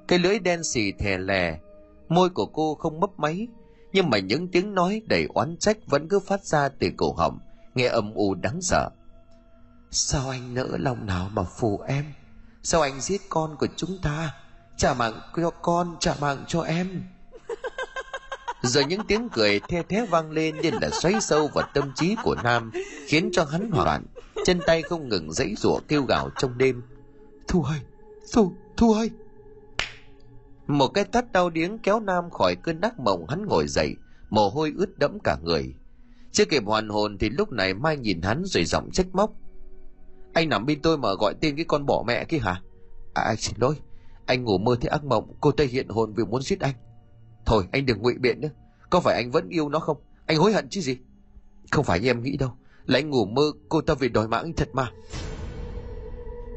Cái 0.08 0.20
lưỡi 0.20 0.40
đen 0.40 0.64
xì 0.64 0.92
thè 0.92 1.18
lè, 1.18 1.60
môi 2.10 2.30
của 2.30 2.46
cô 2.46 2.76
không 2.76 3.00
mấp 3.00 3.10
máy, 3.18 3.48
nhưng 3.94 4.10
mà 4.10 4.20
những 4.20 4.48
tiếng 4.48 4.76
nói 4.76 5.02
đầy 5.06 5.28
oán 5.34 5.58
trách 5.58 5.78
vẫn 5.86 6.08
cứ 6.08 6.20
phát 6.20 6.46
ra 6.46 6.70
từ 6.70 6.90
cổ 6.98 7.14
họng, 7.14 7.40
nghe 7.76 7.88
âm 7.88 8.14
u 8.14 8.36
đáng 8.36 8.62
sợ. 8.62 8.90
Sao 9.92 10.30
anh 10.30 10.54
nỡ 10.54 10.68
lòng 10.80 11.06
nào 11.06 11.30
mà 11.34 11.44
phù 11.44 11.80
em? 11.88 12.06
Sao 12.64 12.82
anh 12.82 13.02
giết 13.02 13.22
con 13.30 13.56
của 13.60 13.68
chúng 13.76 13.98
ta? 14.04 14.36
Trả 14.78 14.94
mạng 14.94 15.14
cho 15.36 15.50
con, 15.50 15.96
trả 16.00 16.16
mạng 16.22 16.44
cho 16.48 16.62
em. 16.62 17.04
Giờ 18.64 18.82
những 18.82 19.01
tiếng 19.07 19.30
cười 19.30 19.59
the 19.59 19.84
thé 19.84 20.05
vang 20.05 20.32
lên 20.32 20.55
như 20.62 20.72
là 20.82 20.89
xoáy 20.89 21.14
sâu 21.22 21.49
vào 21.53 21.68
tâm 21.74 21.91
trí 21.95 22.16
của 22.24 22.36
nam, 22.43 22.72
khiến 23.07 23.30
cho 23.32 23.43
hắn 23.43 23.72
hoảng. 23.72 23.86
Loạn 23.86 24.03
chân 24.45 24.59
tay 24.68 24.82
không 24.82 25.09
ngừng 25.09 25.32
dãy 25.32 25.55
rủa 25.57 25.80
kêu 25.88 26.03
gào 26.03 26.30
trong 26.38 26.57
đêm. 26.57 26.82
Thu 27.47 27.64
ơi 27.64 27.80
thu 28.34 28.53
thu 28.78 28.93
ơi 28.93 29.12
một 30.68 30.88
cái 30.88 31.03
tát 31.03 31.32
đau 31.32 31.49
điếng 31.49 31.80
kéo 31.80 31.99
nam 31.99 32.30
khỏi 32.30 32.55
cơn 32.55 32.82
đắc 32.82 32.99
mộng, 32.99 33.26
hắn 33.28 33.45
ngồi 33.45 33.68
dậy, 33.68 33.95
mồ 34.30 34.49
hôi 34.49 34.74
ướt 34.78 34.97
đẫm 34.97 35.20
cả 35.20 35.38
người. 35.43 35.74
Chưa 36.32 36.45
kịp 36.45 36.64
hoàn 36.66 36.89
hồn 36.89 37.18
thì 37.18 37.30
lúc 37.30 37.51
này 37.51 37.74
mai 37.74 37.97
nhìn 37.97 38.22
hắn 38.22 38.43
rồi 38.45 38.66
giọng 38.66 38.91
trách 38.91 39.07
móc. 39.14 39.34
Anh 40.34 40.49
nằm 40.49 40.66
bên 40.66 40.82
tôi 40.82 40.97
mà 40.97 41.09
gọi 41.20 41.34
tên 41.41 41.55
cái 41.55 41.66
con 41.66 41.86
bỏ 41.86 42.03
mẹ 42.07 42.26
kia 42.26 42.38
hả? 42.38 42.62
À 43.14 43.24
anh 43.24 43.38
xin 43.38 43.55
lỗi, 43.59 43.76
anh 44.26 44.43
ngủ 44.43 44.57
mơ 44.57 44.76
thấy 44.82 44.89
ác 44.89 45.03
mộng, 45.03 45.34
cô 45.41 45.51
tây 45.51 45.68
hiện 45.68 45.89
hồn 45.89 46.14
vì 46.14 46.24
muốn 46.24 46.41
giết 46.41 46.59
anh 46.59 46.76
thôi, 47.46 47.64
anh 47.72 47.86
đừng 47.86 48.02
ngụy 48.02 48.14
biện 48.14 48.42
nữa 48.42 48.50
có 48.92 49.00
phải 49.00 49.16
anh 49.16 49.32
vẫn 49.32 49.50
yêu 49.50 49.70
nó 49.70 49.80
không? 49.80 49.98
Anh 50.26 50.38
hối 50.38 50.54
hận 50.54 50.70
chứ 50.70 50.82
gì? 50.82 50.98
Không 51.72 51.86
phải 51.86 52.00
như 52.00 52.10
em 52.10 52.24
nghĩ 52.24 52.38
đâu. 52.38 52.52
Là 52.86 53.00
anh 53.00 53.10
ngủ 53.10 53.26
mơ, 53.26 53.52
cô 53.70 53.82
ta 53.82 53.94
vì 53.94 54.10
đòi 54.10 54.28
mạng 54.28 54.44
anh 54.44 54.54
thật 54.54 54.70
mà. 54.74 54.92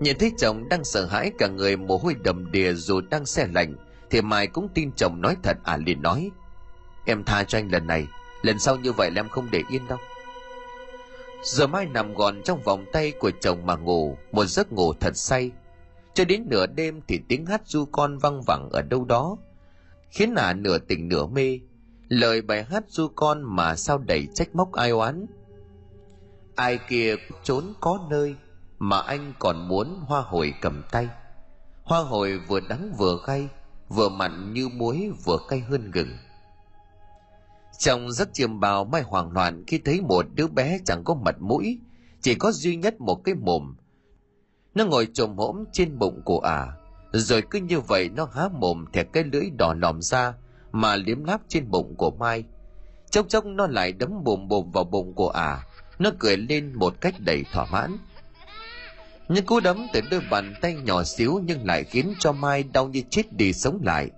Nhìn 0.01 0.19
thấy 0.19 0.33
chồng 0.39 0.69
đang 0.69 0.85
sợ 0.85 1.07
hãi, 1.07 1.33
cả 1.39 1.49
người 1.49 1.77
mồ 1.77 1.97
hôi 1.97 2.15
đầm 2.25 2.53
đìa 2.53 2.73
dù 2.73 3.01
đang 3.01 3.27
xe 3.27 3.47
lạnh, 3.55 3.77
thì 4.11 4.23
mai 4.23 4.47
cũng 4.47 4.69
tin 4.75 4.93
chồng 4.97 5.21
nói 5.21 5.37
thật 5.43 5.57
à 5.65 5.77
liền 5.77 6.03
nói, 6.03 6.31
em 7.07 7.25
tha 7.25 7.45
cho 7.45 7.59
anh 7.59 7.73
lần 7.73 7.87
này, 7.87 8.07
lần 8.43 8.59
sau 8.59 8.77
như 8.77 8.93
vậy 8.93 9.11
là 9.11 9.21
em 9.21 9.29
không 9.29 9.51
để 9.51 9.63
yên 9.71 9.89
đâu. 9.89 9.99
Giờ 11.43 11.67
mai 11.67 11.87
nằm 11.87 12.15
gọn 12.15 12.43
trong 12.43 12.63
vòng 12.63 12.85
tay 12.93 13.13
của 13.21 13.31
chồng 13.41 13.67
mà 13.67 13.77
ngủ, 13.77 14.17
một 14.33 14.45
giấc 14.45 14.73
ngủ 14.73 14.93
thật 14.93 15.17
say. 15.17 15.51
Cho 16.15 16.25
đến 16.25 16.47
nửa 16.49 16.67
đêm 16.67 17.01
thì 17.09 17.21
tiếng 17.29 17.47
hát 17.47 17.63
du 17.65 17.85
con 17.85 18.19
văng 18.19 18.43
vẳng 18.43 18.71
ở 18.71 18.83
đâu 18.83 19.05
đó 19.05 19.37
khiến 20.15 20.35
ả 20.35 20.53
nửa 20.53 20.79
tỉnh 20.79 21.09
nửa 21.09 21.27
mê. 21.27 21.61
Lời 22.09 22.43
bài 22.43 22.65
hát 22.65 22.85
du 22.89 23.09
con 23.09 23.43
mà 23.43 23.77
sao 23.77 23.99
đầy 23.99 24.29
trách 24.35 24.55
móc 24.55 24.73
ai 24.73 24.91
oán. 24.91 25.27
Ai 26.55 26.79
kia 26.89 27.15
trốn 27.43 27.65
có 27.81 28.07
nơi 28.11 28.35
mà 28.79 29.01
anh 29.01 29.33
còn 29.39 29.69
muốn 29.69 30.01
hoa 30.07 30.21
hồi 30.21 30.55
cầm 30.61 30.83
tay. 30.91 31.09
Hoa 31.83 32.01
hồi 32.01 32.39
vừa 32.49 32.61
đắng 32.61 32.93
vừa 32.99 33.19
gay 33.27 33.49
vừa 33.89 34.09
mặn 34.09 34.53
như 34.53 34.69
muối 34.69 35.11
vừa 35.25 35.39
cay 35.49 35.61
hơn 35.61 35.91
gừng. 35.91 36.11
Trong 37.79 38.13
giấc 38.13 38.35
chiêm 38.35 38.61
bào 38.61 38.85
mai 38.85 39.03
hoảng 39.03 39.33
loạn 39.33 39.65
khi 39.67 39.79
thấy 39.79 40.01
một 40.01 40.27
đứa 40.35 40.47
bé 40.47 40.79
chẳng 40.85 41.05
có 41.05 41.15
mặt 41.15 41.37
mũi 41.41 41.79
chỉ 42.21 42.35
có 42.35 42.53
duy 42.53 42.77
nhất 42.77 43.01
một 43.01 43.25
cái 43.25 43.35
mồm. 43.35 43.77
Nó 44.75 44.85
ngồi 44.85 45.09
trồm 45.15 45.37
hổm 45.37 45.65
trên 45.73 45.99
bụng 45.99 46.23
của 46.25 46.39
ả. 46.39 46.57
à, 46.57 46.84
rồi 47.19 47.43
cứ 47.51 47.59
như 47.61 47.81
vậy 47.81 48.11
nó 48.17 48.29
há 48.35 48.49
mồm 48.53 48.85
thẻ 48.93 49.05
cái 49.05 49.25
lưỡi 49.25 49.51
đỏ 49.59 49.75
lòm 49.79 50.03
ra 50.03 50.33
mà 50.73 50.97
liếm 50.97 51.25
láp 51.25 51.41
trên 51.49 51.71
bụng 51.71 51.95
của 51.97 52.11
mai. 52.11 52.45
Chốc 53.11 53.29
chốc 53.29 53.47
nó 53.47 53.67
lại 53.67 53.93
đấm 53.93 54.25
bùm 54.25 54.49
bùm 54.49 54.71
vào 54.71 54.85
bụng 54.85 55.15
của 55.15 55.29
ả. 55.29 55.47
À. 55.47 55.67
nó 55.99 56.11
cười 56.19 56.37
lên 56.37 56.73
một 56.75 57.01
cách 57.01 57.15
đầy 57.19 57.45
thỏa 57.53 57.67
mãn. 57.73 57.97
Những 59.29 59.47
cú 59.47 59.61
đấm 59.61 59.87
từ 59.93 60.01
đôi 60.11 60.21
bàn 60.31 60.55
tay 60.61 60.75
nhỏ 60.75 61.05
xíu 61.05 61.41
nhưng 61.45 61.67
lại 61.67 61.85
khiến 61.85 62.15
cho 62.19 62.33
mai 62.33 62.65
đau 62.73 62.89
như 62.89 63.03
chết 63.11 63.33
đi 63.33 63.53
sống 63.53 63.81
lại. 63.83 64.11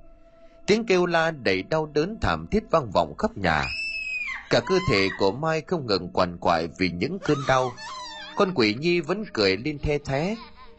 Tiếng 0.66 0.86
kêu 0.86 1.06
la 1.06 1.30
đầy 1.30 1.62
đau 1.62 1.86
đớn 1.94 2.18
thảm 2.20 2.46
thiết 2.50 2.64
vang 2.70 2.90
vọng 2.90 3.14
khắp 3.18 3.36
nhà. 3.36 3.64
Cả 4.50 4.60
cơ 4.66 4.78
thể 4.90 5.08
của 5.18 5.32
mai 5.32 5.62
không 5.66 5.86
ngừng 5.86 6.08
quằn 6.12 6.36
quại 6.40 6.68
vì 6.78 6.90
những 6.90 7.18
cơn 7.18 7.38
đau. 7.48 7.72
Con 8.36 8.52
quỷ 8.54 8.74
nhi 8.74 9.00
vẫn 9.00 9.24
cười 9.32 9.56
lên 9.56 9.78
the 9.78 9.98
thé 9.98 10.36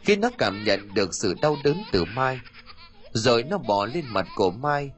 khi 0.08 0.16
nó 0.16 0.30
cảm 0.38 0.64
nhận 0.64 0.94
được 0.94 1.14
sự 1.14 1.34
đau 1.42 1.58
đớn 1.64 1.78
từ 1.92 2.06
mai, 2.06 2.40
rồi 3.14 3.44
nó 3.44 3.58
bò 3.58 3.86
lên 3.86 4.06
mặt 4.10 4.28
của 4.36 4.52
mai. 4.52 4.92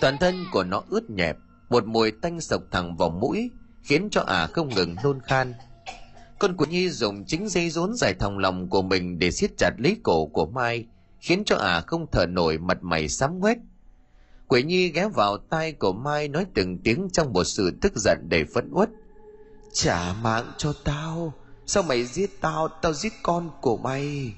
Toàn 0.00 0.16
thân 0.18 0.34
của 0.52 0.64
nó 0.64 0.82
ướt 0.88 1.10
nhẹp, 1.10 1.36
một 1.68 1.86
mùi 1.86 2.10
tanh 2.10 2.40
sộc 2.40 2.62
thẳng 2.70 2.96
vào 2.96 3.10
mũi, 3.10 3.50
khiến 3.82 4.08
cho 4.10 4.20
ả 4.20 4.36
à 4.36 4.46
không 4.46 4.74
ngừng 4.74 4.96
nôn 5.04 5.20
khan. 5.20 5.54
Con 6.38 6.56
quỷ 6.56 6.66
nhi 6.70 6.88
dùng 6.88 7.24
chính 7.26 7.48
dây 7.48 7.70
rốn 7.70 7.94
dài 7.94 8.14
thòng 8.14 8.38
lòng 8.38 8.68
của 8.68 8.82
mình 8.82 9.18
để 9.18 9.30
siết 9.30 9.50
chặt 9.58 9.70
lấy 9.78 9.96
cổ 10.02 10.26
của 10.26 10.46
mai, 10.46 10.86
khiến 11.20 11.42
cho 11.46 11.56
ả 11.56 11.74
à 11.74 11.80
không 11.80 12.06
thở 12.12 12.26
nổi 12.26 12.58
mặt 12.58 12.78
mày 12.80 13.08
sám 13.08 13.40
quét 13.40 13.58
quỷ 14.48 14.62
nhi 14.62 14.88
ghé 14.88 15.08
vào 15.08 15.38
tai 15.38 15.72
của 15.72 15.92
mai 15.92 16.28
nói 16.28 16.46
từng 16.54 16.78
tiếng 16.78 17.08
trong 17.12 17.32
một 17.32 17.44
sự 17.44 17.70
tức 17.80 17.92
giận 17.96 18.18
đầy 18.28 18.44
phẫn 18.54 18.70
uất. 18.72 18.90
Trả 19.72 20.14
mạng 20.22 20.52
cho 20.56 20.72
tao 20.84 21.32
sao 21.66 21.82
mày 21.82 22.04
giết 22.04 22.40
tao? 22.40 22.68
Tao 22.68 22.92
giết 22.92 23.12
con 23.22 23.50
của 23.60 23.76
mày. 23.76 24.34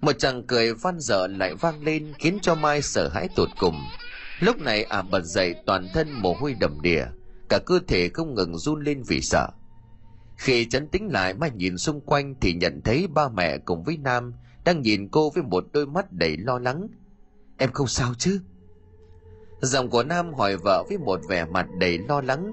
Một 0.00 0.12
chàng 0.18 0.42
cười 0.46 0.74
van 0.74 1.00
dở 1.00 1.26
lại 1.26 1.54
vang 1.54 1.82
lên, 1.82 2.12
khiến 2.18 2.38
cho 2.42 2.54
mai 2.54 2.82
sợ 2.82 3.08
hãi 3.08 3.28
tột 3.36 3.48
cùng. 3.58 3.80
Lúc 4.40 4.60
này 4.60 4.82
ả 4.84 4.98
à 4.98 5.02
bật 5.02 5.22
dậy, 5.24 5.54
toàn 5.66 5.88
thân 5.94 6.12
mồ 6.12 6.34
hôi 6.34 6.56
đầm 6.60 6.80
đìa, 6.82 7.04
cả 7.48 7.58
cơ 7.66 7.78
thể 7.88 8.08
không 8.08 8.34
ngừng 8.34 8.58
run 8.58 8.84
lên 8.84 9.02
vì 9.06 9.20
sợ. 9.20 9.48
Khi 10.36 10.64
chấn 10.64 10.88
tĩnh 10.88 11.08
lại, 11.12 11.34
mai 11.34 11.50
nhìn 11.50 11.78
xung 11.78 12.00
quanh 12.00 12.34
thì 12.40 12.52
nhận 12.52 12.80
thấy 12.84 13.06
ba 13.14 13.28
mẹ 13.28 13.58
cùng 13.58 13.84
với 13.84 13.96
nam 13.96 14.34
đang 14.64 14.82
nhìn 14.82 15.08
cô 15.08 15.30
với 15.30 15.42
một 15.42 15.64
đôi 15.72 15.86
mắt 15.86 16.12
đầy 16.12 16.36
lo 16.36 16.58
lắng. 16.58 16.88
Em 17.58 17.72
không 17.72 17.86
sao 17.86 18.14
chứ? 18.18 18.40
Giọng 19.60 19.90
của 19.90 20.02
nam 20.02 20.34
hỏi 20.34 20.56
vợ 20.56 20.84
với 20.88 20.98
một 20.98 21.20
vẻ 21.28 21.44
mặt 21.44 21.66
đầy 21.78 21.98
lo 21.98 22.20
lắng. 22.20 22.52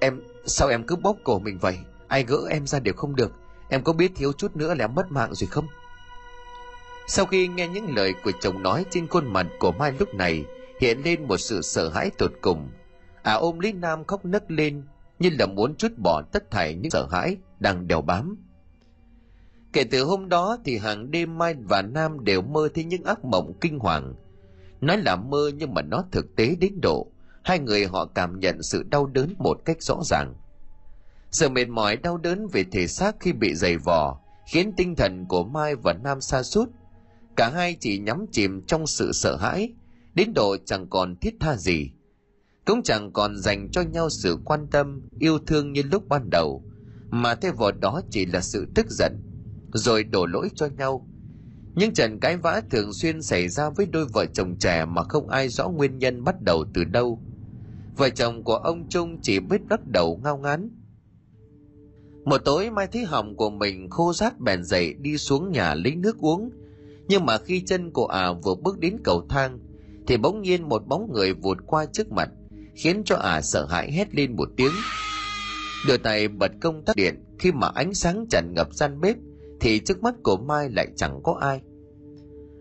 Em 0.00 0.20
sao 0.46 0.68
em 0.68 0.86
cứ 0.86 0.96
bóp 0.96 1.16
cổ 1.24 1.38
mình 1.38 1.58
vậy? 1.58 1.78
Ai 2.08 2.24
gỡ 2.24 2.38
em 2.50 2.66
ra 2.66 2.78
đều 2.78 2.94
không 2.94 3.16
được. 3.16 3.32
Em 3.68 3.82
có 3.82 3.92
biết 3.92 4.12
thiếu 4.16 4.32
chút 4.32 4.56
nữa 4.56 4.74
là 4.74 4.84
em 4.84 4.94
mất 4.94 5.12
mạng 5.12 5.34
rồi 5.34 5.48
không? 5.48 5.66
Sau 7.06 7.26
khi 7.26 7.48
nghe 7.48 7.68
những 7.68 7.96
lời 7.96 8.14
của 8.24 8.32
chồng 8.40 8.62
nói 8.62 8.84
trên 8.90 9.08
khuôn 9.08 9.32
mặt 9.32 9.46
của 9.58 9.72
mai 9.72 9.92
lúc 9.98 10.14
này, 10.14 10.44
hiện 10.80 11.02
lên 11.04 11.28
một 11.28 11.36
sự 11.36 11.62
sợ 11.62 11.88
hãi 11.88 12.10
tột 12.18 12.32
cùng. 12.40 12.68
À 13.22 13.32
ôm 13.32 13.58
Lý 13.58 13.72
nam 13.72 14.04
khóc 14.04 14.24
nấc 14.24 14.50
lên, 14.50 14.82
như 15.18 15.30
là 15.38 15.46
muốn 15.46 15.76
trút 15.76 15.92
bỏ 15.98 16.22
tất 16.32 16.50
thảy 16.50 16.74
những 16.74 16.90
sợ 16.90 17.06
hãi 17.10 17.36
đang 17.58 17.88
đèo 17.88 18.00
bám. 18.00 18.36
Kể 19.72 19.84
từ 19.84 20.04
hôm 20.04 20.28
đó 20.28 20.58
thì 20.64 20.78
hàng 20.78 21.10
đêm 21.10 21.38
mai 21.38 21.54
và 21.68 21.82
nam 21.82 22.24
đều 22.24 22.42
mơ 22.42 22.68
thấy 22.74 22.84
những 22.84 23.04
ác 23.04 23.24
mộng 23.24 23.52
kinh 23.60 23.78
hoàng. 23.78 24.14
Nói 24.80 24.96
là 24.96 25.16
mơ 25.16 25.50
nhưng 25.54 25.74
mà 25.74 25.82
nó 25.82 26.04
thực 26.12 26.36
tế 26.36 26.54
đến 26.60 26.80
độ 26.82 27.09
hai 27.42 27.58
người 27.58 27.86
họ 27.86 28.06
cảm 28.14 28.40
nhận 28.40 28.62
sự 28.62 28.82
đau 28.82 29.06
đớn 29.06 29.34
một 29.38 29.60
cách 29.64 29.82
rõ 29.82 30.00
ràng. 30.04 30.34
Sự 31.30 31.48
mệt 31.48 31.68
mỏi 31.68 31.96
đau 31.96 32.16
đớn 32.16 32.46
về 32.52 32.64
thể 32.72 32.86
xác 32.86 33.16
khi 33.20 33.32
bị 33.32 33.54
giày 33.54 33.76
vò 33.76 34.20
khiến 34.46 34.72
tinh 34.76 34.94
thần 34.96 35.26
của 35.28 35.44
mai 35.44 35.76
và 35.76 35.92
nam 35.92 36.20
sa 36.20 36.42
sút. 36.42 36.70
Cả 37.36 37.50
hai 37.54 37.76
chỉ 37.80 37.98
nhắm 37.98 38.26
chìm 38.32 38.62
trong 38.66 38.86
sự 38.86 39.12
sợ 39.12 39.36
hãi, 39.36 39.72
đến 40.14 40.32
độ 40.34 40.56
chẳng 40.66 40.86
còn 40.90 41.16
thiết 41.16 41.34
tha 41.40 41.56
gì. 41.56 41.90
Cũng 42.64 42.82
chẳng 42.82 43.12
còn 43.12 43.38
dành 43.38 43.68
cho 43.72 43.82
nhau 43.82 44.10
sự 44.10 44.38
quan 44.44 44.66
tâm, 44.70 45.08
yêu 45.18 45.38
thương 45.38 45.72
như 45.72 45.82
lúc 45.82 46.08
ban 46.08 46.30
đầu, 46.30 46.64
mà 47.10 47.34
thay 47.34 47.52
vào 47.52 47.72
đó 47.72 48.00
chỉ 48.10 48.26
là 48.26 48.40
sự 48.40 48.66
tức 48.74 48.86
giận, 48.90 49.22
rồi 49.72 50.04
đổ 50.04 50.26
lỗi 50.26 50.48
cho 50.54 50.66
nhau 50.66 51.08
những 51.74 51.94
trận 51.94 52.20
cãi 52.20 52.36
vã 52.36 52.62
thường 52.70 52.92
xuyên 52.92 53.22
xảy 53.22 53.48
ra 53.48 53.70
với 53.70 53.86
đôi 53.86 54.06
vợ 54.12 54.26
chồng 54.26 54.56
trẻ 54.56 54.84
mà 54.84 55.02
không 55.02 55.28
ai 55.28 55.48
rõ 55.48 55.68
nguyên 55.68 55.98
nhân 55.98 56.24
bắt 56.24 56.42
đầu 56.42 56.64
từ 56.74 56.84
đâu. 56.84 57.18
Vợ 57.96 58.08
chồng 58.10 58.44
của 58.44 58.56
ông 58.56 58.88
trung 58.88 59.18
chỉ 59.22 59.40
biết 59.40 59.60
lắc 59.70 59.86
đầu 59.86 60.20
ngao 60.24 60.38
ngán. 60.38 60.70
Một 62.24 62.38
tối 62.38 62.70
mai 62.70 62.86
thấy 62.86 63.04
hồng 63.04 63.36
của 63.36 63.50
mình 63.50 63.90
khô 63.90 64.12
rát 64.12 64.40
bèn 64.40 64.64
dậy 64.64 64.94
đi 64.94 65.18
xuống 65.18 65.52
nhà 65.52 65.74
lấy 65.74 65.94
nước 65.94 66.18
uống. 66.18 66.50
Nhưng 67.08 67.26
mà 67.26 67.38
khi 67.38 67.62
chân 67.66 67.90
của 67.90 68.06
ả 68.06 68.22
à 68.22 68.32
vừa 68.32 68.54
bước 68.54 68.78
đến 68.78 68.96
cầu 69.04 69.26
thang, 69.28 69.58
thì 70.06 70.16
bỗng 70.16 70.42
nhiên 70.42 70.68
một 70.68 70.86
bóng 70.86 71.12
người 71.12 71.34
vụt 71.34 71.58
qua 71.66 71.86
trước 71.86 72.12
mặt, 72.12 72.28
khiến 72.74 73.02
cho 73.04 73.16
ả 73.16 73.32
à 73.32 73.42
sợ 73.42 73.66
hãi 73.66 73.92
hét 73.92 74.14
lên 74.14 74.36
một 74.36 74.48
tiếng. 74.56 74.72
Đưa 75.86 75.96
tay 75.96 76.28
bật 76.28 76.52
công 76.60 76.84
tắc 76.84 76.96
điện 76.96 77.24
khi 77.38 77.52
mà 77.52 77.68
ánh 77.74 77.94
sáng 77.94 78.26
tràn 78.30 78.54
ngập 78.54 78.74
gian 78.74 79.00
bếp 79.00 79.16
thì 79.60 79.80
trước 79.80 80.02
mắt 80.02 80.14
của 80.22 80.36
mai 80.36 80.70
lại 80.70 80.86
chẳng 80.96 81.20
có 81.22 81.36
ai. 81.40 81.60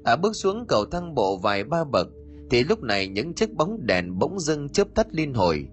À 0.04 0.16
bước 0.16 0.36
xuống 0.36 0.66
cầu 0.68 0.86
thang 0.86 1.16
bộ 1.16 1.38
vài 1.38 1.64
ba 1.64 1.84
bậc, 1.84 2.08
thì 2.50 2.64
lúc 2.64 2.84
này 2.84 3.08
những 3.08 3.34
chiếc 3.34 3.54
bóng 3.54 3.86
đèn 3.86 4.20
bỗng 4.20 4.40
dưng 4.40 4.70
chớp 4.70 4.88
tắt 4.96 5.08
liên 5.12 5.34
hồi. 5.34 5.68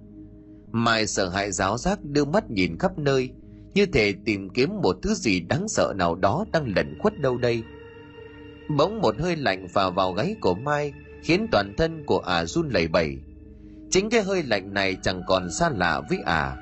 Mai 0.73 1.07
sợ 1.07 1.29
hãi 1.29 1.53
giáo 1.53 1.79
giác 1.79 1.99
đưa 2.05 2.25
mắt 2.25 2.51
nhìn 2.51 2.79
khắp 2.79 2.99
nơi, 2.99 3.31
như 3.75 3.87
thể 3.87 4.15
tìm 4.25 4.51
kiếm 4.51 4.81
một 4.83 4.97
thứ 5.03 5.15
gì 5.15 5.41
đáng 5.41 5.69
sợ 5.69 5.93
nào 5.97 6.15
đó 6.15 6.45
đang 6.53 6.73
lẩn 6.77 6.99
khuất 6.99 7.21
đâu 7.21 7.39
đây. 7.39 7.63
Bỗng 8.77 9.01
một 9.01 9.15
hơi 9.19 9.37
lạnh 9.37 9.67
phà 9.69 9.91
vào 9.91 10.13
gáy 10.13 10.37
của 10.41 10.55
mai, 10.55 10.93
khiến 11.23 11.47
toàn 11.53 11.75
thân 11.77 12.05
của 12.07 12.19
ả 12.19 12.45
run 12.45 12.69
lẩy 12.69 12.89
bẩy. 12.89 13.17
Chính 13.91 14.11
cái 14.11 14.23
hơi 14.23 14.43
lạnh 14.43 14.75
này 14.75 14.97
chẳng 15.03 15.23
còn 15.27 15.51
xa 15.51 15.71
lạ 15.71 16.03
với 16.09 16.19
ả 16.19 16.57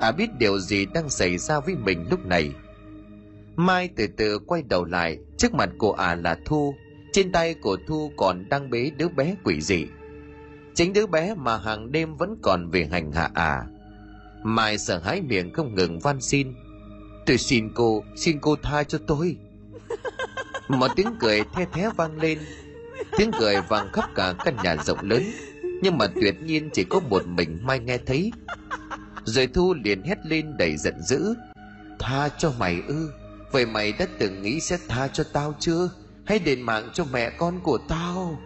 ả 0.00 0.12
biết 0.12 0.30
điều 0.38 0.58
gì 0.58 0.86
đang 0.94 1.08
xảy 1.08 1.38
ra 1.38 1.60
với 1.60 1.74
mình 1.74 2.06
lúc 2.10 2.26
này 2.26 2.52
mai 3.58 3.88
từ 3.96 4.06
từ 4.16 4.38
quay 4.38 4.62
đầu 4.62 4.84
lại, 4.84 5.18
trước 5.36 5.54
mặt 5.54 5.70
của 5.78 5.92
ả 5.92 6.06
à 6.06 6.14
là 6.14 6.38
thu. 6.44 6.74
Trên 7.12 7.32
tay 7.32 7.54
của 7.54 7.76
thu 7.86 8.12
còn 8.16 8.48
đang 8.48 8.70
bế 8.70 8.90
đứa 8.96 9.08
bé 9.08 9.34
quỷ 9.44 9.60
dị. 9.60 9.86
Chính 10.74 10.92
đứa 10.92 11.06
bé 11.06 11.34
mà 11.34 11.58
hàng 11.58 11.92
đêm 11.92 12.16
vẫn 12.16 12.36
còn 12.42 12.70
về 12.70 12.88
hành 12.90 13.12
hạ 13.12 13.30
ả 13.34 13.66
mai 14.42 14.78
sợ 14.78 14.98
hãi 14.98 15.20
miệng 15.20 15.52
không 15.52 15.74
ngừng 15.74 15.98
van 15.98 16.20
xin. 16.20 16.54
Tôi 17.26 17.38
xin 17.38 17.70
cô 17.74 18.04
xin 18.16 18.38
cô 18.40 18.56
tha 18.62 18.84
cho 18.84 18.98
tôi. 19.06 19.36
Một 20.68 20.88
tiếng 20.96 21.16
cười 21.20 21.42
the 21.54 21.64
thé 21.72 21.90
vang 21.96 22.20
lên. 22.20 22.38
Tiếng 23.18 23.30
cười 23.38 23.56
vang 23.68 23.88
khắp 23.92 24.10
cả 24.14 24.34
căn 24.44 24.56
nhà 24.64 24.76
rộng 24.76 25.00
lớn, 25.02 25.22
nhưng 25.82 25.98
mà 25.98 26.06
tuyệt 26.20 26.34
nhiên 26.42 26.70
chỉ 26.72 26.84
có 26.84 27.00
một 27.00 27.26
mình 27.26 27.58
mai 27.62 27.80
nghe 27.80 27.98
thấy. 27.98 28.32
Rồi 29.24 29.46
thu 29.46 29.74
liền 29.84 30.02
hét 30.02 30.18
lên 30.26 30.56
đầy 30.56 30.76
giận 30.76 31.02
dữ. 31.02 31.34
Tha 31.98 32.28
cho 32.28 32.52
mày 32.58 32.82
ư 32.88 33.10
vậy 33.52 33.66
mày 33.66 33.92
đã 33.92 34.06
từng 34.18 34.42
nghĩ 34.42 34.60
sẽ 34.60 34.78
tha 34.88 35.08
cho 35.08 35.24
tao 35.32 35.54
chưa? 35.60 35.90
Hãy 36.26 36.38
đền 36.38 36.62
mạng 36.62 36.90
cho 36.94 37.04
mẹ 37.12 37.30
con 37.38 37.60
của 37.62 37.78
tao. 37.88 38.38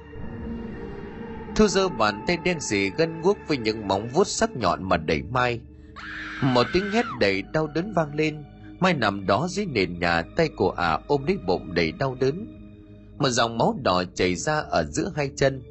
Thu 1.57 1.68
giơ 1.68 1.88
bàn 1.88 2.24
tay 2.26 2.38
đen 2.44 2.61
sì 2.61 2.90
gân 2.90 3.20
guốc 3.22 3.38
với 3.46 3.57
những 3.57 3.88
móng 3.88 4.09
vuốt 4.09 4.26
sắc 4.26 4.50
nhọn 4.57 4.88
mà 4.88 4.96
đẩy 4.96 5.22
mai. 5.22 5.61
Một 6.42 6.66
tiếng 6.72 6.90
hét 6.90 7.05
đầy 7.20 7.42
đau 7.42 7.66
đớn 7.66 7.92
vang 7.96 8.14
lên. 8.14 8.44
Mai 8.80 8.94
nằm 8.94 9.26
đó 9.26 9.46
dưới 9.50 9.66
nền 9.66 9.98
nhà, 9.98 10.22
tay 10.36 10.48
của 10.57 10.70
ả 10.70 10.88
à 10.88 10.98
ôm 11.07 11.26
lấy 11.26 11.38
bụng 11.46 11.74
đầy 11.74 11.92
đau 11.92 12.16
đớn. 12.20 12.46
Một 13.18 13.28
dòng 13.28 13.59
máu 13.59 13.78
đỏ 13.82 14.05
chảy 14.14 14.34
ra 14.34 14.62
ở 14.70 14.84
giữa 14.84 15.12
hai 15.16 15.30
chân. 15.36 15.62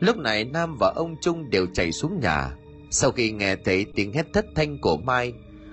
Lúc 0.00 0.16
này 0.16 0.44
nam 0.44 0.76
và 0.80 0.92
ông 0.96 1.16
trung 1.20 1.50
đều 1.50 1.66
chạy 1.74 1.92
xuống 1.92 2.20
nhà. 2.20 2.50
Sau 2.90 3.12
khi 3.12 3.32
nghe 3.32 3.56
thấy 3.56 3.86
tiếng 3.94 4.12
hét 4.12 4.26
thất 4.32 4.46
thanh 4.54 4.78
của 4.80 4.96
mai 4.96 5.32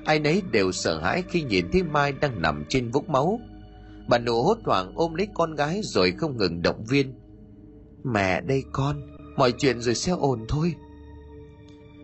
ai 0.09 0.19
nấy 0.19 0.41
đều 0.51 0.71
sợ 0.71 0.99
hãi 0.99 1.23
khi 1.29 1.43
nhìn 1.43 1.65
thấy 1.71 1.83
mai 1.83 2.11
đang 2.11 2.41
nằm 2.41 2.65
trên 2.69 2.91
vũng 2.91 3.11
máu. 3.11 3.39
Bà 4.07 4.17
nụ 4.17 4.43
hốt 4.43 4.57
hoảng 4.65 4.91
ôm 4.95 5.13
lấy 5.15 5.27
con 5.33 5.55
gái 5.55 5.81
rồi 5.83 6.11
không 6.11 6.37
ngừng 6.37 6.61
động 6.61 6.85
viên. 6.89 7.13
Mẹ 8.03 8.41
đây 8.41 8.63
con, 8.71 9.01
mọi 9.37 9.51
chuyện 9.51 9.81
rồi 9.81 9.95
sẽ 9.95 10.11
ổn 10.11 10.45
thôi. 10.47 10.73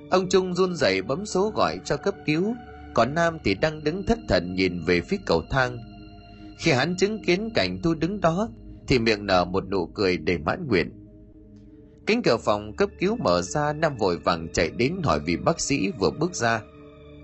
Ông 0.10 0.30
trung 0.30 0.53
run 0.53 0.76
rẩy 0.76 1.01
bấm 1.01 1.26
số 1.26 1.51
gọi 1.56 1.80
cho 1.86 1.97
cấp 1.97 2.16
cứu, 2.26 2.56
còn 2.93 3.14
nam 3.14 3.38
thì 3.43 3.56
đang 3.56 3.84
đứng 3.84 4.06
thất 4.06 4.20
thần 4.30 4.56
nhìn 4.56 4.80
về 4.86 5.01
phía 5.01 5.18
cầu 5.26 5.43
thang. 5.49 5.78
Khi 6.60 6.72
hắn 6.72 6.95
chứng 6.97 7.24
kiến 7.24 7.49
cảnh 7.56 7.80
thu 7.84 7.93
đứng 7.93 8.22
đó, 8.22 8.49
thì 8.88 8.99
miệng 8.99 9.26
nở 9.26 9.45
một 9.45 9.70
nụ 9.70 9.86
cười 9.86 10.18
đầy 10.18 10.38
mãn 10.38 10.68
nguyện. 10.68 10.91
Cánh 12.06 12.22
cửa 12.22 12.38
phòng 12.38 12.76
cấp 12.76 12.89
cứu 12.99 13.18
mở 13.24 13.41
ra, 13.41 13.74
nam 13.74 13.97
vội 13.97 14.18
vàng 14.18 14.47
chạy 14.53 14.70
đến 14.70 14.95
hỏi 15.03 15.20
vị 15.20 15.38
bác 15.38 15.60
sĩ 15.60 15.91
vừa 15.99 16.12
bước 16.20 16.36
ra 16.36 16.62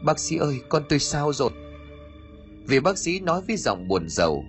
bác 0.04 0.20
sĩ 0.20 0.38
ơi, 0.38 0.62
con 0.70 0.84
tôi 0.90 1.00
sao 1.00 1.34
rồi? 1.34 1.50
Vì 2.68 2.80
bác 2.80 2.98
sĩ 2.98 3.20
nói 3.20 3.42
với 3.48 3.58
giọng 3.58 3.88
buồn 3.88 4.10
rầu. 4.10 4.46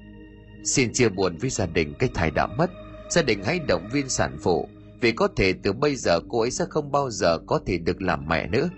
Xin 0.64 0.92
chia 0.92 1.08
buồn 1.08 1.36
với 1.36 1.50
gia 1.50 1.66
đình 1.66 1.94
cái 1.98 2.08
thai 2.14 2.30
đã 2.30 2.46
mất. 2.46 2.70
Gia 3.10 3.22
đình 3.22 3.44
hãy 3.44 3.58
động 3.68 3.88
viên 3.92 4.08
sản 4.08 4.38
phụ. 4.42 4.68
Vì 5.00 5.12
có 5.12 5.28
thể 5.36 5.52
từ 5.62 5.72
bây 5.72 5.96
giờ 5.96 6.20
cô 6.28 6.40
ấy 6.40 6.50
sẽ 6.50 6.64
không 6.70 6.92
bao 6.92 7.10
giờ 7.10 7.38
có 7.46 7.60
thể 7.66 7.78
được 7.78 8.02
làm 8.02 8.28
mẹ 8.28 8.46
nữa. 8.46 8.68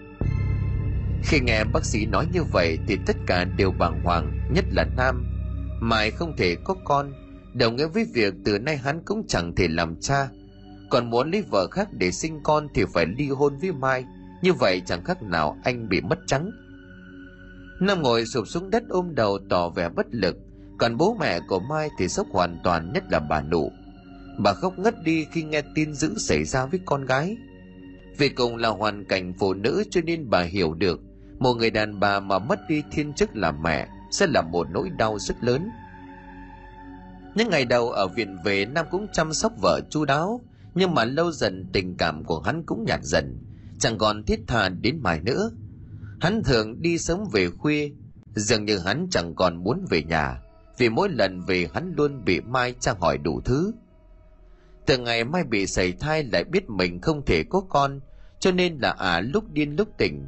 Khi 1.22 1.40
nghe 1.40 1.64
bác 1.64 1.84
sĩ 1.84 2.06
nói 2.06 2.26
như 2.32 2.42
vậy 2.52 2.78
thì 2.86 2.98
tất 3.06 3.16
cả 3.26 3.44
đều 3.44 3.70
bàng 3.70 4.00
hoàng, 4.04 4.50
nhất 4.52 4.64
là 4.70 4.84
nam. 4.96 5.24
Mai 5.80 6.10
không 6.10 6.36
thể 6.36 6.56
có 6.64 6.74
con. 6.84 7.12
Đồng 7.54 7.76
nghĩa 7.76 7.86
với 7.86 8.06
việc 8.14 8.34
từ 8.44 8.58
nay 8.58 8.76
hắn 8.76 9.02
cũng 9.04 9.26
chẳng 9.28 9.54
thể 9.54 9.68
làm 9.68 9.96
cha. 10.00 10.28
Còn 10.90 11.10
muốn 11.10 11.30
lấy 11.30 11.42
vợ 11.50 11.68
khác 11.70 11.88
để 11.92 12.10
sinh 12.10 12.40
con 12.42 12.68
thì 12.74 12.84
phải 12.94 13.06
ly 13.06 13.28
hôn 13.28 13.58
với 13.58 13.72
mai. 13.72 14.04
Như 14.42 14.52
vậy 14.52 14.82
chẳng 14.86 15.04
khác 15.04 15.22
nào 15.22 15.56
anh 15.64 15.88
bị 15.88 16.00
mất 16.00 16.18
trắng 16.26 16.50
nam 17.80 18.02
ngồi 18.02 18.26
sụp 18.26 18.48
xuống 18.48 18.70
đất 18.70 18.82
ôm 18.88 19.14
đầu 19.14 19.38
tỏ 19.50 19.68
vẻ 19.68 19.88
bất 19.88 20.06
lực. 20.10 20.36
Còn 20.78 20.96
bố 20.96 21.16
mẹ 21.20 21.40
của 21.48 21.60
mai 21.60 21.88
thì 21.98 22.08
sốc 22.08 22.26
hoàn 22.30 22.58
toàn 22.64 22.92
nhất 22.92 23.04
là 23.10 23.18
bà 23.18 23.42
nụ. 23.42 23.72
Bà 24.38 24.52
khóc 24.52 24.78
ngất 24.78 25.02
đi 25.04 25.26
khi 25.32 25.42
nghe 25.42 25.62
tin 25.74 25.94
dữ 25.94 26.14
xảy 26.18 26.44
ra 26.44 26.66
với 26.66 26.80
con 26.84 27.04
gái. 27.04 27.36
Vì 28.18 28.28
cùng 28.28 28.56
là 28.56 28.68
hoàn 28.68 29.04
cảnh 29.04 29.32
phụ 29.38 29.54
nữ 29.54 29.84
cho 29.90 30.00
nên 30.04 30.30
bà 30.30 30.42
hiểu 30.42 30.74
được, 30.74 31.00
một 31.38 31.54
người 31.54 31.70
đàn 31.70 32.00
bà 32.00 32.20
mà 32.20 32.38
mất 32.38 32.60
đi 32.68 32.82
thiên 32.90 33.12
chức 33.12 33.36
là 33.36 33.52
mẹ 33.52 33.88
sẽ 34.10 34.26
là 34.26 34.42
một 34.42 34.66
nỗi 34.70 34.90
đau 34.98 35.18
rất 35.18 35.44
lớn. 35.44 35.68
Những 37.34 37.50
ngày 37.50 37.64
đầu 37.64 37.90
ở 37.90 38.06
viện 38.06 38.36
về 38.44 38.66
nam 38.66 38.86
cũng 38.90 39.06
chăm 39.12 39.32
sóc 39.32 39.52
vợ 39.62 39.80
chu 39.90 40.04
đáo, 40.04 40.40
nhưng 40.74 40.94
mà 40.94 41.04
lâu 41.04 41.32
dần 41.32 41.66
tình 41.72 41.96
cảm 41.96 42.24
của 42.24 42.40
hắn 42.40 42.62
cũng 42.66 42.84
nhạt 42.84 43.00
dần, 43.02 43.38
chẳng 43.78 43.98
còn 43.98 44.24
thiết 44.24 44.40
tha 44.46 44.68
đến 44.68 44.98
mai 45.02 45.20
nữa 45.20 45.50
hắn 46.24 46.42
thường 46.42 46.82
đi 46.82 46.98
sớm 46.98 47.24
về 47.32 47.50
khuya, 47.50 47.90
dường 48.34 48.64
như 48.64 48.78
hắn 48.78 49.06
chẳng 49.10 49.34
còn 49.34 49.56
muốn 49.56 49.86
về 49.90 50.02
nhà, 50.02 50.40
vì 50.78 50.88
mỗi 50.88 51.08
lần 51.08 51.40
về 51.40 51.68
hắn 51.74 51.92
luôn 51.96 52.24
bị 52.24 52.40
mai 52.40 52.74
tra 52.80 52.94
hỏi 53.00 53.18
đủ 53.18 53.40
thứ. 53.44 53.72
Từ 54.86 54.98
ngày 54.98 55.24
mai 55.24 55.44
bị 55.44 55.66
sảy 55.66 55.92
thai 55.92 56.24
lại 56.24 56.44
biết 56.44 56.70
mình 56.70 57.00
không 57.00 57.24
thể 57.24 57.44
có 57.50 57.60
con, 57.60 58.00
cho 58.38 58.52
nên 58.52 58.78
là 58.78 58.90
ả 58.90 59.14
à 59.14 59.20
lúc 59.20 59.52
điên 59.52 59.76
lúc 59.76 59.88
tỉnh. 59.98 60.26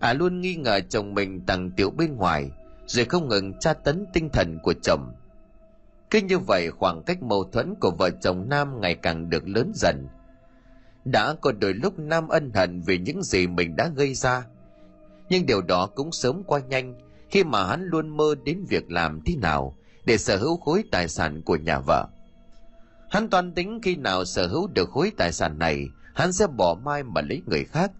Ả 0.00 0.10
à 0.10 0.12
luôn 0.12 0.40
nghi 0.40 0.54
ngờ 0.54 0.80
chồng 0.88 1.14
mình 1.14 1.40
tặng 1.46 1.70
tiểu 1.70 1.90
bên 1.90 2.16
ngoài, 2.16 2.50
rồi 2.86 3.04
không 3.04 3.28
ngừng 3.28 3.58
tra 3.58 3.74
tấn 3.74 4.06
tinh 4.12 4.28
thần 4.32 4.58
của 4.62 4.74
chồng. 4.82 5.12
Cứ 6.10 6.20
như 6.20 6.38
vậy, 6.38 6.70
khoảng 6.70 7.02
cách 7.02 7.22
mâu 7.22 7.44
thuẫn 7.44 7.74
của 7.80 7.90
vợ 7.90 8.10
chồng 8.10 8.48
nam 8.48 8.80
ngày 8.80 8.94
càng 8.94 9.30
được 9.30 9.48
lớn 9.48 9.72
dần. 9.74 10.08
Đã 11.04 11.34
có 11.40 11.52
đôi 11.52 11.74
lúc 11.74 11.98
nam 11.98 12.28
ân 12.28 12.50
hận 12.54 12.80
vì 12.80 12.98
những 12.98 13.22
gì 13.22 13.46
mình 13.46 13.76
đã 13.76 13.88
gây 13.96 14.14
ra 14.14 14.46
nhưng 15.28 15.46
điều 15.46 15.62
đó 15.62 15.86
cũng 15.86 16.12
sớm 16.12 16.42
qua 16.46 16.60
nhanh, 16.68 16.94
khi 17.30 17.44
mà 17.44 17.66
hắn 17.66 17.84
luôn 17.84 18.16
mơ 18.16 18.34
đến 18.44 18.64
việc 18.68 18.90
làm 18.90 19.20
thế 19.26 19.36
nào 19.36 19.76
để 20.04 20.18
sở 20.18 20.36
hữu 20.36 20.56
khối 20.56 20.84
tài 20.90 21.08
sản 21.08 21.42
của 21.42 21.56
nhà 21.56 21.78
vợ. 21.78 22.08
Hắn 23.10 23.30
toan 23.30 23.52
tính 23.52 23.80
khi 23.82 23.96
nào 23.96 24.24
sở 24.24 24.46
hữu 24.46 24.66
được 24.66 24.90
khối 24.90 25.12
tài 25.16 25.32
sản 25.32 25.58
này, 25.58 25.88
hắn 26.14 26.32
sẽ 26.32 26.46
bỏ 26.46 26.76
mai 26.84 27.02
mà 27.02 27.20
lấy 27.20 27.42
người 27.46 27.64
khác. 27.64 27.92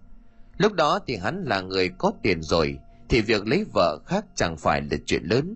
Lúc 0.57 0.73
đó 0.73 0.99
thì 1.07 1.15
hắn 1.15 1.43
là 1.43 1.61
người 1.61 1.89
có 1.89 2.11
tiền 2.21 2.41
rồi, 2.41 2.77
thì 3.09 3.21
việc 3.21 3.47
lấy 3.47 3.65
vợ 3.73 3.99
khác 4.05 4.25
chẳng 4.35 4.57
phải 4.57 4.81
là 4.81 4.97
chuyện 5.05 5.23
lớn. 5.23 5.55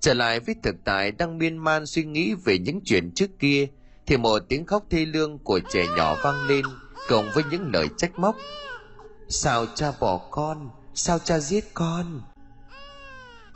Trở 0.00 0.14
lại 0.14 0.40
với 0.40 0.54
thực 0.62 0.76
tại 0.84 1.12
đang 1.12 1.38
miên 1.38 1.56
man 1.58 1.86
suy 1.86 2.04
nghĩ 2.04 2.34
về 2.44 2.58
những 2.58 2.80
chuyện 2.84 3.10
trước 3.14 3.30
kia, 3.38 3.66
thì 4.06 4.16
một 4.16 4.38
tiếng 4.48 4.66
khóc 4.66 4.84
thê 4.90 5.06
lương 5.06 5.38
của 5.38 5.60
trẻ 5.72 5.86
nhỏ 5.96 6.16
vang 6.24 6.46
lên, 6.48 6.64
cộng 7.08 7.28
với 7.34 7.44
những 7.50 7.70
lời 7.72 7.86
trách 7.96 8.18
móc 8.18 8.36
sao 9.32 9.66
cha 9.74 9.92
bỏ 10.00 10.20
con? 10.30 10.70
Sao 10.94 11.18
cha 11.18 11.38
giết 11.38 11.74
con? 11.74 12.20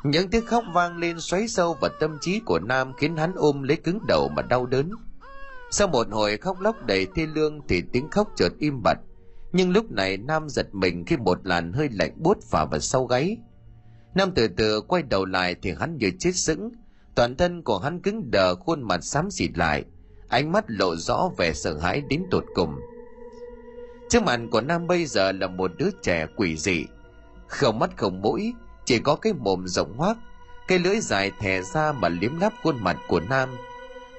Những 0.04 0.30
tiếng 0.30 0.46
khóc 0.46 0.64
vang 0.74 0.96
lên 0.96 1.20
xoáy 1.20 1.48
sâu 1.48 1.76
vào 1.80 1.90
tâm 2.00 2.18
trí 2.20 2.40
của 2.40 2.58
nam 2.58 2.92
khiến 2.96 3.16
hắn 3.16 3.32
ôm 3.36 3.62
lấy 3.62 3.76
cứng 3.76 3.98
đầu 4.08 4.28
mà 4.28 4.42
đau 4.42 4.66
đớn. 4.66 4.90
Sau 5.70 5.88
một 5.88 6.06
hồi 6.10 6.36
khóc 6.36 6.60
lóc 6.60 6.86
đầy 6.86 7.06
thê 7.14 7.26
lương 7.26 7.60
thì 7.68 7.82
tiếng 7.92 8.10
khóc 8.10 8.28
chợt 8.36 8.52
im 8.58 8.82
bặt. 8.82 8.98
Nhưng 9.52 9.70
lúc 9.70 9.90
này 9.90 10.16
nam 10.16 10.48
giật 10.48 10.74
mình 10.74 11.04
khi 11.04 11.16
một 11.16 11.46
làn 11.46 11.72
hơi 11.72 11.88
lạnh 11.92 12.12
buốt 12.16 12.38
phả 12.42 12.64
vào 12.64 12.80
sau 12.80 13.06
gáy. 13.06 13.36
Nam 14.14 14.30
từ 14.34 14.48
từ 14.48 14.80
quay 14.80 15.02
đầu 15.02 15.24
lại 15.24 15.56
thì 15.62 15.74
hắn 15.80 15.96
như 15.96 16.10
chết 16.18 16.32
sững. 16.34 16.70
Toàn 17.14 17.36
thân 17.36 17.62
của 17.62 17.78
hắn 17.78 18.02
cứng 18.02 18.30
đờ, 18.30 18.54
khuôn 18.54 18.82
mặt 18.82 19.04
xám 19.04 19.30
xịt 19.30 19.50
lại. 19.58 19.84
Ánh 20.28 20.52
mắt 20.52 20.64
lộ 20.68 20.96
rõ 20.96 21.30
vẻ 21.38 21.52
sợ 21.52 21.78
hãi 21.78 22.02
đến 22.08 22.24
tột 22.30 22.44
cùng 22.54 22.74
trước 24.08 24.22
mặt 24.22 24.40
của 24.50 24.60
nam 24.60 24.86
bây 24.86 25.06
giờ 25.06 25.32
là 25.32 25.46
một 25.46 25.70
đứa 25.76 25.90
trẻ 26.02 26.26
quỷ 26.36 26.56
dị. 26.56 26.86
Không 27.46 27.78
mắt 27.78 27.90
không 27.96 28.22
mũi 28.22 28.54
chỉ 28.84 28.98
có 28.98 29.16
cái 29.16 29.32
mồm 29.32 29.66
rộng 29.66 29.96
hoác 29.96 30.16
cái 30.68 30.78
lưỡi 30.78 31.00
dài 31.00 31.32
thè 31.38 31.62
ra 31.62 31.92
mà 31.92 32.08
liếm 32.08 32.40
láp 32.40 32.52
khuôn 32.62 32.84
mặt 32.84 32.96
của 33.08 33.20
nam. 33.20 33.48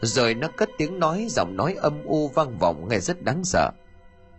Rồi 0.01 0.33
nó 0.33 0.47
cất 0.47 0.69
tiếng 0.77 0.99
nói 0.99 1.27
giọng 1.29 1.55
nói 1.55 1.73
âm 1.73 2.03
u 2.03 2.27
vang 2.27 2.57
vọng 2.57 2.87
nghe 2.89 2.99
rất 2.99 3.23
đáng 3.23 3.43
sợ. 3.43 3.71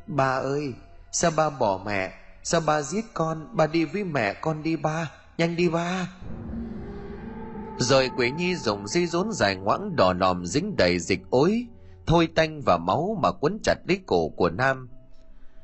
Ba 0.07 0.37
ơi 0.37 0.73
sao 1.13 1.31
ba 1.37 1.51
bỏ 1.51 1.81
mẹ? 1.87 2.13
Sao 2.43 2.61
ba 2.61 2.83
giết 2.83 3.05
con? 3.15 3.57
Ba 3.57 3.67
đi 3.67 3.85
với 3.85 4.05
mẹ 4.05 4.35
con 4.35 4.63
đi 4.63 4.77
ba. 4.77 5.11
Nhanh 5.39 5.57
đi 5.57 5.69
ba. 5.69 6.09
Rồi 7.79 8.11
quỷ 8.17 8.31
nhi 8.31 8.55
dùng 8.55 8.87
dây 8.87 9.07
rốn 9.07 9.33
dài 9.33 9.57
ngoãng 9.57 9.97
đỏ 9.97 10.13
nòm 10.13 10.47
dính 10.47 10.77
đầy 10.77 10.99
dịch 10.99 11.21
ối 11.31 11.67
thôi 12.07 12.29
tanh 12.35 12.63
và 12.67 12.79
máu 12.79 13.19
mà 13.23 13.33
quấn 13.33 13.59
chặt 13.63 13.75
lấy 13.89 14.01
cổ 14.07 14.29
của 14.29 14.51
nam 14.51 14.89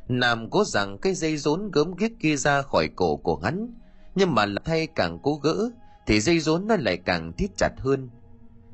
nam 0.08 0.50
cố 0.50 0.64
rằng 0.64 0.98
cái 0.98 1.14
dây 1.14 1.36
rốn 1.36 1.70
gớm 1.70 1.94
ghiếc 1.94 2.10
kia 2.20 2.36
ra 2.36 2.62
khỏi 2.62 2.88
cổ 2.96 3.16
của 3.16 3.36
hắn, 3.36 3.74
nhưng 4.14 4.34
mà 4.34 4.46
thay 4.64 4.86
càng 4.86 5.18
cố 5.22 5.34
gỡ, 5.42 5.70
thì 6.06 6.20
dây 6.20 6.40
rốn 6.40 6.66
nó 6.66 6.76
lại 6.76 6.96
càng 6.96 7.32
thít 7.32 7.50
chặt 7.56 7.72
hơn, 7.78 8.10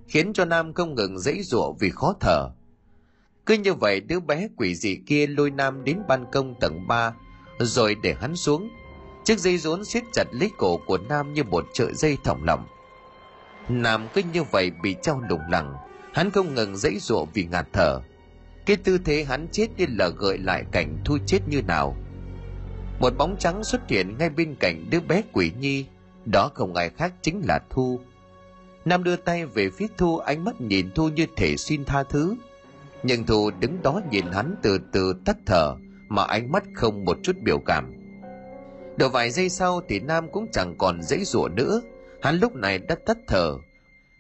khiến 0.09 0.33
cho 0.33 0.45
nam 0.45 0.75
không 0.75 0.95
ngừng 0.95 1.19
dãy 1.19 1.43
giụa 1.43 1.73
vì 1.73 1.91
khó 1.91 2.15
thở. 2.21 2.51
Cứ 3.47 3.55
như 3.55 3.75
vậy, 3.75 4.01
đứa 4.01 4.21
bé 4.21 4.49
quỷ 4.57 4.75
dị 4.75 4.97
kia 5.07 5.27
lôi 5.27 5.51
nam 5.51 5.85
đến 5.85 5.99
ban 6.09 6.27
công 6.33 6.55
tầng 6.61 6.87
3 6.89 7.15
rồi 7.59 7.97
để 8.03 8.15
hắn 8.21 8.37
xuống. 8.37 8.69
Chiếc 9.25 9.39
dây 9.39 9.59
rốn 9.59 9.85
siết 9.85 10.03
chặt 10.13 10.25
lấy 10.33 10.51
cổ 10.59 10.81
của 10.87 10.99
nam 10.99 11.35
như 11.35 11.45
một 11.45 11.67
sợi 11.75 11.95
dây 11.95 12.19
thòng 12.25 12.45
lọng. 12.45 12.67
Nam 13.69 14.09
cứ 14.15 14.23
như 14.33 14.43
vậy 14.43 14.71
bị 14.83 14.97
treo 15.03 15.21
lủng 15.29 15.51
lẳng, 15.51 15.75
hắn 16.13 16.31
không 16.31 16.55
ngừng 16.55 16.77
dãy 16.77 16.99
giụa 17.01 17.25
vì 17.25 17.45
ngạt 17.45 17.67
thở 17.73 18.01
cái 18.71 18.77
tư 18.85 18.99
thế 19.05 19.25
hắn 19.25 19.49
chết 19.53 19.69
như 19.77 19.87
là 19.89 20.09
gợi 20.09 20.39
lại 20.39 20.65
cảnh 20.73 20.99
thu 21.05 21.19
chết 21.27 21.39
như 21.49 21.63
nào. 21.63 21.97
Một 23.01 23.13
bóng 23.19 23.37
trắng 23.39 23.65
xuất 23.65 23.89
hiện 23.89 24.19
ngay 24.19 24.31
bên 24.31 24.55
cạnh 24.61 24.91
đứa 24.91 25.01
bé 25.01 25.23
quỷ 25.33 25.53
nhi, 25.61 25.85
đó 26.25 26.51
không 26.55 26.75
ai 26.75 26.91
khác 26.91 27.13
chính 27.23 27.43
là 27.49 27.61
thu. 27.71 28.01
Nam 28.85 29.05
đưa 29.05 29.17
tay 29.17 29.47
về 29.47 29.71
phía 29.71 29.87
thu, 29.97 30.19
ánh 30.19 30.45
mắt 30.45 30.61
nhìn 30.61 30.91
thu 30.95 31.09
như 31.09 31.27
thể 31.37 31.57
xin 31.57 31.85
tha 31.85 32.03
thứ. 32.03 32.35
Nhưng 33.03 33.27
thu 33.27 33.51
đứng 33.61 33.83
đó 33.83 34.01
nhìn 34.11 34.25
hắn 34.33 34.55
từ 34.63 34.81
từ 34.93 35.15
tắt 35.25 35.37
thở, 35.47 35.75
mà 36.09 36.25
ánh 36.25 36.53
mắt 36.53 36.65
không 36.75 37.05
một 37.05 37.19
chút 37.23 37.37
biểu 37.43 37.59
cảm. 37.59 37.93
Được 38.97 39.13
vài 39.13 39.31
giây 39.31 39.49
sau 39.49 39.81
thì 39.89 40.01
nam 40.01 40.33
cũng 40.33 40.47
chẳng 40.53 40.75
còn 40.79 41.03
dãy 41.03 41.25
rủa 41.25 41.49
nữa. 41.49 41.81
Hắn 42.23 42.39
lúc 42.39 42.55
này 42.55 42.79
đã 42.79 42.97
tắt 43.07 43.19
thở. 43.27 43.55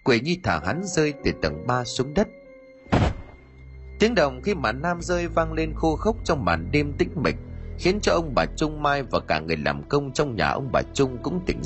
Quỷ 0.05 0.21
nhi 0.21 0.39
thả 0.43 0.61
hắn 0.65 0.81
rơi 0.85 1.13
từ 1.25 1.33
tầng 1.43 1.67
3 1.67 1.85
xuống 1.85 2.15
đất 2.15 2.29
tiếng 4.01 4.15
đồng 4.15 4.43
khi 4.43 4.55
mà 4.55 4.73
nam 4.73 5.03
rơi 5.03 5.29
vang 5.29 5.53
lên 5.53 5.73
khô 5.75 5.97
khốc 5.97 6.17
trong 6.25 6.45
màn 6.45 6.69
đêm 6.73 6.93
tĩnh 6.99 7.11
mịch, 7.17 7.37
khiến 7.79 7.99
cho 8.03 8.13
ông 8.13 8.35
bà 8.35 8.47
trung 8.57 8.83
mai 8.83 9.03
và 9.03 9.21
cả 9.21 9.41
người 9.41 9.57
làm 9.57 9.89
công 9.89 10.13
trong 10.13 10.37
nhà 10.37 10.49
ông 10.49 10.69
bà 10.73 10.83
trung 10.95 11.19
cũng 11.23 11.41
tỉnh. 11.47 11.61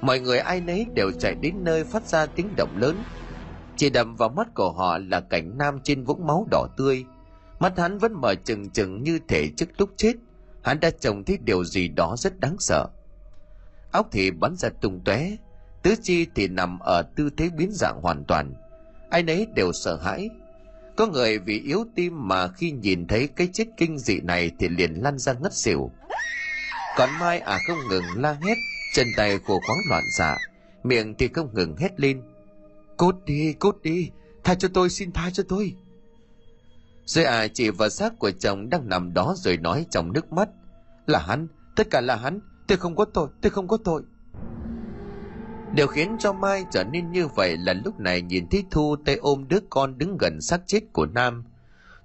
Mọi 0.00 0.20
người 0.20 0.38
ai 0.38 0.60
nấy 0.60 0.86
đều 0.94 1.10
chạy 1.18 1.34
đến 1.34 1.54
nơi 1.60 1.84
phát 1.84 2.06
ra 2.06 2.26
tiếng 2.26 2.56
động 2.56 2.76
lớn. 2.78 2.96
Chỉ 3.76 3.90
đầm 3.90 4.16
vào 4.16 4.28
mắt 4.28 4.54
của 4.54 4.72
họ 4.72 4.98
là 4.98 5.20
cảnh 5.20 5.58
nam 5.58 5.78
trên 5.82 6.04
vũng 6.04 6.26
máu 6.26 6.46
đỏ 6.50 6.66
tươi. 6.76 7.04
Mắt 7.60 7.78
hắn 7.78 7.98
vẫn 7.98 8.12
mở 8.20 8.34
trừng 8.44 8.70
trừng 8.70 9.02
như 9.02 9.18
thể 9.28 9.48
trước 9.56 9.68
lúc 9.78 9.90
chết. 9.96 10.12
Hắn 10.62 10.80
đã 10.80 10.90
trông 10.90 11.24
thấy 11.24 11.38
điều 11.44 11.64
gì 11.64 11.88
đó 11.88 12.14
rất 12.18 12.40
đáng 12.40 12.56
sợ. 12.58 12.86
Óc 13.92 14.08
thì 14.12 14.30
bắn 14.30 14.56
ra 14.56 14.68
tung 14.80 15.00
tóe, 15.04 15.30
tứ 15.82 15.94
chi 16.02 16.26
thì 16.34 16.48
nằm 16.48 16.78
ở 16.78 17.02
tư 17.16 17.30
thế 17.36 17.50
biến 17.56 17.70
dạng 17.72 18.00
hoàn 18.02 18.24
toàn. 18.24 18.54
Ai 19.10 19.22
nấy 19.22 19.46
đều 19.54 19.72
sợ 19.72 19.96
hãi 19.96 20.28
có 20.96 21.06
người 21.06 21.38
vì 21.38 21.60
yếu 21.60 21.84
tim 21.94 22.28
mà 22.28 22.48
khi 22.48 22.70
nhìn 22.70 23.06
thấy 23.06 23.28
cái 23.36 23.48
chết 23.52 23.64
kinh 23.76 23.98
dị 23.98 24.20
này 24.20 24.50
thì 24.58 24.68
liền 24.68 24.92
lăn 24.94 25.18
ra 25.18 25.32
ngất 25.32 25.54
xỉu. 25.54 25.90
Còn 26.96 27.10
mai 27.20 27.38
à 27.38 27.58
không 27.66 27.78
ngừng 27.88 28.04
la 28.16 28.32
hét, 28.32 28.54
chân 28.94 29.06
tay 29.16 29.38
của 29.38 29.60
khoáng 29.66 29.80
loạn 29.90 30.02
xạ, 30.18 30.36
miệng 30.82 31.14
thì 31.18 31.28
không 31.28 31.54
ngừng 31.54 31.76
hét 31.76 32.00
lên. 32.00 32.22
Cút 32.96 33.24
đi 33.24 33.52
cút 33.52 33.82
đi, 33.82 34.10
tha 34.44 34.54
cho 34.54 34.68
tôi, 34.74 34.90
xin 34.90 35.12
tha 35.12 35.30
cho 35.30 35.42
tôi. 35.48 35.74
Rồi 37.04 37.24
à 37.24 37.48
chỉ 37.48 37.70
vào 37.70 37.88
xác 37.88 38.18
của 38.18 38.30
chồng 38.30 38.70
đang 38.70 38.88
nằm 38.88 39.14
đó 39.14 39.34
rồi 39.36 39.56
nói 39.56 39.86
trong 39.90 40.12
nước 40.12 40.32
mắt. 40.32 40.48
Là 41.06 41.18
hắn, 41.18 41.48
tất 41.76 41.90
cả 41.90 42.00
là 42.00 42.16
hắn, 42.16 42.40
tôi 42.68 42.78
không 42.78 42.96
có 42.96 43.04
tội, 43.04 43.28
tôi 43.42 43.50
không 43.50 43.68
có 43.68 43.76
tội 43.84 44.02
điều 45.74 45.86
khiến 45.86 46.16
cho 46.18 46.32
mai 46.32 46.64
trở 46.70 46.84
nên 46.84 47.12
như 47.12 47.26
vậy 47.26 47.56
là 47.56 47.72
lúc 47.84 48.00
này 48.00 48.22
nhìn 48.22 48.48
thấy 48.48 48.64
thu 48.70 48.96
tay 49.04 49.16
ôm 49.16 49.48
đứa 49.48 49.58
con 49.70 49.98
đứng 49.98 50.16
gần 50.20 50.40
xác 50.40 50.60
chết 50.66 50.80
của 50.92 51.06
nam. 51.06 51.44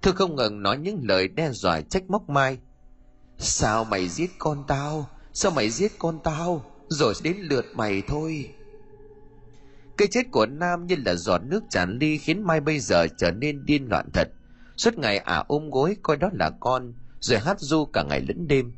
Thư 0.02 0.12
không 0.12 0.36
ngừng 0.36 0.62
nói 0.62 0.78
những 0.78 1.00
lời 1.04 1.28
đe 1.28 1.52
dọa 1.52 1.82
trách 1.82 2.10
móc 2.10 2.30
mai. 2.30 2.58
Sao 3.38 3.84
mày 3.84 4.08
giết 4.08 4.32
con 4.38 4.64
tao? 4.68 5.10
Sao 5.34 5.52
mày 5.52 5.70
giết 5.70 5.92
con 6.00 6.20
tao? 6.24 6.66
Rồi 6.88 7.14
đến 7.24 7.38
lượt 7.40 7.66
mày 7.76 8.02
thôi. 8.08 8.50
Cái 9.98 10.08
chết 10.12 10.24
của 10.32 10.46
nam 10.46 10.88
như 10.88 10.96
là 11.06 11.16
giọt 11.16 11.42
nước 11.44 11.64
tràn 11.70 11.98
ly 12.00 12.18
khiến 12.18 12.44
mai 12.44 12.62
bây 12.62 12.80
giờ 12.80 13.08
trở 13.18 13.32
nên 13.32 13.66
điên 13.66 13.88
loạn 13.90 14.10
thật. 14.14 14.28
Suốt 14.78 14.98
ngày 14.98 15.18
ả 15.18 15.36
à 15.36 15.44
ôm 15.48 15.70
gối 15.70 15.98
coi 16.02 16.18
đó 16.18 16.30
là 16.34 16.52
con, 16.60 16.94
rồi 17.20 17.40
hát 17.40 17.60
du 17.60 17.86
cả 17.86 18.04
ngày 18.04 18.22
lẫn 18.28 18.48
đêm 18.48 18.74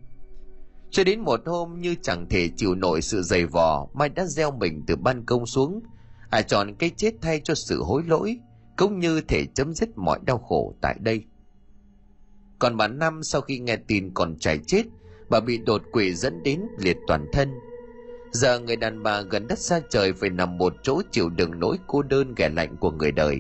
cho 0.94 1.04
đến 1.04 1.20
một 1.20 1.42
hôm 1.46 1.80
như 1.80 1.96
chẳng 2.02 2.26
thể 2.30 2.50
chịu 2.58 2.76
nổi 2.76 3.02
sự 3.02 3.22
dày 3.22 3.46
vò, 3.46 3.88
mai 3.94 4.10
đã 4.10 4.26
gieo 4.26 4.52
mình 4.52 4.84
từ 4.88 4.96
ban 4.96 5.26
công 5.26 5.46
xuống. 5.46 5.82
À 6.30 6.42
chọn 6.42 6.76
cái 6.76 6.90
chết 6.90 7.14
thay 7.22 7.42
cho 7.44 7.56
sự 7.56 7.84
hối 7.84 8.04
lỗi, 8.08 8.38
cũng 8.78 9.00
như 9.00 9.22
thể 9.22 9.46
chấm 9.46 9.74
dứt 9.74 9.90
mọi 9.98 10.20
đau 10.26 10.38
khổ 10.38 10.74
tại 10.82 10.96
đây. 11.00 11.24
Còn 12.60 12.78
bà 12.78 12.88
năm 12.88 13.24
sau 13.24 13.42
khi 13.42 13.60
nghe 13.60 13.76
tin 13.76 14.14
còn 14.14 14.40
trai 14.40 14.60
chết, 14.68 14.84
bà 15.30 15.40
bị 15.40 15.58
đột 15.58 15.82
quỵ 15.92 16.14
dẫn 16.14 16.44
đến 16.44 16.62
liệt 16.78 16.98
toàn 17.08 17.26
thân. 17.34 17.54
Giờ 18.32 18.60
người 18.60 18.76
đàn 18.76 19.04
bà 19.04 19.22
gần 19.22 19.48
đất 19.48 19.60
xa 19.60 19.82
trời 19.90 20.14
phải 20.14 20.30
nằm 20.30 20.58
một 20.58 20.74
chỗ 20.84 21.02
chịu 21.12 21.30
đựng 21.30 21.60
nỗi 21.60 21.78
cô 21.88 22.02
đơn 22.02 22.34
ghẻ 22.36 22.50
lạnh 22.50 22.78
của 22.78 22.92
người 22.92 23.12
đời. 23.12 23.38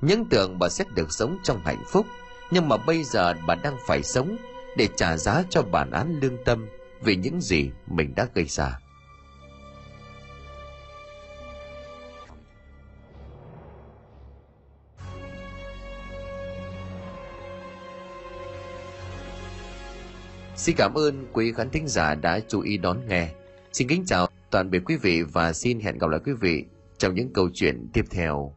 Những 0.00 0.24
tưởng 0.30 0.58
bà 0.58 0.68
sẽ 0.68 0.84
được 0.94 1.12
sống 1.12 1.38
trong 1.42 1.60
hạnh 1.64 1.84
phúc, 1.86 2.06
nhưng 2.50 2.68
mà 2.68 2.76
bây 2.76 3.04
giờ 3.04 3.34
bà 3.46 3.54
đang 3.54 3.76
phải 3.86 4.02
sống 4.02 4.36
để 4.76 4.88
trả 4.96 5.16
giá 5.16 5.42
cho 5.50 5.62
bản 5.62 5.90
án 5.90 6.18
lương 6.22 6.44
tâm 6.44 6.66
vì 7.02 7.16
những 7.16 7.40
gì 7.40 7.70
mình 7.86 8.12
đã 8.16 8.28
gây 8.34 8.44
ra 8.44 8.78
Xin 20.56 20.76
cảm 20.76 20.94
ơn 20.94 21.26
quý 21.32 21.52
khán 21.52 21.70
thính 21.70 21.88
giả 21.88 22.14
đã 22.14 22.40
chú 22.48 22.60
ý 22.60 22.78
đón 22.78 23.08
nghe. 23.08 23.28
Xin 23.72 23.88
kính 23.88 24.04
chào 24.06 24.28
toàn 24.50 24.70
biệt 24.70 24.82
quý 24.84 24.96
vị 24.96 25.22
và 25.22 25.52
xin 25.52 25.80
hẹn 25.80 25.98
gặp 25.98 26.10
lại 26.10 26.20
quý 26.24 26.32
vị 26.40 26.64
trong 26.98 27.14
những 27.14 27.32
câu 27.32 27.48
chuyện 27.54 27.88
tiếp 27.92 28.04
theo. 28.10 28.55